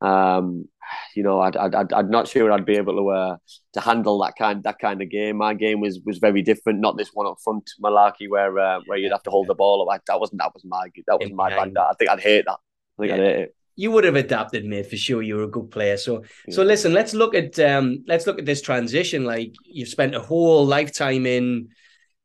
um, 0.00 0.68
you 1.14 1.22
know, 1.22 1.40
I'd, 1.40 1.56
I'd, 1.56 1.92
I'd 1.92 2.10
not 2.10 2.28
sure 2.28 2.50
I'd 2.52 2.64
be 2.64 2.76
able 2.76 2.96
to 2.96 3.08
uh, 3.10 3.36
to 3.74 3.80
handle 3.80 4.18
that 4.20 4.34
kind 4.36 4.62
that 4.64 4.78
kind 4.78 5.02
of 5.02 5.10
game. 5.10 5.36
My 5.36 5.54
game 5.54 5.80
was 5.80 6.00
was 6.04 6.18
very 6.18 6.42
different. 6.42 6.80
Not 6.80 6.96
this 6.96 7.10
one 7.12 7.26
up 7.26 7.38
front 7.42 7.70
malarkey 7.82 8.28
where 8.28 8.58
uh, 8.58 8.80
where 8.86 8.98
you'd 8.98 9.12
have 9.12 9.22
to 9.24 9.30
hold 9.30 9.48
the 9.48 9.54
ball. 9.54 9.88
Up. 9.88 10.00
that 10.06 10.20
wasn't 10.20 10.40
that 10.40 10.52
was 10.54 10.64
my 10.64 10.88
that 11.06 11.20
was 11.20 11.30
my 11.32 11.50
bag. 11.50 11.76
I 11.76 11.92
think 11.98 12.10
I'd 12.10 12.20
hate 12.20 12.44
that. 12.46 12.58
I 12.98 13.02
think 13.02 13.08
yeah. 13.10 13.14
I'd 13.14 13.20
hate 13.20 13.40
it. 13.40 13.54
You 13.76 13.92
would 13.92 14.04
have 14.04 14.16
adapted, 14.16 14.64
mate, 14.64 14.90
for 14.90 14.96
sure. 14.96 15.22
You're 15.22 15.44
a 15.44 15.48
good 15.48 15.70
player. 15.70 15.96
So 15.96 16.24
yeah. 16.46 16.54
so 16.54 16.62
listen, 16.62 16.92
let's 16.92 17.14
look 17.14 17.34
at 17.34 17.58
um 17.58 18.04
let's 18.06 18.26
look 18.26 18.38
at 18.38 18.46
this 18.46 18.62
transition. 18.62 19.24
Like 19.24 19.54
you've 19.64 19.88
spent 19.88 20.14
a 20.14 20.20
whole 20.20 20.64
lifetime 20.64 21.26
in 21.26 21.68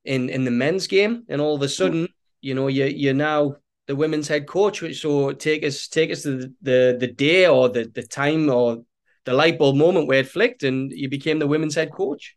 in 0.05 0.29
in 0.29 0.45
the 0.45 0.51
men's 0.51 0.87
game, 0.87 1.23
and 1.29 1.41
all 1.41 1.55
of 1.55 1.61
a 1.61 1.69
sudden, 1.69 2.07
you 2.41 2.53
know, 2.53 2.67
you 2.67 2.85
you're 2.85 3.13
now 3.13 3.55
the 3.87 3.95
women's 3.95 4.27
head 4.27 4.47
coach. 4.47 4.81
Which 4.81 5.01
so 5.01 5.31
take 5.31 5.63
us 5.63 5.87
take 5.87 6.11
us 6.11 6.23
to 6.23 6.37
the 6.37 6.53
the, 6.61 6.97
the 6.99 7.07
day 7.07 7.47
or 7.47 7.69
the, 7.69 7.85
the 7.85 8.03
time 8.03 8.49
or 8.49 8.83
the 9.25 9.33
light 9.33 9.57
bulb 9.57 9.75
moment 9.75 10.07
where 10.07 10.19
it 10.19 10.27
flicked 10.27 10.63
and 10.63 10.91
you 10.91 11.09
became 11.09 11.39
the 11.39 11.47
women's 11.47 11.75
head 11.75 11.91
coach. 11.91 12.35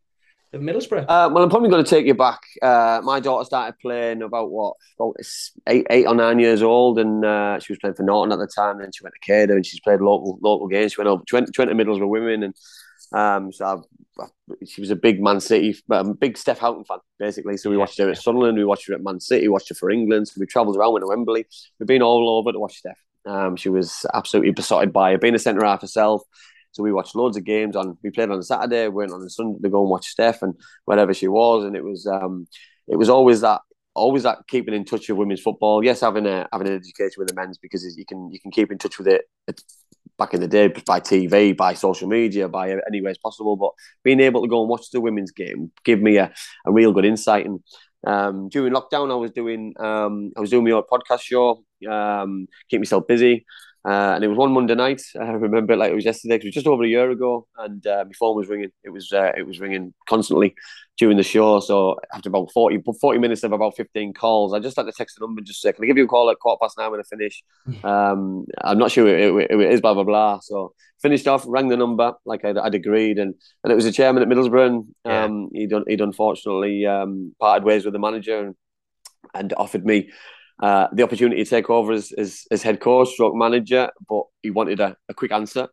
Of 0.52 0.60
Middlesbrough? 0.62 1.02
Uh, 1.02 1.28
well, 1.32 1.42
I'm 1.42 1.50
probably 1.50 1.68
going 1.68 1.84
to 1.84 1.90
take 1.90 2.06
you 2.06 2.14
back. 2.14 2.40
Uh, 2.62 3.00
my 3.02 3.18
daughter 3.18 3.44
started 3.44 3.74
playing 3.80 4.22
about 4.22 4.50
what, 4.50 4.74
about 4.98 5.16
eight, 5.66 5.86
eight 5.90 6.06
or 6.06 6.14
nine 6.14 6.38
years 6.38 6.62
old, 6.62 7.00
and 7.00 7.24
uh, 7.24 7.58
she 7.58 7.72
was 7.72 7.78
playing 7.80 7.94
for 7.94 8.04
Norton 8.04 8.32
at 8.32 8.38
the 8.38 8.46
time. 8.46 8.80
And 8.80 8.94
she 8.94 9.02
went 9.02 9.14
to 9.14 9.26
Cater, 9.26 9.56
and 9.56 9.66
she's 9.66 9.80
played 9.80 10.00
local 10.00 10.38
local 10.40 10.68
games. 10.68 10.92
She 10.92 11.00
went 11.00 11.08
over. 11.08 11.22
She 11.28 11.34
went, 11.34 11.50
she 11.54 11.60
went 11.60 11.70
to 11.70 11.76
Middlesbrough 11.76 12.08
women, 12.08 12.44
and 12.44 12.54
um, 13.12 13.52
so 13.52 13.64
I've, 14.18 14.30
she 14.66 14.80
was 14.80 14.90
a 14.90 14.96
big 14.96 15.22
Man 15.22 15.40
City, 15.40 15.76
a 15.90 16.04
big 16.14 16.38
Steph 16.38 16.58
Houghton 16.58 16.84
fan, 16.84 16.98
basically. 17.18 17.56
So 17.56 17.70
we 17.70 17.76
watched 17.76 17.98
her 17.98 18.08
at 18.08 18.18
Sunderland, 18.18 18.56
we 18.56 18.64
watched 18.64 18.88
her 18.88 18.94
at 18.94 19.02
Man 19.02 19.20
City, 19.20 19.48
watched 19.48 19.68
her 19.68 19.74
for 19.74 19.90
England. 19.90 20.28
So 20.28 20.40
we 20.40 20.46
travelled 20.46 20.76
around, 20.76 20.94
went 20.94 21.02
to 21.02 21.08
Wembley. 21.08 21.46
We've 21.78 21.86
been 21.86 22.02
all 22.02 22.38
over 22.38 22.52
to 22.52 22.58
watch 22.58 22.78
Steph. 22.78 22.98
Um, 23.26 23.56
she 23.56 23.68
was 23.68 24.06
absolutely 24.14 24.52
besotted 24.52 24.92
by 24.92 25.12
her, 25.12 25.18
being 25.18 25.34
a 25.34 25.38
centre 25.38 25.64
half 25.64 25.82
herself. 25.82 26.22
So 26.72 26.82
we 26.82 26.92
watched 26.92 27.16
loads 27.16 27.36
of 27.36 27.44
games 27.44 27.74
on. 27.74 27.96
We 28.02 28.10
played 28.10 28.30
on 28.30 28.38
a 28.38 28.42
Saturday, 28.42 28.88
went 28.88 29.12
on 29.12 29.22
a 29.22 29.30
Sunday 29.30 29.58
to 29.62 29.70
go 29.70 29.80
and 29.80 29.90
watch 29.90 30.08
Steph 30.08 30.42
and 30.42 30.54
wherever 30.84 31.14
she 31.14 31.26
was, 31.26 31.64
and 31.64 31.74
it 31.74 31.82
was 31.82 32.06
um, 32.06 32.46
it 32.86 32.96
was 32.96 33.08
always 33.08 33.40
that 33.40 33.62
always 33.94 34.24
that 34.24 34.46
keeping 34.46 34.74
in 34.74 34.84
touch 34.84 35.08
with 35.08 35.16
women's 35.16 35.40
football. 35.40 35.82
Yes, 35.82 36.00
having 36.00 36.26
a 36.26 36.46
having 36.52 36.68
an 36.68 36.74
education 36.74 37.14
with 37.18 37.28
the 37.28 37.34
men's 37.34 37.58
because 37.58 37.96
you 37.96 38.04
can 38.04 38.30
you 38.30 38.38
can 38.38 38.50
keep 38.50 38.70
in 38.70 38.78
touch 38.78 38.98
with 38.98 39.08
it 39.08 39.24
back 40.18 40.34
in 40.34 40.40
the 40.40 40.48
day 40.48 40.68
by 40.86 41.00
TV, 41.00 41.56
by 41.56 41.74
social 41.74 42.08
media, 42.08 42.48
by 42.48 42.70
any 42.86 43.00
ways 43.02 43.18
possible. 43.18 43.56
But 43.56 43.72
being 44.02 44.20
able 44.20 44.42
to 44.42 44.48
go 44.48 44.60
and 44.60 44.68
watch 44.68 44.90
the 44.90 45.00
women's 45.00 45.30
game 45.30 45.70
give 45.84 46.00
me 46.00 46.16
a, 46.16 46.32
a 46.66 46.72
real 46.72 46.92
good 46.92 47.04
insight. 47.04 47.46
And 47.46 47.60
um, 48.06 48.48
during 48.48 48.72
lockdown, 48.72 49.10
I 49.10 49.16
was 49.16 49.30
doing 49.32 49.74
um, 49.78 50.32
I 50.36 50.40
was 50.40 50.50
doing 50.50 50.64
my 50.64 50.70
own 50.70 50.84
podcast 50.90 51.20
show, 51.20 51.64
um, 51.90 52.46
keep 52.70 52.80
myself 52.80 53.06
busy. 53.06 53.44
Uh, 53.86 54.14
and 54.16 54.24
it 54.24 54.28
was 54.28 54.36
one 54.36 54.50
Monday 54.50 54.74
night. 54.74 55.00
I 55.14 55.30
remember 55.30 55.74
it 55.74 55.76
like 55.76 55.92
it 55.92 55.94
was 55.94 56.04
yesterday. 56.04 56.34
It 56.36 56.44
was 56.44 56.54
just 56.54 56.66
over 56.66 56.82
a 56.82 56.88
year 56.88 57.08
ago, 57.08 57.46
and 57.56 57.86
uh, 57.86 58.04
my 58.04 58.12
phone 58.18 58.34
was 58.34 58.48
ringing. 58.48 58.70
It 58.82 58.90
was 58.90 59.12
uh, 59.12 59.30
it 59.36 59.46
was 59.46 59.60
ringing 59.60 59.94
constantly 60.08 60.56
during 60.98 61.16
the 61.16 61.22
show. 61.22 61.60
So 61.60 61.96
after 62.12 62.28
about 62.28 62.50
40, 62.52 62.82
40 63.00 63.18
minutes 63.20 63.44
of 63.44 63.52
about 63.52 63.76
fifteen 63.76 64.12
calls, 64.12 64.52
I 64.52 64.58
just 64.58 64.76
had 64.76 64.86
to 64.86 64.92
text 64.92 65.16
the 65.16 65.24
number 65.24 65.38
and 65.38 65.46
just 65.46 65.62
say, 65.62 65.72
"Can 65.72 65.84
I 65.84 65.86
give 65.86 65.98
you 65.98 66.04
a 66.04 66.08
call 66.08 66.28
at 66.30 66.40
quarter 66.40 66.58
past 66.60 66.76
nine 66.76 66.90
when 66.90 66.98
I 66.98 67.04
finish?" 67.04 67.44
Um, 67.84 68.46
I'm 68.60 68.78
not 68.78 68.90
sure 68.90 69.06
it, 69.06 69.50
it, 69.50 69.60
it 69.60 69.72
is 69.72 69.80
blah 69.80 69.94
blah 69.94 70.02
blah. 70.02 70.40
So 70.40 70.72
finished 71.00 71.28
off, 71.28 71.44
rang 71.46 71.68
the 71.68 71.76
number 71.76 72.12
like 72.24 72.44
I'd, 72.44 72.58
I'd 72.58 72.74
agreed, 72.74 73.20
and 73.20 73.34
and 73.62 73.72
it 73.72 73.76
was 73.76 73.86
a 73.86 73.92
chairman 73.92 74.20
at 74.20 74.28
Middlesbrough. 74.28 74.66
And, 74.66 74.88
um, 75.04 75.48
he'd 75.52 75.72
he'd 75.86 76.00
unfortunately 76.00 76.86
um, 76.86 77.36
parted 77.38 77.64
ways 77.64 77.84
with 77.84 77.92
the 77.92 78.00
manager 78.00 78.46
and, 78.46 78.56
and 79.32 79.54
offered 79.56 79.86
me 79.86 80.10
uh, 80.62 80.88
the 80.92 81.02
opportunity 81.02 81.44
to 81.44 81.50
take 81.50 81.68
over 81.68 81.92
as, 81.92 82.12
as, 82.12 82.44
as 82.50 82.62
head 82.62 82.80
coach, 82.80 83.10
stroke 83.10 83.34
manager, 83.34 83.90
but 84.08 84.24
he 84.42 84.50
wanted 84.50 84.80
a, 84.80 84.96
a 85.08 85.14
quick 85.14 85.32
answer, 85.32 85.68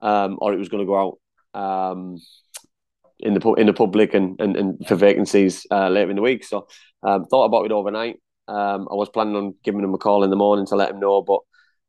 um, 0.00 0.38
or 0.40 0.52
it 0.52 0.58
was 0.58 0.68
going 0.68 0.82
to 0.82 0.86
go 0.86 1.18
out 1.54 1.60
um, 1.60 2.18
in 3.18 3.32
the 3.32 3.52
in 3.54 3.66
the 3.66 3.72
public 3.72 4.12
and, 4.12 4.38
and, 4.40 4.56
and 4.56 4.86
for 4.86 4.94
vacancies 4.94 5.66
uh, 5.70 5.88
later 5.88 6.10
in 6.10 6.16
the 6.16 6.22
week. 6.22 6.44
So 6.44 6.68
um, 7.02 7.24
thought 7.24 7.46
about 7.46 7.64
it 7.64 7.72
overnight. 7.72 8.16
Um, 8.48 8.88
I 8.90 8.94
was 8.94 9.08
planning 9.08 9.36
on 9.36 9.54
giving 9.64 9.82
him 9.82 9.94
a 9.94 9.98
call 9.98 10.22
in 10.22 10.30
the 10.30 10.36
morning 10.36 10.66
to 10.66 10.76
let 10.76 10.90
him 10.90 11.00
know, 11.00 11.22
but 11.22 11.40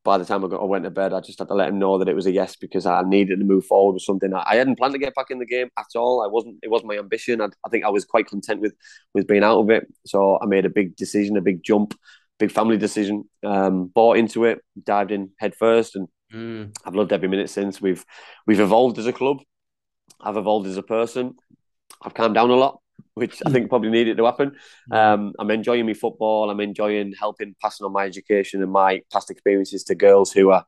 by 0.07 0.17
the 0.17 0.23
time 0.23 0.45
I, 0.45 0.47
got, 0.47 0.61
I 0.61 0.63
went 0.63 0.85
to 0.85 0.89
bed, 0.89 1.11
I 1.11 1.19
just 1.19 1.37
had 1.37 1.49
to 1.49 1.53
let 1.53 1.67
him 1.67 1.79
know 1.79 1.97
that 1.97 2.07
it 2.07 2.15
was 2.15 2.27
a 2.27 2.31
yes 2.31 2.55
because 2.55 2.85
I 2.85 3.01
needed 3.01 3.39
to 3.39 3.45
move 3.45 3.65
forward 3.65 3.91
with 3.91 4.03
something. 4.03 4.33
I, 4.33 4.43
I 4.51 4.55
hadn't 4.55 4.77
planned 4.77 4.93
to 4.93 4.99
get 4.99 5.13
back 5.13 5.31
in 5.31 5.39
the 5.39 5.45
game 5.45 5.67
at 5.77 5.87
all. 5.95 6.23
I 6.23 6.27
wasn't. 6.27 6.59
It 6.63 6.71
wasn't 6.71 6.91
my 6.91 6.97
ambition. 6.97 7.41
I, 7.41 7.47
I 7.65 7.69
think 7.69 7.83
I 7.83 7.89
was 7.89 8.05
quite 8.05 8.27
content 8.27 8.61
with 8.61 8.73
with 9.13 9.27
being 9.27 9.43
out 9.43 9.59
of 9.59 9.69
it. 9.69 9.85
So 10.05 10.39
I 10.41 10.45
made 10.45 10.65
a 10.65 10.69
big 10.69 10.95
decision, 10.95 11.35
a 11.35 11.41
big 11.41 11.61
jump 11.61 11.93
big 12.39 12.51
family 12.51 12.77
decision. 12.77 13.23
Um, 13.43 13.87
bought 13.87 14.17
into 14.17 14.45
it, 14.45 14.59
dived 14.81 15.11
in 15.11 15.31
head 15.39 15.55
first, 15.55 15.95
and 15.95 16.07
mm. 16.33 16.75
I've 16.85 16.95
loved 16.95 17.13
every 17.13 17.27
minute 17.27 17.49
since. 17.49 17.81
We've 17.81 18.05
we've 18.45 18.59
evolved 18.59 18.97
as 18.99 19.07
a 19.07 19.13
club. 19.13 19.37
I've 20.19 20.37
evolved 20.37 20.67
as 20.67 20.77
a 20.77 20.83
person. 20.83 21.35
I've 22.01 22.13
calmed 22.13 22.35
down 22.35 22.49
a 22.49 22.55
lot, 22.55 22.79
which 23.13 23.41
I 23.45 23.51
think 23.51 23.69
probably 23.69 23.89
needed 23.89 24.17
to 24.17 24.25
happen. 24.25 24.53
Mm. 24.91 24.95
Um, 24.95 25.33
I'm 25.39 25.51
enjoying 25.51 25.85
my 25.85 25.93
football. 25.93 26.49
I'm 26.49 26.59
enjoying 26.59 27.13
helping 27.19 27.55
passing 27.61 27.85
on 27.85 27.93
my 27.93 28.05
education 28.05 28.61
and 28.61 28.71
my 28.71 29.01
past 29.11 29.31
experiences 29.31 29.83
to 29.85 29.95
girls 29.95 30.31
who 30.31 30.51
are 30.51 30.65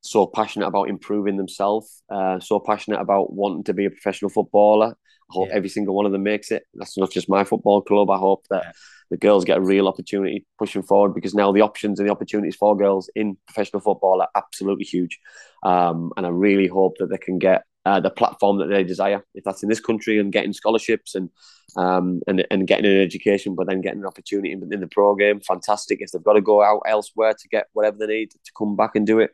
so 0.00 0.26
passionate 0.26 0.66
about 0.66 0.88
improving 0.88 1.36
themselves, 1.36 2.02
uh, 2.10 2.40
so 2.40 2.60
passionate 2.60 3.00
about 3.00 3.32
wanting 3.32 3.64
to 3.64 3.74
be 3.74 3.86
a 3.86 3.90
professional 3.90 4.30
footballer. 4.30 4.96
I 5.30 5.34
hope 5.34 5.48
yeah. 5.48 5.56
every 5.56 5.68
single 5.68 5.94
one 5.94 6.06
of 6.06 6.12
them 6.12 6.22
makes 6.22 6.50
it. 6.50 6.64
That's 6.74 6.96
not 6.96 7.10
just 7.10 7.28
my 7.28 7.44
football 7.44 7.82
club. 7.82 8.10
I 8.10 8.16
hope 8.16 8.46
that 8.48 8.62
yeah. 8.64 8.72
the 9.10 9.18
girls 9.18 9.44
get 9.44 9.58
a 9.58 9.62
real 9.62 9.86
opportunity 9.86 10.46
pushing 10.58 10.82
forward 10.82 11.14
because 11.14 11.34
now 11.34 11.52
the 11.52 11.60
options 11.60 12.00
and 12.00 12.08
the 12.08 12.12
opportunities 12.12 12.56
for 12.56 12.76
girls 12.76 13.10
in 13.14 13.36
professional 13.46 13.80
football 13.80 14.22
are 14.22 14.30
absolutely 14.34 14.86
huge. 14.86 15.18
Um, 15.62 16.12
and 16.16 16.24
I 16.24 16.30
really 16.30 16.66
hope 16.66 16.96
that 16.98 17.10
they 17.10 17.18
can 17.18 17.38
get 17.38 17.64
uh, 17.84 18.00
the 18.00 18.10
platform 18.10 18.58
that 18.58 18.66
they 18.66 18.84
desire, 18.84 19.24
if 19.34 19.44
that's 19.44 19.62
in 19.62 19.68
this 19.68 19.80
country, 19.80 20.18
and 20.18 20.32
getting 20.32 20.52
scholarships 20.52 21.14
and 21.14 21.30
um, 21.76 22.20
and 22.26 22.46
and 22.50 22.66
getting 22.66 22.86
an 22.86 23.00
education, 23.00 23.54
but 23.54 23.66
then 23.66 23.80
getting 23.80 24.00
an 24.00 24.06
opportunity 24.06 24.52
in, 24.52 24.66
in 24.72 24.80
the 24.80 24.86
pro 24.86 25.14
game. 25.14 25.40
Fantastic. 25.40 25.98
If 26.00 26.10
they've 26.10 26.22
got 26.22 26.34
to 26.34 26.40
go 26.40 26.62
out 26.62 26.82
elsewhere 26.86 27.32
to 27.32 27.48
get 27.48 27.68
whatever 27.72 27.98
they 27.98 28.06
need 28.06 28.30
to 28.30 28.52
come 28.56 28.76
back 28.76 28.94
and 28.94 29.06
do 29.06 29.20
it, 29.20 29.30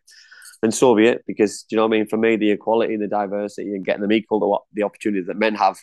then 0.64 0.72
so 0.72 0.94
be 0.94 1.06
it. 1.06 1.24
Because 1.26 1.62
do 1.62 1.74
you 1.74 1.76
know 1.76 1.86
what 1.86 1.94
I 1.94 1.98
mean? 1.98 2.06
For 2.06 2.16
me, 2.16 2.36
the 2.36 2.50
equality 2.50 2.94
and 2.94 3.02
the 3.02 3.08
diversity 3.08 3.74
and 3.74 3.84
getting 3.84 4.00
them 4.00 4.12
equal 4.12 4.40
to 4.40 4.46
what 4.46 4.62
the 4.72 4.82
opportunities 4.82 5.26
that 5.26 5.36
men 5.36 5.54
have, 5.54 5.78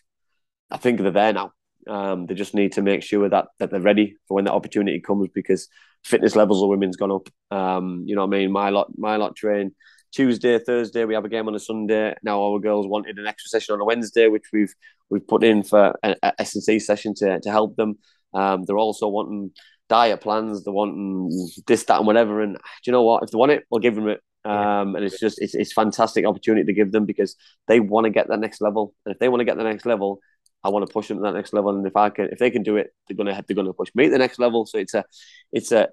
I 0.72 0.78
think 0.78 1.00
they're 1.00 1.12
there 1.12 1.34
now. 1.34 1.54
Um, 1.88 2.26
they 2.26 2.34
just 2.34 2.54
need 2.54 2.74
to 2.74 2.82
make 2.82 3.04
sure 3.04 3.28
that 3.30 3.48
that 3.60 3.72
they're 3.72 3.80
ready 3.80 4.18
for 4.28 4.36
when 4.36 4.46
that 4.46 4.54
opportunity 4.54 5.00
comes 5.00 5.30
because 5.34 5.68
fitness 6.04 6.36
levels 6.36 6.62
of 6.62 6.70
women's 6.70 6.98
gone 6.98 7.12
up. 7.12 7.30
Um, 7.56 8.04
you 8.06 8.16
know 8.16 8.26
what 8.26 8.36
I 8.36 8.40
mean? 8.40 8.52
My 8.52 8.70
lot, 8.70 8.92
my 8.98 9.16
lot 9.16 9.36
train 9.36 9.74
Tuesday, 10.12 10.60
Thursday. 10.60 11.06
We 11.06 11.16
have 11.16 11.26
a 11.26 11.30
game 11.30 11.48
on 11.48 11.56
a 11.56 11.60
Sunday. 11.60 12.16
Now 12.24 12.42
our 12.42 12.60
girls 12.60 12.88
wanted 12.88 13.18
an 13.18 13.28
extra 13.28 13.50
session 13.50 13.74
on 13.74 13.82
a 13.82 13.86
Wednesday, 13.86 14.28
which 14.28 14.46
we've 14.54 14.74
we've 15.10 15.28
put 15.28 15.44
in 15.44 15.64
for 15.64 15.96
an 16.04 16.16
S 16.38 16.56
and 16.56 16.64
C 16.64 16.80
session 16.80 17.14
to 17.16 17.40
to 17.40 17.50
help 17.52 17.76
them. 17.76 17.98
Um, 18.34 18.64
they're 18.64 18.78
also 18.78 19.08
wanting 19.08 19.52
diet 19.90 20.22
plans. 20.22 20.64
They're 20.64 20.74
wanting 20.74 21.30
this, 21.68 21.84
that, 21.86 21.98
and 21.98 22.08
whatever. 22.08 22.42
And 22.42 22.56
do 22.56 22.62
you 22.86 22.94
know 22.94 23.04
what? 23.04 23.24
If 23.24 23.32
they 23.32 23.38
want 23.38 23.52
it, 23.52 23.64
we'll 23.70 23.82
give 23.82 23.96
them 23.96 24.08
it. 24.08 24.22
Um, 24.44 24.96
and 24.96 25.06
it's 25.06 25.20
just 25.20 25.42
it's 25.42 25.54
it's 25.54 25.74
fantastic 25.74 26.26
opportunity 26.26 26.66
to 26.66 26.74
give 26.74 26.92
them 26.92 27.06
because 27.06 27.36
they 27.68 27.80
want 27.80 28.06
to 28.06 28.10
get 28.10 28.28
that 28.30 28.40
next 28.40 28.62
level, 28.62 28.96
and 29.06 29.14
if 29.14 29.20
they 29.20 29.30
want 29.30 29.42
to 29.42 29.46
get 29.46 29.58
the 29.58 29.64
next 29.64 29.86
level, 29.86 30.20
I 30.64 30.70
want 30.70 30.86
to 30.86 30.92
push 30.92 31.08
them 31.08 31.18
to 31.18 31.24
that 31.24 31.34
next 31.34 31.54
level. 31.54 31.76
And 31.76 31.86
if 31.86 31.96
I 31.96 32.10
can, 32.10 32.30
if 32.32 32.40
they 32.40 32.52
can 32.52 32.64
do 32.64 32.78
it, 32.78 32.94
they're 33.08 33.18
gonna 33.18 33.44
they're 33.48 33.56
gonna 33.56 33.74
push 33.74 33.90
me 33.96 34.06
to 34.06 34.12
the 34.12 34.18
next 34.18 34.40
level. 34.40 34.66
So 34.66 34.78
it's 34.78 34.94
a 34.94 35.04
it's 35.52 35.72
a 35.72 35.90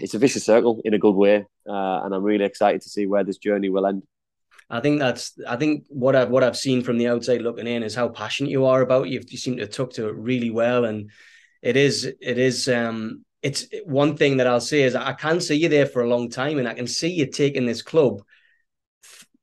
it's 0.00 0.14
a 0.14 0.18
vicious 0.18 0.44
circle 0.44 0.80
in 0.84 0.94
a 0.94 0.98
good 0.98 1.14
way, 1.14 1.46
uh, 1.68 2.00
and 2.04 2.14
I'm 2.14 2.22
really 2.22 2.44
excited 2.44 2.82
to 2.82 2.90
see 2.90 3.06
where 3.06 3.24
this 3.24 3.38
journey 3.38 3.68
will 3.68 3.86
end. 3.86 4.02
I 4.70 4.80
think 4.80 4.98
that's 4.98 5.38
I 5.46 5.56
think 5.56 5.84
what 5.88 6.16
I've 6.16 6.30
what 6.30 6.44
I've 6.44 6.56
seen 6.56 6.82
from 6.82 6.98
the 6.98 7.08
outside 7.08 7.42
looking 7.42 7.66
in 7.66 7.82
is 7.82 7.94
how 7.94 8.08
passionate 8.08 8.50
you 8.50 8.64
are 8.66 8.80
about 8.80 9.06
it. 9.06 9.30
You 9.30 9.38
seem 9.38 9.56
to 9.56 9.62
have 9.62 9.70
took 9.70 9.92
to 9.94 10.08
it 10.08 10.16
really 10.16 10.50
well, 10.50 10.84
and 10.84 11.10
it 11.62 11.76
is 11.76 12.04
it 12.04 12.38
is 12.38 12.68
um 12.68 13.24
it's 13.42 13.66
one 13.84 14.16
thing 14.16 14.36
that 14.36 14.46
I'll 14.46 14.60
say 14.60 14.82
is 14.82 14.94
I 14.94 15.12
can 15.12 15.40
see 15.40 15.56
you 15.56 15.68
there 15.68 15.86
for 15.86 16.02
a 16.02 16.08
long 16.08 16.30
time, 16.30 16.58
and 16.58 16.68
I 16.68 16.74
can 16.74 16.86
see 16.86 17.08
you 17.08 17.26
taking 17.26 17.66
this 17.66 17.82
club 17.82 18.22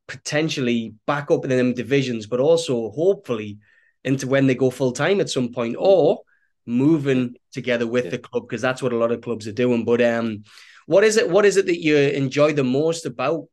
potentially 0.08 0.95
back 1.06 1.30
up 1.30 1.43
in 1.43 1.50
them 1.50 1.74
divisions, 1.74 2.26
but 2.26 2.39
also 2.39 2.89
hopefully 2.91 3.60
into 4.04 4.28
when 4.28 4.47
they 4.47 4.56
go 4.56 4.70
full 4.70 4.93
time 4.93 5.20
at 5.20 5.30
some 5.30 5.52
point, 5.52 5.76
or 5.78 6.22
moving 6.66 7.36
together 7.52 7.86
with 7.88 8.06
yeah. 8.06 8.12
the 8.12 8.18
club 8.18 8.47
because 8.47 8.62
that's 8.62 8.82
what 8.82 8.93
a 8.93 8.97
lot 8.97 9.12
of 9.12 9.22
clubs 9.22 9.47
are 9.47 9.52
doing. 9.52 9.84
But 9.84 10.02
um, 10.02 10.44
what 10.86 11.03
is 11.03 11.18
it? 11.18 11.30
What 11.30 11.45
is 11.45 11.57
it 11.57 11.65
that 11.65 11.82
you 11.82 11.98
enjoy 11.98 12.53
the 12.53 12.64
most 12.64 13.06
about 13.06 13.48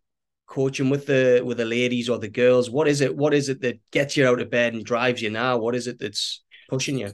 coaching 0.46 0.90
with 0.90 1.06
the 1.06 1.42
with 1.44 1.56
the 1.56 1.64
ladies 1.64 2.08
or 2.08 2.18
the 2.18 2.28
girls? 2.28 2.70
What 2.70 2.86
is 2.86 3.00
it? 3.00 3.16
What 3.16 3.34
is 3.34 3.48
it 3.48 3.60
that 3.62 3.80
gets 3.90 4.16
you 4.16 4.28
out 4.28 4.40
of 4.40 4.48
bed 4.48 4.74
and 4.74 4.84
drives 4.84 5.20
you 5.20 5.30
now? 5.30 5.58
What 5.58 5.74
is 5.74 5.88
it 5.88 5.98
that's 5.98 6.44
pushing 6.70 6.98
you? 6.98 7.12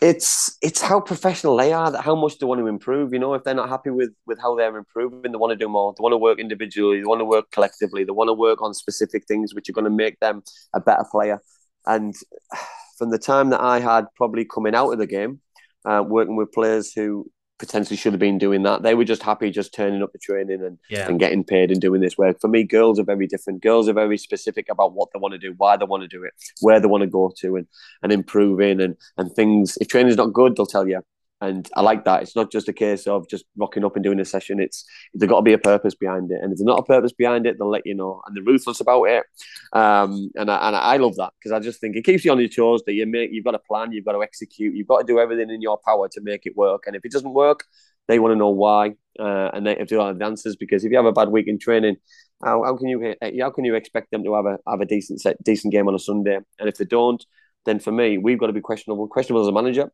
It's 0.00 0.56
it's 0.62 0.80
how 0.80 1.00
professional 1.00 1.56
they 1.56 1.72
are 1.72 1.90
that 1.90 2.02
how 2.02 2.14
much 2.14 2.38
they 2.38 2.46
want 2.46 2.60
to 2.60 2.66
improve 2.66 3.12
you 3.12 3.18
know? 3.18 3.34
If 3.34 3.44
they're 3.44 3.54
not 3.54 3.68
happy 3.68 3.90
with 3.90 4.10
with 4.26 4.40
how 4.40 4.54
they're 4.54 4.76
improving 4.76 5.32
they 5.32 5.38
want 5.38 5.50
to 5.50 5.56
do 5.56 5.68
more. 5.68 5.94
They 5.96 6.02
want 6.02 6.12
to 6.12 6.18
work 6.18 6.38
individually 6.38 6.98
they 6.98 7.06
want 7.06 7.20
to 7.20 7.24
work 7.24 7.50
collectively 7.50 8.04
they 8.04 8.12
want 8.12 8.28
to 8.28 8.34
work 8.34 8.62
on 8.62 8.74
specific 8.74 9.24
things 9.26 9.54
which 9.54 9.68
are 9.68 9.72
going 9.72 9.84
to 9.84 9.90
make 9.90 10.18
them 10.20 10.42
a 10.74 10.80
better 10.80 11.04
player. 11.10 11.40
And 11.86 12.14
from 12.98 13.10
the 13.10 13.18
time 13.18 13.50
that 13.50 13.60
i 13.60 13.78
had 13.78 14.06
probably 14.16 14.44
coming 14.44 14.74
out 14.74 14.90
of 14.90 14.98
the 14.98 15.06
game 15.06 15.40
uh, 15.84 16.02
working 16.04 16.34
with 16.34 16.50
players 16.50 16.92
who 16.92 17.30
potentially 17.58 17.96
should 17.96 18.12
have 18.12 18.20
been 18.20 18.38
doing 18.38 18.62
that. 18.62 18.82
They 18.82 18.94
were 18.94 19.04
just 19.04 19.22
happy 19.22 19.50
just 19.50 19.74
turning 19.74 20.02
up 20.02 20.12
the 20.12 20.18
training 20.18 20.62
and, 20.62 20.78
yeah. 20.88 21.08
and 21.08 21.18
getting 21.18 21.44
paid 21.44 21.70
and 21.70 21.80
doing 21.80 22.00
this 22.00 22.16
work. 22.16 22.40
For 22.40 22.48
me, 22.48 22.62
girls 22.64 22.98
are 22.98 23.04
very 23.04 23.26
different. 23.26 23.62
Girls 23.62 23.88
are 23.88 23.92
very 23.92 24.18
specific 24.18 24.68
about 24.70 24.92
what 24.94 25.08
they 25.12 25.18
want 25.18 25.32
to 25.32 25.38
do, 25.38 25.54
why 25.56 25.76
they 25.76 25.84
want 25.84 26.02
to 26.02 26.08
do 26.08 26.22
it, 26.22 26.32
where 26.60 26.80
they 26.80 26.86
want 26.86 27.02
to 27.02 27.08
go 27.08 27.32
to 27.38 27.56
and, 27.56 27.66
and 28.02 28.12
improving 28.12 28.80
and, 28.80 28.96
and 29.16 29.32
things. 29.32 29.76
If 29.80 29.88
training's 29.88 30.16
not 30.16 30.32
good, 30.32 30.56
they'll 30.56 30.66
tell 30.66 30.88
you. 30.88 31.02
And 31.40 31.68
I 31.76 31.82
like 31.82 32.04
that. 32.04 32.22
It's 32.22 32.34
not 32.34 32.50
just 32.50 32.68
a 32.68 32.72
case 32.72 33.06
of 33.06 33.28
just 33.28 33.44
rocking 33.56 33.84
up 33.84 33.94
and 33.94 34.02
doing 34.02 34.18
a 34.18 34.24
session. 34.24 34.58
It's 34.58 34.84
there's 35.14 35.28
got 35.28 35.36
to 35.36 35.42
be 35.42 35.52
a 35.52 35.58
purpose 35.58 35.94
behind 35.94 36.32
it, 36.32 36.40
and 36.42 36.52
if 36.52 36.58
there's 36.58 36.66
not 36.66 36.80
a 36.80 36.82
purpose 36.82 37.12
behind 37.12 37.46
it, 37.46 37.56
they'll 37.58 37.70
let 37.70 37.86
you 37.86 37.94
know. 37.94 38.20
And 38.26 38.36
they're 38.36 38.42
ruthless 38.42 38.80
about 38.80 39.04
it. 39.04 39.24
Um, 39.72 40.30
and 40.34 40.50
I, 40.50 40.66
and 40.66 40.76
I 40.76 40.96
love 40.96 41.16
that 41.16 41.32
because 41.38 41.52
I 41.52 41.60
just 41.60 41.80
think 41.80 41.94
it 41.94 42.04
keeps 42.04 42.24
you 42.24 42.32
on 42.32 42.40
your 42.40 42.48
toes. 42.48 42.82
That 42.86 42.94
you 42.94 43.06
make, 43.06 43.30
you've 43.32 43.44
got 43.44 43.54
a 43.54 43.60
plan, 43.60 43.92
you've 43.92 44.04
got 44.04 44.12
to 44.12 44.22
execute, 44.22 44.74
you've 44.74 44.88
got 44.88 44.98
to 44.98 45.04
do 45.04 45.20
everything 45.20 45.50
in 45.50 45.62
your 45.62 45.78
power 45.86 46.08
to 46.08 46.20
make 46.20 46.44
it 46.44 46.56
work. 46.56 46.84
And 46.86 46.96
if 46.96 47.04
it 47.04 47.12
doesn't 47.12 47.32
work, 47.32 47.64
they 48.08 48.18
want 48.18 48.32
to 48.32 48.36
know 48.36 48.50
why, 48.50 48.94
uh, 49.20 49.50
and 49.52 49.66
they 49.66 49.76
have 49.76 49.88
to 49.88 50.00
have 50.00 50.18
the 50.18 50.24
answers. 50.24 50.56
Because 50.56 50.84
if 50.84 50.90
you 50.90 50.96
have 50.96 51.06
a 51.06 51.12
bad 51.12 51.28
week 51.28 51.46
in 51.46 51.58
training, 51.58 51.98
how, 52.42 52.64
how 52.64 52.76
can 52.76 52.88
you 52.88 53.14
how 53.40 53.50
can 53.50 53.64
you 53.64 53.76
expect 53.76 54.10
them 54.10 54.24
to 54.24 54.34
have 54.34 54.46
a 54.46 54.58
have 54.68 54.80
a 54.80 54.86
decent 54.86 55.20
set, 55.20 55.42
decent 55.44 55.72
game 55.72 55.86
on 55.86 55.94
a 55.94 55.98
Sunday? 56.00 56.38
And 56.58 56.68
if 56.68 56.78
they 56.78 56.84
don't, 56.84 57.24
then 57.64 57.78
for 57.78 57.92
me, 57.92 58.18
we've 58.18 58.38
got 58.38 58.48
to 58.48 58.52
be 58.52 58.60
questionable. 58.60 59.06
Questionable 59.06 59.42
as 59.42 59.48
a 59.48 59.52
manager, 59.52 59.90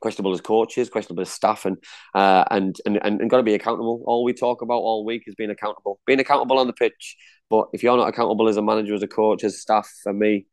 questionable 0.00 0.32
as 0.32 0.40
coaches, 0.40 0.90
questionable 0.90 1.22
as 1.22 1.30
staff, 1.30 1.64
and 1.64 1.76
uh, 2.14 2.44
and 2.50 2.76
and 2.86 2.98
and, 3.02 3.20
and 3.20 3.30
got 3.30 3.38
to 3.38 3.42
be 3.42 3.54
accountable. 3.54 4.02
All 4.06 4.24
we 4.24 4.32
talk 4.32 4.62
about 4.62 4.78
all 4.78 5.04
week 5.04 5.24
is 5.26 5.34
being 5.34 5.50
accountable, 5.50 6.00
being 6.06 6.20
accountable 6.20 6.58
on 6.58 6.66
the 6.66 6.72
pitch. 6.72 7.16
But 7.48 7.68
if 7.72 7.82
you're 7.82 7.96
not 7.96 8.08
accountable 8.08 8.48
as 8.48 8.56
a 8.56 8.62
manager, 8.62 8.94
as 8.94 9.02
a 9.02 9.08
coach, 9.08 9.44
as 9.44 9.60
staff, 9.60 9.90
for 10.02 10.12
me, 10.12 10.46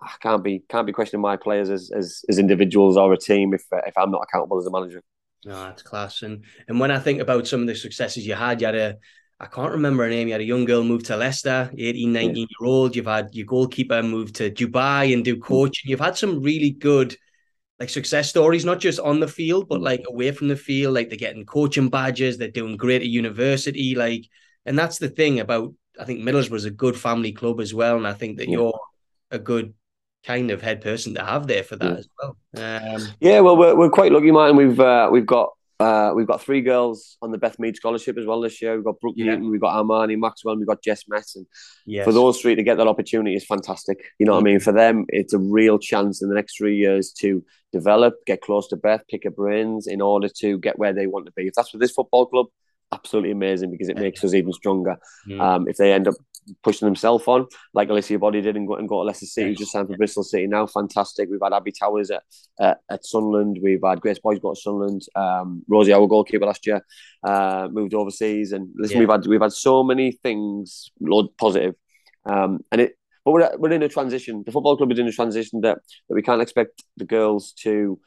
I 0.00 0.12
can't 0.20 0.42
be 0.42 0.62
can't 0.68 0.86
be 0.86 0.92
questioning 0.92 1.22
my 1.22 1.36
players 1.36 1.70
as 1.70 1.90
as, 1.94 2.24
as 2.28 2.38
individuals 2.38 2.96
or 2.96 3.12
a 3.12 3.18
team 3.18 3.54
if 3.54 3.64
if 3.72 3.96
I'm 3.96 4.10
not 4.10 4.22
accountable 4.28 4.58
as 4.58 4.66
a 4.66 4.70
manager. 4.70 5.02
No, 5.44 5.62
that's 5.64 5.82
class. 5.82 6.22
And 6.22 6.44
and 6.68 6.80
when 6.80 6.90
I 6.90 6.98
think 6.98 7.20
about 7.20 7.46
some 7.46 7.60
of 7.60 7.66
the 7.66 7.74
successes 7.74 8.26
you 8.26 8.34
had, 8.34 8.60
you 8.60 8.66
had 8.66 8.76
a 8.76 8.96
I 9.40 9.46
can't 9.46 9.72
remember 9.72 10.04
her 10.04 10.10
name. 10.10 10.28
You 10.28 10.34
had 10.34 10.40
a 10.40 10.44
young 10.44 10.64
girl 10.64 10.84
move 10.84 11.02
to 11.04 11.16
Leicester, 11.16 11.70
18, 11.76 12.12
19 12.12 12.36
year 12.36 12.68
old. 12.68 12.94
You've 12.94 13.06
had 13.06 13.30
your 13.32 13.46
goalkeeper 13.46 14.02
move 14.02 14.32
to 14.34 14.50
Dubai 14.50 15.12
and 15.12 15.24
do 15.24 15.36
coaching. 15.38 15.90
You've 15.90 16.00
had 16.00 16.16
some 16.16 16.40
really 16.40 16.70
good 16.70 17.16
like 17.84 17.90
success 17.90 18.30
stories, 18.30 18.64
not 18.64 18.80
just 18.80 18.98
on 18.98 19.20
the 19.20 19.28
field, 19.28 19.68
but 19.68 19.82
like 19.82 20.04
away 20.08 20.30
from 20.30 20.48
the 20.48 20.56
field. 20.56 20.94
Like 20.94 21.10
they're 21.10 21.18
getting 21.18 21.44
coaching 21.44 21.90
badges, 21.90 22.38
they're 22.38 22.48
doing 22.48 22.78
great 22.78 23.02
at 23.02 23.08
university. 23.08 23.94
Like, 23.94 24.24
and 24.64 24.78
that's 24.78 24.98
the 24.98 25.10
thing 25.10 25.40
about 25.40 25.74
I 26.00 26.04
think 26.04 26.20
Middlesbrough's 26.20 26.64
a 26.64 26.70
good 26.70 26.96
family 26.96 27.32
club 27.32 27.60
as 27.60 27.74
well. 27.74 27.96
And 27.96 28.06
I 28.06 28.14
think 28.14 28.38
that 28.38 28.48
yeah. 28.48 28.56
you're 28.56 28.80
a 29.30 29.38
good 29.38 29.74
kind 30.24 30.50
of 30.50 30.62
head 30.62 30.80
person 30.80 31.14
to 31.14 31.24
have 31.24 31.46
there 31.46 31.62
for 31.62 31.76
that 31.76 31.92
yeah. 31.92 31.98
as 31.98 32.08
well. 32.18 32.36
Um, 32.56 33.08
yeah, 33.20 33.40
well, 33.40 33.56
we're, 33.56 33.76
we're 33.76 33.90
quite 33.90 34.12
lucky, 34.12 34.30
Martin. 34.30 34.56
We've 34.56 34.80
uh, 34.80 35.10
we've 35.12 35.26
got 35.26 35.50
uh, 35.80 36.12
we've 36.14 36.26
got 36.26 36.40
three 36.40 36.60
girls 36.60 37.16
on 37.20 37.32
the 37.32 37.38
Beth 37.38 37.58
Mead 37.58 37.76
scholarship 37.76 38.16
as 38.16 38.26
well 38.26 38.40
this 38.40 38.62
year. 38.62 38.76
We've 38.76 38.84
got 38.84 39.00
Brooke 39.00 39.14
yeah. 39.16 39.26
Newton, 39.26 39.50
we've 39.50 39.60
got 39.60 39.74
Armani 39.74 40.18
Maxwell, 40.18 40.56
we've 40.56 40.66
got 40.66 40.82
Jess 40.82 41.04
Metz. 41.08 41.34
And 41.34 41.46
yes. 41.84 42.04
for 42.04 42.12
those 42.12 42.40
three 42.40 42.54
to 42.54 42.62
get 42.62 42.76
that 42.78 42.86
opportunity 42.86 43.34
is 43.34 43.44
fantastic. 43.44 43.98
You 44.18 44.26
know 44.26 44.32
what 44.34 44.40
I 44.40 44.44
mean? 44.44 44.60
For 44.60 44.72
them, 44.72 45.04
it's 45.08 45.32
a 45.32 45.38
real 45.38 45.78
chance 45.78 46.22
in 46.22 46.28
the 46.28 46.34
next 46.34 46.56
three 46.56 46.76
years 46.76 47.12
to 47.20 47.44
develop, 47.72 48.14
get 48.26 48.40
close 48.40 48.68
to 48.68 48.76
Beth, 48.76 49.02
pick 49.10 49.24
her 49.24 49.30
brains 49.30 49.86
in 49.86 50.00
order 50.00 50.28
to 50.40 50.58
get 50.58 50.78
where 50.78 50.92
they 50.92 51.06
want 51.06 51.26
to 51.26 51.32
be. 51.32 51.48
If 51.48 51.54
that's 51.54 51.70
for 51.70 51.78
this 51.78 51.90
football 51.90 52.26
club, 52.26 52.46
absolutely 52.92 53.32
amazing 53.32 53.70
because 53.70 53.88
it 53.88 53.98
makes 53.98 54.22
us 54.22 54.34
even 54.34 54.52
stronger. 54.52 54.96
Mm. 55.28 55.40
Um, 55.40 55.68
if 55.68 55.76
they 55.76 55.92
end 55.92 56.06
up 56.06 56.14
pushing 56.62 56.86
themselves 56.86 57.24
on, 57.26 57.46
like 57.72 57.88
Alicia 57.88 58.18
Body 58.18 58.40
did 58.40 58.56
and 58.56 58.66
go, 58.66 58.74
and 58.76 58.88
go 58.88 59.00
to 59.00 59.06
Leicester 59.06 59.26
City, 59.26 59.50
yes. 59.50 59.58
just 59.58 59.72
signed 59.72 59.88
for 59.88 59.96
Bristol 59.96 60.22
City 60.22 60.46
now, 60.46 60.66
fantastic. 60.66 61.28
We've 61.30 61.40
had 61.42 61.52
Abby 61.52 61.72
Towers 61.72 62.10
at, 62.10 62.22
uh, 62.58 62.74
at 62.90 63.04
Sunderland, 63.04 63.58
we've 63.62 63.80
had 63.84 64.00
Grace 64.00 64.18
Boys 64.18 64.38
go 64.38 64.54
to 64.54 64.60
Sunderland, 64.60 65.02
um, 65.16 65.62
Rosie, 65.68 65.92
our 65.92 66.06
goalkeeper 66.06 66.46
last 66.46 66.66
year, 66.66 66.84
uh, 67.22 67.68
moved 67.70 67.94
overseas, 67.94 68.52
and 68.52 68.70
listen, 68.76 68.96
yeah. 68.96 69.00
we've 69.00 69.10
had 69.10 69.26
we've 69.26 69.40
had 69.40 69.52
so 69.52 69.82
many 69.82 70.12
things, 70.12 70.90
Lord, 71.00 71.26
positive, 71.38 71.74
um, 72.26 72.64
and 72.70 72.80
it. 72.80 72.98
But 73.24 73.32
we're, 73.32 73.56
we're 73.56 73.72
in 73.72 73.82
a 73.82 73.88
transition. 73.88 74.42
The 74.44 74.52
football 74.52 74.76
club 74.76 74.92
is 74.92 74.98
in 74.98 75.08
a 75.08 75.12
transition 75.12 75.62
that, 75.62 75.78
that 76.08 76.14
we 76.14 76.20
can't 76.20 76.42
expect 76.42 76.84
the 76.98 77.06
girls 77.06 77.52
to 77.62 77.98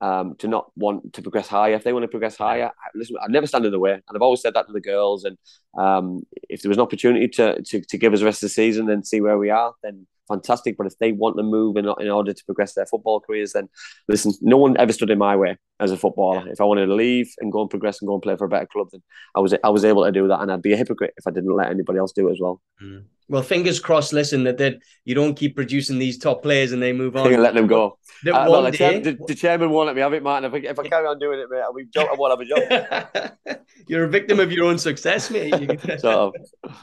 um, 0.00 0.34
to 0.36 0.48
not 0.48 0.70
want 0.76 1.12
to 1.14 1.22
progress 1.22 1.48
higher. 1.48 1.74
If 1.74 1.84
they 1.84 1.92
want 1.92 2.04
to 2.04 2.08
progress 2.08 2.36
higher, 2.36 2.70
listen, 2.94 3.16
I'd 3.22 3.30
never 3.30 3.46
stand 3.46 3.64
in 3.64 3.72
the 3.72 3.78
way, 3.78 3.92
and 3.92 4.02
I've 4.14 4.22
always 4.22 4.42
said 4.42 4.54
that 4.54 4.66
to 4.66 4.72
the 4.72 4.80
girls. 4.80 5.24
And 5.24 5.38
um, 5.78 6.22
if 6.48 6.62
there 6.62 6.68
was 6.68 6.78
an 6.78 6.82
opportunity 6.82 7.28
to, 7.28 7.62
to 7.62 7.80
to 7.80 7.98
give 7.98 8.12
us 8.12 8.20
the 8.20 8.26
rest 8.26 8.42
of 8.42 8.48
the 8.48 8.54
season 8.54 8.90
and 8.90 9.06
see 9.06 9.20
where 9.20 9.38
we 9.38 9.50
are, 9.50 9.74
then 9.82 10.06
fantastic. 10.28 10.76
But 10.76 10.86
if 10.86 10.98
they 10.98 11.12
want 11.12 11.36
to 11.36 11.42
move 11.42 11.76
in, 11.76 11.86
in 12.00 12.10
order 12.10 12.32
to 12.32 12.44
progress 12.44 12.74
their 12.74 12.86
football 12.86 13.20
careers, 13.20 13.52
then 13.52 13.68
listen, 14.08 14.32
no 14.42 14.56
one 14.56 14.76
ever 14.78 14.92
stood 14.92 15.10
in 15.10 15.18
my 15.18 15.36
way 15.36 15.56
as 15.80 15.90
a 15.90 15.96
footballer. 15.96 16.44
Yeah. 16.46 16.52
If 16.52 16.60
I 16.60 16.64
wanted 16.64 16.86
to 16.86 16.94
leave 16.94 17.32
and 17.38 17.52
go 17.52 17.60
and 17.60 17.70
progress 17.70 18.00
and 18.00 18.08
go 18.08 18.14
and 18.14 18.22
play 18.22 18.36
for 18.36 18.44
a 18.44 18.48
better 18.48 18.66
club, 18.66 18.88
then 18.92 19.02
I 19.34 19.40
was 19.40 19.54
I 19.62 19.68
was 19.68 19.84
able 19.84 20.04
to 20.04 20.12
do 20.12 20.28
that, 20.28 20.40
and 20.40 20.50
I'd 20.50 20.62
be 20.62 20.72
a 20.72 20.76
hypocrite 20.76 21.14
if 21.16 21.26
I 21.26 21.30
didn't 21.30 21.54
let 21.54 21.70
anybody 21.70 21.98
else 21.98 22.12
do 22.12 22.28
it 22.28 22.32
as 22.32 22.40
well. 22.40 22.60
Mm. 22.82 23.04
Well, 23.28 23.42
fingers 23.42 23.80
crossed. 23.80 24.12
Listen, 24.12 24.44
that, 24.44 24.58
that 24.58 24.78
you 25.04 25.14
don't 25.14 25.34
keep 25.34 25.56
producing 25.56 25.98
these 25.98 26.16
top 26.16 26.42
players 26.42 26.70
and 26.72 26.80
they 26.80 26.92
move 26.92 27.16
on. 27.16 27.30
You 27.30 27.38
let 27.38 27.54
them 27.54 27.66
go. 27.66 27.98
Uh, 28.26 28.62
the, 28.62 28.70
day... 28.70 29.00
the, 29.00 29.18
the, 29.26 29.34
chairman 29.34 29.70
won't 29.70 29.88
let 29.88 29.96
me 29.96 30.02
have 30.02 30.14
it, 30.14 30.22
Martin. 30.22 30.52
If 30.52 30.54
I, 30.54 30.68
if 30.68 30.78
I 30.78 30.88
carry 30.88 31.06
on 31.06 31.18
doing 31.18 31.40
it, 31.40 31.48
mate, 31.50 31.60
I'll 31.60 31.72
be 31.72 31.86
I 31.96 32.14
won't 32.16 32.38
have 32.38 32.40
a 32.40 33.28
job. 33.44 33.58
You're 33.88 34.04
a 34.04 34.08
victim 34.08 34.40
of 34.40 34.50
your 34.50 34.66
own 34.66 34.78
success, 34.78 35.30
mate. 35.30 35.52
sort 36.00 36.04
of. 36.04 36.34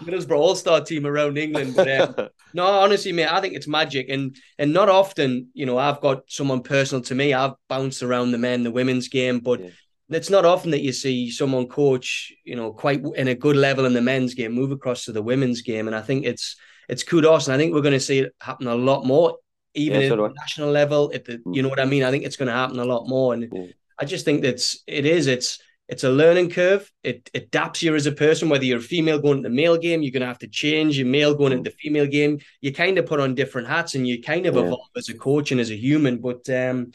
Middlesbrough 0.03 0.37
All 0.37 0.55
Star 0.55 0.81
team 0.81 1.05
around 1.05 1.37
England. 1.37 1.75
But, 1.75 2.19
um, 2.19 2.29
no, 2.53 2.65
honestly, 2.65 3.11
mate, 3.11 3.31
I 3.31 3.41
think 3.41 3.55
it's 3.55 3.67
magic, 3.67 4.09
and 4.09 4.37
and 4.59 4.71
not 4.73 4.89
often, 4.89 5.47
you 5.53 5.65
know, 5.65 5.77
I've 5.77 6.01
got 6.01 6.23
someone 6.29 6.61
personal 6.61 7.01
to 7.05 7.15
me. 7.15 7.33
I've 7.33 7.53
bounced 7.67 8.03
around 8.03 8.31
the 8.31 8.37
men, 8.37 8.63
the 8.63 8.71
women's 8.83 9.07
game, 9.07 9.39
but. 9.39 9.59
Yeah 9.61 9.69
it's 10.09 10.29
not 10.29 10.45
often 10.45 10.71
that 10.71 10.81
you 10.81 10.91
see 10.91 11.31
someone 11.31 11.67
coach, 11.67 12.31
you 12.43 12.55
know, 12.55 12.71
quite 12.71 13.03
in 13.15 13.29
a 13.29 13.35
good 13.35 13.55
level 13.55 13.85
in 13.85 13.93
the 13.93 14.01
men's 14.01 14.33
game, 14.33 14.51
move 14.51 14.71
across 14.71 15.05
to 15.05 15.11
the 15.11 15.21
women's 15.21 15.61
game, 15.61 15.87
and 15.87 15.95
I 15.95 16.01
think 16.01 16.25
it's 16.25 16.55
it's 16.89 17.03
kudos, 17.03 17.47
and 17.47 17.55
I 17.55 17.57
think 17.57 17.73
we're 17.73 17.81
going 17.81 17.93
to 17.93 17.99
see 17.99 18.19
it 18.19 18.35
happen 18.41 18.67
a 18.67 18.75
lot 18.75 19.05
more, 19.05 19.37
even 19.73 20.01
yeah, 20.01 20.07
at 20.07 20.17
the 20.17 20.33
national 20.35 20.71
level. 20.71 21.11
At 21.13 21.25
the, 21.25 21.41
you 21.51 21.61
know 21.61 21.69
what 21.69 21.79
I 21.79 21.85
mean? 21.85 22.03
I 22.03 22.11
think 22.11 22.25
it's 22.25 22.35
going 22.35 22.47
to 22.47 22.53
happen 22.53 22.79
a 22.79 22.85
lot 22.85 23.07
more, 23.07 23.33
and 23.33 23.47
yeah. 23.51 23.67
I 23.99 24.05
just 24.05 24.25
think 24.25 24.41
that's 24.41 24.83
it 24.87 25.05
is. 25.05 25.27
It's 25.27 25.59
it's 25.89 26.03
a 26.03 26.09
learning 26.09 26.49
curve. 26.49 26.89
It, 27.03 27.29
adapts 27.33 27.83
you 27.83 27.95
as 27.95 28.05
a 28.05 28.11
person, 28.11 28.49
whether 28.49 28.65
you're 28.65 28.79
a 28.79 28.81
female 28.81 29.19
going 29.19 29.37
into 29.37 29.49
the 29.49 29.55
male 29.55 29.77
game, 29.77 30.01
you're 30.01 30.11
going 30.11 30.21
to 30.21 30.27
have 30.27 30.39
to 30.39 30.47
change 30.47 30.97
your 30.97 31.07
male 31.07 31.35
going 31.35 31.51
into 31.51 31.69
the 31.69 31.75
female 31.75 32.07
game. 32.07 32.39
You 32.61 32.73
kind 32.73 32.97
of 32.97 33.05
put 33.05 33.19
on 33.19 33.35
different 33.35 33.67
hats 33.67 33.95
and 33.95 34.07
you 34.07 34.21
kind 34.21 34.45
of 34.45 34.55
yeah. 34.55 34.61
evolve 34.61 34.89
as 34.95 35.09
a 35.09 35.13
coach 35.13 35.51
and 35.51 35.59
as 35.59 35.71
a 35.71 35.75
human. 35.75 36.19
But 36.19 36.49
um, 36.49 36.91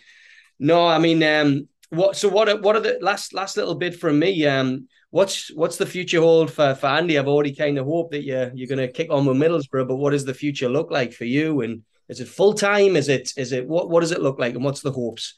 no, 0.59 0.87
I 0.87 0.99
mean, 0.99 1.23
um, 1.23 1.69
what? 1.91 2.17
So 2.17 2.29
what? 2.29 2.49
Are, 2.49 2.61
what 2.61 2.77
are 2.77 2.81
the 2.81 2.99
last 3.01 3.33
last 3.33 3.57
little 3.57 3.75
bit 3.75 3.99
from 3.99 4.19
me? 4.19 4.47
Um, 4.47 4.89
what's 5.11 5.53
what's 5.55 5.77
the 5.77 5.87
future 5.87 6.21
hold 6.21 6.51
for, 6.51 6.75
for 6.75 6.87
Andy? 6.87 7.19
I've 7.19 7.29
already 7.29 7.55
kind 7.55 7.79
of 7.79 7.87
hoped 7.87 8.13
that 8.13 8.25
you're 8.25 8.51
you're 8.55 8.69
going 8.69 8.87
to 8.87 8.93
kick 8.93 9.11
on 9.11 9.27
with 9.27 9.37
Middlesbrough, 9.37 9.89
but 9.89 9.97
what 9.97 10.11
does 10.11 10.25
the 10.25 10.35
future 10.35 10.69
look 10.69 10.91
like 10.91 11.13
for 11.13 11.25
you? 11.25 11.63
And 11.63 11.83
is 12.09 12.21
it 12.21 12.29
full 12.29 12.55
time? 12.55 12.97
Is 12.97 13.09
it 13.09 13.33
is 13.37 13.53
it 13.53 13.67
what 13.67 13.91
what 13.91 14.01
does 14.01 14.13
it 14.13 14.23
look 14.23 14.39
like? 14.39 14.55
And 14.55 14.65
what's 14.65 14.83
the 14.83 14.93
hopes? 14.93 15.35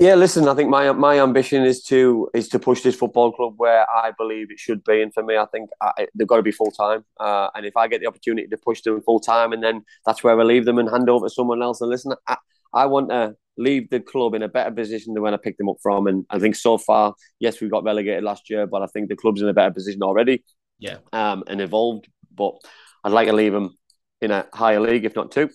Yeah, 0.00 0.14
listen, 0.14 0.46
I 0.46 0.54
think 0.54 0.70
my 0.70 0.92
my 0.92 1.20
ambition 1.20 1.64
is 1.64 1.82
to 1.84 2.30
is 2.32 2.48
to 2.50 2.60
push 2.60 2.82
this 2.82 2.94
football 2.94 3.32
club 3.32 3.54
where 3.56 3.84
I 3.90 4.12
believe 4.16 4.48
it 4.52 4.60
should 4.60 4.84
be, 4.84 5.02
and 5.02 5.12
for 5.12 5.24
me, 5.24 5.36
I 5.36 5.46
think 5.46 5.70
I, 5.80 6.06
they've 6.14 6.28
got 6.28 6.36
to 6.36 6.42
be 6.42 6.52
full 6.52 6.70
time. 6.70 7.04
Uh, 7.18 7.48
and 7.56 7.66
if 7.66 7.76
I 7.76 7.88
get 7.88 8.00
the 8.00 8.06
opportunity 8.06 8.46
to 8.46 8.56
push 8.56 8.82
them 8.82 9.02
full 9.02 9.18
time, 9.18 9.52
and 9.52 9.60
then 9.60 9.84
that's 10.06 10.22
where 10.22 10.38
I 10.38 10.44
leave 10.44 10.66
them 10.66 10.78
and 10.78 10.88
hand 10.88 11.10
over 11.10 11.26
to 11.26 11.34
someone 11.34 11.62
else. 11.62 11.80
And 11.80 11.90
listen, 11.90 12.12
I, 12.28 12.36
I 12.72 12.86
want 12.86 13.10
to 13.10 13.34
leave 13.56 13.90
the 13.90 14.00
club 14.00 14.34
in 14.34 14.42
a 14.42 14.48
better 14.48 14.70
position 14.70 15.14
than 15.14 15.22
when 15.22 15.34
I 15.34 15.36
picked 15.36 15.58
them 15.58 15.68
up 15.68 15.78
from. 15.82 16.06
And 16.06 16.24
I 16.30 16.38
think 16.38 16.56
so 16.56 16.78
far, 16.78 17.14
yes, 17.40 17.60
we 17.60 17.68
got 17.68 17.84
relegated 17.84 18.24
last 18.24 18.48
year, 18.48 18.66
but 18.66 18.82
I 18.82 18.86
think 18.86 19.08
the 19.08 19.16
club's 19.16 19.42
in 19.42 19.48
a 19.48 19.54
better 19.54 19.74
position 19.74 20.02
already. 20.02 20.44
Yeah. 20.78 20.98
Um, 21.12 21.44
and 21.46 21.60
evolved. 21.60 22.08
But 22.34 22.54
I'd 23.02 23.12
like 23.12 23.28
to 23.28 23.34
leave 23.34 23.52
them 23.52 23.76
in 24.20 24.30
a 24.30 24.46
higher 24.52 24.80
league, 24.80 25.04
if 25.04 25.16
not 25.16 25.32
two. 25.32 25.50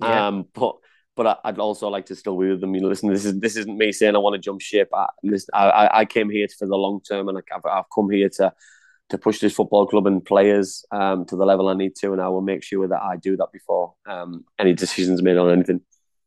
Yeah. 0.00 0.28
Um, 0.28 0.46
but 0.54 0.76
but 1.16 1.40
I'd 1.44 1.58
also 1.58 1.88
like 1.88 2.06
to 2.06 2.16
still 2.16 2.36
be 2.38 2.48
with 2.48 2.60
them. 2.60 2.74
You 2.74 2.80
know, 2.80 2.88
listen, 2.88 3.10
this 3.10 3.24
is 3.24 3.38
this 3.38 3.56
isn't 3.56 3.76
me 3.76 3.92
saying 3.92 4.16
I 4.16 4.18
want 4.18 4.34
to 4.34 4.40
jump 4.40 4.60
ship. 4.60 4.88
I 4.92 5.06
listen, 5.22 5.50
I, 5.54 5.88
I 5.92 6.04
came 6.04 6.28
here 6.28 6.48
for 6.58 6.66
the 6.66 6.76
long 6.76 7.00
term, 7.08 7.28
and 7.28 7.38
I've, 7.38 7.64
I've 7.64 7.84
come 7.94 8.10
here 8.10 8.28
to 8.36 8.52
to 9.10 9.18
push 9.18 9.38
this 9.38 9.54
football 9.54 9.86
club 9.86 10.06
and 10.06 10.24
players 10.24 10.84
um, 10.90 11.26
to 11.26 11.36
the 11.36 11.44
level 11.44 11.68
I 11.68 11.74
need 11.74 11.94
to, 11.96 12.12
and 12.12 12.20
I 12.20 12.28
will 12.28 12.40
make 12.40 12.62
sure 12.62 12.88
that 12.88 13.02
I 13.02 13.16
do 13.16 13.36
that 13.36 13.48
before 13.52 13.94
um, 14.06 14.44
any 14.58 14.72
decisions 14.72 15.22
made 15.22 15.36
on 15.36 15.50
anything. 15.50 15.82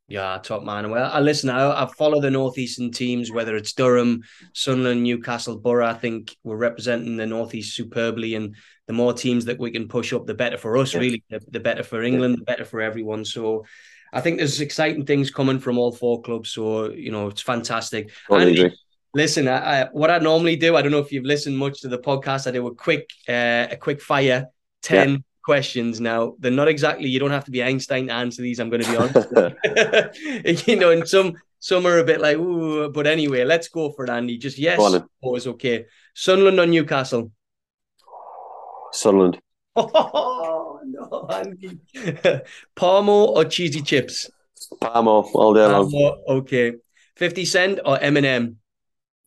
Yeah, 0.10 0.40
top 0.42 0.64
man. 0.64 0.90
Well, 0.90 1.12
I 1.12 1.20
listen. 1.20 1.50
I, 1.50 1.84
I 1.84 1.86
follow 1.98 2.22
the 2.22 2.32
northeastern 2.32 2.92
teams, 2.92 3.30
whether 3.30 3.58
it's 3.58 3.74
Durham, 3.74 4.24
Sunderland, 4.54 5.04
Newcastle, 5.04 5.58
Boro. 5.58 5.86
I 5.86 5.96
think 5.96 6.34
we're 6.46 6.56
representing 6.56 7.18
the 7.18 7.26
northeast 7.26 7.76
superbly, 7.76 8.36
and 8.36 8.56
the 8.86 8.94
more 8.94 9.12
teams 9.12 9.46
that 9.46 9.60
we 9.60 9.70
can 9.70 9.90
push 9.90 10.14
up, 10.14 10.26
the 10.26 10.34
better 10.34 10.58
for 10.58 10.78
us. 10.78 10.96
Really, 10.96 11.24
the, 11.30 11.42
the, 11.50 11.60
better 11.60 11.84
for 11.84 12.04
England, 12.04 12.38
the 12.38 12.46
better 12.46 12.64
for 12.64 12.80
everyone. 12.80 13.26
So, 13.26 13.66
I 14.14 14.22
think 14.22 14.38
there's 14.38 14.62
exciting 14.62 15.06
things 15.06 15.30
coming 15.30 15.60
from 15.60 15.78
all 15.78 15.92
four 15.92 16.22
clubs. 16.22 16.52
So, 16.52 16.90
you 16.92 17.12
know, 17.12 17.28
it's 17.28 17.42
fantastic. 17.42 18.10
and, 18.30 18.74
listen, 19.14 19.50
I, 19.50 19.82
I, 19.82 19.86
what 19.92 20.10
I 20.10 20.20
normally 20.20 20.56
do, 20.56 20.78
I 20.78 20.82
don't 20.82 20.94
know 20.94 21.00
if 21.00 21.12
you've 21.12 21.26
listened 21.26 21.58
much 21.58 21.82
to 21.82 21.90
the 21.90 22.00
podcast. 22.00 22.48
I 22.48 22.52
do 22.52 22.66
a 22.68 22.74
quick, 22.74 23.10
uh, 23.28 23.68
a 23.72 23.78
quick 23.78 24.02
fire 24.02 24.48
ten. 24.82 25.10
Yeah 25.10 25.18
questions 25.48 26.02
now. 26.02 26.36
They're 26.40 26.60
not 26.62 26.68
exactly. 26.68 27.08
You 27.08 27.20
don't 27.20 27.32
have 27.32 27.46
to 27.46 27.52
be 27.52 27.64
Einstein 27.64 28.08
to 28.08 28.14
answer 28.14 28.42
these. 28.42 28.60
I'm 28.60 28.70
going 28.70 28.84
to 28.84 28.92
be 28.92 28.98
honest. 28.98 30.68
you 30.68 30.76
know, 30.76 30.92
and 30.92 31.08
some 31.08 31.38
some 31.60 31.88
are 31.88 32.00
a 32.00 32.04
bit 32.04 32.20
like, 32.20 32.36
ooh. 32.36 32.92
But 32.92 33.08
anyway, 33.08 33.46
let's 33.46 33.70
go 33.70 33.92
for 33.94 34.04
it, 34.04 34.10
Andy. 34.10 34.38
Just 34.38 34.60
yes 34.60 34.78
is 34.78 35.48
okay. 35.48 35.86
Sunderland 36.14 36.60
or 36.60 36.68
Newcastle? 36.68 37.32
Sunderland. 38.92 39.40
Oh 39.80 40.82
no, 40.84 41.28
Andy. 41.30 41.80
Parmo 42.76 43.20
or 43.38 43.46
cheesy 43.46 43.82
chips? 43.82 44.30
Parmo 44.82 45.30
all 45.34 45.54
day 45.54 45.66
long. 45.66 45.90
Okay. 46.28 46.74
Fifty 47.16 47.46
Cent 47.46 47.80
or 47.86 47.98
Eminem? 47.98 48.56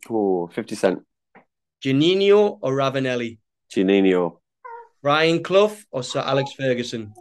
Oh, 0.09 0.49
50 0.49 0.75
Cent. 0.75 0.99
Juninho 1.83 2.59
or 2.63 2.73
Ravanelli? 2.73 3.39
Juninho. 3.71 4.40
Brian 5.03 5.43
Clough 5.43 5.77
or 5.91 6.03
Sir 6.03 6.21
Alex 6.21 6.53
Ferguson? 6.53 7.13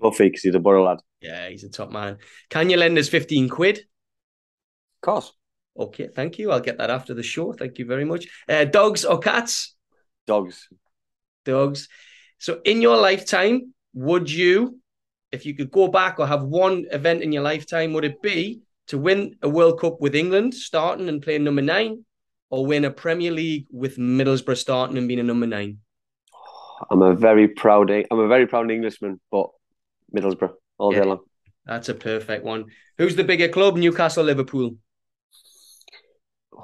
Cloughie, 0.00 0.28
because 0.28 0.42
he's 0.42 0.54
a 0.54 0.60
Boro 0.60 0.84
lad. 0.84 0.98
Yeah, 1.20 1.48
he's 1.48 1.64
a 1.64 1.70
top 1.70 1.90
man. 1.90 2.18
Can 2.50 2.70
you 2.70 2.76
lend 2.76 2.98
us 2.98 3.08
15 3.08 3.48
quid? 3.48 3.78
Of 3.78 5.00
course. 5.02 5.32
Okay, 5.78 6.08
thank 6.14 6.38
you. 6.38 6.50
I'll 6.50 6.60
get 6.60 6.78
that 6.78 6.90
after 6.90 7.14
the 7.14 7.22
show. 7.22 7.52
Thank 7.52 7.78
you 7.78 7.86
very 7.86 8.04
much. 8.04 8.26
Uh, 8.48 8.64
dogs 8.64 9.04
or 9.04 9.18
cats? 9.18 9.74
Dogs. 10.26 10.68
Dogs. 11.44 11.88
So, 12.38 12.60
in 12.64 12.82
your 12.82 12.96
lifetime, 12.96 13.72
would 13.94 14.30
you 14.30 14.80
if 15.32 15.46
you 15.46 15.54
could 15.54 15.70
go 15.70 15.88
back 15.88 16.18
or 16.18 16.26
have 16.26 16.42
one 16.42 16.86
event 16.92 17.22
in 17.22 17.32
your 17.32 17.42
lifetime, 17.42 17.92
would 17.92 18.04
it 18.04 18.22
be 18.22 18.62
to 18.88 18.98
win 18.98 19.36
a 19.42 19.48
World 19.48 19.80
Cup 19.80 20.00
with 20.00 20.14
England 20.14 20.54
starting 20.54 21.08
and 21.08 21.22
playing 21.22 21.44
number 21.44 21.62
nine, 21.62 22.04
or 22.50 22.66
win 22.66 22.84
a 22.84 22.90
Premier 22.90 23.32
League 23.32 23.66
with 23.70 23.96
Middlesbrough 23.98 24.56
starting 24.56 24.96
and 24.96 25.08
being 25.08 25.20
a 25.20 25.24
number 25.24 25.46
nine? 25.46 25.78
I'm 26.90 27.02
a 27.02 27.14
very 27.14 27.48
proud. 27.48 27.90
I'm 27.90 28.18
a 28.18 28.28
very 28.28 28.46
proud 28.46 28.70
Englishman, 28.70 29.20
but 29.30 29.48
Middlesbrough 30.14 30.52
all 30.78 30.92
Yeah. 30.92 31.00
day 31.02 31.08
long. 31.08 31.20
That's 31.64 31.88
a 31.88 31.94
perfect 31.94 32.44
one. 32.44 32.66
Who's 32.98 33.16
the 33.16 33.24
bigger 33.24 33.48
club, 33.48 33.76
Newcastle, 33.76 34.24
Liverpool? 34.24 34.76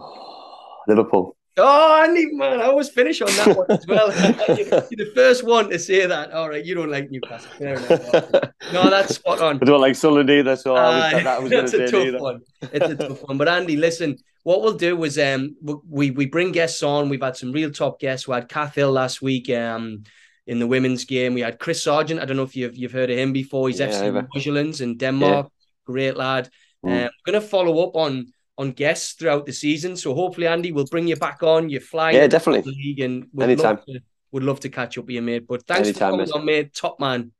Liverpool. 0.88 1.36
Oh, 1.58 2.02
Andy, 2.02 2.32
man, 2.32 2.60
I 2.60 2.64
always 2.64 2.88
finish 2.88 3.20
on 3.20 3.28
that 3.28 3.56
one 3.56 3.70
as 3.70 3.86
well. 3.86 4.08
You're 4.48 5.06
the 5.06 5.12
first 5.14 5.44
one 5.44 5.68
to 5.68 5.78
say 5.78 6.06
that. 6.06 6.32
All 6.32 6.48
right, 6.48 6.64
you 6.64 6.74
don't 6.74 6.90
like 6.90 7.10
Newcastle. 7.10 7.50
Fair 7.58 7.74
enough. 7.74 8.52
No, 8.72 8.88
that's 8.88 9.16
spot 9.16 9.40
on. 9.42 9.58
I 9.60 9.64
don't 9.66 9.80
like 9.80 9.94
Sunderland 9.94 10.30
either, 10.30 10.56
so 10.56 10.74
I 10.76 10.82
was, 10.86 11.14
Aye, 11.14 11.22
that, 11.24 11.42
was 11.42 11.50
that's 11.56 11.74
a 11.74 11.76
say 11.76 11.90
tough 11.90 12.04
neither. 12.04 12.18
one. 12.20 12.40
It's 12.62 12.86
a 12.86 12.96
tough 12.96 13.22
one. 13.28 13.36
But 13.36 13.48
Andy, 13.48 13.76
listen, 13.76 14.16
what 14.44 14.62
we'll 14.62 14.78
do 14.78 15.02
is 15.04 15.18
um 15.18 15.54
we 15.88 16.10
we 16.10 16.24
bring 16.26 16.52
guests 16.52 16.82
on. 16.82 17.10
We've 17.10 17.22
had 17.22 17.36
some 17.36 17.52
real 17.52 17.70
top 17.70 18.00
guests. 18.00 18.26
We 18.26 18.34
had 18.34 18.48
Kath 18.48 18.74
Hill 18.74 18.90
last 18.90 19.20
week 19.20 19.50
um 19.50 20.04
in 20.46 20.58
the 20.58 20.66
women's 20.66 21.04
game. 21.04 21.34
We 21.34 21.42
had 21.42 21.58
Chris 21.58 21.82
Sargent. 21.84 22.18
I 22.20 22.24
don't 22.24 22.36
know 22.38 22.42
if 22.44 22.56
you've 22.56 22.76
you've 22.76 22.92
heard 22.92 23.10
of 23.10 23.18
him 23.18 23.32
before. 23.34 23.68
He's 23.68 23.78
Yeah, 23.80 23.88
FC 23.90 24.10
Midtjyllands 24.10 24.80
in 24.80 24.96
Denmark. 24.96 25.50
Great 25.84 26.16
lad. 26.16 26.48
Mm. 26.84 26.90
Um, 26.90 27.10
we're 27.26 27.32
going 27.32 27.42
to 27.42 27.46
follow 27.48 27.86
up 27.86 27.94
on 27.94 28.32
on 28.58 28.72
guests 28.72 29.14
throughout 29.14 29.46
the 29.46 29.52
season. 29.52 29.96
So 29.96 30.14
hopefully, 30.14 30.46
Andy, 30.46 30.72
we'll 30.72 30.86
bring 30.86 31.08
you 31.08 31.16
back 31.16 31.42
on. 31.42 31.70
You're 31.70 31.80
flying 31.80 32.16
Yeah, 32.16 32.26
definitely. 32.26 32.72
league, 32.72 33.00
and 33.00 33.28
we'd 33.32 33.44
Anytime. 33.44 33.76
love 33.76 33.84
to 33.86 34.00
would 34.32 34.42
love 34.42 34.60
to 34.60 34.68
catch 34.70 34.96
up 34.96 35.04
with 35.04 35.14
you, 35.14 35.22
mate. 35.22 35.46
But 35.46 35.66
thanks 35.66 35.88
Anytime, 35.88 36.12
for 36.12 36.16
mate. 36.16 36.30
coming 36.30 36.40
on, 36.40 36.46
mate. 36.46 36.74
Top 36.74 36.98
man. 36.98 37.32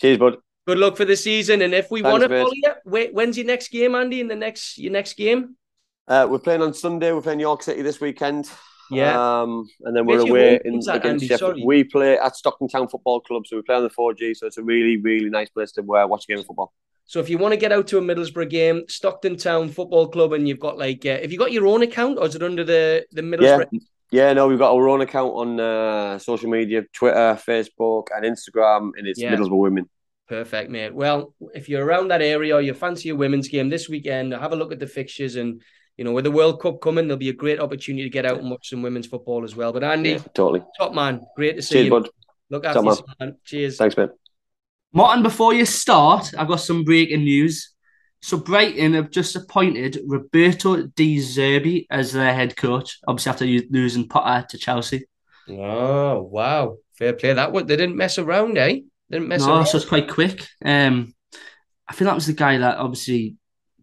Cheers, 0.00 0.18
bud. 0.18 0.36
Good 0.66 0.78
luck 0.78 0.96
for 0.96 1.04
the 1.04 1.16
season. 1.16 1.62
And 1.62 1.74
if 1.74 1.90
we 1.90 2.00
want 2.02 2.22
to 2.22 2.28
mate. 2.28 2.40
follow 2.40 2.52
you, 2.54 2.72
wait, 2.84 3.12
when's 3.12 3.36
your 3.36 3.46
next 3.46 3.68
game, 3.68 3.94
Andy? 3.94 4.20
In 4.20 4.28
the 4.28 4.36
next 4.36 4.78
your 4.78 4.92
next 4.92 5.14
game? 5.14 5.56
Uh, 6.06 6.26
we're 6.30 6.38
playing 6.38 6.62
on 6.62 6.72
Sunday. 6.72 7.12
We're 7.12 7.22
playing 7.22 7.40
York 7.40 7.62
City 7.62 7.82
this 7.82 8.00
weekend. 8.00 8.50
Yeah. 8.90 9.40
Um, 9.42 9.68
and 9.82 9.94
then 9.94 10.06
we're 10.06 10.20
your 10.20 10.30
away 10.30 10.60
in 10.64 10.72
clubs 10.72 10.88
at, 10.88 10.96
against? 10.96 11.26
Sheffield. 11.26 11.62
We 11.64 11.84
play 11.84 12.18
at 12.18 12.36
Stockton 12.36 12.68
Town 12.68 12.88
Football 12.88 13.20
Club, 13.20 13.46
so 13.46 13.56
we 13.56 13.62
play 13.62 13.74
on 13.76 13.82
the 13.82 13.90
4G. 13.90 14.36
So 14.36 14.46
it's 14.46 14.56
a 14.56 14.62
really, 14.62 14.96
really 14.96 15.28
nice 15.28 15.50
place 15.50 15.72
to 15.72 15.80
uh, 15.82 16.06
watch 16.06 16.24
a 16.24 16.32
game 16.32 16.38
of 16.38 16.46
football. 16.46 16.72
So 17.08 17.20
if 17.20 17.28
you 17.30 17.38
want 17.38 17.52
to 17.52 17.56
get 17.56 17.72
out 17.72 17.86
to 17.88 17.98
a 17.98 18.02
Middlesbrough 18.02 18.50
game, 18.50 18.82
Stockton 18.86 19.36
Town 19.38 19.70
Football 19.70 20.08
Club, 20.08 20.34
and 20.34 20.46
you've 20.46 20.60
got 20.60 20.76
like, 20.78 21.04
uh, 21.06 21.18
have 21.20 21.32
you 21.32 21.38
got 21.38 21.52
your 21.52 21.66
own 21.66 21.82
account 21.82 22.18
or 22.18 22.26
is 22.26 22.34
it 22.34 22.42
under 22.42 22.64
the 22.64 23.04
the 23.12 23.22
Middlesbrough? 23.22 23.66
yeah. 23.72 23.80
Yeah, 24.10 24.32
No, 24.34 24.46
we've 24.46 24.58
got 24.58 24.72
our 24.74 24.88
own 24.88 25.00
account 25.00 25.32
on 25.34 25.58
uh, 25.60 26.18
social 26.18 26.48
media, 26.50 26.84
Twitter, 26.94 27.38
Facebook, 27.46 28.04
and 28.14 28.24
Instagram, 28.24 28.90
and 28.96 29.06
it's 29.06 29.18
Yeah. 29.20 29.34
Middlesbrough 29.34 29.58
Women. 29.58 29.88
Perfect, 30.28 30.70
mate. 30.70 30.94
Well, 30.94 31.34
if 31.54 31.68
you're 31.70 31.84
around 31.84 32.08
that 32.08 32.20
area 32.22 32.54
or 32.54 32.60
you 32.60 32.74
fancy 32.74 33.08
a 33.08 33.16
women's 33.16 33.48
game 33.48 33.70
this 33.70 33.88
weekend, 33.88 34.32
have 34.34 34.52
a 34.52 34.56
look 34.56 34.70
at 34.72 34.78
the 34.78 34.86
fixtures 34.86 35.36
and. 35.36 35.62
You 35.96 36.04
know, 36.04 36.12
with 36.12 36.22
the 36.22 36.30
World 36.30 36.60
Cup 36.62 36.80
coming, 36.80 37.08
there'll 37.08 37.18
be 37.18 37.28
a 37.30 37.32
great 37.32 37.58
opportunity 37.58 38.04
to 38.04 38.08
get 38.08 38.24
out 38.24 38.38
and 38.38 38.48
watch 38.52 38.68
some 38.70 38.82
women's 38.82 39.08
football 39.08 39.42
as 39.42 39.56
well. 39.56 39.72
But 39.72 39.82
Andy, 39.82 40.10
Yeah, 40.10 40.18
totally. 40.32 40.62
top 40.78 40.94
man, 40.94 41.22
great 41.34 41.56
to 41.56 41.62
see 41.62 41.74
Cheers, 41.74 41.84
you. 41.86 41.90
bud. 41.90 42.08
Look 42.50 42.62
Top 42.62 42.70
after 42.70 42.82
man. 42.82 42.90
yourself, 42.90 43.08
man. 43.18 43.36
Cheers. 43.44 43.76
Thanks, 43.78 43.96
mate. 43.96 44.10
Martin, 44.92 45.22
before 45.22 45.52
you 45.54 45.64
start, 45.64 46.32
I've 46.36 46.48
got 46.48 46.60
some 46.60 46.84
breaking 46.84 47.24
news. 47.24 47.74
So 48.20 48.36
Brighton 48.36 48.94
have 48.94 49.10
just 49.10 49.36
appointed 49.36 50.00
Roberto 50.06 50.82
De 50.96 51.18
Zerbi 51.18 51.86
as 51.90 52.12
their 52.12 52.34
head 52.34 52.56
coach, 52.56 52.98
obviously 53.06 53.30
after 53.30 53.66
losing 53.70 54.08
Potter 54.08 54.46
to 54.48 54.58
Chelsea. 54.58 55.06
Oh 55.48 56.22
wow, 56.22 56.78
fair 56.96 57.12
play. 57.12 57.32
That 57.32 57.52
one 57.52 57.66
they 57.66 57.76
didn't 57.76 57.96
mess 57.96 58.18
around, 58.18 58.58
eh? 58.58 58.80
Didn't 59.10 59.28
mess 59.28 59.46
no, 59.46 59.54
around. 59.54 59.66
so 59.66 59.76
it's 59.78 59.86
quite 59.86 60.08
quick. 60.08 60.46
Um, 60.64 61.14
I 61.86 61.92
think 61.92 62.06
that 62.08 62.14
was 62.14 62.26
the 62.26 62.32
guy 62.32 62.58
that 62.58 62.78
obviously 62.78 63.36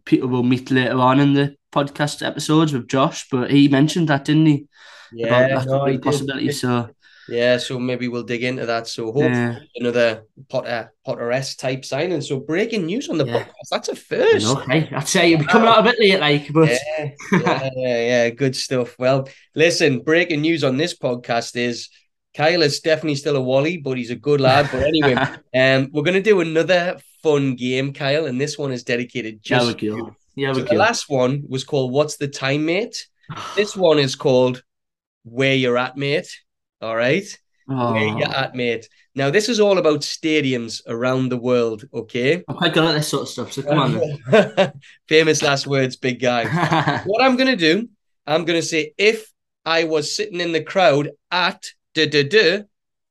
people 0.04 0.28
will 0.28 0.42
meet 0.42 0.70
later 0.70 0.98
on 0.98 1.18
in 1.18 1.32
the 1.32 1.56
podcast 1.72 2.24
episodes 2.24 2.72
with 2.72 2.88
Josh, 2.88 3.26
but 3.30 3.50
he 3.50 3.68
mentioned 3.68 4.08
that, 4.08 4.24
didn't 4.26 4.46
he? 4.46 4.66
Yeah, 5.12 5.26
About 5.28 5.64
that 5.64 5.70
no, 5.70 5.84
a 5.84 5.92
did. 5.92 6.02
possibility. 6.02 6.52
So 6.52 6.90
Yeah, 7.28 7.56
so 7.58 7.78
maybe 7.78 8.06
we'll 8.08 8.22
dig 8.22 8.44
into 8.44 8.66
that. 8.66 8.86
So 8.86 9.06
hopefully 9.06 9.30
Yeah. 9.32 9.58
another 9.76 10.24
Potter 10.48 10.92
Potteress 11.06 11.58
type 11.58 11.84
signing. 11.84 12.20
So 12.20 12.38
breaking 12.38 12.86
news 12.86 13.08
on 13.08 13.18
the 13.18 13.26
Yeah. 13.26 13.38
podcast. 13.44 13.68
That's 13.70 13.88
a 13.88 13.96
first. 13.96 14.58
hey, 14.70 14.88
I'd 14.92 15.08
say 15.08 15.32
it'd 15.32 15.40
be 15.40 15.46
coming 15.46 15.68
out 15.68 15.80
a 15.80 15.82
bit 15.82 15.98
late, 15.98 16.20
like, 16.20 16.52
but 16.52 16.68
Yeah, 16.70 17.10
yeah, 17.32 17.70
yeah, 17.76 18.00
yeah, 18.06 18.30
good 18.30 18.54
stuff. 18.54 18.96
Well, 18.98 19.28
listen, 19.54 20.00
breaking 20.00 20.40
news 20.42 20.62
on 20.62 20.76
this 20.76 20.96
podcast 20.96 21.56
is 21.56 21.88
Kyle 22.34 22.62
is 22.62 22.80
definitely 22.80 23.16
still 23.16 23.36
a 23.36 23.40
Wally, 23.40 23.78
but 23.78 23.96
he's 23.96 24.10
a 24.10 24.16
good 24.16 24.40
lad. 24.40 24.68
But 24.70 24.82
anyway, 24.84 25.14
um, 25.54 25.88
we're 25.92 26.02
gonna 26.02 26.20
do 26.22 26.40
another 26.40 26.98
fun 27.22 27.54
game, 27.56 27.92
Kyle, 27.92 28.26
and 28.26 28.40
this 28.40 28.56
one 28.58 28.72
is 28.72 28.84
dedicated 28.84 29.40
yeah, 29.42 29.58
just 29.58 29.66
we 29.68 29.74
to 29.74 29.84
you. 29.86 29.96
go. 29.96 30.16
Yeah, 30.36 30.52
So 30.52 30.60
the 30.60 30.74
last 30.74 31.08
one 31.08 31.44
was 31.48 31.64
called 31.64 31.92
"What's 31.92 32.18
the 32.18 32.28
Time, 32.28 32.66
Mate." 32.66 33.06
This 33.56 33.74
one 33.74 33.98
is 33.98 34.14
called 34.14 34.62
"Where 35.24 35.54
You're 35.54 35.78
At, 35.78 35.96
Mate." 35.96 36.28
All 36.86 36.96
right, 36.96 37.26
where 37.66 37.78
Oh, 37.78 38.16
you're 38.18 38.28
at, 38.28 38.54
mate. 38.54 38.88
Now 39.16 39.30
this 39.30 39.48
is 39.48 39.58
all 39.58 39.78
about 39.78 40.00
stadiums 40.02 40.82
around 40.86 41.30
the 41.30 41.36
world. 41.36 41.84
Okay, 41.92 42.36
oh, 42.38 42.44
I'm 42.48 42.56
quite 42.56 42.74
good 42.74 42.84
at 42.84 42.92
this 42.92 43.08
sort 43.08 43.22
of 43.22 43.28
stuff, 43.28 43.52
so 43.52 43.62
come 43.62 43.78
on. 43.78 44.72
famous 45.08 45.42
last 45.42 45.66
words, 45.66 45.96
big 45.96 46.20
guy. 46.20 46.44
what 47.06 47.22
I'm 47.24 47.36
going 47.36 47.48
to 47.48 47.56
do, 47.56 47.88
I'm 48.26 48.44
going 48.44 48.60
to 48.60 48.66
say, 48.66 48.92
if 48.96 49.32
I 49.64 49.82
was 49.84 50.14
sitting 50.14 50.40
in 50.40 50.52
the 50.52 50.62
crowd 50.62 51.10
at 51.32 51.64
da 51.94 52.06
da 52.08 52.22
da, 52.22 52.62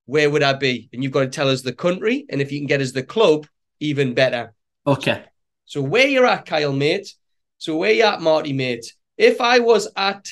where 0.05 0.29
would 0.29 0.43
I 0.43 0.53
be? 0.53 0.87
And 0.93 1.03
you've 1.03 1.11
got 1.11 1.21
to 1.21 1.27
tell 1.27 1.49
us 1.49 1.61
the 1.61 1.73
country, 1.73 2.25
and 2.29 2.39
if 2.41 2.51
you 2.51 2.59
can 2.59 2.67
get 2.67 2.79
us 2.81 2.93
the 2.93 3.03
club, 3.03 3.47
even 3.81 4.13
better. 4.13 4.53
okay. 4.87 5.25
So 5.65 5.81
where 5.81 6.07
you're 6.07 6.27
at, 6.27 6.45
Kyle, 6.45 6.71
mate. 6.71 7.13
So 7.57 7.75
where 7.75 7.91
you 7.91 8.03
at, 8.03 8.21
Marty, 8.21 8.53
mate. 8.53 8.85
If 9.17 9.41
I 9.41 9.59
was 9.59 9.91
at 9.97 10.29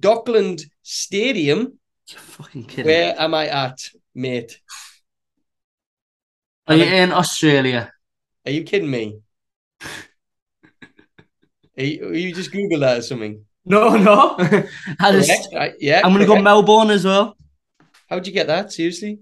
Dockland 0.00 0.62
Stadium, 0.82 1.78
You're 2.08 2.20
fucking 2.20 2.64
kidding. 2.64 2.86
where 2.86 3.18
am 3.18 3.34
I 3.34 3.48
at, 3.48 3.78
mate? 4.14 4.60
Are 6.68 6.74
you 6.76 6.84
in 6.84 7.12
Australia? 7.12 7.92
Are 8.44 8.52
you 8.52 8.62
kidding 8.64 8.90
me? 8.90 9.20
Are 11.78 11.84
you, 11.84 12.08
are 12.08 12.14
you 12.14 12.34
just 12.34 12.52
Google 12.52 12.80
that 12.80 12.96
or 12.96 13.02
something? 13.02 13.44
No, 13.66 13.96
no. 13.98 14.36
I 14.38 15.12
just, 15.12 15.28
Correct, 15.28 15.48
right? 15.54 15.74
Yeah. 15.78 16.00
I'm 16.02 16.14
going 16.14 16.22
to 16.22 16.26
go. 16.26 16.40
Melbourne 16.40 16.88
as 16.88 17.04
well. 17.04 17.36
How'd 18.08 18.26
you 18.26 18.32
get 18.32 18.46
that? 18.46 18.72
Seriously? 18.72 19.18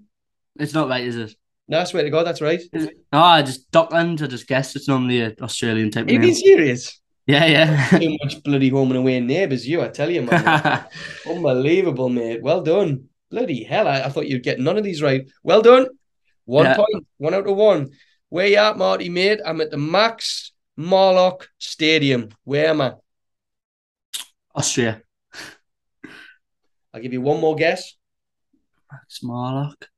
It's 0.57 0.73
not 0.73 0.87
right, 0.87 1.03
is 1.03 1.17
it? 1.17 1.35
No, 1.67 1.81
I 1.81 1.83
swear 1.83 2.03
to 2.03 2.09
God, 2.09 2.25
that's 2.25 2.41
right. 2.41 2.61
No, 2.71 2.89
I 3.11 3.41
just 3.41 3.69
Dockland. 3.71 4.21
I 4.21 4.27
just 4.27 4.47
guessed 4.47 4.75
it's 4.75 4.87
normally 4.87 5.19
an 5.19 5.35
Australian 5.41 5.91
type 5.91 6.07
Are 6.07 6.11
you 6.11 6.17
of 6.17 6.21
being 6.21 6.35
serious? 6.35 7.01
Yeah, 7.27 7.45
yeah. 7.45 7.99
Too 7.99 8.15
much 8.23 8.43
bloody 8.43 8.69
home 8.69 8.91
and 8.91 8.99
away 8.99 9.19
neighbours, 9.19 9.67
you, 9.67 9.81
I 9.81 9.87
tell 9.87 10.11
you, 10.11 10.21
man. 10.21 10.85
Unbelievable, 11.27 12.09
mate. 12.09 12.41
Well 12.43 12.61
done. 12.61 13.09
Bloody 13.31 13.63
hell, 13.63 13.87
I, 13.87 14.01
I 14.03 14.09
thought 14.09 14.27
you'd 14.27 14.43
get 14.43 14.59
none 14.59 14.77
of 14.77 14.83
these 14.83 15.01
right. 15.01 15.27
Well 15.43 15.61
done. 15.63 15.87
One 16.45 16.65
Yeah. 16.65 16.75
point, 16.75 17.07
one 17.17 17.33
out 17.33 17.47
of 17.47 17.55
one. 17.57 17.89
Where 18.29 18.45
you 18.47 18.57
at, 18.57 18.77
Marty, 18.77 19.09
mate? 19.09 19.39
I'm 19.43 19.59
at 19.61 19.71
the 19.71 19.77
Max 19.77 20.51
Morlock 20.77 21.49
Stadium. 21.57 22.29
Where 22.43 22.67
am 22.67 22.81
I? 22.81 22.93
Austria. 24.53 25.01
I'll 26.93 27.01
give 27.01 27.13
you 27.13 27.21
one 27.21 27.41
more 27.41 27.55
guess. 27.55 27.95
Max 28.91 29.23
Morlock. 29.23 29.89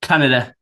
Canada. 0.00 0.54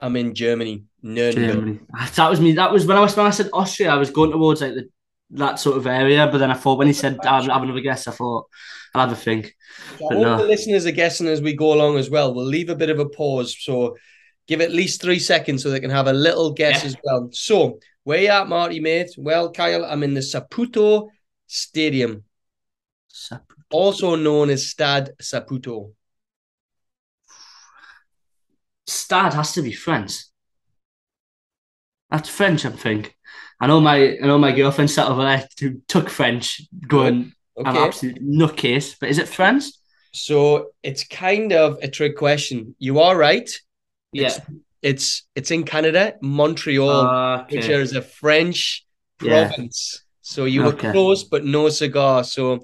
I'm 0.00 0.16
in 0.16 0.34
Germany. 0.34 0.84
Nuremberg. 1.02 1.54
Germany. 1.54 1.80
Ah, 1.94 2.10
That 2.16 2.30
was 2.30 2.40
me. 2.40 2.52
That 2.52 2.72
was 2.72 2.86
when 2.86 2.96
I 2.96 3.00
was 3.00 3.16
when 3.16 3.26
I 3.26 3.30
said 3.30 3.50
Austria. 3.52 3.90
I 3.90 3.96
was 3.96 4.10
going 4.10 4.30
towards 4.32 4.60
like 4.60 4.74
the 4.74 4.88
that 5.30 5.58
sort 5.58 5.76
of 5.76 5.86
area, 5.88 6.28
but 6.30 6.38
then 6.38 6.50
I 6.50 6.54
thought 6.54 6.78
when 6.78 6.86
he 6.86 6.92
said 6.92 7.18
I'll 7.24 7.42
have 7.42 7.62
another 7.62 7.80
guess, 7.80 8.06
I 8.06 8.12
thought 8.12 8.46
I'll 8.94 9.08
have 9.08 9.16
a 9.18 9.20
think. 9.20 9.56
I 9.94 9.96
But 9.98 10.12
hope 10.14 10.22
no. 10.22 10.36
the 10.38 10.44
listeners 10.44 10.86
are 10.86 10.92
guessing 10.92 11.26
as 11.26 11.40
we 11.42 11.52
go 11.54 11.72
along 11.72 11.98
as 11.98 12.08
well. 12.08 12.32
We'll 12.32 12.44
leave 12.46 12.70
a 12.70 12.76
bit 12.76 12.90
of 12.90 12.98
a 13.00 13.08
pause. 13.08 13.56
So 13.60 13.96
give 14.46 14.60
at 14.60 14.70
least 14.70 15.02
three 15.02 15.18
seconds 15.18 15.62
so 15.64 15.70
they 15.70 15.80
can 15.80 15.90
have 15.90 16.06
a 16.06 16.12
little 16.12 16.52
guess 16.52 16.82
Yeah. 16.82 16.86
as 16.90 16.96
well. 17.02 17.28
So 17.32 17.80
where 18.04 18.20
you 18.22 18.28
at, 18.28 18.48
Marty, 18.48 18.78
mate? 18.78 19.10
Well, 19.18 19.50
Kyle, 19.50 19.84
I'm 19.84 20.04
in 20.04 20.14
the 20.14 20.20
Saputo 20.20 21.08
Stadium, 21.48 22.22
Sap- 23.08 23.52
also 23.72 24.14
known 24.14 24.48
as 24.50 24.70
Stade 24.70 25.10
Saputo. 25.20 25.92
Stad 28.86 29.34
has 29.34 29.52
to 29.54 29.62
be 29.62 29.72
French. 29.72 30.12
That's 32.10 32.28
French, 32.28 32.64
I 32.64 32.70
think. 32.70 33.14
I 33.60 33.66
know 33.66 33.80
my 33.80 34.16
I 34.18 34.26
know 34.26 34.38
my 34.38 34.52
girlfriend 34.52 34.90
sat 34.90 35.08
over 35.08 35.22
there 35.22 35.48
who 35.60 35.80
took 35.88 36.08
French, 36.10 36.62
going 36.86 37.32
I'm 37.64 37.76
Okay. 37.76 37.86
absolute 37.88 38.22
nutcase. 38.22 38.96
But 39.00 39.08
is 39.08 39.18
it 39.18 39.28
French? 39.28 39.64
So 40.12 40.68
it's 40.82 41.04
kind 41.04 41.52
of 41.52 41.78
a 41.82 41.88
trick 41.88 42.16
question. 42.16 42.74
You 42.78 43.00
are 43.00 43.16
right. 43.16 43.50
Yeah. 44.12 44.38
It's 44.82 45.26
it's 45.34 45.50
in 45.50 45.64
Canada, 45.64 46.14
Montreal, 46.22 47.44
which 47.48 47.64
Okay. 47.64 47.80
is 47.80 47.94
a 47.94 48.02
French 48.02 48.84
Yeah. 49.22 49.48
province. 49.48 50.02
So 50.22 50.44
you 50.44 50.62
were 50.62 50.72
Okay. 50.74 50.92
close, 50.92 51.24
but 51.24 51.44
no 51.44 51.68
cigar. 51.70 52.24
So 52.24 52.62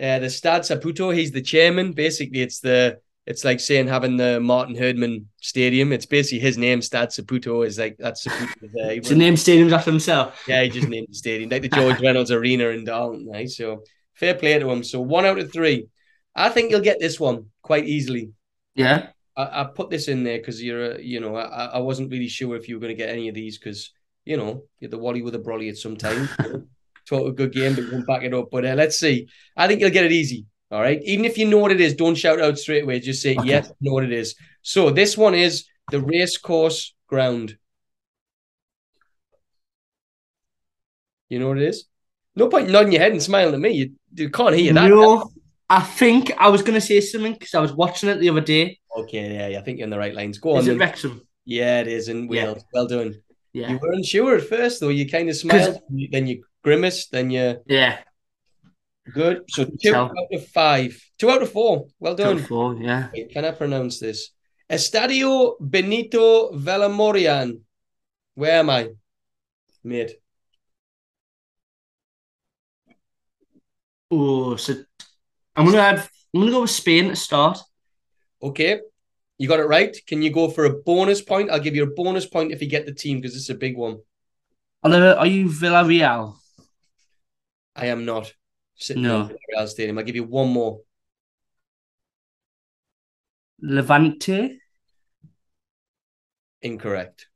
uh, 0.00 0.18
the 0.20 0.30
Stade 0.30 0.62
Saputo, 0.62 1.14
he's 1.14 1.32
the 1.32 1.42
chairman. 1.42 1.92
Basically, 1.92 2.40
it's 2.42 2.60
the 2.60 2.98
It's 3.28 3.44
like 3.44 3.60
saying 3.60 3.88
having 3.88 4.16
the 4.16 4.40
Martin 4.40 4.74
Herdman 4.74 5.28
Stadium. 5.42 5.92
It's 5.92 6.06
basically 6.06 6.38
his 6.38 6.56
name, 6.56 6.80
Stad 6.80 7.10
Saputo, 7.10 7.64
is 7.66 7.78
like 7.78 7.96
that's 7.98 8.26
Saputo. 8.26 8.64
Uh, 8.64 8.68
there. 8.72 8.92
It's 8.92 9.10
a 9.10 9.14
name 9.14 9.34
stadiums 9.34 9.70
after 9.70 9.90
himself. 9.90 10.42
Yeah, 10.48 10.62
he 10.62 10.70
just 10.70 10.88
named 10.88 11.08
the 11.10 11.14
stadium, 11.14 11.50
like 11.50 11.60
the 11.60 11.68
George 11.68 12.00
Reynolds 12.00 12.30
Arena 12.30 12.68
in 12.68 12.86
Darlington. 12.86 13.30
Right? 13.30 13.44
Eh? 13.44 13.48
So 13.48 13.82
fair 14.14 14.34
play 14.34 14.58
to 14.58 14.70
him. 14.70 14.82
So 14.82 15.02
one 15.02 15.26
out 15.26 15.38
of 15.38 15.52
three. 15.52 15.88
I 16.34 16.48
think 16.48 16.70
you'll 16.70 16.80
get 16.80 17.00
this 17.00 17.20
one 17.20 17.46
quite 17.60 17.84
easily. 17.84 18.30
Yeah. 18.74 19.08
I, 19.36 19.60
I 19.60 19.64
put 19.64 19.90
this 19.90 20.08
in 20.08 20.24
there 20.24 20.38
because 20.38 20.62
you're, 20.62 20.92
a, 20.92 21.02
you 21.02 21.20
know, 21.20 21.36
I, 21.36 21.66
I 21.66 21.78
wasn't 21.80 22.10
really 22.10 22.28
sure 22.28 22.56
if 22.56 22.66
you 22.66 22.76
were 22.76 22.80
going 22.80 22.96
to 22.96 23.02
get 23.02 23.10
any 23.10 23.28
of 23.28 23.34
these 23.34 23.58
because, 23.58 23.92
you 24.24 24.38
know, 24.38 24.62
you're 24.80 24.90
the 24.90 24.96
Wally 24.96 25.20
with 25.20 25.34
a 25.34 25.38
brolly 25.38 25.68
at 25.68 25.76
some 25.76 25.98
time. 25.98 26.30
Talk 27.06 27.28
a 27.28 27.32
good 27.32 27.52
game, 27.52 27.74
but 27.74 27.84
you 27.84 27.92
won't 27.92 28.06
back 28.06 28.22
it 28.22 28.32
up. 28.32 28.48
But 28.50 28.64
uh, 28.64 28.74
let's 28.74 28.98
see. 28.98 29.28
I 29.54 29.66
think 29.66 29.80
you'll 29.80 29.90
get 29.90 30.06
it 30.06 30.12
easy. 30.12 30.46
All 30.70 30.80
right. 30.80 31.00
Even 31.04 31.24
if 31.24 31.38
you 31.38 31.46
know 31.46 31.58
what 31.58 31.72
it 31.72 31.80
is, 31.80 31.94
don't 31.94 32.14
shout 32.14 32.40
out 32.40 32.58
straight 32.58 32.82
away. 32.84 33.00
Just 33.00 33.22
say, 33.22 33.36
Okay. 33.36 33.48
yes, 33.48 33.70
I 33.70 33.74
know 33.80 33.92
what 33.92 34.04
it 34.04 34.12
is. 34.12 34.34
So 34.62 34.90
this 34.90 35.16
one 35.16 35.34
is 35.34 35.64
the 35.90 36.00
racecourse 36.00 36.94
ground. 37.06 37.56
You 41.30 41.38
know 41.38 41.48
what 41.48 41.58
it 41.58 41.64
is? 41.68 41.84
No 42.36 42.48
point 42.48 42.70
nodding 42.70 42.92
your 42.92 43.00
head 43.02 43.12
and 43.12 43.22
smiling 43.22 43.54
at 43.54 43.60
me. 43.60 43.70
You, 43.70 43.92
you 44.14 44.30
can't 44.30 44.54
hear 44.54 44.72
that. 44.72 44.88
No, 44.88 45.30
I 45.68 45.80
think 45.82 46.32
I 46.38 46.48
was 46.48 46.62
going 46.62 46.74
to 46.74 46.80
say 46.80 47.00
something 47.00 47.32
because 47.32 47.54
I 47.54 47.60
was 47.60 47.72
watching 47.72 48.08
it 48.08 48.16
the 48.16 48.30
other 48.30 48.40
day. 48.40 48.78
Okay, 48.96 49.34
yeah, 49.34 49.48
yeah, 49.48 49.58
I 49.58 49.62
think 49.62 49.78
you're 49.78 49.84
in 49.84 49.90
the 49.90 49.98
right 49.98 50.14
lines. 50.14 50.38
Go 50.38 50.52
on. 50.52 50.58
Is 50.60 50.66
it 50.66 50.70
then. 50.70 50.78
Wrexham? 50.78 51.26
Yeah, 51.44 51.80
it 51.80 51.88
is 51.88 52.08
in 52.08 52.30
Yeah. 52.30 52.54
Well 52.72 52.86
done. 52.86 53.14
Yeah. 53.52 53.70
You 53.70 53.78
weren't 53.78 54.04
sure 54.04 54.36
at 54.36 54.44
first, 54.44 54.80
though. 54.80 54.88
You 54.90 55.08
kind 55.08 55.28
of 55.28 55.36
smiled, 55.36 55.80
then 56.10 56.26
you 56.26 56.44
grimaced, 56.62 57.10
then 57.10 57.30
you 57.30 57.56
Yeah. 57.66 57.98
Good. 59.12 59.44
So 59.48 59.64
two 59.64 59.94
out 59.94 60.14
of 60.32 60.46
five, 60.48 61.00
two 61.18 61.30
out 61.30 61.42
of 61.42 61.50
four. 61.52 61.86
Well 61.98 62.14
done. 62.14 62.38
Four, 62.38 62.76
yeah. 62.76 63.08
Wait, 63.12 63.30
Can 63.30 63.44
I 63.44 63.52
pronounce 63.52 63.98
this? 63.98 64.30
Estadio 64.70 65.54
Benito 65.60 66.52
Villamorian. 66.52 67.60
Where 68.34 68.60
am 68.60 68.70
I, 68.70 68.90
Mid. 69.82 70.12
Oh, 74.10 74.56
so 74.56 74.74
I'm 75.56 75.66
gonna 75.66 75.82
have 75.82 76.10
I'm 76.34 76.40
gonna 76.40 76.52
go 76.52 76.62
with 76.62 76.70
Spain 76.70 77.08
to 77.08 77.16
start. 77.16 77.58
Okay, 78.42 78.80
you 79.38 79.48
got 79.48 79.60
it 79.60 79.64
right. 79.66 79.96
Can 80.06 80.22
you 80.22 80.30
go 80.30 80.48
for 80.50 80.64
a 80.66 80.74
bonus 80.82 81.20
point? 81.22 81.50
I'll 81.50 81.60
give 81.60 81.74
you 81.74 81.84
a 81.84 81.94
bonus 81.94 82.26
point 82.26 82.52
if 82.52 82.62
you 82.62 82.68
get 82.68 82.86
the 82.86 82.94
team 82.94 83.20
because 83.20 83.36
it's 83.36 83.50
a 83.50 83.54
big 83.54 83.76
one. 83.76 83.98
Are 84.82 85.26
you 85.26 85.48
Villarreal? 85.48 86.36
I 87.74 87.86
am 87.86 88.04
not 88.04 88.32
sitting 88.78 89.02
No. 89.02 89.22
in 89.22 89.28
the 89.28 89.38
Real 89.50 89.66
Stadium. 89.66 89.98
I'll 89.98 90.04
give 90.04 90.16
you 90.16 90.24
one 90.24 90.48
more. 90.48 90.80
Levante? 93.60 94.60
Incorrect. 96.62 97.26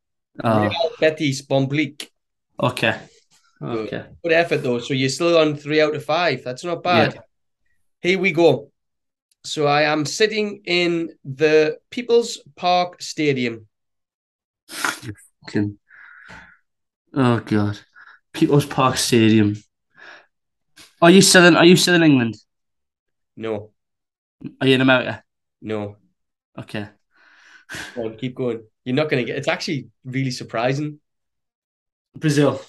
Oh, 0.43 0.63
Real 0.69 0.91
Betis 1.01 1.43
Bomblique. 1.43 2.09
okay. 2.61 2.99
Okay. 3.61 4.05
Good 4.25 4.33
effort 4.33 4.59
though. 4.59 4.81
So 4.81 4.93
you're 4.93 5.09
still 5.09 5.39
on 5.39 5.55
three 5.55 5.81
out 5.81 5.95
of 5.95 6.05
five. 6.05 6.43
That's 6.43 6.65
not 6.65 6.83
bad. 6.83 7.17
Here 8.01 8.19
we 8.19 8.33
go. 8.33 8.73
So 9.45 9.67
I 9.69 9.83
am 9.83 10.05
sitting 10.05 10.63
in 10.65 11.11
the 11.25 11.79
People's 11.91 12.39
Park 12.57 13.01
Stadium. 13.03 13.67
Fucking- 14.69 15.79
Oh 17.15 17.39
god. 17.41 17.79
People's 18.33 18.67
Park 18.67 18.97
Stadium. 18.97 19.55
Are 21.03 21.11
you 21.11 21.21
still 21.21 21.45
in 21.45 21.57
are 21.57 21.65
you 21.67 21.77
still 21.77 21.95
in 21.95 22.03
England? 22.03 22.37
No, 23.37 23.73
Are 24.61 24.67
you 24.67 24.75
in 24.75 24.81
America? 24.81 25.23
no. 25.61 25.97
Okay. 26.59 26.87
Go 27.95 28.05
on, 28.07 28.17
keep 28.19 28.35
going. 28.35 28.63
You're 28.85 28.95
not 28.97 29.09
gonna 29.09 29.25
get. 29.25 29.37
It's 29.37 29.49
actually 29.49 29.89
really 30.05 30.31
surprising. 30.31 31.01
Brazil. 32.17 32.61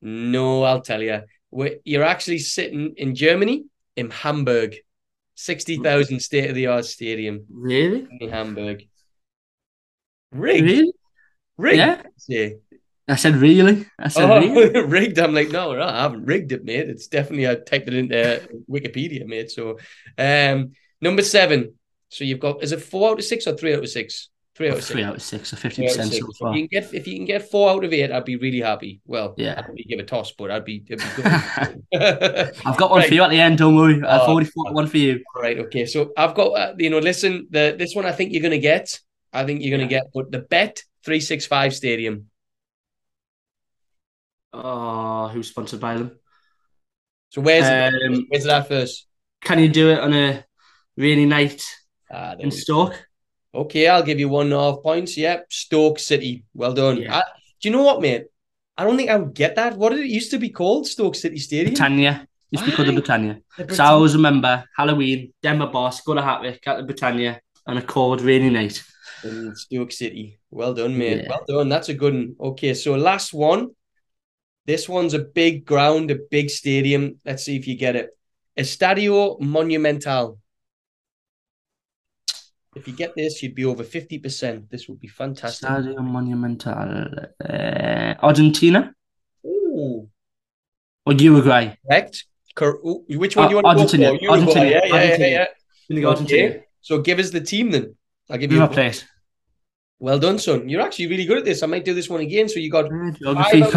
No, 0.00 0.62
I'll 0.62 0.80
tell 0.82 1.02
you. 1.02 1.22
We're, 1.50 1.76
you're 1.84 2.04
actually 2.04 2.38
sitting 2.38 2.94
in 2.96 3.14
Germany, 3.14 3.64
in 3.96 4.10
Hamburg, 4.10 4.76
sixty 5.34 5.76
thousand 5.76 6.20
state 6.20 6.48
of 6.50 6.54
the 6.54 6.68
art 6.68 6.84
stadium 6.84 7.46
Really? 7.50 8.06
in 8.20 8.30
Hamburg. 8.30 8.84
Rigged, 10.32 10.62
Really? 10.64 10.92
rigged. 11.56 12.06
Yeah. 12.28 12.48
Yeah. 13.08 13.14
I 13.14 13.16
said 13.16 13.36
really? 13.36 13.86
I 13.98 14.08
said 14.08 14.30
Oh, 14.30 14.38
really? 14.40 14.86
rigged. 14.86 15.18
I'm 15.18 15.34
like, 15.34 15.50
no, 15.50 15.74
no, 15.74 15.82
I 15.82 16.02
haven't 16.02 16.24
rigged 16.24 16.52
it, 16.52 16.64
mate. 16.64 16.88
It's 16.88 17.06
definitely 17.08 17.48
I 17.48 17.54
typed 17.56 17.88
it 17.88 17.94
into 17.94 18.48
Wikipedia, 18.70 19.26
mate. 19.26 19.50
So, 19.50 19.78
um, 20.18 20.72
number 21.00 21.22
seven. 21.22 21.74
So 22.08 22.24
you've 22.24 22.40
got 22.40 22.62
is 22.62 22.72
it 22.72 22.80
four 22.82 23.10
out 23.10 23.18
of 23.18 23.24
six 23.24 23.46
or 23.46 23.56
three 23.56 23.74
out 23.74 23.80
of 23.82 23.88
six? 23.90 24.30
Three 24.56 24.68
out 24.70 24.78
of 24.78 24.84
Three 24.84 25.02
six. 25.02 25.08
out 25.08 25.16
of 25.16 25.22
six, 25.22 25.48
so 25.48 25.56
fifty 25.56 25.82
Three 25.82 25.86
out 25.86 25.90
of 25.90 25.96
percent 25.96 26.12
six. 26.12 26.24
so 26.26 26.30
If 26.30 26.36
far. 26.38 26.56
you 26.56 26.68
can 26.68 26.80
get 26.80 26.94
if 26.94 27.06
you 27.08 27.16
can 27.16 27.24
get 27.24 27.50
four 27.50 27.70
out 27.70 27.82
of 27.84 27.92
eight, 27.92 28.12
I'd 28.12 28.24
be 28.24 28.36
really 28.36 28.60
happy. 28.60 29.00
Well, 29.04 29.34
Yeah. 29.36 29.56
I'd 29.58 29.64
probably 29.64 29.82
give 29.82 29.98
a 29.98 30.04
toss, 30.04 30.30
but 30.32 30.50
I'd 30.52 30.64
be, 30.64 30.84
it'd 30.88 31.00
be 31.00 31.22
good. 31.22 31.26
I've 32.64 32.76
got 32.76 32.90
one 32.90 33.00
Right. 33.00 33.08
for 33.08 33.14
you 33.14 33.22
at 33.24 33.30
the 33.30 33.40
end, 33.40 33.58
don't 33.58 33.74
worry. 33.74 33.96
I've 34.02 34.22
Oh, 34.22 34.32
already 34.32 34.48
thought 34.48 34.72
one 34.72 34.86
for 34.86 34.98
you. 34.98 35.24
Right. 35.34 35.58
Okay. 35.58 35.86
So 35.86 36.12
I've 36.16 36.34
got 36.34 36.48
uh, 36.52 36.74
you 36.78 36.88
know, 36.90 37.00
listen, 37.00 37.48
the 37.50 37.74
this 37.76 37.94
one 37.96 38.06
I 38.06 38.12
think 38.12 38.32
you're 38.32 38.42
gonna 38.42 38.58
get. 38.58 39.00
I 39.32 39.44
think 39.44 39.62
you're 39.62 39.76
gonna 39.76 39.88
get, 39.88 40.04
but 40.14 40.30
the 40.30 40.38
Bet 40.38 40.84
three 41.04 41.20
six 41.20 41.46
five 41.46 41.74
Stadium. 41.74 42.26
Oh, 44.56 45.28
who's 45.28 45.48
sponsored 45.48 45.80
by 45.80 45.96
them? 45.96 46.18
So 47.30 47.40
where's 47.40 47.66
it? 47.66 48.02
Um, 48.12 48.26
Where's 48.28 48.44
it 48.46 48.50
at 48.50 48.68
first? 48.68 49.06
Can 49.42 49.58
you 49.58 49.68
do 49.68 49.90
it 49.90 49.98
on 49.98 50.14
a 50.14 50.44
rainy 50.96 51.26
night 51.26 51.62
Ah, 52.12 52.34
in. 52.38 52.50
Stoke? 52.50 52.94
Okay, 53.52 53.88
I'll 53.88 54.02
give 54.04 54.20
you 54.20 54.28
one 54.28 54.46
and 54.46 54.54
a 54.54 54.58
half 54.60 54.82
points. 54.82 55.16
Yep, 55.16 55.46
Stoke 55.50 55.98
City. 55.98 56.44
Well 56.54 56.72
done. 56.72 56.98
Yeah. 56.98 57.16
I- 57.18 57.24
do 57.60 57.68
you 57.68 57.74
know 57.74 57.82
what, 57.82 58.00
mate? 58.00 58.26
I 58.76 58.84
don't 58.84 58.96
think 58.96 59.10
I 59.10 59.16
would 59.16 59.34
get 59.34 59.56
that. 59.56 59.76
What 59.76 59.90
did 59.90 60.00
it 60.00 60.08
used 60.08 60.30
to 60.32 60.38
be 60.38 60.50
called? 60.50 60.86
Stoke 60.86 61.14
City 61.14 61.38
Stadium. 61.38 61.74
Britannia. 61.74 62.26
Used 62.50 62.64
to 62.64 62.70
be 62.70 62.76
called 62.76 62.88
the 62.88 62.92
Britannia. 62.92 63.40
The 63.58 63.74
So 63.74 63.82
I 63.84 63.88
always 63.88 64.14
remember 64.14 64.64
Halloween, 64.76 65.32
Denver 65.42 65.66
boss, 65.68 66.00
go 66.02 66.14
to 66.14 66.20
Hatwick 66.20 66.60
at 66.66 66.76
the 66.76 66.82
Britannia 66.84 67.40
on 67.66 67.78
a 67.78 67.82
cold 67.82 68.20
rainy 68.20 68.50
night. 68.50 68.82
in 69.24 69.54
Stoke 69.56 69.90
City. 69.92 70.38
Well 70.50 70.74
done, 70.74 70.96
mate. 70.98 71.22
Yeah. 71.22 71.28
Well 71.30 71.44
done. 71.48 71.68
That's 71.68 71.88
a 71.88 71.94
good 71.94 72.14
one. 72.14 72.36
Okay, 72.40 72.74
so 72.74 72.94
last 72.94 73.32
one. 73.32 73.70
This 74.66 74.88
one's 74.88 75.14
a 75.14 75.18
big 75.18 75.66
ground, 75.66 76.10
a 76.10 76.16
big 76.30 76.48
stadium. 76.50 77.18
Let's 77.24 77.44
see 77.44 77.56
if 77.56 77.66
you 77.68 77.76
get 77.76 77.96
it. 77.96 78.10
Estadio 78.56 79.38
Monumental. 79.40 80.38
If 82.74 82.88
you 82.88 82.94
get 82.94 83.14
this, 83.14 83.42
you'd 83.42 83.54
be 83.54 83.64
over 83.64 83.84
50%. 83.84 84.68
This 84.70 84.88
would 84.88 84.98
be 85.00 85.06
fantastic. 85.08 85.68
Stadio 85.68 86.02
Monumental. 86.02 87.08
Uh, 87.44 88.14
Argentina 88.22 88.92
Ooh, 89.46 90.08
or 91.06 91.12
Uruguay? 91.12 91.76
correct. 91.86 92.24
Cor- 92.54 92.78
which 93.08 93.36
one 93.36 93.46
Uh, 93.46 93.48
do 93.48 93.54
you 93.56 93.62
want 93.62 93.76
to 93.78 93.82
Argentina. 93.82 94.10
go 94.12 94.16
for? 94.18 94.22
Uruguay. 94.24 94.38
Argentina. 94.38 94.70
Yeah, 94.70 94.70
yeah, 94.70 94.86
yeah, 94.86 94.94
Argentina. 95.02 95.28
yeah. 95.28 95.46
In 95.90 95.96
the 95.96 96.04
Argentina. 96.06 96.48
Okay. 96.48 96.64
So 96.80 97.00
give 97.02 97.18
us 97.18 97.30
the 97.30 97.40
team 97.40 97.70
then. 97.70 97.96
I'll 98.30 98.38
give 98.38 98.50
you. 98.52 98.60
River 98.60 98.70
a- 98.70 98.74
Plate. 98.74 99.06
Well 100.00 100.18
done, 100.18 100.38
son. 100.38 100.68
You're 100.68 100.80
actually 100.82 101.06
really 101.08 101.24
good 101.24 101.38
at 101.38 101.44
this. 101.44 101.62
I 101.62 101.66
might 101.66 101.84
do 101.84 101.94
this 101.94 102.08
one 102.08 102.20
again. 102.20 102.48
So 102.48 102.58
you 102.60 102.70
got 102.70 102.86
Five 102.90 103.72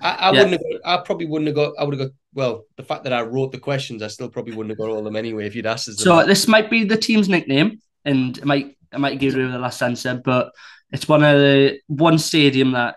Geography. 0.00 0.06
out 0.06 0.18
of 0.18 0.20
thank- 0.20 0.20
eight. 0.20 0.20
I, 0.22 0.28
I 0.28 0.32
Yeah. 0.32 0.42
wouldn't 0.44 0.82
have. 0.84 1.00
I 1.00 1.02
probably 1.04 1.26
wouldn't 1.26 1.46
have 1.48 1.54
got. 1.56 1.72
I 1.78 1.84
would 1.84 1.98
have 1.98 2.08
got. 2.08 2.14
Well, 2.34 2.64
the 2.76 2.82
fact 2.82 3.04
that 3.04 3.12
I 3.12 3.22
wrote 3.22 3.52
the 3.52 3.58
questions, 3.58 4.02
I 4.02 4.08
still 4.08 4.28
probably 4.28 4.54
wouldn't 4.54 4.70
have 4.70 4.78
got 4.78 4.90
all 4.90 4.98
of 4.98 5.04
them 5.04 5.16
anyway 5.16 5.46
if 5.46 5.54
you'd 5.54 5.66
asked 5.66 5.88
us. 5.88 5.96
So 6.02 6.16
them. 6.18 6.28
this 6.28 6.46
might 6.48 6.68
be 6.70 6.84
the 6.84 6.96
team's 6.96 7.28
nickname, 7.28 7.80
and 8.04 8.36
it 8.38 8.44
might 8.44 8.76
I 8.92 8.98
might 8.98 9.18
give 9.18 9.34
you 9.34 9.50
the 9.50 9.58
last 9.58 9.82
answer, 9.82 10.20
but 10.24 10.52
it's 10.92 11.08
one 11.08 11.22
of 11.24 11.38
the 11.38 11.78
one 11.88 12.18
stadium 12.18 12.72
that 12.72 12.96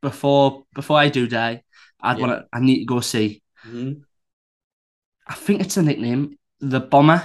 before 0.00 0.64
before 0.74 0.98
I 0.98 1.08
do 1.08 1.26
die, 1.28 1.62
I'd 2.00 2.18
Yeah. 2.18 2.26
want 2.26 2.40
to 2.40 2.46
I 2.52 2.60
need 2.60 2.80
to 2.80 2.84
go 2.86 3.00
see. 3.00 3.42
Mhm. 3.66 4.02
I 5.26 5.34
think 5.34 5.60
it's 5.60 5.76
a 5.76 5.82
nickname, 5.82 6.36
the 6.60 6.80
Bomber, 6.80 7.22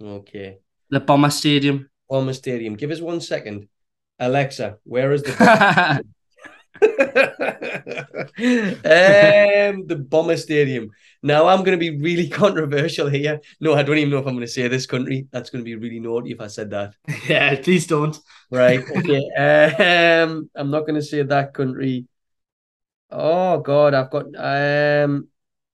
Okay. 0.00 0.58
the 0.90 1.00
Bomber 1.00 1.30
Stadium. 1.30 1.90
Palmer 2.08 2.32
Stadium. 2.32 2.74
Give 2.76 2.90
us 2.92 3.00
one 3.00 3.20
second. 3.20 3.68
Alexa, 4.20 4.78
where 4.84 5.12
is 5.12 5.22
the 5.24 5.32
um 6.82 6.90
the 9.86 10.04
Bomber 10.08 10.36
Stadium? 10.36 10.90
Now 11.22 11.48
I'm 11.48 11.64
going 11.64 11.78
to 11.78 11.90
be 11.90 12.00
really 12.00 12.28
controversial 12.42 13.08
here. 13.08 13.40
No, 13.60 13.74
I 13.74 13.82
don't 13.82 13.98
even 13.98 14.10
know 14.10 14.18
if 14.18 14.26
I'm 14.26 14.34
going 14.34 14.46
to 14.46 14.52
say 14.52 14.68
this 14.68 14.86
country. 14.86 15.26
That's 15.30 15.50
going 15.50 15.64
to 15.64 15.64
be 15.64 15.76
really 15.76 16.00
naughty 16.00 16.32
if 16.32 16.40
I 16.40 16.46
said 16.46 16.70
that. 16.70 16.94
yeah, 17.28 17.60
please 17.60 17.86
don't. 17.86 18.18
Right. 18.50 18.82
Okay. 18.96 20.22
um, 20.22 20.50
I'm 20.54 20.70
not 20.70 20.80
going 20.80 20.94
to 20.94 21.02
say 21.02 21.22
that 21.22 21.54
country. 21.54 22.06
Oh 23.10 23.60
God, 23.60 23.94
I've 23.94 24.10
got. 24.10 24.26
Um, 24.36 25.28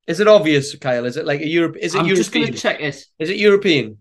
is 0.06 0.20
it 0.20 0.28
obvious, 0.28 0.76
Kyle? 0.76 1.04
Is 1.04 1.16
it 1.16 1.26
like 1.26 1.40
a 1.40 1.48
Europe? 1.48 1.76
Is 1.76 1.94
it 1.94 2.00
I'm 2.00 2.14
just 2.14 2.32
European? 2.32 2.34
gonna 2.34 2.56
check 2.56 2.80
it. 2.80 3.04
Is 3.18 3.30
it 3.30 3.36
European? 3.36 3.98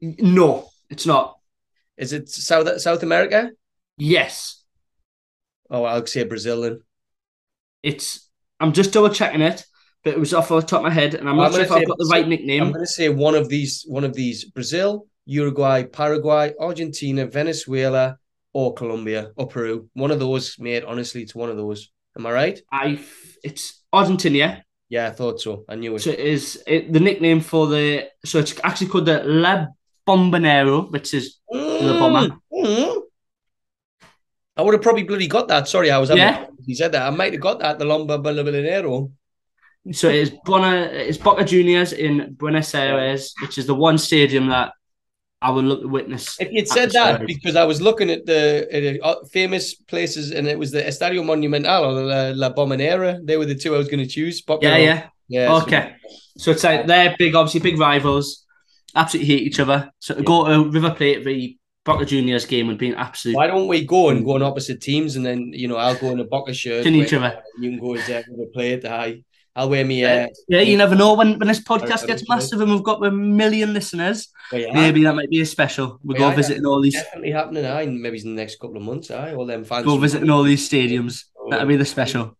No, 0.00 0.68
it's 0.90 1.06
not. 1.06 1.38
Is 1.96 2.12
it 2.12 2.28
South 2.28 2.80
South 2.80 3.02
America? 3.02 3.50
Yes, 3.96 4.61
Oh, 5.72 5.84
I'll 5.84 6.06
say 6.06 6.24
Brazil 6.24 6.62
then. 6.62 6.80
it's. 7.82 8.28
I'm 8.60 8.72
just 8.72 8.92
double 8.92 9.08
checking 9.08 9.40
it, 9.40 9.64
but 10.04 10.12
it 10.12 10.20
was 10.20 10.32
off 10.32 10.48
the 10.48 10.60
top 10.60 10.80
of 10.80 10.84
my 10.84 10.90
head, 10.90 11.14
and 11.14 11.28
I'm 11.28 11.36
not 11.36 11.46
I'm 11.46 11.52
sure 11.54 11.62
if 11.62 11.72
I've 11.72 11.88
got 11.88 11.98
the 11.98 12.08
right 12.12 12.28
nickname. 12.28 12.62
I'm 12.62 12.72
going 12.72 12.84
to 12.84 12.90
say 12.90 13.08
one 13.08 13.34
of 13.34 13.48
these, 13.48 13.84
one 13.88 14.04
of 14.04 14.14
these: 14.14 14.44
Brazil, 14.44 15.06
Uruguay, 15.24 15.84
Paraguay, 15.84 16.52
Argentina, 16.60 17.26
Venezuela, 17.26 18.18
or 18.52 18.74
Colombia 18.74 19.30
or 19.36 19.48
Peru. 19.48 19.88
One 19.94 20.10
of 20.10 20.20
those, 20.20 20.56
mate. 20.58 20.84
Honestly, 20.84 21.22
it's 21.22 21.34
one 21.34 21.50
of 21.50 21.56
those. 21.56 21.90
Am 22.16 22.26
I 22.26 22.32
right? 22.32 22.60
I 22.70 23.00
it's 23.42 23.82
Argentina. 23.92 24.64
Yeah, 24.88 25.08
I 25.08 25.10
thought 25.10 25.40
so. 25.40 25.64
I 25.68 25.74
knew 25.76 25.96
it. 25.96 26.00
So 26.00 26.10
it 26.10 26.20
is 26.20 26.62
it, 26.66 26.92
the 26.92 27.00
nickname 27.00 27.40
for 27.40 27.66
the 27.66 28.08
so 28.24 28.38
it's 28.38 28.54
actually 28.62 28.88
called 28.88 29.06
the 29.06 29.22
La 29.24 29.66
Bombonera, 30.06 30.90
which 30.90 31.14
is 31.14 31.38
the 31.50 31.96
bomber. 31.98 32.36
Mm. 32.52 33.00
I 34.56 34.62
would 34.62 34.74
have 34.74 34.82
probably 34.82 35.04
bloody 35.04 35.26
got 35.26 35.48
that. 35.48 35.68
Sorry, 35.68 35.90
I 35.90 35.98
was 35.98 36.08
having 36.10 36.22
Yeah. 36.22 36.46
he 36.66 36.74
said 36.74 36.92
that. 36.92 37.06
I 37.06 37.10
might 37.10 37.32
have 37.32 37.40
got 37.40 37.60
that. 37.60 37.78
The 37.78 37.84
Lomba 37.84 38.22
Balabinero. 38.22 39.10
So 39.92 40.08
it 40.08 40.14
is 40.16 40.30
Bona, 40.44 40.90
it's 40.92 41.18
Boca 41.18 41.44
Juniors 41.44 41.92
in 41.92 42.34
Buenos 42.34 42.74
Aires, 42.74 43.34
which 43.42 43.58
is 43.58 43.66
the 43.66 43.74
one 43.74 43.98
stadium 43.98 44.48
that 44.48 44.72
I 45.40 45.50
would 45.50 45.64
look 45.64 45.80
to 45.80 45.88
witness. 45.88 46.40
If 46.40 46.52
you'd 46.52 46.68
said 46.68 46.92
that, 46.92 47.14
atmosphere. 47.14 47.26
because 47.26 47.56
I 47.56 47.64
was 47.64 47.80
looking 47.82 48.10
at 48.10 48.24
the 48.24 48.68
at, 48.70 49.02
uh, 49.02 49.24
famous 49.32 49.74
places, 49.74 50.30
and 50.30 50.46
it 50.46 50.56
was 50.56 50.70
the 50.70 50.82
Estadio 50.82 51.24
Monumental 51.24 51.84
or 51.84 52.02
La, 52.04 52.32
La 52.34 52.54
Bombonera. 52.54 53.18
They 53.26 53.36
were 53.36 53.46
the 53.46 53.56
two 53.56 53.74
I 53.74 53.78
was 53.78 53.88
going 53.88 54.04
to 54.04 54.06
choose. 54.06 54.40
Boca 54.42 54.66
yeah, 54.66 54.76
yeah. 54.76 55.06
yeah. 55.28 55.54
Okay. 55.62 55.96
So 56.36 56.52
it's 56.52 56.62
like 56.62 56.86
they're 56.86 57.16
big, 57.18 57.34
obviously 57.34 57.58
big 57.58 57.80
rivals, 57.80 58.46
absolutely 58.94 59.34
hate 59.34 59.42
each 59.42 59.58
other. 59.58 59.90
So 59.98 60.14
to 60.14 60.22
go 60.22 60.46
to 60.46 60.70
River 60.70 60.90
Plate 60.92 61.24
v 61.24 61.58
Boca 61.84 62.04
Juniors 62.04 62.46
game 62.46 62.68
would 62.68 62.78
be 62.78 62.90
an 62.90 62.94
absolute 62.94 63.36
Why 63.36 63.48
don't 63.48 63.66
we 63.66 63.84
go 63.84 64.10
and 64.10 64.24
go 64.24 64.34
on 64.36 64.42
opposite 64.42 64.80
teams, 64.80 65.16
and 65.16 65.26
then 65.26 65.52
you 65.52 65.66
know 65.68 65.76
I'll 65.76 65.96
go 65.96 66.10
in 66.10 66.20
a 66.20 66.24
Boca 66.24 66.54
shirt. 66.54 66.84
Tin 66.84 66.94
each 66.94 67.12
other. 67.12 67.42
You 67.58 67.70
can 67.70 67.80
go 67.80 67.94
as 67.94 68.08
uh. 68.08 68.88
I 68.88 69.24
I'll 69.54 69.68
wear 69.68 69.84
me. 69.84 70.00
Yeah, 70.00 70.26
Uh, 70.30 70.34
yeah, 70.48 70.60
you 70.60 70.78
never 70.78 70.94
know 70.94 71.14
when, 71.14 71.38
when 71.38 71.48
this 71.48 71.60
podcast 71.60 72.06
gets 72.06 72.26
massive 72.28 72.60
and 72.60 72.70
we've 72.70 72.82
got 72.82 73.04
a 73.04 73.10
million 73.10 73.74
listeners. 73.74 74.28
yeah, 74.50 74.72
Maybe 74.72 75.02
that 75.04 75.14
might 75.14 75.28
be 75.28 75.42
a 75.42 75.46
special. 75.46 75.98
We 76.02 76.14
Yeah, 76.14 76.30
go 76.30 76.36
visiting 76.36 76.64
all 76.64 76.80
these, 76.80 76.94
definitely 76.94 77.32
happening. 77.32 77.66
I 77.66 77.84
maybe 77.84 78.18
in 78.18 78.34
the 78.34 78.40
next 78.40 78.58
couple 78.60 78.76
of 78.78 78.82
months. 78.82 79.10
I 79.10 79.34
all 79.34 79.44
them 79.44 79.64
fans. 79.64 79.84
go 79.84 79.98
visiting 79.98 80.30
all 80.30 80.42
these 80.42 80.66
stadiums. 80.66 81.24
That'll 81.50 81.66
be 81.66 81.76
the 81.76 81.84
special. 81.84 82.36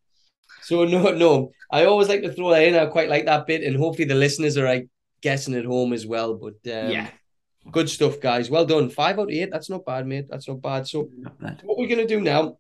So 0.63 0.85
no, 0.85 1.11
no. 1.11 1.51
I 1.71 1.85
always 1.85 2.09
like 2.09 2.23
to 2.23 2.33
throw 2.33 2.51
that 2.51 2.63
in. 2.63 2.77
I 2.77 2.87
quite 2.87 3.11
like 3.11 3.27
that 3.27 3.47
bit, 3.47 3.63
and 3.63 3.77
hopefully 3.77 4.07
the 4.07 4.15
listeners 4.15 4.57
are 4.57 4.65
like 4.67 4.89
guessing 5.21 5.55
at 5.55 5.65
home 5.65 5.93
as 5.93 6.07
well. 6.07 6.35
But 6.35 6.55
um, 6.73 6.91
Yeah. 6.91 7.09
Good 7.71 7.89
stuff, 7.89 8.21
guys. 8.21 8.51
Well 8.51 8.65
done. 8.67 8.91
Five 8.91 9.19
out 9.19 9.25
of 9.25 9.31
eight. 9.31 9.51
That's 9.53 9.71
not 9.71 9.85
bad, 9.85 10.07
mate. 10.07 10.27
That's 10.29 10.49
not 10.49 10.61
bad. 10.61 10.87
So 10.87 11.09
Not 11.17 11.39
bad. 11.41 11.61
what 11.65 11.79
we're 11.79 11.89
gonna 11.89 12.07
do 12.07 12.21
now? 12.21 12.59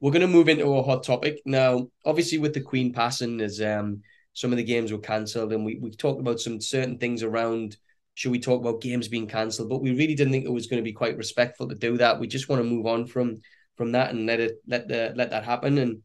We're 0.00 0.12
gonna 0.12 0.26
move 0.26 0.48
into 0.48 0.66
a 0.66 0.82
hot 0.82 1.04
topic 1.04 1.40
now. 1.46 1.88
Obviously, 2.04 2.38
with 2.38 2.54
the 2.54 2.60
Queen 2.60 2.92
passing, 2.92 3.40
as 3.40 3.60
um 3.60 4.02
some 4.32 4.50
of 4.52 4.56
the 4.58 4.64
games 4.64 4.90
were 4.90 4.98
cancelled, 4.98 5.52
and 5.52 5.64
we 5.64 5.78
we 5.80 5.90
talked 5.90 6.20
about 6.20 6.40
some 6.40 6.60
certain 6.60 6.98
things 6.98 7.22
around. 7.22 7.76
Should 8.16 8.30
we 8.30 8.38
talk 8.38 8.60
about 8.60 8.80
games 8.80 9.08
being 9.08 9.26
cancelled? 9.26 9.68
But 9.68 9.82
we 9.82 9.90
really 9.90 10.14
didn't 10.14 10.32
think 10.32 10.44
it 10.44 10.52
was 10.52 10.68
going 10.68 10.78
to 10.80 10.84
be 10.84 10.92
quite 10.92 11.16
respectful 11.16 11.68
to 11.68 11.74
do 11.74 11.96
that. 11.96 12.20
We 12.20 12.28
just 12.28 12.48
want 12.48 12.60
to 12.60 12.68
move 12.68 12.86
on 12.86 13.06
from 13.06 13.40
from 13.76 13.90
that 13.92 14.10
and 14.10 14.24
let 14.24 14.38
it 14.38 14.60
let 14.68 14.86
the 14.86 15.12
let 15.16 15.30
that 15.30 15.44
happen. 15.44 15.78
And 15.78 16.02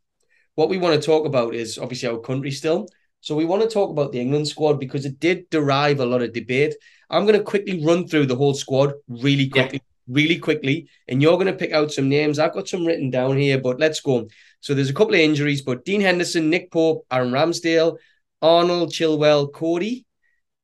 what 0.56 0.70
we 0.70 0.78
want 0.80 1.00
to 1.00 1.06
talk 1.06 1.28
about 1.28 1.54
is 1.54 1.78
obviously 1.78 2.10
our 2.10 2.18
country 2.20 2.50
still. 2.52 2.88
So 3.22 3.36
we 3.36 3.46
want 3.46 3.64
to 3.64 3.70
talk 3.70 3.90
about 3.90 4.12
the 4.12 4.20
England 4.20 4.48
squad 4.48 4.80
because 4.80 5.06
it 5.06 5.20
did 5.20 5.50
derive 5.50 6.00
a 6.00 6.06
lot 6.06 6.22
of 6.22 6.34
debate. 6.34 6.76
I'm 7.10 7.26
going 7.26 7.38
to 7.38 7.44
quickly 7.44 7.84
run 7.86 8.08
through 8.08 8.28
the 8.28 8.36
whole 8.36 8.54
squad 8.54 8.94
really 9.08 9.44
Yeah. 9.54 9.64
quickly, 9.64 9.82
really 10.08 10.38
quickly, 10.40 10.90
and 11.08 11.22
you're 11.22 11.36
going 11.38 11.48
to 11.48 11.54
pick 11.54 11.74
out 11.74 11.92
some 11.92 12.08
names. 12.08 12.40
I've 12.40 12.54
got 12.54 12.68
some 12.68 12.86
written 12.86 13.10
down 13.10 13.38
here, 13.38 13.60
but 13.60 13.80
let's 13.80 14.00
go. 14.00 14.28
So 14.62 14.74
there's 14.74 14.90
a 14.90 14.94
couple 14.94 15.16
of 15.16 15.20
injuries, 15.20 15.62
but 15.62 15.86
Dean 15.86 16.02
Henderson, 16.02 16.50
Nick 16.50 16.72
Pope, 16.72 17.06
Aaron 17.12 17.32
Ramsdale, 17.32 17.98
Arnold, 18.42 18.92
Chilwell, 18.92 19.52
Coady, 19.52 20.06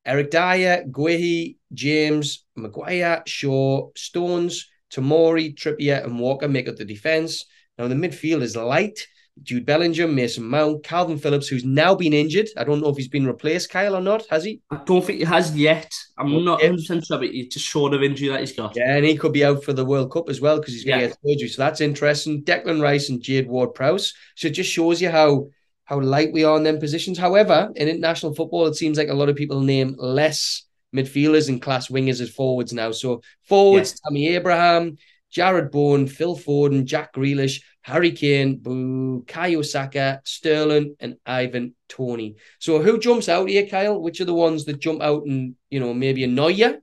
Eric 0.04 0.30
Dier, 0.30 0.84
Guehi, 0.88 1.56
James, 1.74 2.44
Maguire, 2.56 3.22
Shaw, 3.26 3.90
Stones, 3.96 4.70
Tomori, 4.90 5.54
Trippier, 5.54 6.04
and 6.04 6.18
Walker 6.18 6.48
make 6.48 6.68
up 6.68 6.76
the 6.76 6.84
defense. 6.84 7.44
Now 7.76 7.88
the 7.88 7.94
midfield 7.94 8.42
is 8.42 8.56
light. 8.56 9.06
Jude 9.42 9.66
Bellingham, 9.66 10.14
Mason 10.14 10.44
Mount, 10.44 10.82
Kalvin 10.82 11.20
Phillips, 11.20 11.46
who's 11.46 11.64
now 11.64 11.94
been 11.94 12.12
injured. 12.14 12.48
I 12.56 12.64
don't 12.64 12.80
know 12.80 12.88
if 12.88 12.96
he's 12.96 13.08
been 13.08 13.26
replaced, 13.26 13.70
Kyle, 13.70 13.94
or 13.94 14.00
not. 14.00 14.26
Has 14.30 14.44
he? 14.44 14.60
I 14.70 14.80
don't 14.86 15.04
think 15.04 15.18
he 15.18 15.24
has 15.24 15.54
yet. 15.56 15.92
I'm 16.18 16.44
not 16.44 16.60
Yeah. 16.62 16.68
100 16.70 16.76
percent 16.76 17.04
sure, 17.06 17.18
but 17.18 17.28
he's 17.30 17.48
just 17.48 17.66
short 17.66 17.92
of 17.94 18.02
injury 18.02 18.28
that 18.28 18.40
he's 18.40 18.52
got. 18.52 18.74
Yeah, 18.74 18.96
and 18.96 19.04
he 19.04 19.16
could 19.16 19.32
be 19.32 19.44
out 19.44 19.62
for 19.62 19.72
the 19.74 19.84
World 19.84 20.10
Cup 20.10 20.28
as 20.30 20.40
well 20.40 20.58
because 20.58 20.74
he's 20.74 20.84
going 20.84 20.98
to 21.00 21.04
Yeah. 21.04 21.08
get 21.10 21.18
surgery. 21.24 21.48
So 21.48 21.62
that's 21.62 21.80
interesting. 21.80 22.42
Declan 22.44 22.82
Rice 22.82 23.10
and 23.10 23.22
Jade 23.22 23.46
Ward 23.48 23.74
Prowse. 23.74 24.14
So 24.36 24.48
it 24.48 24.52
just 24.54 24.70
shows 24.72 25.00
you 25.00 25.10
how 25.10 25.48
how 25.84 26.00
light 26.00 26.32
we 26.32 26.42
are 26.42 26.56
in 26.56 26.64
them 26.64 26.80
positions. 26.80 27.16
However, 27.16 27.70
in 27.76 27.86
international 27.86 28.34
football, 28.34 28.66
it 28.66 28.74
seems 28.74 28.98
like 28.98 29.08
a 29.08 29.14
lot 29.14 29.28
of 29.28 29.36
people 29.36 29.60
name 29.60 29.94
less 29.98 30.64
midfielders 30.92 31.48
and 31.48 31.62
class 31.62 31.86
wingers 31.88 32.20
as 32.20 32.28
forwards 32.30 32.72
now. 32.72 32.90
So 32.90 33.22
forwards, 33.44 34.00
Tammy 34.00 34.28
Abraham, 34.34 34.96
Jarrod 35.32 35.70
Bowen, 35.70 36.08
Phil 36.08 36.36
Foden, 36.36 36.86
Jack 36.86 37.14
Grealish, 37.14 37.60
Harry 37.86 38.10
Kane, 38.10 38.58
Bukayo 38.58 39.64
Saka, 39.64 40.20
Sterling, 40.24 40.96
and 40.98 41.18
Ivan 41.24 41.72
Toney. 41.88 42.34
So 42.58 42.82
who 42.82 42.98
jumps 42.98 43.28
out 43.28 43.48
here, 43.48 43.64
Kyle? 43.68 44.02
Which 44.02 44.20
are 44.20 44.24
the 44.24 44.34
ones 44.34 44.64
that 44.64 44.80
jump 44.80 45.00
out 45.02 45.24
and 45.24 45.54
you 45.70 45.78
know 45.78 45.94
maybe 45.94 46.24
annoy 46.24 46.48
you? 46.48 46.82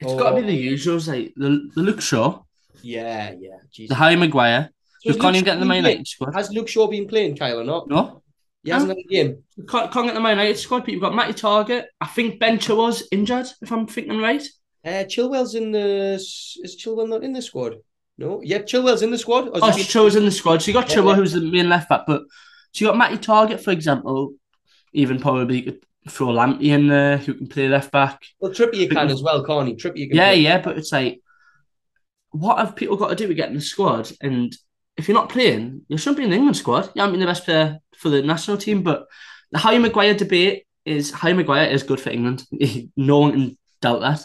It's 0.00 0.12
got 0.12 0.30
to 0.34 0.42
be 0.42 0.46
the 0.46 0.68
usuals, 0.74 1.08
like 1.08 1.32
the, 1.34 1.70
the 1.74 1.80
Luke 1.80 2.02
Shaw, 2.02 2.42
Yeah, 2.82 3.32
yeah. 3.40 3.56
Jesus. 3.72 3.88
the 3.88 3.94
Harry 3.94 4.16
Maguire, 4.16 4.68
So 5.02 5.12
has 5.12 5.16
can't 5.20 5.34
even 5.34 5.46
get 5.46 5.54
in 5.54 5.60
the 5.60 5.66
main 5.66 5.82
United 5.82 6.06
squad. 6.06 6.34
Has 6.34 6.50
Luke 6.52 6.68
Shaw 6.68 6.88
been 6.88 7.08
playing, 7.08 7.38
Kyle, 7.38 7.60
or 7.60 7.64
not? 7.64 7.88
No, 7.88 8.22
He 8.62 8.70
hasn't 8.70 8.90
had 8.90 8.98
a 8.98 9.08
game. 9.08 9.44
can't, 9.66 9.90
can't 9.90 10.06
get 10.08 10.14
the 10.14 10.20
Man 10.20 10.36
United 10.36 10.58
squad. 10.58 10.80
But 10.80 10.90
you've 10.90 11.00
got 11.00 11.14
Matty 11.14 11.32
Targett. 11.32 11.84
I 12.02 12.06
think 12.06 12.38
Ben 12.38 12.58
was 12.68 13.08
injured, 13.10 13.46
if 13.62 13.72
I'm 13.72 13.86
thinking 13.86 14.18
right. 14.18 14.42
Uh, 14.84 15.04
Chilwell's 15.08 15.54
in 15.54 15.72
the. 15.72 16.16
Is 16.16 16.76
Chilwell 16.78 17.08
not 17.08 17.24
in 17.24 17.32
the 17.32 17.40
squad? 17.40 17.76
No. 18.18 18.40
Yeah, 18.44 18.58
Chilwell's 18.58 19.02
in 19.02 19.10
the 19.10 19.18
squad. 19.18 19.48
Oh, 19.52 19.60
Chilwell's 19.60 20.16
in 20.16 20.24
the 20.24 20.30
squad. 20.30 20.62
So 20.62 20.68
you 20.68 20.72
got 20.74 20.88
Yeah, 20.88 20.96
Chilwell, 20.96 21.08
yeah. 21.10 21.14
who's 21.16 21.32
the 21.32 21.40
main 21.40 21.68
left 21.68 21.88
back, 21.88 22.02
but 22.06 22.22
so 22.72 22.84
you 22.84 22.86
got 22.90 22.96
Matty 22.96 23.18
Targett, 23.18 23.60
for 23.60 23.70
example. 23.72 24.34
Even 24.92 25.18
probably 25.20 25.62
could 25.62 25.80
throw 26.08 26.28
Lampy 26.28 26.66
in 26.68 26.86
there, 26.86 27.16
who 27.18 27.34
can 27.34 27.48
play 27.48 27.68
left 27.68 27.90
back. 27.90 28.22
Well, 28.38 28.52
Trippier 28.52 28.88
can 28.90 29.10
as 29.10 29.22
well, 29.22 29.44
can't 29.44 29.66
he? 29.68 29.74
Trippier 29.74 30.08
can 30.08 30.16
Yeah, 30.16 30.30
play. 30.30 30.40
yeah, 30.40 30.60
but 30.60 30.78
it's 30.78 30.92
like, 30.92 31.20
what 32.30 32.58
have 32.58 32.76
people 32.76 32.96
got 32.96 33.08
to 33.08 33.14
do 33.16 33.26
to 33.26 33.34
get 33.34 33.48
in 33.48 33.54
the 33.54 33.60
squad? 33.60 34.10
And 34.20 34.56
if 34.96 35.08
you're 35.08 35.16
not 35.16 35.28
playing, 35.28 35.82
you 35.88 35.96
shouldn't 35.98 36.18
be 36.18 36.24
in 36.24 36.30
the 36.30 36.36
England 36.36 36.56
squad. 36.56 36.90
You 36.94 37.00
haven't 37.02 37.12
been 37.14 37.20
the 37.20 37.26
best 37.26 37.44
player 37.44 37.78
for 37.96 38.08
the 38.08 38.22
national 38.22 38.56
team. 38.58 38.82
But 38.82 39.06
the 39.50 39.58
Harry 39.58 39.78
Maguire 39.78 40.14
debate 40.14 40.66
is 40.84 41.10
Harry 41.12 41.34
Maguire 41.34 41.66
is 41.68 41.82
good 41.82 42.00
for 42.00 42.10
England. 42.10 42.44
no 42.96 43.18
one 43.18 43.32
can 43.32 43.58
doubt 43.80 44.00
that. 44.00 44.24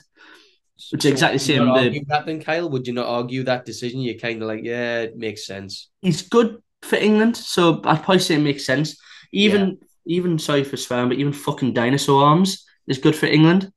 Which 0.91 1.05
is 1.05 1.11
exactly 1.11 1.37
the 1.39 1.59
Would 1.59 1.75
same. 1.77 1.85
argue 1.87 2.05
that 2.05 2.25
then, 2.25 2.41
Kyle? 2.41 2.69
Would 2.69 2.87
you 2.87 2.93
not 2.93 3.07
argue 3.07 3.43
that 3.43 3.65
decision? 3.65 3.99
You're 3.99 4.15
kind 4.15 4.41
of 4.41 4.47
like, 4.47 4.63
yeah, 4.63 5.01
it 5.01 5.17
makes 5.17 5.45
sense. 5.45 5.89
He's 6.01 6.21
good 6.21 6.61
for 6.83 6.95
England, 6.95 7.35
so 7.35 7.81
I'd 7.83 8.01
probably 8.03 8.19
say 8.19 8.35
it 8.35 8.39
makes 8.39 8.65
sense. 8.65 8.95
Even 9.31 9.77
even 10.05 10.39
sorry 10.39 10.63
for 10.63 10.77
swearing, 10.77 11.09
but 11.09 11.17
even 11.19 11.33
fucking 11.33 11.73
dinosaur 11.73 12.23
arms 12.23 12.65
is 12.87 12.97
good 12.97 13.15
for 13.15 13.27
England. 13.27 13.71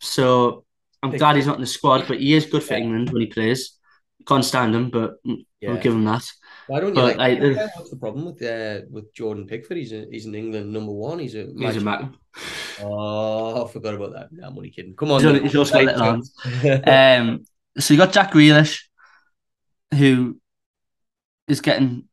So 0.00 0.64
I'm 1.02 1.10
glad 1.10 1.36
he's 1.36 1.46
not 1.46 1.56
in 1.56 1.60
the 1.60 1.66
squad, 1.66 2.06
but 2.08 2.20
he 2.20 2.34
is 2.34 2.46
good 2.46 2.62
for 2.62 2.74
Yeah. 2.74 2.80
England 2.80 3.10
when 3.10 3.22
he 3.22 3.26
plays. 3.26 3.76
Can't 4.26 4.44
stand 4.44 4.74
him, 4.74 4.90
but 4.90 5.16
Yeah. 5.24 5.72
we'll 5.72 5.82
give 5.82 5.92
him 5.92 6.04
that. 6.04 6.24
Why 6.68 6.80
don't 6.80 6.90
you 6.90 6.94
But, 6.94 7.16
like? 7.16 7.38
Kyle? 7.40 7.70
What's 7.76 7.90
the 7.90 7.96
problem 7.96 8.26
with 8.26 8.42
uh, 8.42 8.82
with 8.90 9.12
Jordan 9.14 9.46
Pickford? 9.46 9.78
He's 9.78 9.92
a, 9.92 10.06
he's 10.10 10.26
an 10.26 10.34
England 10.34 10.72
number 10.72 10.92
one. 10.92 11.18
He's 11.18 11.34
a. 11.34 11.46
He's 11.56 11.76
a 11.76 11.80
Mac. 11.80 12.02
Oh, 12.80 13.64
I 13.64 13.72
forgot 13.72 13.94
about 13.94 14.12
that. 14.12 14.28
I'm 14.44 14.56
only 14.56 14.70
kidding. 14.70 14.94
Come 14.94 15.10
on. 15.10 15.24
He's 15.24 15.42
he's 15.42 15.56
also 15.56 15.80
little 15.82 16.22
so- 16.22 16.82
Um, 16.86 17.44
so 17.78 17.94
you 17.94 17.98
got 17.98 18.12
Jack 18.12 18.32
Grealish, 18.32 18.82
who 19.94 20.38
is 21.48 21.60
getting 21.60 22.04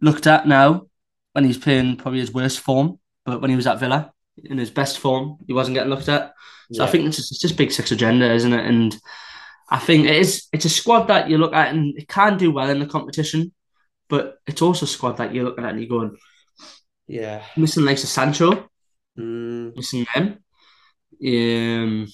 looked 0.00 0.26
at 0.26 0.46
now 0.46 0.86
when 1.32 1.44
he's 1.44 1.58
playing 1.58 1.96
probably 1.96 2.20
his 2.20 2.32
worst 2.32 2.60
form, 2.60 2.98
but 3.24 3.40
when 3.40 3.50
he 3.50 3.56
was 3.56 3.66
at 3.66 3.80
Villa 3.80 4.12
in 4.44 4.58
his 4.58 4.70
best 4.70 4.98
form, 4.98 5.38
he 5.46 5.52
wasn't 5.52 5.74
getting 5.74 5.90
looked 5.90 6.08
at. 6.08 6.34
So 6.72 6.84
I 6.84 6.86
think 6.86 7.06
it's 7.06 7.16
just, 7.16 7.32
it's 7.32 7.40
just 7.40 7.56
big 7.56 7.70
six 7.70 7.92
agenda, 7.92 8.32
isn't 8.32 8.52
it? 8.52 8.64
And 8.64 8.96
I 9.70 9.78
think 9.78 10.06
it 10.06 10.16
is. 10.16 10.46
It's 10.52 10.64
a 10.64 10.70
squad 10.70 11.04
that 11.08 11.28
you 11.28 11.38
look 11.38 11.52
at 11.52 11.74
and 11.74 11.96
it 11.98 12.08
can 12.08 12.38
do 12.38 12.50
well 12.50 12.68
in 12.70 12.78
the 12.78 12.86
competition, 12.86 13.52
but 14.12 14.36
it's 14.46 14.60
also 14.60 14.84
a 14.84 14.88
squad 14.94 15.16
that 15.16 15.34
you're 15.34 15.44
looking 15.44 15.64
at 15.64 15.70
and 15.70 15.80
you're 15.80 15.88
going 15.88 16.14
yeah. 17.06 17.42
missing 17.56 17.86
like 17.86 17.96
a 17.96 18.00
Sancho, 18.00 18.68
Mm, 19.18 19.76
missing 19.76 20.06
them, 20.14 20.38
um, 21.22 22.08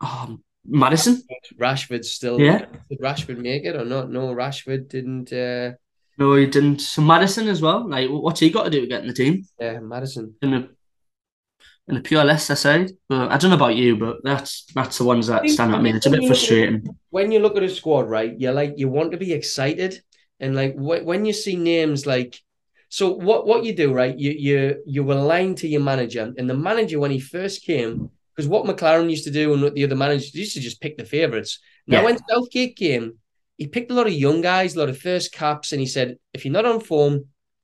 oh, 0.00 0.38
Maddison. 0.64 1.22
Rashford's 1.60 2.10
still. 2.10 2.40
Yeah. 2.40 2.64
Did 2.88 3.00
Rashford 3.00 3.38
make 3.38 3.64
it 3.64 3.76
or 3.76 3.84
not? 3.84 4.10
No, 4.10 4.34
Rashford 4.34 4.88
didn't. 4.88 5.32
Uh, 5.32 5.72
No, 6.18 6.34
he 6.36 6.46
didn't. 6.46 6.80
So 6.80 7.02
Maddison 7.02 7.48
as 7.48 7.60
well. 7.60 7.86
Like, 7.88 8.08
what's 8.08 8.40
he 8.40 8.50
got 8.50 8.64
to 8.64 8.70
do 8.70 8.80
to 8.80 8.86
get 8.86 9.02
in 9.02 9.08
the 9.08 9.14
team? 9.14 9.44
yeah, 9.60 9.78
Maddison. 9.80 10.34
In 10.40 10.54
a 10.54 10.68
in 11.88 11.96
a 11.96 12.00
pure 12.00 12.24
Leicester 12.24 12.56
side. 12.56 12.90
But 13.08 13.30
I 13.30 13.36
don't 13.36 13.50
know 13.50 13.56
about 13.56 13.76
you, 13.76 13.96
but 13.96 14.16
that's 14.22 14.64
that's 14.74 14.98
the 14.98 15.04
ones 15.04 15.26
that 15.26 15.48
stand 15.48 15.74
out 15.74 15.78
to 15.78 15.82
me. 15.82 15.90
It's 15.90 16.06
a 16.06 16.10
bit 16.10 16.26
frustrating. 16.26 16.96
when 17.10 17.32
you 17.32 17.40
look 17.40 17.56
at 17.56 17.62
a 17.62 17.68
squad, 17.68 18.08
right, 18.08 18.32
you're 18.38 18.54
like 18.54 18.74
you 18.78 18.88
want 18.88 19.12
to 19.12 19.18
be 19.18 19.32
excited, 19.32 20.02
and 20.42 20.54
like 20.54 20.74
wh- 20.76 21.06
when 21.06 21.24
you 21.24 21.32
see 21.32 21.56
names 21.56 22.04
like, 22.14 22.32
So 22.88 23.04
what 23.28 23.46
what 23.48 23.64
you 23.64 23.72
do, 23.74 23.88
right? 24.00 24.16
You 24.24 24.32
you 24.46 24.58
you 24.94 25.02
were 25.08 25.20
lying 25.34 25.54
to 25.60 25.66
your 25.74 25.80
manager, 25.92 26.24
and 26.38 26.46
the 26.50 26.58
manager 26.70 26.98
when 27.00 27.10
he 27.16 27.20
first 27.36 27.56
came, 27.64 28.10
because 28.32 28.48
what 28.52 28.66
McClaren 28.68 29.08
used 29.14 29.24
to 29.28 29.30
do 29.40 29.54
and 29.54 29.62
what 29.62 29.74
the 29.74 29.84
other 29.86 29.96
managers 30.04 30.34
used 30.34 30.54
to 30.56 30.60
just 30.68 30.80
pick 30.84 30.94
the 30.98 31.04
favourites. 31.16 31.52
Now 31.86 31.98
Yeah. 32.00 32.04
when 32.06 32.18
Southgate 32.28 32.76
came, 32.76 33.04
he 33.56 33.66
picked 33.74 33.90
a 33.90 33.94
lot 33.94 34.06
of 34.10 34.12
young 34.26 34.42
guys, 34.42 34.74
a 34.74 34.78
lot 34.78 34.90
of 34.92 34.98
first 34.98 35.32
caps, 35.32 35.72
and 35.72 35.80
he 35.80 35.86
said, 35.96 36.08
if 36.34 36.44
you're 36.44 36.52
not 36.60 36.66
on 36.72 36.80
form, 36.80 37.14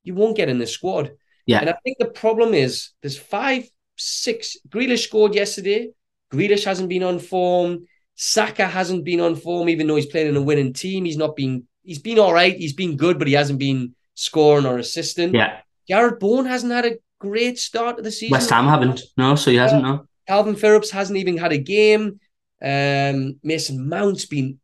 you 0.03 0.15
won't 0.15 0.37
get 0.41 0.49
in 0.49 0.59
the 0.59 0.67
squad. 0.67 1.13
Yeah. 1.47 1.61
And 1.61 1.69
I 1.69 1.77
think 1.85 1.97
the 1.99 2.13
problem 2.25 2.55
is 2.55 2.73
there's 3.03 3.19
five, 3.19 3.63
six. 3.97 4.57
Grealish 4.73 5.05
scored 5.09 5.35
yesterday. 5.35 5.91
Grealish 6.33 6.65
hasn't 6.65 6.89
been 6.89 7.03
on 7.03 7.19
form. 7.19 7.85
Saka 8.15 8.67
hasn't 8.67 9.05
been 9.05 9.21
on 9.21 9.35
form, 9.37 9.69
even 9.69 9.87
though 9.87 9.97
he's 10.01 10.13
playing 10.15 10.29
in 10.33 10.37
a 10.37 10.43
winning 10.43 10.73
team. 10.73 11.05
He's 11.05 11.21
not 11.25 11.37
been. 11.37 11.68
He's 11.89 11.99
been 11.99 12.19
all 12.19 12.35
right. 12.35 12.55
He's 12.55 12.75
been 12.75 12.99
good, 12.99 13.19
but 13.19 13.29
he 13.29 13.33
hasn't 13.33 13.59
been 13.59 13.95
scoring 14.13 14.67
or 14.67 14.77
assisting. 14.77 15.35
Yeah. 15.35 15.61
Jarrod 15.91 16.21
Bowen 16.21 16.45
hasn't 16.45 16.71
had 16.71 16.85
a 16.85 16.99
great 17.19 17.59
start 17.59 17.97
to 17.97 18.03
the 18.03 18.13
season. 18.13 18.33
West 18.33 18.51
Ham 18.51 18.67
haven't. 18.67 19.01
No, 19.17 19.37
so 19.37 19.51
he 19.51 19.57
hasn't. 19.57 19.83
No. 19.83 20.07
Kalvin 20.29 20.59
Phillips 20.59 20.91
hasn't 20.91 21.19
even 21.19 21.39
had 21.39 21.53
a 21.53 21.57
game. 21.57 22.21
Um, 22.63 23.41
Mason 23.43 23.89
Mount's 23.89 24.27
been 24.27 24.59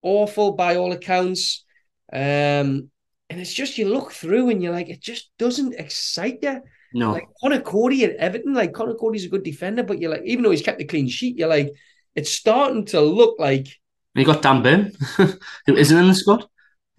awful 0.00 0.52
by 0.52 0.76
all 0.76 0.92
accounts. 0.92 1.66
Um, 2.10 2.88
and 3.28 3.38
it's 3.38 3.52
just 3.52 3.76
you 3.76 3.86
look 3.86 4.12
through 4.12 4.48
and 4.48 4.62
you're 4.62 4.72
like, 4.72 4.88
it 4.88 5.02
just 5.02 5.30
doesn't 5.38 5.74
excite 5.74 6.38
you. 6.40 6.62
No. 6.94 7.12
Like 7.12 7.26
Conor 7.42 7.60
Coady 7.60 8.04
at 8.04 8.16
Everton, 8.16 8.54
like 8.54 8.72
Conor 8.72 8.94
Coady's 8.94 9.26
a 9.26 9.28
good 9.28 9.42
defender, 9.42 9.82
but 9.82 10.00
you're 10.00 10.12
like, 10.12 10.24
even 10.24 10.44
though 10.44 10.50
he's 10.50 10.62
kept 10.62 10.80
a 10.80 10.86
clean 10.86 11.10
sheet, 11.10 11.36
you're 11.36 11.46
like, 11.46 11.74
it's 12.14 12.32
starting 12.32 12.86
to 12.86 13.02
look 13.02 13.36
like 13.38 13.68
you 14.14 14.24
got 14.24 14.42
Dan 14.42 14.62
Burn, 14.62 14.92
who 15.66 15.76
isn't 15.76 15.96
in 15.96 16.08
the 16.08 16.14
squad. 16.14 16.46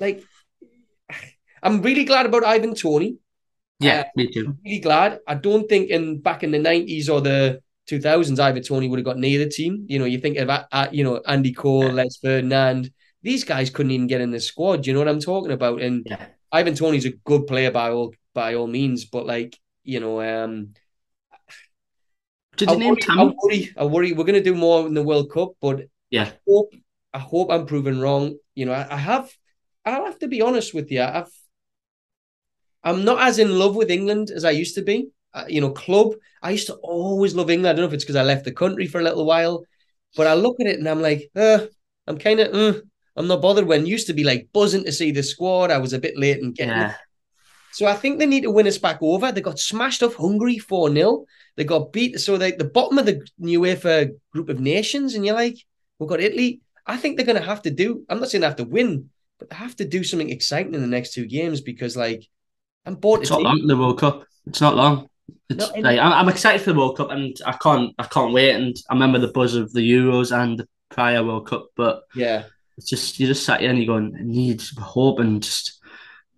Like 0.02 0.24
I'm 1.64 1.82
really 1.82 2.04
glad 2.06 2.26
about 2.26 2.44
Ivan 2.44 2.74
Toney. 2.74 3.18
Yeah, 3.80 4.02
Uh, 4.02 4.04
me 4.16 4.28
too. 4.28 4.46
I'm 4.48 4.58
really 4.66 4.80
glad. 4.80 5.20
I 5.28 5.36
don't 5.36 5.70
think 5.70 5.90
in 5.90 6.20
back 6.20 6.44
in 6.44 6.52
the 6.52 6.60
nineties 6.60 7.08
or 7.08 7.22
the 7.22 7.62
two 7.88 8.02
thousands, 8.02 8.40
Ivan 8.40 8.64
Toney 8.64 8.88
would 8.90 9.00
have 9.00 9.06
got 9.06 9.18
near 9.18 9.38
the 9.40 9.50
team. 9.50 9.86
You 9.88 10.00
know, 10.00 10.06
you 10.06 10.18
think 10.20 10.38
of 10.38 10.50
uh, 10.50 10.66
uh, 10.72 10.88
you 10.92 11.04
know 11.04 11.22
Andy 11.28 11.54
Cole, 11.54 11.86
Yeah. 11.86 11.94
Les 11.94 12.18
Ferdinand. 12.18 12.92
These 13.24 13.44
guys 13.44 13.70
couldn't 13.70 13.92
even 13.92 14.08
get 14.08 14.22
in 14.22 14.32
the 14.32 14.40
squad. 14.40 14.88
You 14.88 14.94
know 14.94 15.00
what 15.00 15.08
I'm 15.08 15.20
talking 15.22 15.52
about? 15.52 15.82
And 15.82 16.04
Yeah. 16.10 16.26
Ivan 16.52 16.74
Toney's 16.76 17.06
a 17.06 17.12
good 17.24 17.46
player 17.46 17.72
by 17.72 17.92
all 17.92 18.14
by 18.34 18.56
all 18.56 18.68
means, 18.68 19.06
but 19.06 19.26
like 19.26 19.58
you 19.84 20.00
know, 20.00 20.22
um, 20.22 20.74
Did 22.58 22.70
I 22.70 22.76
worry, 22.76 23.02
I 23.10 23.24
worry, 23.24 23.74
I 23.78 23.86
worry. 23.86 24.14
We're 24.14 24.26
gonna 24.26 24.44
do 24.44 24.56
more 24.56 24.86
in 24.88 24.94
the 24.94 25.04
World 25.04 25.32
Cup, 25.32 25.54
but 25.62 25.86
Yeah. 26.10 26.30
I 26.30 26.34
hope, 26.48 26.74
I 27.14 27.20
hope 27.20 27.52
I'm 27.52 27.66
proven 27.66 28.00
wrong. 28.02 28.38
You 28.56 28.66
know, 28.66 28.74
I, 28.74 28.94
I 28.94 28.98
have. 28.98 29.32
I'll 29.86 30.06
have 30.06 30.20
to 30.20 30.28
be 30.28 30.42
honest 30.42 30.74
with 30.74 30.92
you. 30.92 31.02
I've. 31.02 31.32
I'm 32.84 33.06
not 33.06 33.22
as 33.22 33.38
in 33.38 33.60
love 33.60 33.76
with 33.76 33.92
England 33.92 34.32
as 34.32 34.44
I 34.44 34.52
used 34.52 34.76
to 34.76 34.82
be. 34.82 35.10
Uh, 35.34 35.46
you 35.48 35.62
know, 35.62 35.70
club. 35.72 36.14
I 36.42 36.52
used 36.52 36.68
to 36.68 36.74
always 36.76 37.36
love 37.36 37.50
England. 37.50 37.70
I 37.70 37.74
don't 37.74 37.84
know 37.84 37.88
if 37.88 37.94
it's 37.94 38.04
because 38.04 38.16
I 38.16 38.24
left 38.24 38.44
the 38.44 38.52
country 38.52 38.88
for 38.88 39.00
a 39.00 39.04
little 39.04 39.26
while, 39.26 39.64
but 40.18 40.28
I 40.28 40.34
look 40.34 40.58
at 40.60 40.68
it 40.68 40.80
and 40.80 40.90
I'm 40.90 41.02
like, 41.02 41.30
uh, 41.36 41.68
I'm 42.08 42.18
kind 42.18 42.40
of, 42.40 42.54
uh, 42.54 42.80
I'm 43.16 43.28
not 43.28 43.42
bothered. 43.42 43.68
When 43.68 43.86
used 43.86 44.08
to 44.08 44.14
be 44.14 44.24
like 44.24 44.50
buzzing 44.52 44.84
to 44.84 44.92
see 44.92 45.12
the 45.12 45.24
squad. 45.24 45.72
I 45.72 45.78
was 45.78 45.94
a 45.94 46.00
bit 46.00 46.18
late 46.18 46.40
in 46.40 46.54
getting. 46.54 46.74
Yeah. 46.74 46.96
So 47.72 47.86
I 47.86 47.94
think 47.94 48.20
they 48.20 48.26
need 48.26 48.44
to 48.44 48.52
win 48.52 48.68
us 48.68 48.78
back 48.78 48.98
over. 49.02 49.32
They 49.32 49.42
got 49.42 49.60
smashed 49.60 50.04
off 50.04 50.16
Hungary 50.16 50.58
4 50.58 50.92
0. 50.94 51.26
They 51.56 51.64
got 51.64 51.94
beat. 51.94 52.20
So 52.20 52.38
they 52.38 52.52
the 52.52 52.66
bottom 52.66 52.98
of 52.98 53.06
the 53.06 53.26
new 53.38 53.62
UEFA 53.62 54.12
group 54.34 54.50
of 54.50 54.60
nations, 54.60 55.16
and 55.16 55.26
you're 55.26 55.36
like, 55.36 55.58
we've 55.98 56.10
got 56.10 56.20
Italy. 56.20 56.62
I 56.86 56.98
think 56.98 57.16
they're 57.16 57.26
going 57.26 57.40
to 57.40 57.48
have 57.48 57.62
to 57.62 57.72
do, 57.72 58.04
I'm 58.10 58.20
not 58.20 58.30
saying 58.30 58.42
they 58.42 58.48
have 58.48 58.58
to 58.58 58.64
win, 58.64 59.11
but 59.42 59.50
they 59.50 59.56
have 59.56 59.76
to 59.78 59.86
do 59.86 60.04
something 60.04 60.30
exciting 60.30 60.76
in 60.76 60.82
the 60.82 60.88
next 60.88 61.14
two 61.14 61.26
games 61.26 61.62
because, 61.62 61.98
like, 61.98 62.24
I'm 62.86 62.94
bored 62.94 63.22
It's 63.22 63.32
not 63.32 63.42
long. 63.42 63.66
The 63.66 63.76
World 63.76 64.00
Cup. 64.00 64.24
It's 64.46 64.62
not 64.62 64.76
long. 64.76 65.10
It's 65.50 65.58
No, 65.68 65.74
and- 65.74 65.84
like 65.84 66.00
I'm, 66.00 66.14
I'm 66.14 66.30
excited 66.30 66.62
for 66.62 66.72
the 66.74 66.78
World 66.80 66.96
Cup, 66.98 67.10
and 67.10 67.36
I 67.46 67.54
can't 67.54 67.94
I 67.98 68.04
can't 68.04 68.34
wait. 68.34 68.52
And 68.56 68.76
I 68.90 68.94
remember 68.94 69.18
the 69.18 69.30
buzz 69.30 69.56
of 69.56 69.74
the 69.74 69.82
Euros 69.82 70.32
and 70.32 70.60
the 70.60 70.68
prior 70.90 71.24
World 71.24 71.48
Cup, 71.48 71.70
but 71.76 72.04
Yeah. 72.16 72.44
it's 72.78 72.88
just 72.88 73.20
you 73.20 73.26
just 73.26 73.44
sat 73.46 73.62
here 73.62 73.72
and 73.72 73.80
you're 73.80 73.88
going, 73.96 74.16
I 74.16 74.22
need 74.24 74.62
hope 74.78 75.18
and 75.20 75.42
just 75.42 75.80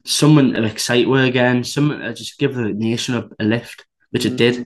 someone 0.05 0.53
to 0.53 0.63
excite 0.63 1.09
with 1.09 1.25
again, 1.25 1.63
someone 1.65 1.99
to 1.99 2.13
just 2.13 2.37
give 2.39 2.55
the 2.55 2.69
nation 2.73 3.15
a, 3.15 3.29
a 3.39 3.43
lift, 3.45 3.85
which 4.11 4.23
Mhm. 4.23 4.31
it 4.31 4.35
did. 4.37 4.65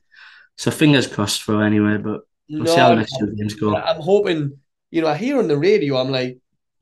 So 0.58 0.70
fingers 0.72 1.08
crossed 1.08 1.42
for 1.42 1.64
anyway, 1.64 1.98
but 1.98 2.22
we'll 2.50 2.66
see 2.68 2.76
how 2.80 2.90
the 2.90 2.96
next 2.98 3.18
two 3.18 3.34
games 3.36 3.54
go. 3.56 3.76
I'm 3.76 4.02
hoping, 4.02 4.60
you 4.92 5.02
know, 5.02 5.08
I 5.08 5.18
hear 5.18 5.40
on 5.40 5.48
the 5.48 5.58
radio, 5.58 5.98
I'm 5.98 6.12
like, 6.12 6.38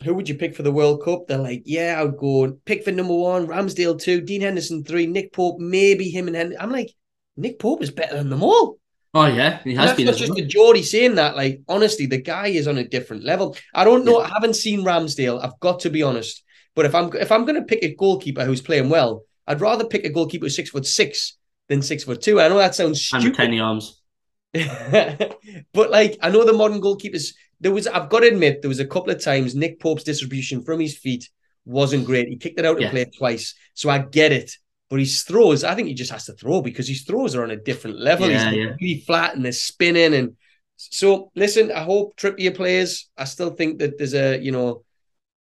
who 0.06 0.14
would 0.14 0.30
you 0.30 0.36
pick 0.36 0.56
for 0.56 0.64
the 0.64 0.72
World 0.72 1.04
Cup? 1.04 1.28
They're 1.28 1.38
like, 1.38 1.64
yeah, 1.66 1.96
I 2.00 2.04
would 2.04 2.18
go 2.18 2.54
Pickford 2.66 2.96
number 2.96 3.16
one, 3.16 3.48
Ramsdale 3.48 4.00
two, 4.00 4.22
Dean 4.22 4.42
Henderson 4.42 4.84
three, 4.84 5.08
Nick 5.08 5.34
Pope, 5.34 5.60
maybe 5.60 6.10
him 6.10 6.28
and 6.28 6.36
Henderson. 6.36 6.62
I'm 6.62 6.72
like, 6.72 6.92
Nick 7.38 7.60
Pope 7.60 7.82
is 7.84 7.92
better 7.92 8.16
than 8.16 8.30
them 8.30 8.44
all. 8.44 8.78
Oh 9.14 9.26
yeah, 9.28 9.60
he 9.64 9.76
And 9.76 9.80
has 9.80 9.90
that's 9.90 9.98
been. 9.98 10.08
as 10.10 10.18
just 10.18 10.38
a 10.38 10.46
Geordie 10.46 10.84
saying 10.84 11.16
that. 11.16 11.36
Like, 11.36 11.62
honestly, 11.70 12.06
the 12.06 12.18
guy 12.22 12.48
is 12.48 12.68
on 12.68 12.78
a 12.78 12.88
different 12.88 13.24
level. 13.24 13.56
I 13.74 13.84
don't 13.86 14.06
know. 14.06 14.20
I 14.20 14.28
haven't 14.28 14.56
seen 14.56 14.84
Ramsdale. 14.86 15.42
I've 15.44 15.60
got 15.60 15.82
to 15.82 15.90
be 15.90 16.04
honest. 16.04 16.44
But 16.76 16.86
if 16.86 16.94
I'm 16.94 17.14
if 17.16 17.32
I'm 17.32 17.46
going 17.46 17.56
to 17.56 17.62
pick 17.66 17.84
a 17.84 17.96
goalkeeper 17.96 18.44
who's 18.44 18.62
playing 18.62 18.90
well, 18.90 19.24
I'd 19.48 19.62
rather 19.62 19.86
pick 19.86 20.06
a 20.06 20.10
goalkeeper 20.10 20.46
who's 20.46 20.56
six 20.56 20.70
foot 20.70 20.86
six 20.86 21.38
than 21.70 21.82
six 21.82 22.04
foot 22.04 22.22
two. 22.22 22.42
I 22.42 22.50
know 22.50 22.58
that 22.58 22.76
sounds 22.76 23.10
And 23.14 23.34
tiny 23.34 23.60
arms. 23.60 24.02
but 24.54 25.92
like 25.92 26.18
I 26.22 26.30
know 26.30 26.46
the 26.46 26.54
modern 26.54 26.82
goalkeepers. 26.82 27.34
There 27.62 27.72
was 27.72 27.88
I've 27.88 28.10
got 28.10 28.22
to 28.22 28.28
admit 28.28 28.62
there 28.62 28.70
was 28.70 28.80
a 28.80 28.86
couple 28.88 29.12
of 29.12 29.24
times 29.24 29.56
Nick 29.56 29.80
Pope's 29.80 30.04
distribution 30.04 30.62
from 30.64 30.80
his 30.80 30.98
feet 30.98 31.30
wasn't 31.66 32.06
great. 32.06 32.28
He 32.28 32.38
kicked 32.38 32.60
it 32.60 32.66
out 32.66 32.80
Yeah. 32.80 32.88
and 32.88 32.94
played 32.94 33.14
twice, 33.18 33.56
so 33.74 33.90
I 33.90 34.00
get 34.00 34.32
it. 34.32 34.52
But 34.90 35.00
his 35.00 35.24
throws, 35.24 35.64
I 35.64 35.74
think 35.74 35.88
he 35.88 35.96
just 35.96 36.12
has 36.12 36.26
to 36.26 36.34
throw 36.34 36.62
because 36.62 36.88
his 36.88 37.02
throws 37.04 37.34
are 37.36 37.44
on 37.44 37.50
a 37.52 37.56
different 37.58 38.00
level. 38.00 38.30
Yeah, 38.30 38.50
He's 38.52 38.58
yeah. 38.58 38.74
really 38.80 39.00
flat 39.02 39.36
and 39.36 39.44
they're 39.44 39.52
spinning. 39.52 40.14
And 40.14 40.36
so, 40.78 41.32
listen, 41.36 41.72
I 41.72 41.80
hope 41.84 42.16
Trippier 42.18 42.54
plays. 42.56 43.10
I 43.18 43.24
still 43.24 43.50
think 43.50 43.80
that 43.80 43.98
there's 43.98 44.14
a, 44.14 44.38
you 44.38 44.52
know, 44.52 44.84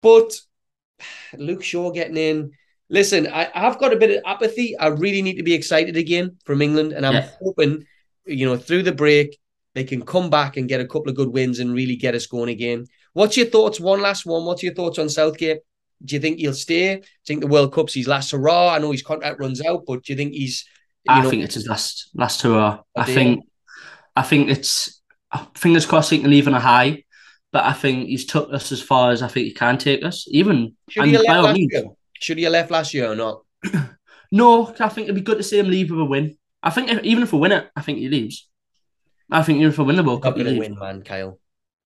but 0.01 0.41
Luke 1.36 1.62
Shaw 1.62 1.91
getting 1.91 2.16
in. 2.16 2.53
Listen, 2.89 3.27
I, 3.27 3.51
I've 3.55 3.78
got 3.78 3.93
a 3.93 3.97
bit 3.97 4.16
of 4.16 4.23
apathy. 4.27 4.77
I 4.78 4.89
really 4.89 5.23
need 5.23 5.36
to 5.36 5.43
be 5.43 5.55
excited 5.55 5.97
again 5.97 6.36
from 6.45 6.62
England, 6.62 6.93
and 6.93 7.05
I'm 7.05 7.24
hoping, 7.43 7.85
you 8.24 8.47
know, 8.47 8.57
through 8.57 8.82
the 8.85 8.93
break 8.93 9.39
they 9.74 9.84
can 9.84 10.05
come 10.05 10.30
back 10.30 10.56
and 10.56 10.68
get 10.68 10.80
a 10.80 10.86
couple 10.86 11.09
of 11.09 11.16
good 11.16 11.28
wins 11.28 11.59
and 11.59 11.74
really 11.74 11.96
get 11.96 12.14
us 12.14 12.26
going 12.26 12.48
again. 12.48 12.86
What's 13.12 13.36
your 13.36 13.46
thoughts? 13.46 13.80
One 13.80 14.01
last 14.01 14.26
one. 14.26 14.44
What's 14.44 14.62
your 14.62 14.74
thoughts 14.74 14.98
on 14.98 15.09
Southgate? 15.09 15.60
Do 16.05 16.14
you 16.14 16.20
think 16.20 16.38
he'll 16.38 16.52
stay? 16.55 16.96
Do 16.96 17.01
you 17.01 17.06
think 17.26 17.40
the 17.40 17.46
World 17.46 17.72
Cup's 17.72 17.94
his 17.94 18.09
last 18.09 18.32
hurrah? 18.32 18.74
I 18.74 18.78
know 18.78 18.92
his 18.92 19.02
contract 19.02 19.40
runs 19.40 19.64
out, 19.64 19.84
but 19.86 20.02
do 20.05 20.12
you 20.12 20.16
think 20.16 20.32
he's? 20.32 20.64
You 21.05 21.14
I 21.14 21.22
know, 21.22 21.30
think 21.30 21.44
it's 21.44 21.55
his 21.55 21.66
last 21.66 22.10
last 22.14 22.42
hurrah. 22.42 22.80
I 22.96 23.05
think 23.05 23.44
I 24.16 24.22
think 24.22 24.48
it's 24.51 25.01
fingers 25.55 25.86
crossed 25.86 26.10
he 26.10 26.18
can 26.18 26.30
leave 26.30 26.46
on 26.46 26.55
a 26.55 26.60
high, 26.60 27.05
but 27.52 27.64
I 27.64 27.72
think 27.72 28.09
he's 28.09 28.26
took 28.26 28.52
us 28.52 28.72
as 28.72 28.82
far 28.82 29.10
as 29.10 29.22
I 29.22 29.28
think 29.28 29.46
he 29.46 29.52
can 29.52 29.78
take 29.78 30.05
us. 30.05 30.26
Even 30.28 30.76
should 30.88 31.05
he 31.06 31.12
have 31.12 31.22
left 31.22 31.42
last 31.42 31.56
means. 31.56 31.72
year? 31.72 31.84
Should 32.20 32.38
he 32.38 32.44
have 32.44 32.52
left 32.52 32.70
last 32.70 32.94
year 32.94 33.10
or 33.10 33.16
not? 33.16 33.42
No, 34.32 34.74
I 34.80 34.88
think 34.88 35.05
it'd 35.05 35.14
be 35.14 35.20
good 35.20 35.38
to 35.38 35.44
see 35.44 35.60
him 35.60 35.70
leave 35.70 35.92
with 35.92 36.01
a 36.01 36.05
win. 36.05 36.36
I 36.60 36.70
think 36.70 36.90
if, 36.90 37.05
even 37.05 37.22
if 37.22 37.32
we 37.32 37.38
win 37.38 37.52
it, 37.52 37.70
I 37.76 37.82
think 37.82 37.98
he 37.98 38.09
leaves. 38.09 38.48
I 39.35 39.43
think 39.43 39.59
even 39.59 39.70
if 39.70 39.78
we 39.78 39.85
win 39.85 39.97
the 39.97 40.05
World 40.05 40.23
Cup, 40.23 40.36
he 40.36 40.44
going 40.44 40.55
to 40.55 40.61
win, 40.61 40.78
man, 40.78 41.02
Kyle. 41.02 41.40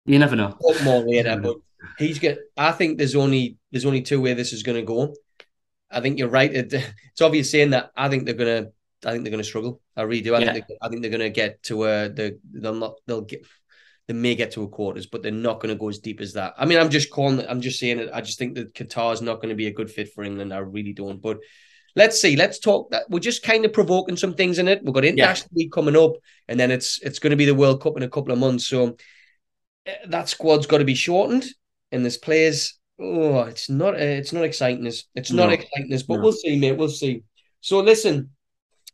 You 0.07 0.19
never 0.19 0.37
know. 0.37 0.57
Talk 0.61 0.83
more 0.83 1.01
later, 1.01 1.39
but 1.39 1.57
he's 1.99 2.19
got. 2.19 2.37
I 2.57 2.73
think 2.73 2.97
there's 2.97 3.15
only 3.15 3.59
there's 3.71 3.85
only 3.85 4.03
two 4.03 4.23
way 4.23 4.33
this 4.35 4.53
is 4.53 4.63
going 4.63 4.77
to 4.79 4.83
go. 4.83 5.15
I 5.91 6.01
think 6.01 6.19
you're 6.19 6.29
right. 6.29 6.53
It, 6.53 6.73
it's 7.13 7.21
obvious 7.21 7.51
saying 7.51 7.71
that. 7.71 7.91
I 7.97 8.09
think 8.09 8.25
they're 8.25 8.35
gonna. 8.35 8.69
I 9.05 9.13
think 9.13 9.25
they're 9.25 9.31
gonna 9.31 9.45
struggle. 9.45 9.81
I 9.97 10.03
really 10.03 10.23
do. 10.23 10.35
I 10.35 10.41
Yeah. 10.41 10.53
think. 10.55 10.67
They, 10.69 10.79
I 10.81 10.89
think 10.89 11.03
they're 11.03 11.11
gonna 11.11 11.29
get 11.31 11.63
to 11.65 11.83
uh 11.83 12.09
the. 12.09 12.39
They'll 12.53 12.75
not. 12.75 12.95
They'll 13.07 13.21
get. 13.21 13.47
They 14.09 14.15
may 14.15 14.37
get 14.37 14.53
to 14.53 14.63
a 14.63 14.69
quarters, 14.69 15.07
but 15.07 15.23
they're 15.23 15.33
not 15.33 15.59
going 15.61 15.75
to 15.75 15.79
go 15.79 15.89
as 15.89 15.99
deep 15.99 16.21
as 16.21 16.35
that. 16.35 16.55
I 16.57 16.65
mean, 16.65 16.79
I'm 16.79 16.91
just 16.91 17.11
calling. 17.11 17.45
I'm 17.47 17.61
just 17.61 17.81
saying 17.81 17.99
it. 17.99 18.11
I 18.15 18.21
just 18.21 18.39
think 18.39 18.55
that 18.55 18.73
Qatar's 18.73 19.21
not 19.21 19.37
going 19.37 19.49
to 19.49 19.57
be 19.57 19.67
a 19.67 19.73
good 19.73 19.91
fit 19.91 20.13
for 20.15 20.23
England. 20.23 20.55
I 20.55 20.59
really 20.59 20.93
don't. 20.93 21.21
But 21.21 21.41
let's 21.97 22.21
see. 22.21 22.37
Let's 22.37 22.61
talk. 22.61 22.91
That 22.91 23.11
we're 23.11 23.19
just 23.19 23.43
kind 23.43 23.65
of 23.65 23.73
provoking 23.73 24.17
some 24.17 24.35
things 24.35 24.59
in 24.59 24.69
it. 24.69 24.83
We've 24.85 24.95
got 24.95 25.05
international 25.05 25.51
league 25.55 25.73
coming 25.73 25.97
up, 25.97 26.13
and 26.47 26.61
then 26.61 26.71
it's 26.71 27.01
it's 27.03 27.19
going 27.19 27.33
to 27.33 27.37
be 27.37 27.47
the 27.47 27.55
World 27.55 27.83
Cup 27.83 27.97
in 27.97 28.05
a 28.05 28.09
couple 28.09 28.33
of 28.33 28.39
months. 28.39 28.67
So 28.69 28.97
eh, 29.87 29.95
that 30.09 30.29
squad's 30.29 30.67
got 30.67 30.79
to 30.79 30.85
be 30.85 30.95
shortened, 30.95 31.47
and 31.91 32.05
there's 32.05 32.19
players. 32.19 32.79
Oh, 33.01 33.41
it's 33.41 33.69
not. 33.69 33.95
Uh, 33.95 33.99
it's 34.21 34.33
not 34.33 34.45
exciting. 34.45 34.87
It's, 34.87 35.05
it's 35.15 35.33
not 35.33 35.49
No. 35.49 35.55
exciting. 35.55 35.91
This, 35.91 36.05
but 36.05 36.17
No. 36.17 36.23
we'll 36.23 36.33
see, 36.33 36.59
mate. 36.59 36.77
We'll 36.77 36.89
see. 36.89 37.23
So 37.61 37.81
listen, 37.81 38.31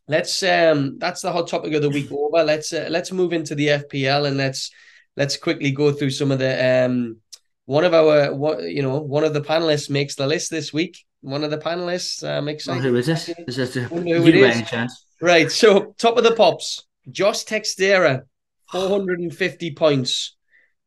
let's. 0.08 0.42
Um, 0.42 0.98
that's 0.98 1.20
the 1.22 1.32
hot 1.32 1.48
topic 1.48 1.74
of 1.74 1.82
the 1.82 1.90
week 1.90 2.10
over. 2.10 2.42
Let's 2.44 2.72
uh, 2.72 2.86
let's 2.90 3.12
move 3.12 3.32
into 3.32 3.54
the 3.54 3.68
FPL 3.68 4.26
and 4.26 4.36
let's 4.36 4.70
let's 5.16 5.36
quickly 5.36 5.72
go 5.72 5.92
through 5.92 6.10
some 6.10 6.30
of 6.32 6.38
the. 6.38 6.84
Um, 6.86 7.18
one 7.64 7.84
of 7.84 7.94
our, 7.94 8.34
what 8.34 8.64
you 8.64 8.82
know, 8.82 8.98
one 8.98 9.22
of 9.22 9.34
the 9.34 9.40
panelists 9.40 9.88
makes 9.88 10.16
the 10.16 10.26
list 10.26 10.50
this 10.50 10.72
week. 10.72 10.98
One 11.22 11.44
of 11.44 11.50
the 11.50 11.58
panelists. 11.58 12.22
Um, 12.28 12.48
oh, 12.48 12.50
excited. 12.50 12.82
who 12.82 12.96
is 12.96 13.06
this? 13.06 13.28
Is 13.46 13.56
this 13.56 13.74
the, 13.74 13.88
Wonder 13.88 14.16
who 14.18 14.26
you 14.26 14.44
it 14.44 14.56
is. 14.56 14.68
chance? 14.68 15.06
Right. 15.20 15.50
So 15.50 15.94
top 15.98 16.18
of 16.18 16.24
the 16.24 16.34
pops, 16.34 16.84
Josh 17.10 17.44
Textera, 17.44 18.24
450 18.70 19.74
points. 19.74 20.36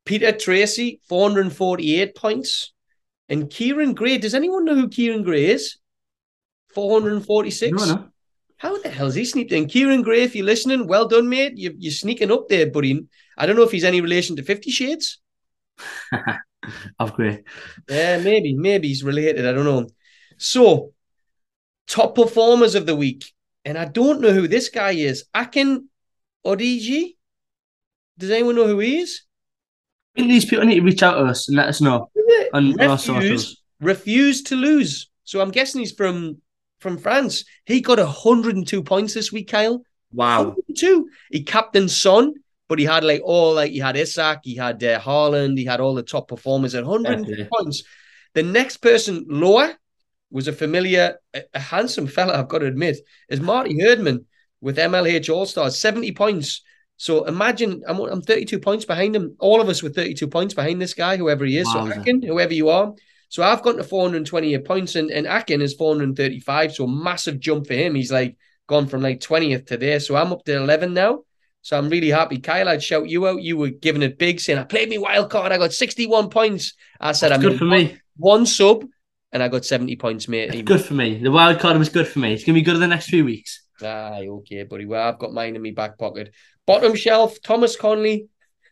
Peter 0.05 0.31
Tracy, 0.31 1.01
448 1.09 2.15
points. 2.15 2.73
And 3.27 3.49
Kieran 3.49 3.95
Gray. 3.95 4.19
Does 4.19 4.35
anyone 4.35 4.65
know 4.65 4.75
who 4.75 4.87
Kieran 4.87 5.23
Gray 5.23 5.45
is? 5.45 5.77
446. 6.75 7.71
No, 7.71 7.85
no. 7.95 8.07
How 8.57 8.77
the 8.81 8.89
hell 8.89 9.07
is 9.07 9.15
he 9.15 9.25
sneaked 9.25 9.51
In? 9.51 9.67
Kieran 9.67 10.01
Gray, 10.01 10.23
if 10.23 10.35
you're 10.35 10.45
listening, 10.45 10.87
well 10.87 11.07
done, 11.07 11.27
mate. 11.27 11.57
You, 11.57 11.73
you're 11.77 11.91
sneaking 11.91 12.31
up 12.31 12.47
there, 12.49 12.69
buddy. 12.69 13.05
I 13.37 13.45
don't 13.45 13.55
know 13.55 13.63
if 13.63 13.71
he's 13.71 13.83
any 13.83 14.01
relation 14.01 14.35
to 14.35 14.43
Fifty 14.43 14.71
Shades. 14.71 15.19
Of 16.99 17.13
Grey. 17.13 17.43
Yeah, 17.87 18.19
maybe, 18.19 18.55
maybe 18.55 18.87
he's 18.87 19.03
related. 19.03 19.45
I 19.45 19.51
don't 19.51 19.65
know. 19.65 19.87
So, 20.37 20.93
top 21.87 22.15
performers 22.15 22.75
of 22.75 22.85
the 22.85 22.95
week, 22.95 23.25
and 23.63 23.77
I 23.77 23.85
don't 23.85 24.21
know 24.21 24.31
who 24.31 24.47
this 24.47 24.69
guy 24.69 24.91
is. 24.91 25.25
Akin 25.33 25.89
Odigi. 26.45 27.15
Does 28.17 28.31
anyone 28.31 28.55
know 28.55 28.67
who 28.67 28.79
he 28.79 28.99
is? 28.99 29.21
I 30.15 30.21
think 30.21 30.31
these 30.31 30.45
people 30.45 30.65
need 30.65 30.75
to 30.75 30.81
reach 30.81 31.03
out 31.03 31.15
to 31.15 31.25
us 31.25 31.47
and 31.47 31.57
let 31.57 31.67
us 31.67 31.81
know 31.81 32.09
on 32.53 32.79
our 32.79 32.97
socials. 32.97 33.61
Refuse, 33.81 34.41
to 34.43 34.55
lose. 34.55 35.09
So 35.25 35.41
I'm 35.41 35.51
guessing 35.51 35.81
he's 35.81 35.91
from 35.91 36.41
from 36.79 36.97
France. 36.97 37.43
He 37.65 37.81
got 37.81 37.97
102 37.97 38.83
points 38.83 39.13
this 39.13 39.31
week, 39.31 39.49
Kyle. 39.49 39.83
Wow. 40.13 40.43
102. 40.43 41.09
He 41.31 41.43
captained 41.43 41.91
Son, 41.91 42.33
but 42.69 42.79
he 42.79 42.85
had 42.85 43.03
like 43.03 43.21
all 43.23 43.53
like 43.55 43.71
he 43.71 43.79
had 43.79 43.97
Isak, 43.97 44.39
he 44.43 44.55
had 44.55 44.81
uh, 44.83 44.99
Haaland, 44.99 45.57
he 45.57 45.65
had 45.65 45.81
all 45.81 45.95
the 45.95 46.03
top 46.03 46.29
performers 46.29 46.75
at 46.75 46.85
102 46.85 47.33
Okay. 47.33 47.49
points. 47.51 47.83
The 48.33 48.43
next 48.43 48.77
person 48.77 49.25
lower 49.27 49.75
was 50.35 50.49
a 50.49 50.53
familiar, 50.53 51.17
a, 51.33 51.43
a 51.53 51.59
handsome 51.59 52.07
fella, 52.07 52.37
I've 52.37 52.49
got 52.49 52.57
to 52.57 52.65
admit, 52.65 52.97
is 53.29 53.39
Marty 53.39 53.79
Herdman 53.79 54.25
with 54.59 54.75
MLH 54.77 55.33
All 55.33 55.45
Stars, 55.45 55.79
70 55.79 56.11
points. 56.11 56.61
So 56.97 57.23
imagine 57.23 57.83
I'm, 57.87 58.01
I'm 58.01 58.21
32 58.21 58.59
points 58.59 58.83
behind 58.83 59.15
him. 59.15 59.37
All 59.39 59.61
of 59.61 59.69
us 59.69 59.81
were 59.81 59.89
32 59.89 60.27
points 60.27 60.53
behind 60.53 60.81
this 60.81 60.93
guy, 60.93 61.15
whoever 61.15 61.45
he 61.45 61.57
is. 61.57 61.71
So 61.71 61.89
Akin, 61.89 62.21
whoever 62.21 62.53
you 62.53 62.67
are. 62.67 62.91
So 63.29 63.43
I've 63.43 63.61
gotten 63.61 63.81
to 63.81 63.87
428 63.87 64.65
points 64.65 64.95
and, 64.95 65.09
and 65.09 65.25
Akin 65.25 65.61
is 65.61 65.73
435. 65.75 66.75
So 66.75 66.85
massive 66.85 67.39
jump 67.39 67.67
for 67.67 67.73
him. 67.73 67.95
He's 67.95 68.11
like 68.11 68.35
gone 68.67 68.87
from 68.87 69.01
like 69.01 69.21
20th 69.21 69.67
to 69.67 69.77
there. 69.77 70.01
So 70.01 70.17
I'm 70.17 70.33
up 70.33 70.43
to 70.45 70.57
11 70.57 70.93
now. 70.93 71.23
So 71.61 71.77
I'm 71.77 71.87
really 71.87 72.09
happy. 72.09 72.39
Kyle, 72.39 72.67
I'd 72.67 72.83
shout 72.83 73.07
you 73.07 73.25
out. 73.25 73.41
You 73.41 73.55
were 73.55 73.69
giving 73.69 74.03
it 74.03 74.19
big, 74.19 74.41
saying, 74.41 74.59
I 74.59 74.65
played 74.65 74.89
me 74.89 74.97
wild 74.97 75.29
card. 75.29 75.53
I 75.53 75.57
got 75.57 75.71
61 75.71 76.29
points. 76.29 76.73
I 76.99 77.13
said, 77.13 77.31
That's 77.31 77.41
I'm 77.41 77.49
good 77.49 77.57
for 77.57 77.65
me. 77.65 77.97
one 78.17 78.45
sub 78.45 78.83
and 79.31 79.43
I 79.43 79.47
got 79.47 79.65
70 79.65 79.95
points, 79.97 80.27
mate. 80.27 80.65
Good 80.65 80.83
for 80.83 80.93
me. 80.93 81.17
The 81.17 81.31
wild 81.31 81.59
card 81.59 81.77
was 81.77 81.89
good 81.89 82.07
for 82.07 82.19
me. 82.19 82.33
It's 82.33 82.43
gonna 82.43 82.57
be 82.57 82.61
good 82.61 82.75
in 82.75 82.81
the 82.81 82.87
next 82.87 83.09
few 83.09 83.25
weeks. 83.25 83.63
Aye, 83.81 84.27
okay, 84.29 84.63
buddy. 84.63 84.85
Well, 84.85 85.07
I've 85.07 85.19
got 85.19 85.33
mine 85.33 85.55
in 85.55 85.61
my 85.61 85.71
back 85.71 85.97
pocket. 85.97 86.33
Bottom 86.65 86.95
shelf, 86.95 87.41
Thomas 87.43 87.75
Conley. 87.75 88.27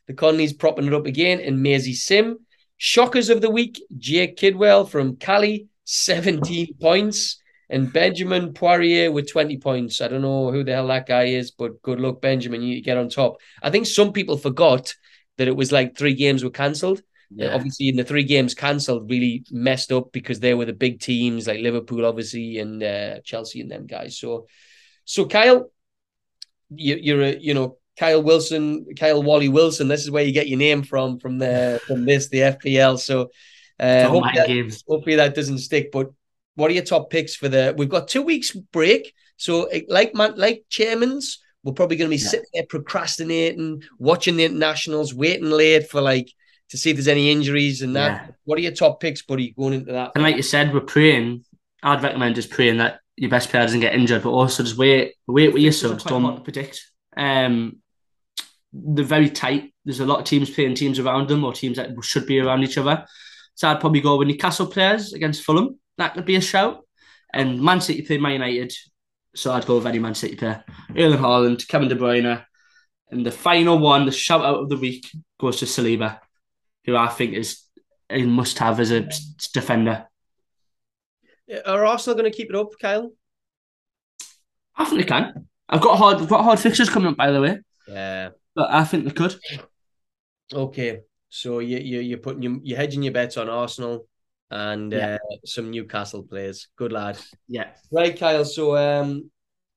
The 0.08 0.14
Conley's 0.14 0.54
propping 0.54 0.88
it 0.88 0.94
up 0.94 1.06
again. 1.06 1.40
And 1.40 1.62
Maisie 1.62 1.94
Sim. 1.94 2.40
Shockers 2.78 3.30
of 3.30 3.42
the 3.42 3.50
week, 3.50 3.82
Jake 3.98 4.38
Kidwell 4.38 4.90
from 4.90 5.18
Cali, 5.18 5.68
17 5.86 6.76
points. 6.82 7.40
And 7.70 7.92
Benjamin 7.92 8.54
Poirier 8.54 9.12
with 9.12 9.32
20 9.32 9.58
points. 9.58 10.02
I 10.02 10.08
don't 10.08 10.22
know 10.22 10.52
who 10.52 10.64
the 10.64 10.74
hell 10.74 10.88
that 10.88 11.08
guy 11.08 11.26
is, 11.26 11.52
but 11.52 11.82
good 11.82 12.00
luck, 12.00 12.22
Benjamin. 12.22 12.62
You 12.62 12.82
get 12.82 12.98
on 12.98 13.10
top. 13.10 13.38
I 13.62 13.70
think 13.70 13.88
some 13.88 14.14
people 14.14 14.38
forgot 14.38 14.94
that 15.38 15.48
it 15.48 15.56
was 15.56 15.72
like 15.72 15.98
three 15.98 16.14
games 16.14 16.44
were 16.44 16.50
cancelled. 16.52 17.02
Yeah. 17.36 17.54
Obviously, 17.56 17.90
in 17.90 17.96
the 17.96 18.04
three 18.04 18.24
games 18.24 18.54
cancelled, 18.54 19.10
really 19.10 19.44
messed 19.52 19.92
up 19.92 20.12
because 20.12 20.40
they 20.40 20.54
were 20.54 20.66
the 20.66 20.74
big 20.74 21.00
teams 21.00 21.48
like 21.48 21.60
Liverpool, 21.60 22.06
obviously, 22.06 22.60
and 22.60 22.82
uh, 22.84 23.20
Chelsea 23.24 23.62
and 23.62 23.72
them 23.72 23.86
guys. 23.88 24.18
So, 24.18 24.48
so 25.06 25.26
Kyle, 25.26 25.70
you, 26.70 26.96
you're 27.02 27.22
a 27.22 27.36
you 27.38 27.54
know 27.54 27.78
Kyle 27.98 28.22
Wilson, 28.24 28.86
Kyle 28.98 29.22
Wally 29.24 29.50
Wilson. 29.50 29.88
This 29.88 30.02
is 30.02 30.12
where 30.12 30.24
you 30.24 30.32
get 30.34 30.48
your 30.50 30.60
name 30.60 30.84
from 30.84 31.20
from 31.20 31.38
the 31.40 31.82
from 31.88 32.06
this 32.06 32.30
the 32.30 32.40
FPL. 32.40 33.00
So, 33.00 33.30
uh, 33.80 34.04
Don't 34.04 34.12
hope 34.12 34.24
mind 34.24 34.38
that- 34.38 34.82
hopefully 34.88 35.16
that 35.18 35.36
doesn't 35.36 35.60
stick. 35.60 35.92
But 35.92 36.12
what 36.56 36.70
are 36.70 36.74
your 36.74 36.84
top 36.84 37.10
picks 37.10 37.36
for 37.36 37.50
the? 37.50 37.74
We've 37.78 37.90
got 37.90 38.08
two 38.08 38.22
weeks 38.22 38.52
break, 38.52 39.14
so 39.38 39.66
eh, 39.66 39.82
like 39.88 40.14
man, 40.14 40.34
like 40.38 40.66
chairmans, 40.70 41.38
we're 41.64 41.74
probably 41.74 41.98
going 41.98 42.10
to 42.12 42.16
be 42.18 42.22
Yeah. 42.22 42.30
sitting 42.30 42.46
there 42.54 42.66
procrastinating, 42.68 43.84
watching 43.98 44.38
the 44.38 44.46
internationals, 44.46 45.14
waiting 45.14 45.50
late 45.50 45.90
for 45.90 46.02
like 46.02 46.32
to 46.70 46.78
see 46.78 46.90
if 46.90 46.96
there's 46.96 47.08
any 47.08 47.32
injuries 47.32 47.82
and 47.82 47.96
that. 47.96 48.10
Yeah. 48.12 48.32
What 48.46 48.58
are 48.58 48.62
your 48.62 48.72
top 48.72 49.00
picks, 49.00 49.22
buddy, 49.22 49.52
going 49.52 49.74
into 49.74 49.92
that? 49.92 50.12
And 50.16 50.24
like 50.24 50.36
you 50.36 50.44
said, 50.44 50.74
we're 50.74 50.82
praying. 50.82 51.46
I'd 51.82 52.04
recommend 52.04 52.36
just 52.36 52.50
praying 52.50 52.78
that 52.78 53.00
your 53.16 53.30
best 53.30 53.50
player 53.50 53.64
doesn't 53.64 53.80
get 53.80 53.94
injured, 53.94 54.24
but 54.24 54.32
also 54.32 54.64
just 54.64 54.78
wait, 54.78 55.16
wait 55.28 55.54
with 55.54 55.62
your 55.62 55.72
subs. 55.72 56.04
Don't 56.04 56.44
predict. 56.44 56.84
Um, 57.16 57.78
they're 58.72 59.06
very 59.06 59.30
tight. 59.30 59.74
There's 59.86 60.00
a 60.00 60.06
lot 60.06 60.20
of 60.20 60.26
teams 60.26 60.50
playing 60.50 60.76
teams 60.76 60.98
around 60.98 61.28
them 61.28 61.44
or 61.44 61.54
teams 61.54 61.78
that 61.78 61.92
should 62.02 62.26
be 62.26 62.40
around 62.40 62.64
each 62.64 62.78
other. 62.78 63.06
So 63.56 63.68
I'd 63.68 63.80
probably 63.80 64.02
go 64.02 64.18
with 64.18 64.28
Newcastle 64.28 64.66
players 64.66 65.14
against 65.14 65.44
Fulham. 65.44 65.80
That 65.98 66.16
could 66.16 66.26
be 66.26 66.38
a 66.38 66.42
shout. 66.42 66.88
And 67.32 67.62
Man 67.62 67.82
City 67.82 68.02
play 68.02 68.18
Man 68.18 68.34
United. 68.34 68.74
So 69.36 69.52
I'd 69.52 69.66
go 69.66 69.76
with 69.76 69.88
any 69.88 70.00
Man 70.00 70.16
City 70.16 70.36
player. 70.36 70.64
Erling 70.98 71.20
Haaland, 71.20 71.68
Kevin 71.68 71.90
De 71.90 71.96
Bruyne. 71.96 72.44
And 73.12 73.26
the 73.26 73.32
final 73.32 73.78
one, 73.78 74.06
the 74.06 74.12
shout 74.12 74.44
out 74.44 74.62
of 74.62 74.70
the 74.70 74.78
week, 74.78 75.06
goes 75.40 75.60
to 75.60 75.66
Saliba, 75.66 76.20
who 76.86 76.96
I 76.96 77.08
think 77.08 77.34
is 77.34 77.62
a 78.10 78.24
must 78.24 78.60
have 78.60 78.80
as 78.80 78.92
a 78.92 79.08
defender. 79.54 80.08
Are 81.66 81.86
Arsenal 81.86 82.18
going 82.18 82.32
to 82.32 82.36
keep 82.36 82.50
it 82.50 82.56
up, 82.56 82.70
Kyle? 82.82 83.12
I 84.76 84.86
think 84.86 85.02
they 85.02 85.08
can. 85.08 85.48
I've 85.70 85.82
got 85.82 85.98
hard, 85.98 86.18
I've 86.22 86.30
got 86.30 86.44
hard 86.44 86.60
fixtures 86.60 86.90
coming 86.90 87.10
up, 87.12 87.18
by 87.18 87.32
the 87.32 87.42
way, 87.42 87.60
Yeah. 87.88 88.30
but 88.56 88.70
I 88.72 88.84
think 88.84 89.06
they 89.06 89.12
could. 89.12 89.36
Okay. 90.54 91.02
So 91.30 91.60
you 91.60 91.80
you 91.80 92.00
you're 92.00 92.20
putting 92.20 92.44
you 92.44 92.60
you're 92.64 92.78
hedging 92.78 93.02
your 93.04 93.14
bets 93.14 93.38
on 93.38 93.50
Arsenal 93.50 94.08
and 94.52 94.92
Yeah. 94.92 95.16
uh, 95.16 95.36
some 95.46 95.72
Newcastle 95.72 96.24
players. 96.24 96.68
Good 96.76 96.92
lad. 96.92 97.18
Yeah, 97.48 97.72
Right, 97.92 98.18
Kyle. 98.18 98.46
So, 98.46 98.78
um, 98.78 99.32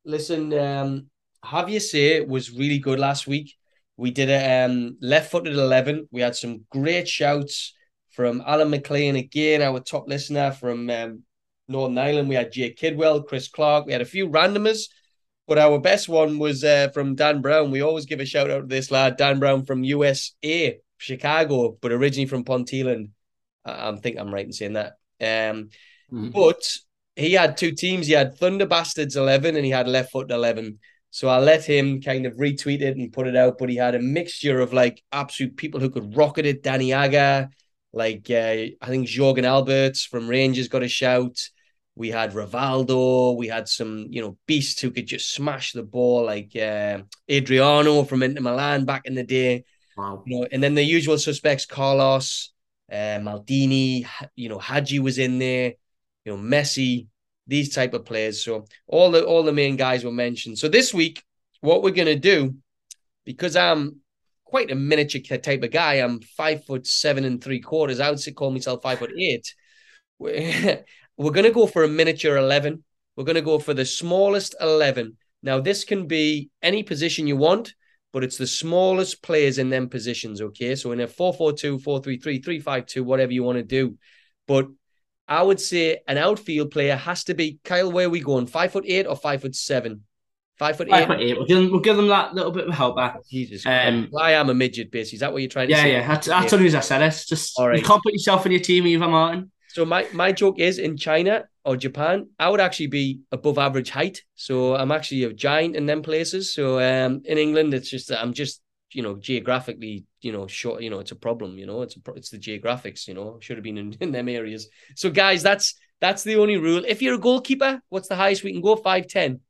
listen, 0.04 0.52
um, 0.52 1.06
have 1.42 1.70
you 1.70 1.80
say 1.80 2.16
it 2.16 2.28
was 2.28 2.50
really 2.50 2.78
good 2.78 2.98
last 2.98 3.26
week. 3.26 3.54
We 3.96 4.10
did 4.10 4.30
a 4.30 4.64
um 4.64 4.96
left-footed 5.00 5.54
eleven. 5.54 6.08
We 6.10 6.20
had 6.20 6.36
some 6.36 6.64
great 6.70 7.08
shouts 7.08 7.74
from 8.10 8.42
Alan 8.46 8.70
McLean 8.70 9.16
again, 9.16 9.62
our 9.62 9.80
top 9.80 10.08
listener 10.08 10.50
from 10.50 10.88
um, 10.90 11.22
Northern 11.68 11.98
Ireland. 11.98 12.28
We 12.28 12.34
had 12.34 12.52
Jake 12.52 12.78
Kidwell, 12.78 13.26
Chris 13.26 13.48
Clark. 13.48 13.86
We 13.86 13.92
had 13.92 14.00
a 14.02 14.06
few 14.06 14.28
randomers, 14.28 14.88
but 15.46 15.58
our 15.58 15.78
best 15.78 16.08
one 16.08 16.38
was 16.38 16.64
uh, 16.64 16.88
from 16.94 17.14
Dan 17.14 17.42
Brown. 17.42 17.70
We 17.70 17.82
always 17.82 18.06
give 18.06 18.20
a 18.20 18.26
shout 18.26 18.50
out 18.50 18.60
to 18.60 18.66
this 18.66 18.90
lad, 18.90 19.16
Dan 19.16 19.38
Brown 19.38 19.64
from 19.64 19.84
USA, 19.84 20.78
Chicago, 20.98 21.76
but 21.80 21.92
originally 21.92 22.26
from 22.26 22.44
Ponteland. 22.44 23.10
I, 23.64 23.90
I 23.90 23.96
think 23.96 24.18
I'm 24.18 24.32
right 24.32 24.46
in 24.46 24.52
saying 24.52 24.74
that. 24.74 24.94
Um, 25.20 25.70
Mhm. 26.12 26.32
but 26.32 26.62
he 27.16 27.32
had 27.32 27.56
two 27.56 27.72
teams. 27.72 28.06
He 28.06 28.12
had 28.12 28.36
Thunder 28.38 28.64
Bastards 28.66 29.16
11 29.16 29.56
and 29.56 29.64
he 29.64 29.72
had 29.72 29.88
Left 29.88 30.12
Foot 30.12 30.30
11. 30.30 30.78
So 31.16 31.28
I 31.28 31.38
let 31.38 31.64
him 31.64 32.02
kind 32.02 32.26
of 32.26 32.34
retweet 32.34 32.82
it 32.82 32.98
and 32.98 33.10
put 33.10 33.26
it 33.26 33.36
out. 33.36 33.56
But 33.56 33.70
he 33.70 33.76
had 33.76 33.94
a 33.94 33.98
mixture 34.00 34.60
of 34.60 34.74
like 34.74 35.02
absolute 35.10 35.56
people 35.56 35.80
who 35.80 35.88
could 35.88 36.14
rocket 36.14 36.44
it. 36.44 36.62
Danny 36.62 36.92
Agger, 36.92 37.48
like 37.94 38.30
uh, 38.30 38.76
I 38.82 38.86
think 38.86 39.08
Jorgen 39.08 39.44
Albertz 39.44 40.06
from 40.06 40.28
Rangers 40.28 40.68
got 40.68 40.82
a 40.82 40.88
shout. 40.88 41.48
We 41.94 42.10
had 42.10 42.34
Rivaldo. 42.34 43.34
We 43.34 43.48
had 43.48 43.66
some, 43.66 44.08
you 44.10 44.20
know, 44.20 44.36
beasts 44.46 44.82
who 44.82 44.90
could 44.90 45.06
just 45.06 45.32
smash 45.32 45.72
the 45.72 45.82
ball, 45.82 46.26
like 46.26 46.54
uh, 46.54 46.98
Adriano 47.30 48.04
from 48.04 48.22
Inter 48.22 48.42
Milan 48.42 48.84
back 48.84 49.06
in 49.06 49.14
the 49.14 49.24
day 49.24 49.64
wow. 49.96 50.22
you 50.26 50.40
know, 50.40 50.48
and 50.52 50.62
then 50.62 50.74
the 50.74 50.82
usual 50.82 51.18
suspects, 51.18 51.66
Carlos, 51.66 52.52
uh, 52.92 53.18
Maldini, 53.20 54.06
you 54.34 54.48
know, 54.48 54.58
Hadji 54.58 54.98
was 54.98 55.18
in 55.18 55.38
there, 55.38 55.74
you 56.24 56.36
know, 56.36 56.38
Messi, 56.38 57.08
these 57.46 57.74
type 57.74 57.94
of 57.94 58.04
players. 58.04 58.44
So 58.44 58.66
all 58.86 59.10
the 59.10 59.24
all 59.24 59.42
the 59.42 59.52
main 59.52 59.76
guys 59.76 60.04
were 60.04 60.12
mentioned. 60.12 60.58
So 60.58 60.68
this 60.68 60.92
week, 60.92 61.22
what 61.60 61.82
we're 61.82 61.90
gonna 61.90 62.16
do, 62.16 62.56
because 63.24 63.56
I'm 63.56 64.00
quite 64.44 64.70
a 64.70 64.74
miniature 64.74 65.38
type 65.38 65.62
of 65.62 65.70
guy, 65.70 65.94
I'm 65.94 66.20
five 66.20 66.64
foot 66.64 66.86
seven 66.86 67.24
and 67.24 67.42
three 67.42 67.60
quarters. 67.60 68.00
I 68.00 68.10
would 68.10 68.20
say 68.20 68.32
call 68.32 68.50
myself 68.50 68.82
five 68.82 68.98
foot 68.98 69.12
eight. 69.18 69.54
We're, 70.18 70.84
we're 71.16 71.30
gonna 71.32 71.50
go 71.50 71.66
for 71.66 71.84
a 71.84 71.88
miniature 71.88 72.36
eleven. 72.36 72.84
We're 73.16 73.24
gonna 73.24 73.42
go 73.42 73.58
for 73.58 73.74
the 73.74 73.84
smallest 73.84 74.54
eleven. 74.60 75.16
Now 75.42 75.60
this 75.60 75.84
can 75.84 76.06
be 76.06 76.50
any 76.62 76.82
position 76.82 77.26
you 77.26 77.36
want 77.36 77.74
but 78.16 78.24
it's 78.24 78.38
the 78.38 78.46
smallest 78.46 79.22
players 79.22 79.58
in 79.58 79.68
them 79.68 79.90
positions, 79.90 80.40
okay? 80.40 80.74
So 80.74 80.92
in 80.92 81.00
a 81.00 81.06
4-4-2, 81.06 81.82
4-3-3, 81.82 82.42
3-5-2, 82.42 83.02
whatever 83.02 83.30
you 83.30 83.42
want 83.42 83.58
to 83.58 83.62
do. 83.62 83.98
But 84.48 84.68
I 85.28 85.42
would 85.42 85.60
say 85.60 85.98
an 86.06 86.18
outfield 86.18 86.70
player 86.70 86.96
has 86.96 87.24
to 87.24 87.34
be 87.34 87.58
Kyle, 87.64 87.90
where 87.90 88.06
are 88.06 88.10
we 88.10 88.20
going? 88.20 88.46
Five 88.46 88.72
foot 88.72 88.84
eight 88.86 89.06
or 89.06 89.16
five 89.16 89.42
foot 89.42 89.54
seven? 89.56 90.02
Five 90.58 90.76
foot 90.76 90.88
Five 90.88 91.02
eight. 91.02 91.06
foot 91.06 91.20
eight. 91.20 91.36
We'll 91.36 91.46
give 91.46 91.58
them, 91.58 91.70
we'll 91.70 91.80
give 91.80 91.96
them 91.96 92.08
that 92.08 92.34
little 92.34 92.52
bit 92.52 92.66
of 92.68 92.74
help 92.74 92.96
back. 92.96 93.18
Jesus 93.28 93.66
Um, 93.66 94.08
Christ. 94.10 94.14
I 94.18 94.32
am 94.32 94.48
a 94.48 94.54
midget, 94.54 94.90
basically. 94.90 95.16
Is 95.16 95.20
that 95.20 95.32
what 95.32 95.42
you're 95.42 95.50
trying 95.50 95.68
to 95.68 95.74
Yeah, 95.74 95.82
say? 95.82 95.92
yeah. 95.92 96.06
That's, 96.08 96.26
that's 96.28 96.52
only 96.52 96.66
as 96.68 96.74
I 96.74 96.80
said 96.80 97.02
it. 97.02 97.24
Just 97.28 97.58
All 97.58 97.68
right. 97.68 97.78
you 97.78 97.84
can't 97.84 98.02
put 98.02 98.12
yourself 98.12 98.46
in 98.46 98.52
your 98.52 98.60
team 98.62 98.86
either, 98.86 99.06
Martin. 99.08 99.50
So 99.68 99.84
my, 99.84 100.06
my 100.14 100.32
joke 100.32 100.58
is 100.58 100.78
in 100.78 100.96
China 100.96 101.44
or 101.64 101.76
Japan, 101.76 102.28
I 102.38 102.48
would 102.48 102.60
actually 102.60 102.86
be 102.86 103.20
above 103.32 103.58
average 103.58 103.90
height. 103.90 104.22
So 104.34 104.74
I'm 104.74 104.90
actually 104.92 105.24
a 105.24 105.32
giant 105.34 105.76
in 105.76 105.84
them 105.84 106.00
places. 106.02 106.54
So 106.54 106.78
um, 106.80 107.20
in 107.26 107.36
England, 107.36 107.74
it's 107.74 107.90
just 107.90 108.08
that 108.08 108.22
I'm 108.22 108.32
just 108.32 108.62
you 108.96 109.02
know 109.04 109.14
geographically 109.28 109.96
you 110.26 110.32
know 110.34 110.46
short. 110.60 110.82
You 110.84 110.90
know 110.92 111.00
it's 111.04 111.12
a 111.18 111.20
problem. 111.26 111.50
You 111.60 111.66
know 111.70 111.82
it's 111.84 111.96
a 111.96 112.00
pro- 112.00 112.14
it's 112.20 112.30
the 112.34 112.38
geographics. 112.48 113.06
You 113.08 113.14
know 113.14 113.28
should 113.42 113.56
have 113.58 113.64
been 113.70 113.78
in, 113.82 113.88
in 114.04 114.10
them 114.16 114.28
areas. 114.28 114.62
So 115.02 115.06
guys, 115.10 115.40
that's 115.48 115.66
That's 116.06 116.22
the 116.28 116.36
only 116.42 116.58
rule. 116.66 116.82
If 116.94 116.98
you're 117.02 117.14
a 117.20 117.26
goalkeeper, 117.28 117.72
what's 117.92 118.08
the 118.12 118.16
highest 118.22 118.44
we 118.44 118.52
can 118.52 118.60
go? 118.60 118.76
5'10, 118.76 119.40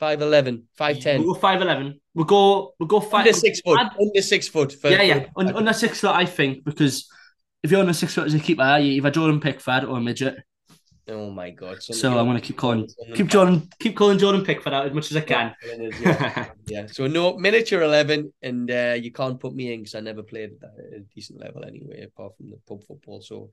5'11, 0.00 0.62
5'10. 0.78 1.18
We'll 1.18 1.34
go 1.34 1.40
five 1.40 1.60
eleven. 1.66 2.00
We'll 2.14 2.30
go. 2.36 2.74
We'll 2.78 2.86
go 2.94 3.00
five. 3.00 3.26
Under 3.26 3.32
six 3.32 3.60
foot. 3.64 3.78
I'd- 3.80 3.96
Under 4.04 4.22
six 4.22 4.48
foot. 4.54 4.70
For, 4.80 4.88
yeah, 4.90 5.02
yeah. 5.02 5.26
under 5.36 5.72
six 5.72 6.00
foot, 6.00 6.14
I 6.14 6.26
think, 6.26 6.64
because 6.64 7.08
if 7.64 7.70
you're 7.70 7.80
under 7.80 7.92
six 8.02 8.14
foot 8.14 8.26
as 8.26 8.34
a 8.34 8.38
keeper, 8.38 8.62
you're 8.78 8.96
either 8.98 9.10
Jordan 9.10 9.40
Pickford 9.40 9.84
or 9.84 9.98
a 9.98 10.00
midget. 10.00 10.36
Oh 11.10 11.30
my 11.30 11.50
god. 11.50 11.82
So 11.82 12.16
I'm 12.16 12.26
gonna 12.26 12.40
keep 12.40 12.56
calling, 12.56 12.88
keep 13.14 13.26
Jordan, 13.26 13.68
keep 13.80 13.96
calling 13.96 14.18
Jordan 14.18 14.44
Pickford 14.44 14.72
out 14.72 14.86
as 14.86 14.92
much 14.92 15.10
as 15.10 15.16
I 15.16 15.20
can. 15.22 15.54
Yeah. 16.00 16.46
yeah. 16.66 16.86
So 16.86 17.06
no 17.06 17.36
miniature 17.36 17.82
eleven, 17.82 18.32
and 18.42 18.70
uh, 18.70 18.96
you 19.00 19.10
can't 19.10 19.38
put 19.40 19.54
me 19.54 19.72
in 19.72 19.80
because 19.80 19.96
I 19.96 20.00
never 20.00 20.22
played 20.22 20.50
at 20.62 20.98
a 20.98 21.00
decent 21.14 21.40
level 21.40 21.64
anyway, 21.64 22.04
apart 22.04 22.36
from 22.36 22.50
the 22.50 22.58
pub 22.68 22.84
football. 22.84 23.20
So, 23.20 23.50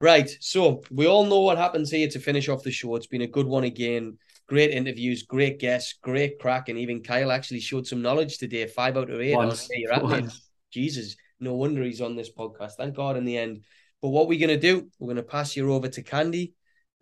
right. 0.00 0.30
So 0.40 0.82
we 0.90 1.06
all 1.06 1.26
know 1.26 1.40
what 1.40 1.58
happens 1.58 1.90
here 1.90 2.08
to 2.08 2.20
finish 2.20 2.48
off 2.48 2.62
the 2.62 2.70
show. 2.70 2.94
It's 2.96 3.08
been 3.08 3.22
a 3.22 3.26
good 3.26 3.46
one 3.46 3.64
again. 3.64 4.16
Great 4.48 4.70
interviews, 4.70 5.24
great 5.24 5.58
guests, 5.58 5.94
great 6.02 6.38
crack, 6.38 6.68
and 6.68 6.78
even 6.78 7.02
Kyle 7.02 7.32
actually 7.32 7.60
showed 7.60 7.86
some 7.86 8.02
knowledge 8.02 8.38
today. 8.38 8.66
Five 8.66 8.96
out 8.96 9.10
of 9.10 9.20
eight. 9.20 9.34
Once, 9.34 9.68
you're 9.72 9.92
at, 9.92 10.02
once. 10.02 10.48
Jesus, 10.70 11.16
no 11.40 11.54
wonder 11.54 11.82
he's 11.82 12.00
on 12.00 12.16
this 12.16 12.30
podcast. 12.32 12.72
Thank 12.72 12.94
God 12.94 13.16
in 13.16 13.24
the 13.24 13.36
end. 13.36 13.64
But 14.00 14.08
what 14.08 14.26
we're 14.28 14.40
gonna 14.40 14.58
do, 14.58 14.88
we're 14.98 15.08
gonna 15.08 15.22
pass 15.22 15.56
you 15.56 15.72
over 15.72 15.88
to 15.88 16.02
Candy, 16.02 16.52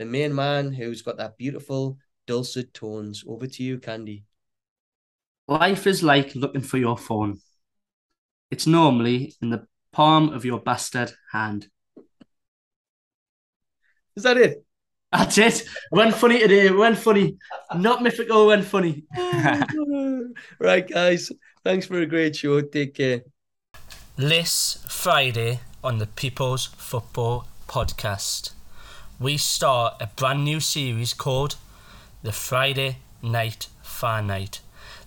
the 0.00 0.06
main 0.06 0.34
man 0.34 0.72
who's 0.72 1.02
got 1.02 1.18
that 1.18 1.36
beautiful 1.36 1.98
dulcet 2.26 2.72
tones. 2.72 3.22
Over 3.28 3.46
to 3.46 3.62
you, 3.62 3.78
Candy. 3.78 4.24
Life 5.46 5.86
is 5.86 6.02
like 6.02 6.34
looking 6.34 6.62
for 6.62 6.78
your 6.78 6.96
phone. 6.96 7.38
It's 8.50 8.66
normally 8.66 9.34
in 9.42 9.50
the 9.50 9.66
palm 9.92 10.30
of 10.30 10.46
your 10.46 10.58
bastard 10.58 11.12
hand. 11.32 11.68
Is 14.16 14.22
that 14.22 14.38
it? 14.38 14.64
That's 15.12 15.36
it. 15.36 15.68
Went 15.92 16.14
funny 16.14 16.38
today. 16.38 16.70
Went 16.70 16.96
funny. 16.96 17.36
Not 17.76 18.02
mythical. 18.02 18.46
Went 18.46 18.64
funny. 18.64 19.04
right, 20.58 20.88
guys. 20.88 21.30
Thanks 21.62 21.84
for 21.84 22.00
a 22.00 22.06
great 22.06 22.36
show. 22.36 22.62
Take 22.62 22.94
care. 22.94 23.20
This 24.16 24.82
Friday 24.88 25.60
on 25.84 25.98
the 25.98 26.06
People's 26.06 26.64
Football 26.64 27.48
Podcast, 27.68 28.52
we 29.20 29.36
start 29.36 29.96
a 30.00 30.06
brand 30.06 30.42
new 30.42 30.58
series 30.58 31.12
called 31.12 31.56
the 32.22 32.32
Friday 32.32 32.96
Night 33.20 33.68
Fan 33.82 34.26
Night. 34.26 34.60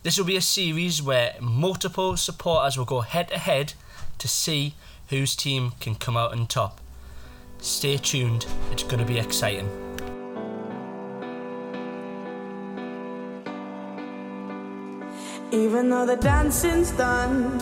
This 0.03 0.19
will 0.19 0.25
be 0.25 0.35
a 0.35 0.41
series 0.41 1.01
where 1.01 1.33
multiple 1.41 2.15
supporters 2.15 2.77
will 2.77 2.85
go 2.85 3.01
head 3.01 3.29
to 3.29 3.39
head 3.39 3.73
to 4.19 4.27
see 4.27 4.75
whose 5.07 5.35
team 5.35 5.71
can 5.79 5.95
come 5.95 6.15
out 6.15 6.31
on 6.31 6.45
top. 6.45 6.79
Stay 7.57 7.97
tuned, 7.97 8.45
it's 8.71 8.83
going 8.83 8.99
to 8.99 9.05
be 9.05 9.17
exciting. 9.17 9.67
Even 15.51 15.89
though 15.89 16.05
the 16.05 16.17
dancing's 16.17 16.91
done, 16.91 17.57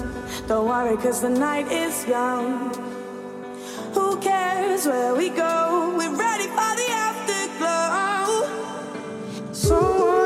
don't 0.49 0.67
worry, 0.67 0.97
cause 0.97 1.21
the 1.21 1.29
night 1.29 1.71
is 1.71 2.05
young. 2.05 3.00
Who 3.93 4.17
cares 4.19 4.85
where 4.87 5.15
we 5.15 5.29
go? 5.29 5.93
We're 5.97 6.15
ready 6.15 6.47
for 6.47 6.71
the 6.79 6.87
afterglow. 7.09 8.47
Someone 9.51 10.20